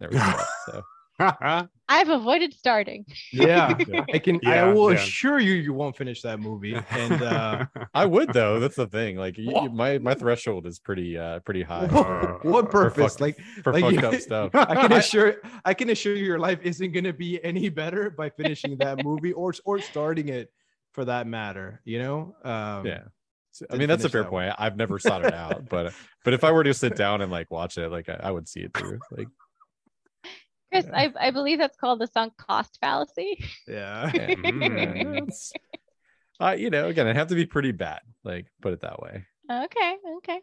There 0.00 0.08
we 0.10 0.16
go. 0.16 0.40
so 0.66 0.82
I've 1.88 2.08
avoided 2.08 2.54
starting. 2.54 3.04
Yeah, 3.32 3.76
I 4.12 4.18
can. 4.18 4.38
Yeah, 4.42 4.66
I 4.66 4.72
will 4.72 4.92
yeah. 4.92 4.98
assure 4.98 5.40
you, 5.40 5.54
you 5.54 5.72
won't 5.72 5.96
finish 5.96 6.22
that 6.22 6.40
movie. 6.40 6.76
And 6.90 7.22
uh, 7.22 7.66
I 7.94 8.06
would 8.06 8.32
though. 8.32 8.60
That's 8.60 8.76
the 8.76 8.86
thing. 8.86 9.16
Like 9.16 9.36
you, 9.36 9.68
my 9.70 9.98
my 9.98 10.14
threshold 10.14 10.66
is 10.66 10.78
pretty 10.78 11.18
uh 11.18 11.40
pretty 11.40 11.62
high. 11.62 11.86
What, 11.86 12.44
what 12.44 12.70
purpose? 12.70 13.16
For 13.16 13.24
like 13.24 13.38
for 13.62 13.72
like, 13.72 13.82
fucked 13.82 14.04
up 14.04 14.20
stuff. 14.20 14.50
I 14.54 14.74
can 14.74 14.92
assure 14.92 15.36
I 15.64 15.74
can 15.74 15.90
assure 15.90 16.14
you, 16.14 16.24
your 16.24 16.38
life 16.38 16.60
isn't 16.62 16.92
going 16.92 17.04
to 17.04 17.12
be 17.12 17.42
any 17.44 17.68
better 17.68 18.10
by 18.10 18.30
finishing 18.30 18.76
that 18.78 19.04
movie 19.04 19.32
or 19.32 19.52
or 19.64 19.80
starting 19.80 20.28
it, 20.28 20.52
for 20.92 21.04
that 21.04 21.26
matter. 21.26 21.80
You 21.84 21.98
know. 21.98 22.36
Um, 22.44 22.86
yeah. 22.86 23.02
I 23.68 23.76
mean, 23.76 23.88
that's 23.88 24.04
a 24.04 24.08
fair 24.08 24.22
that 24.22 24.32
one. 24.32 24.46
point. 24.46 24.56
I've 24.58 24.76
never 24.76 25.00
sought 25.00 25.24
it 25.24 25.34
out, 25.34 25.68
but 25.68 25.92
but 26.24 26.34
if 26.34 26.44
I 26.44 26.52
were 26.52 26.62
to 26.62 26.72
sit 26.72 26.94
down 26.94 27.20
and 27.20 27.32
like 27.32 27.50
watch 27.50 27.78
it, 27.78 27.90
like 27.90 28.08
I, 28.08 28.20
I 28.22 28.30
would 28.30 28.48
see 28.48 28.60
it 28.60 28.72
through. 28.72 29.00
Like, 29.10 29.26
Chris, 30.70 30.86
Yeah. 30.86 31.10
I, 31.18 31.28
I 31.28 31.30
believe 31.30 31.58
that's 31.58 31.76
called 31.76 32.00
the 32.00 32.06
sunk 32.06 32.36
cost 32.36 32.78
fallacy. 32.80 33.44
Yeah. 33.66 34.10
yeah, 34.14 34.26
Mm. 34.34 35.52
uh, 36.40 36.56
you 36.58 36.70
know, 36.70 36.88
again, 36.88 37.06
it'd 37.06 37.16
have 37.16 37.28
to 37.28 37.34
be 37.34 37.46
pretty 37.46 37.72
bad. 37.72 38.00
Like, 38.24 38.46
put 38.62 38.72
it 38.72 38.80
that 38.80 39.00
way. 39.00 39.24
Okay, 39.50 39.96
okay. 40.18 40.40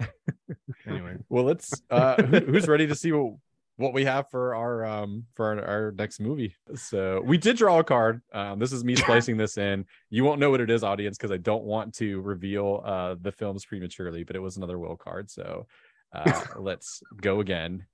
anyway. 0.86 1.16
Well, 1.28 1.44
let's. 1.44 1.80
Uh, 1.90 2.22
who, 2.22 2.40
who's 2.40 2.68
ready 2.68 2.86
to 2.86 2.94
see 2.94 3.12
what 3.12 3.34
what 3.76 3.94
we 3.94 4.04
have 4.04 4.28
for 4.30 4.54
our 4.54 4.84
um 4.84 5.24
for 5.34 5.46
our, 5.46 5.64
our 5.64 5.92
next 5.92 6.20
movie? 6.20 6.54
So 6.74 7.22
we 7.24 7.38
did 7.38 7.56
draw 7.56 7.78
a 7.78 7.84
card. 7.84 8.20
Um, 8.32 8.58
this 8.58 8.72
is 8.72 8.84
me 8.84 8.96
splicing 8.96 9.36
this 9.36 9.56
in. 9.58 9.84
You 10.10 10.24
won't 10.24 10.40
know 10.40 10.50
what 10.50 10.60
it 10.60 10.70
is, 10.70 10.82
audience, 10.84 11.16
because 11.16 11.30
I 11.30 11.38
don't 11.38 11.64
want 11.64 11.94
to 11.94 12.20
reveal 12.20 12.82
uh 12.84 13.14
the 13.20 13.32
films 13.32 13.64
prematurely. 13.64 14.24
But 14.24 14.36
it 14.36 14.40
was 14.40 14.56
another 14.56 14.78
will 14.78 14.96
card. 14.96 15.30
So 15.30 15.66
uh, 16.12 16.42
let's 16.58 17.02
go 17.20 17.40
again. 17.40 17.86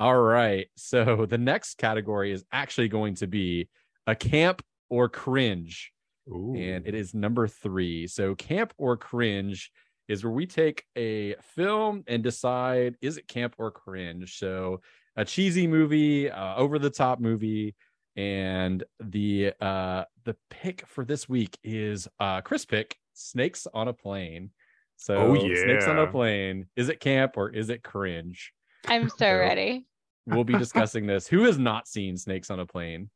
All 0.00 0.18
right. 0.18 0.66
So 0.76 1.26
the 1.28 1.38
next 1.38 1.78
category 1.78 2.32
is 2.32 2.44
actually 2.52 2.88
going 2.88 3.14
to 3.16 3.26
be 3.26 3.68
a 4.06 4.14
camp 4.14 4.62
or 4.90 5.08
cringe 5.08 5.92
Ooh. 6.28 6.54
and 6.56 6.86
it 6.86 6.94
is 6.94 7.14
number 7.14 7.46
three. 7.48 8.06
So, 8.06 8.34
camp 8.34 8.72
or 8.78 8.96
cringe 8.96 9.70
is 10.08 10.22
where 10.22 10.32
we 10.32 10.46
take 10.46 10.84
a 10.96 11.34
film 11.40 12.04
and 12.06 12.22
decide 12.22 12.96
is 13.00 13.16
it 13.16 13.28
camp 13.28 13.54
or 13.58 13.70
cringe. 13.70 14.38
So, 14.38 14.80
a 15.16 15.24
cheesy 15.24 15.66
movie, 15.66 16.30
uh, 16.30 16.56
over 16.56 16.78
the 16.78 16.90
top 16.90 17.20
movie, 17.20 17.74
and 18.16 18.84
the 19.00 19.52
uh 19.60 20.04
the 20.24 20.36
pick 20.48 20.86
for 20.86 21.04
this 21.04 21.28
week 21.28 21.58
is 21.64 22.06
uh 22.20 22.40
Chris 22.42 22.64
pick 22.64 22.96
Snakes 23.12 23.66
on 23.72 23.88
a 23.88 23.92
Plane. 23.92 24.50
So, 24.96 25.16
Oh, 25.16 25.34
Snakes 25.36 25.86
on 25.86 25.98
a. 25.98 26.06
Plane. 26.06 26.66
Is 26.76 26.88
it 26.88 27.00
camp 27.00 27.36
or 27.36 27.50
is 27.50 27.68
it 27.68 27.82
cringe? 27.82 28.52
I'm 28.86 29.08
so 29.08 29.16
So- 29.18 29.38
ready. 29.38 29.86
We'll 30.26 30.44
be 30.44 30.56
discussing 30.56 31.06
this. 31.06 31.26
Who 31.26 31.42
has 31.44 31.58
not 31.58 31.86
seen 31.86 32.16
Snakes 32.16 32.50
on 32.50 32.58
a 32.58 32.64
Plane? 32.66 33.10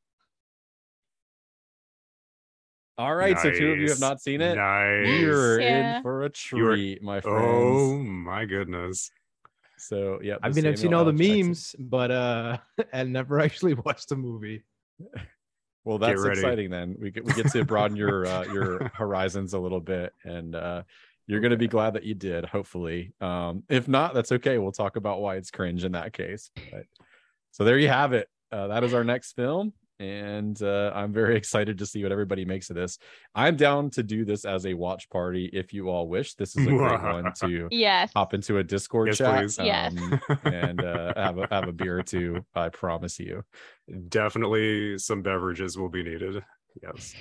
All 2.98 3.14
right, 3.14 3.38
so 3.38 3.50
two 3.50 3.70
of 3.72 3.78
you 3.78 3.88
have 3.90 4.00
not 4.00 4.20
seen 4.20 4.40
it. 4.40 4.56
Nice. 4.56 5.20
You're 5.20 5.60
Yeah. 5.60 5.98
in 5.98 6.02
for 6.02 6.22
a 6.22 6.26
are- 6.26 6.28
treat, 6.30 7.00
my 7.02 7.20
friends. 7.20 7.38
Oh 7.48 7.96
my 8.02 8.44
goodness. 8.44 9.10
So 9.78 10.18
yeah, 10.20 10.36
I 10.42 10.48
the 10.48 10.56
mean, 10.56 10.66
I've 10.66 10.76
seen 10.78 10.86
Samuel 10.90 10.98
all 10.98 11.04
the 11.04 11.12
L. 11.12 11.16
Jackson- 11.18 11.46
memes, 11.46 11.76
but 11.78 12.10
uh, 12.10 12.58
and 12.92 13.12
never 13.12 13.40
actually 13.40 13.74
watched 13.74 14.08
the 14.08 14.16
movie. 14.16 14.64
Well, 15.84 15.96
that's 15.96 16.22
exciting. 16.22 16.68
Then 16.68 16.96
we 17.00 17.10
get 17.10 17.24
we 17.24 17.32
get 17.32 17.50
to 17.52 17.64
broaden 17.64 17.96
your 17.96 18.26
uh, 18.26 18.44
your 18.52 18.88
horizons 18.94 19.54
a 19.54 19.58
little 19.58 19.80
bit, 19.80 20.12
and 20.22 20.54
uh, 20.54 20.82
you're 21.28 21.40
going 21.40 21.52
to 21.52 21.56
be 21.56 21.68
glad 21.68 21.94
that 21.94 22.02
you 22.02 22.14
did. 22.14 22.44
Hopefully, 22.46 23.12
um, 23.20 23.62
if 23.68 23.86
not, 23.86 24.14
that's 24.14 24.32
okay. 24.32 24.58
We'll 24.58 24.72
talk 24.72 24.96
about 24.96 25.20
why 25.20 25.36
it's 25.36 25.50
cringe 25.52 25.84
in 25.84 25.92
that 25.92 26.12
case. 26.12 26.50
But 26.72 26.84
so 27.52 27.62
there 27.64 27.78
you 27.78 27.88
have 27.88 28.12
it. 28.14 28.28
Uh, 28.50 28.66
that 28.68 28.82
is 28.82 28.94
our 28.94 29.04
next 29.04 29.32
film, 29.32 29.74
and 30.00 30.60
uh, 30.62 30.90
I'm 30.94 31.12
very 31.12 31.36
excited 31.42 31.76
to 31.78 31.86
see 31.86 32.02
what 32.02 32.12
everybody 32.12 32.46
makes 32.46 32.70
of 32.70 32.76
this. 32.76 32.98
I'm 33.34 33.56
down 33.56 33.90
to 33.90 34.02
do 34.02 34.24
this 34.24 34.46
as 34.46 34.64
a 34.64 34.72
watch 34.72 35.10
party 35.10 35.50
if 35.52 35.74
you 35.74 35.90
all 35.90 36.08
wish. 36.08 36.32
This 36.34 36.56
is 36.56 36.66
a 36.66 36.70
great 36.70 37.02
one 37.02 37.32
to 37.40 37.68
Yes. 37.70 38.10
hop 38.16 38.32
into 38.32 38.56
a 38.56 38.64
Discord 38.64 39.08
Yes, 39.08 39.18
chat 39.18 39.38
please. 39.38 39.58
Yes. 39.58 39.92
um, 39.94 40.20
and 40.44 40.82
uh, 40.82 41.12
have 41.14 41.36
a 41.38 41.46
have 41.50 41.68
a 41.68 41.72
beer 41.72 41.98
or 41.98 42.02
two. 42.02 42.42
I 42.54 42.70
promise 42.70 43.18
you. 43.20 43.42
Definitely 44.08 44.98
some 44.98 45.20
beverages 45.22 45.76
will 45.76 45.90
be 45.90 46.02
needed. 46.02 46.42
Yes. 46.82 47.14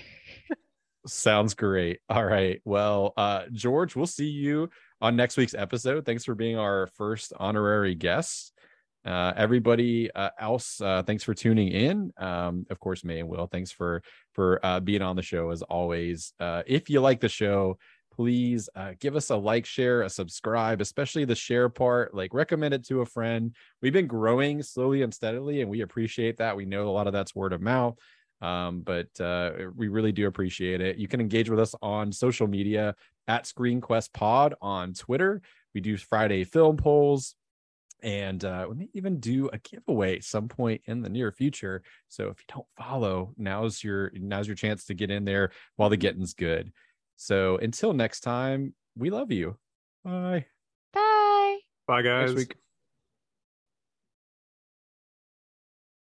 Sounds 1.07 1.53
great. 1.53 1.99
All 2.09 2.25
right. 2.25 2.61
Well, 2.65 3.13
uh, 3.17 3.43
George, 3.51 3.95
we'll 3.95 4.05
see 4.07 4.27
you 4.27 4.69
on 5.01 5.15
next 5.15 5.38
week's 5.38 5.53
episode. 5.53 6.05
Thanks 6.05 6.25
for 6.25 6.35
being 6.35 6.57
our 6.57 6.88
first 6.88 7.34
honorary 7.38 7.95
guest. 7.95 8.53
Uh, 9.05 9.31
everybody 9.38 10.11
uh, 10.11 10.31
else, 10.38 10.81
uh, 10.81 11.01
thanks 11.03 11.23
for 11.23 11.34
tuning 11.34 11.69
in. 11.69 12.11
Um, 12.17 12.65
of 12.69 12.79
course, 12.79 13.05
May 13.05 13.21
and 13.21 13.29
Will, 13.29 13.47
thanks 13.47 13.71
for 13.71 14.03
for 14.34 14.59
uh, 14.65 14.81
being 14.81 15.01
on 15.01 15.15
the 15.15 15.21
show 15.21 15.49
as 15.51 15.61
always. 15.61 16.34
Uh, 16.41 16.63
if 16.67 16.89
you 16.89 16.99
like 16.99 17.21
the 17.21 17.29
show, 17.29 17.77
please 18.11 18.67
uh, 18.75 18.93
give 18.99 19.15
us 19.15 19.29
a 19.29 19.35
like, 19.35 19.65
share, 19.65 20.01
a 20.01 20.09
subscribe, 20.09 20.81
especially 20.81 21.23
the 21.23 21.35
share 21.35 21.69
part. 21.69 22.13
Like, 22.13 22.34
recommend 22.34 22.73
it 22.73 22.85
to 22.88 22.99
a 22.99 23.05
friend. 23.05 23.55
We've 23.81 23.93
been 23.93 24.07
growing 24.07 24.61
slowly 24.61 25.03
and 25.03 25.13
steadily, 25.13 25.61
and 25.61 25.69
we 25.69 25.81
appreciate 25.81 26.38
that. 26.38 26.57
We 26.57 26.65
know 26.65 26.89
a 26.89 26.91
lot 26.91 27.07
of 27.07 27.13
that's 27.13 27.35
word 27.35 27.53
of 27.53 27.61
mouth 27.61 27.97
um, 28.41 28.81
but 28.81 29.07
uh, 29.19 29.51
we 29.76 29.88
really 29.88 30.11
do 30.11 30.27
appreciate 30.27 30.81
it. 30.81 30.97
You 30.97 31.07
can 31.07 31.19
engage 31.19 31.49
with 31.49 31.59
us 31.59 31.73
on 31.81 32.11
social 32.11 32.47
media 32.47 32.95
at 33.27 33.45
ScreenQuest 33.45 34.14
Pod 34.14 34.55
on 34.61 34.93
Twitter. 34.93 35.41
We 35.73 35.81
do 35.81 35.97
Friday 35.97 36.43
film 36.43 36.77
polls, 36.77 37.35
and 38.03 38.43
uh, 38.43 38.68
we 38.69 38.76
may 38.76 38.89
even 38.93 39.19
do 39.19 39.49
a 39.51 39.57
giveaway 39.57 40.18
at 40.18 40.23
some 40.23 40.47
point 40.47 40.81
in 40.85 41.01
the 41.01 41.09
near 41.09 41.31
future. 41.31 41.81
So 42.09 42.30
if 42.30 42.39
you 42.39 42.45
don't 42.55 42.68
follow, 42.77 43.34
now's 43.38 43.84
your 43.84 44.11
now's 44.14 44.47
your 44.47 44.55
chance 44.55 44.85
to 44.85 44.93
get 44.93 45.11
in 45.11 45.26
there 45.26 45.51
while 45.76 45.89
the 45.89 45.97
getting's 45.97 46.34
good. 46.34 46.72
So 47.15 47.57
until 47.57 47.93
next 47.93 48.22
time, 48.22 48.73
we 48.95 49.09
love 49.09 49.31
you. 49.31 49.57
Bye. 50.03 50.45
Bye. 50.93 51.57
Bye 51.88 52.01
guys. 52.01 52.34
Next 52.34 52.49
week. 52.49 52.66